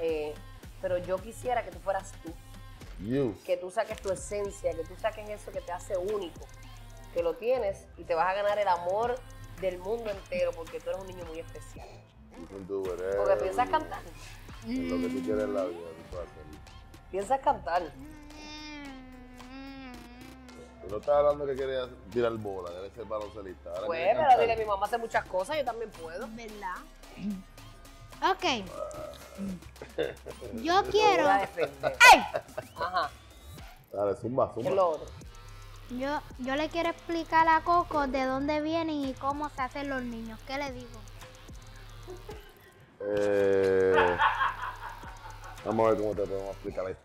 Eh, 0.00 0.34
pero 0.82 0.98
yo 0.98 1.16
quisiera 1.18 1.64
que 1.64 1.70
tú 1.70 1.78
fueras 1.80 2.12
tú, 2.22 2.32
You. 3.00 3.36
que 3.44 3.56
tú 3.56 3.70
saques 3.70 4.00
tu 4.00 4.10
esencia, 4.12 4.72
que 4.72 4.84
tú 4.84 4.94
saques 5.00 5.28
eso 5.28 5.50
que 5.50 5.60
te 5.60 5.72
hace 5.72 5.96
único, 5.96 6.40
que 7.14 7.22
lo 7.22 7.34
tienes 7.34 7.84
y 7.96 8.04
te 8.04 8.14
vas 8.14 8.28
a 8.28 8.34
ganar 8.34 8.58
el 8.58 8.68
amor 8.68 9.14
del 9.60 9.78
mundo 9.78 10.10
entero 10.10 10.50
porque 10.52 10.80
tú 10.80 10.90
eres 10.90 11.00
un 11.00 11.06
niño 11.08 11.24
muy 11.26 11.38
especial. 11.40 11.88
Whatever. 12.68 13.16
Porque 13.16 13.36
piensas 13.36 13.68
cantar, 13.68 14.02
Lo 14.66 14.96
que 14.98 15.08
tú 15.08 15.22
quieras 15.24 15.44
en 15.44 15.54
la 15.54 15.64
vida, 15.64 15.78
tú 16.10 16.16
piensas 17.10 17.40
cantar. 17.40 17.82
Y 20.86 20.90
no 20.90 20.98
estás 20.98 21.16
hablando 21.16 21.46
que 21.46 21.56
querías 21.56 21.88
tirar 22.12 22.32
bola, 22.34 22.70
que 22.70 22.78
eres 22.78 22.92
ser 22.92 23.04
baloncelista. 23.06 23.70
Ahora 23.70 23.86
Pues, 23.86 24.00
quieres 24.04 24.24
pero 24.28 24.40
dile, 24.40 24.56
mi 24.56 24.64
mamá 24.64 24.86
hace 24.86 24.98
muchas 24.98 25.24
cosas, 25.26 25.56
yo 25.56 25.64
también 25.64 25.90
puedo. 25.90 26.28
¿Verdad? 26.30 26.76
Ok. 28.30 28.44
Yo 30.62 30.82
quiero. 30.90 31.28
¡Ey! 31.30 32.20
Ajá, 32.76 33.10
Dale, 33.92 34.14
zumba, 34.16 34.50
¿qué 34.54 34.60
es 34.60 34.66
zumba. 34.66 34.76
lo 34.76 34.88
otro? 34.90 35.06
Yo, 35.90 36.20
yo 36.38 36.56
le 36.56 36.68
quiero 36.68 36.90
explicar 36.90 37.46
a 37.48 37.60
Coco 37.62 38.06
de 38.08 38.24
dónde 38.24 38.60
vienen 38.60 39.04
y 39.04 39.14
cómo 39.14 39.48
se 39.50 39.62
hacen 39.62 39.88
los 39.88 40.02
niños. 40.02 40.38
¿Qué 40.46 40.58
le 40.58 40.72
digo? 40.72 40.98
Eh, 43.00 44.16
vamos 45.64 45.86
a 45.86 45.90
ver 45.90 46.00
cómo 46.00 46.14
te 46.14 46.22
podemos 46.22 46.50
explicar 46.54 46.90
esto. 46.90 47.02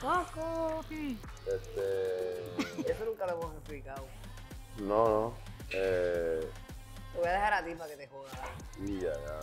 Coco. 0.00 0.84
Este, 1.46 2.90
Eso 2.92 3.04
nunca 3.04 3.26
lo 3.26 3.32
hemos 3.34 3.54
explicado. 3.54 4.04
no, 4.78 5.08
no. 5.08 5.34
Eh, 5.72 6.50
Te 7.12 7.18
voy 7.18 7.28
a 7.28 7.32
dejar 7.32 7.52
a 7.52 7.64
ti 7.64 7.74
para 7.74 7.90
que 7.90 7.96
te 7.96 8.08
jodas. 8.08 8.32
y 8.80 9.00
ya, 9.00 9.12
ya. 9.12 9.40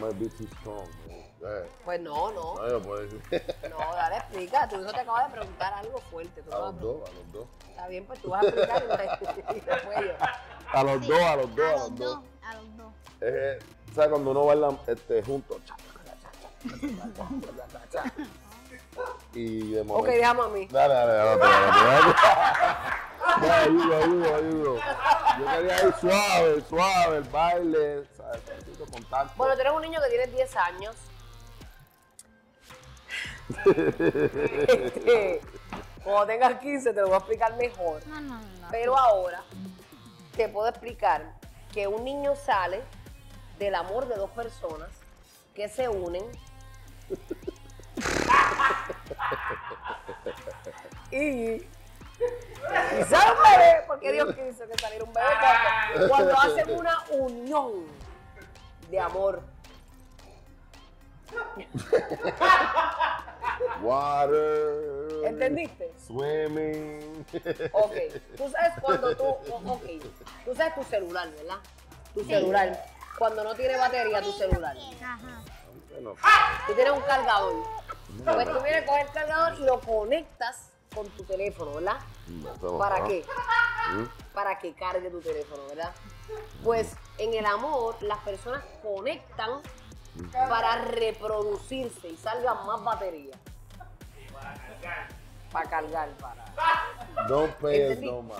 might 0.00 0.18
be 0.18 0.28
too 0.28 0.46
strong, 0.60 0.88
man. 1.08 1.27
Ahead. 1.44 1.66
Pues 1.84 2.00
no, 2.00 2.30
no. 2.32 2.54
No, 2.56 2.68
yo 2.68 2.82
puedo 2.82 3.02
decir. 3.02 3.22
No, 3.70 3.78
dale, 3.94 4.16
explica. 4.16 4.68
Tu 4.68 4.80
hijo 4.80 4.92
te 4.92 5.00
acaba 5.00 5.24
de 5.28 5.32
preguntar 5.32 5.72
algo 5.74 5.98
fuerte. 6.10 6.42
Tú 6.42 6.52
A 6.52 6.58
los 6.58 6.80
dos, 6.80 7.08
a 7.08 7.12
los 7.12 7.32
dos. 7.32 7.46
Está 7.70 7.88
bien, 7.88 8.04
pues 8.06 8.20
tú 8.20 8.30
vas 8.30 8.42
a 8.42 8.48
explicar 8.48 8.82
y 9.54 9.60
después 9.60 9.98
yo. 10.04 10.12
A 10.72 10.82
los 10.84 11.06
dos, 11.06 11.20
a 11.20 11.36
los 11.36 11.54
dos, 11.56 11.66
A 11.66 11.72
los 11.72 11.96
dos, 11.96 11.98
dos. 11.98 12.22
a 12.42 12.54
los 12.54 12.76
dos. 12.76 12.92
Eh, 13.20 13.58
¿Sabes 13.94 14.10
cuando 14.10 14.30
uno 14.32 14.44
baila 14.46 14.76
este, 14.86 15.22
juntos? 15.22 15.58
Y 19.32 19.72
de 19.72 19.80
Ok, 19.82 19.86
momento. 19.86 20.10
déjame 20.10 20.42
a 20.42 20.48
mí. 20.48 20.66
Dale, 20.70 20.94
dale, 20.94 21.12
dale, 21.12 21.38
dale, 21.38 21.66
dale. 21.66 22.14
Dale, 23.40 23.52
ayudo, 23.52 23.96
ayudo, 23.96 24.34
ayudo. 24.36 24.76
Yo 25.38 25.46
quería 25.46 25.86
ir 25.86 25.94
suave, 26.00 26.60
suave, 26.68 27.16
el 27.18 27.24
baile, 27.24 28.04
¿sabes? 28.16 28.40
Poquito 28.40 28.86
contacto. 28.90 29.32
Bueno, 29.36 29.54
tú 29.54 29.60
eres 29.60 29.72
un 29.72 29.82
niño 29.82 30.00
que 30.02 30.08
tiene 30.08 30.26
10 30.28 30.56
años. 30.56 30.96
Este, 34.68 35.40
Cuando 36.04 36.26
tengas 36.26 36.58
15 36.60 36.92
te 36.92 37.00
lo 37.00 37.06
voy 37.06 37.14
a 37.14 37.18
explicar 37.18 37.56
mejor. 37.56 38.06
No, 38.06 38.20
no, 38.20 38.40
no. 38.40 38.68
Pero 38.70 38.98
ahora 38.98 39.42
te 40.36 40.48
puedo 40.48 40.68
explicar 40.68 41.34
que 41.72 41.86
un 41.86 42.04
niño 42.04 42.34
sale 42.36 42.82
del 43.58 43.74
amor 43.74 44.06
de 44.08 44.16
dos 44.16 44.30
personas 44.30 44.88
que 45.54 45.68
se 45.68 45.88
unen 45.88 46.24
y, 51.10 51.66
sale 53.08 53.32
un 53.32 53.42
bebé, 53.42 53.84
porque 53.86 54.12
Dios 54.12 54.34
quiso 54.34 54.68
que 54.68 54.78
saliera 54.78 55.04
un 55.04 55.12
bebé 55.12 55.26
cuando, 55.40 56.08
cuando 56.08 56.38
hacen 56.38 56.78
una 56.78 57.04
unión 57.10 57.86
de 58.90 59.00
amor. 59.00 59.42
Water. 63.82 65.24
¿Entendiste? 65.24 65.92
Swimming. 66.06 67.26
Ok, 67.72 67.94
tú 68.36 68.50
sabes 68.50 68.72
cuando 68.80 69.16
tú, 69.16 69.24
ok, 69.24 69.82
tú 70.44 70.54
sabes 70.54 70.74
tu 70.74 70.84
celular, 70.84 71.30
¿verdad? 71.30 71.58
Tu 72.14 72.24
celular, 72.24 72.86
cuando 73.18 73.44
no 73.44 73.54
tiene 73.54 73.76
batería 73.76 74.22
tu 74.22 74.32
celular. 74.32 74.76
Ajá. 75.02 75.42
Tú 76.66 76.74
tienes 76.74 76.92
un 76.92 77.00
cargador. 77.00 77.54
Pues 78.24 78.46
tú 78.46 78.60
vienes 78.62 78.82
a 78.82 78.86
coger 78.86 79.06
el 79.06 79.12
cargador 79.12 79.58
y 79.58 79.64
lo 79.64 79.80
conectas 79.80 80.70
con 80.94 81.06
tu 81.10 81.24
teléfono, 81.24 81.74
¿verdad? 81.74 81.98
¿Para 82.78 83.04
qué? 83.04 83.24
¿Mm? 83.92 84.32
Para 84.32 84.58
que 84.58 84.74
cargue 84.74 85.10
tu 85.10 85.20
teléfono, 85.20 85.66
¿verdad? 85.68 85.92
Pues 86.62 86.94
en 87.18 87.34
el 87.34 87.46
amor 87.46 87.96
las 88.02 88.18
personas 88.18 88.62
conectan 88.82 89.60
para 90.32 90.84
reproducirse 90.84 92.08
y 92.08 92.16
salgan 92.16 92.66
más 92.66 92.82
baterías. 92.82 93.38
Para 95.52 95.70
cargar, 95.70 96.08
para. 96.18 96.44
Don't 97.28 97.54
pay 97.56 97.82
us 97.84 97.90
¿Entendí? 97.92 98.06
no 98.06 98.22
mind. 98.22 98.34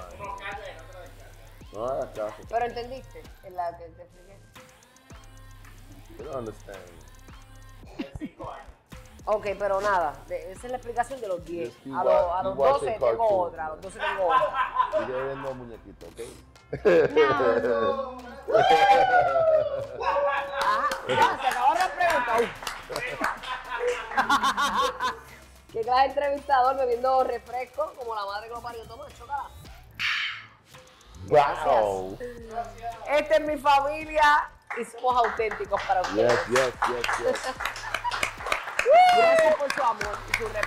No 1.72 1.84
hagas 1.86 2.10
caso. 2.14 2.36
Pero 2.48 2.64
entendiste 2.66 3.22
en 3.44 3.56
la 3.56 3.76
que 3.76 3.84
te 3.84 4.02
expliqué. 4.02 4.38
You 6.18 6.24
don't 6.24 6.36
understand. 6.36 6.78
Ok, 9.30 9.46
pero 9.58 9.78
nada, 9.82 10.14
esa 10.30 10.66
es 10.66 10.70
la 10.70 10.78
explicación 10.78 11.20
de 11.20 11.28
los 11.28 11.44
10. 11.44 11.68
Just 11.68 11.82
keep 11.84 11.94
A, 11.94 12.02
los- 12.02 12.32
a 12.32 12.42
los 12.44 12.52
keep 12.54 12.60
watching 12.60 12.98
12 12.98 13.10
tengo 13.10 13.28
otra, 13.42 13.66
a 13.66 13.68
los 13.68 13.76
man. 13.76 13.82
12 13.82 13.98
tengo 13.98 14.26
otra. 14.26 14.70
Sigue 15.06 15.22
viendo 15.24 15.54
muñequitos, 15.54 16.08
¿ok? 16.08 16.20
Ajá, 20.64 20.88
ya, 21.08 21.38
se 21.40 21.46
acabó 21.48 21.74
la 21.74 21.88
pregunta. 21.88 22.32
¿Qué 25.72 25.80
clase 25.82 26.00
de 26.00 26.06
entrevistador 26.06 26.76
bebiendo 26.78 27.22
refresco 27.24 27.92
como 27.98 28.14
la 28.14 28.24
madre 28.24 28.48
que 28.48 28.54
lo 28.54 28.62
parió? 28.62 28.82
Toma, 28.86 29.04
chócala. 29.18 29.50
Wow. 31.28 32.16
Esta 33.10 33.34
es 33.36 33.40
mi 33.42 33.58
familia 33.58 34.50
y 34.80 34.84
somos 34.86 35.14
auténticos 35.26 35.82
para 35.82 36.00
ustedes. 36.00 36.32
Yes, 36.48 36.50
yes, 36.50 36.72
yes, 36.88 37.04
yes. 37.18 37.54
Graças 39.16 39.54
por 39.56 39.72
seu 39.72 39.84
amor, 39.84 40.18
juro, 40.38 40.56
é 40.56 40.62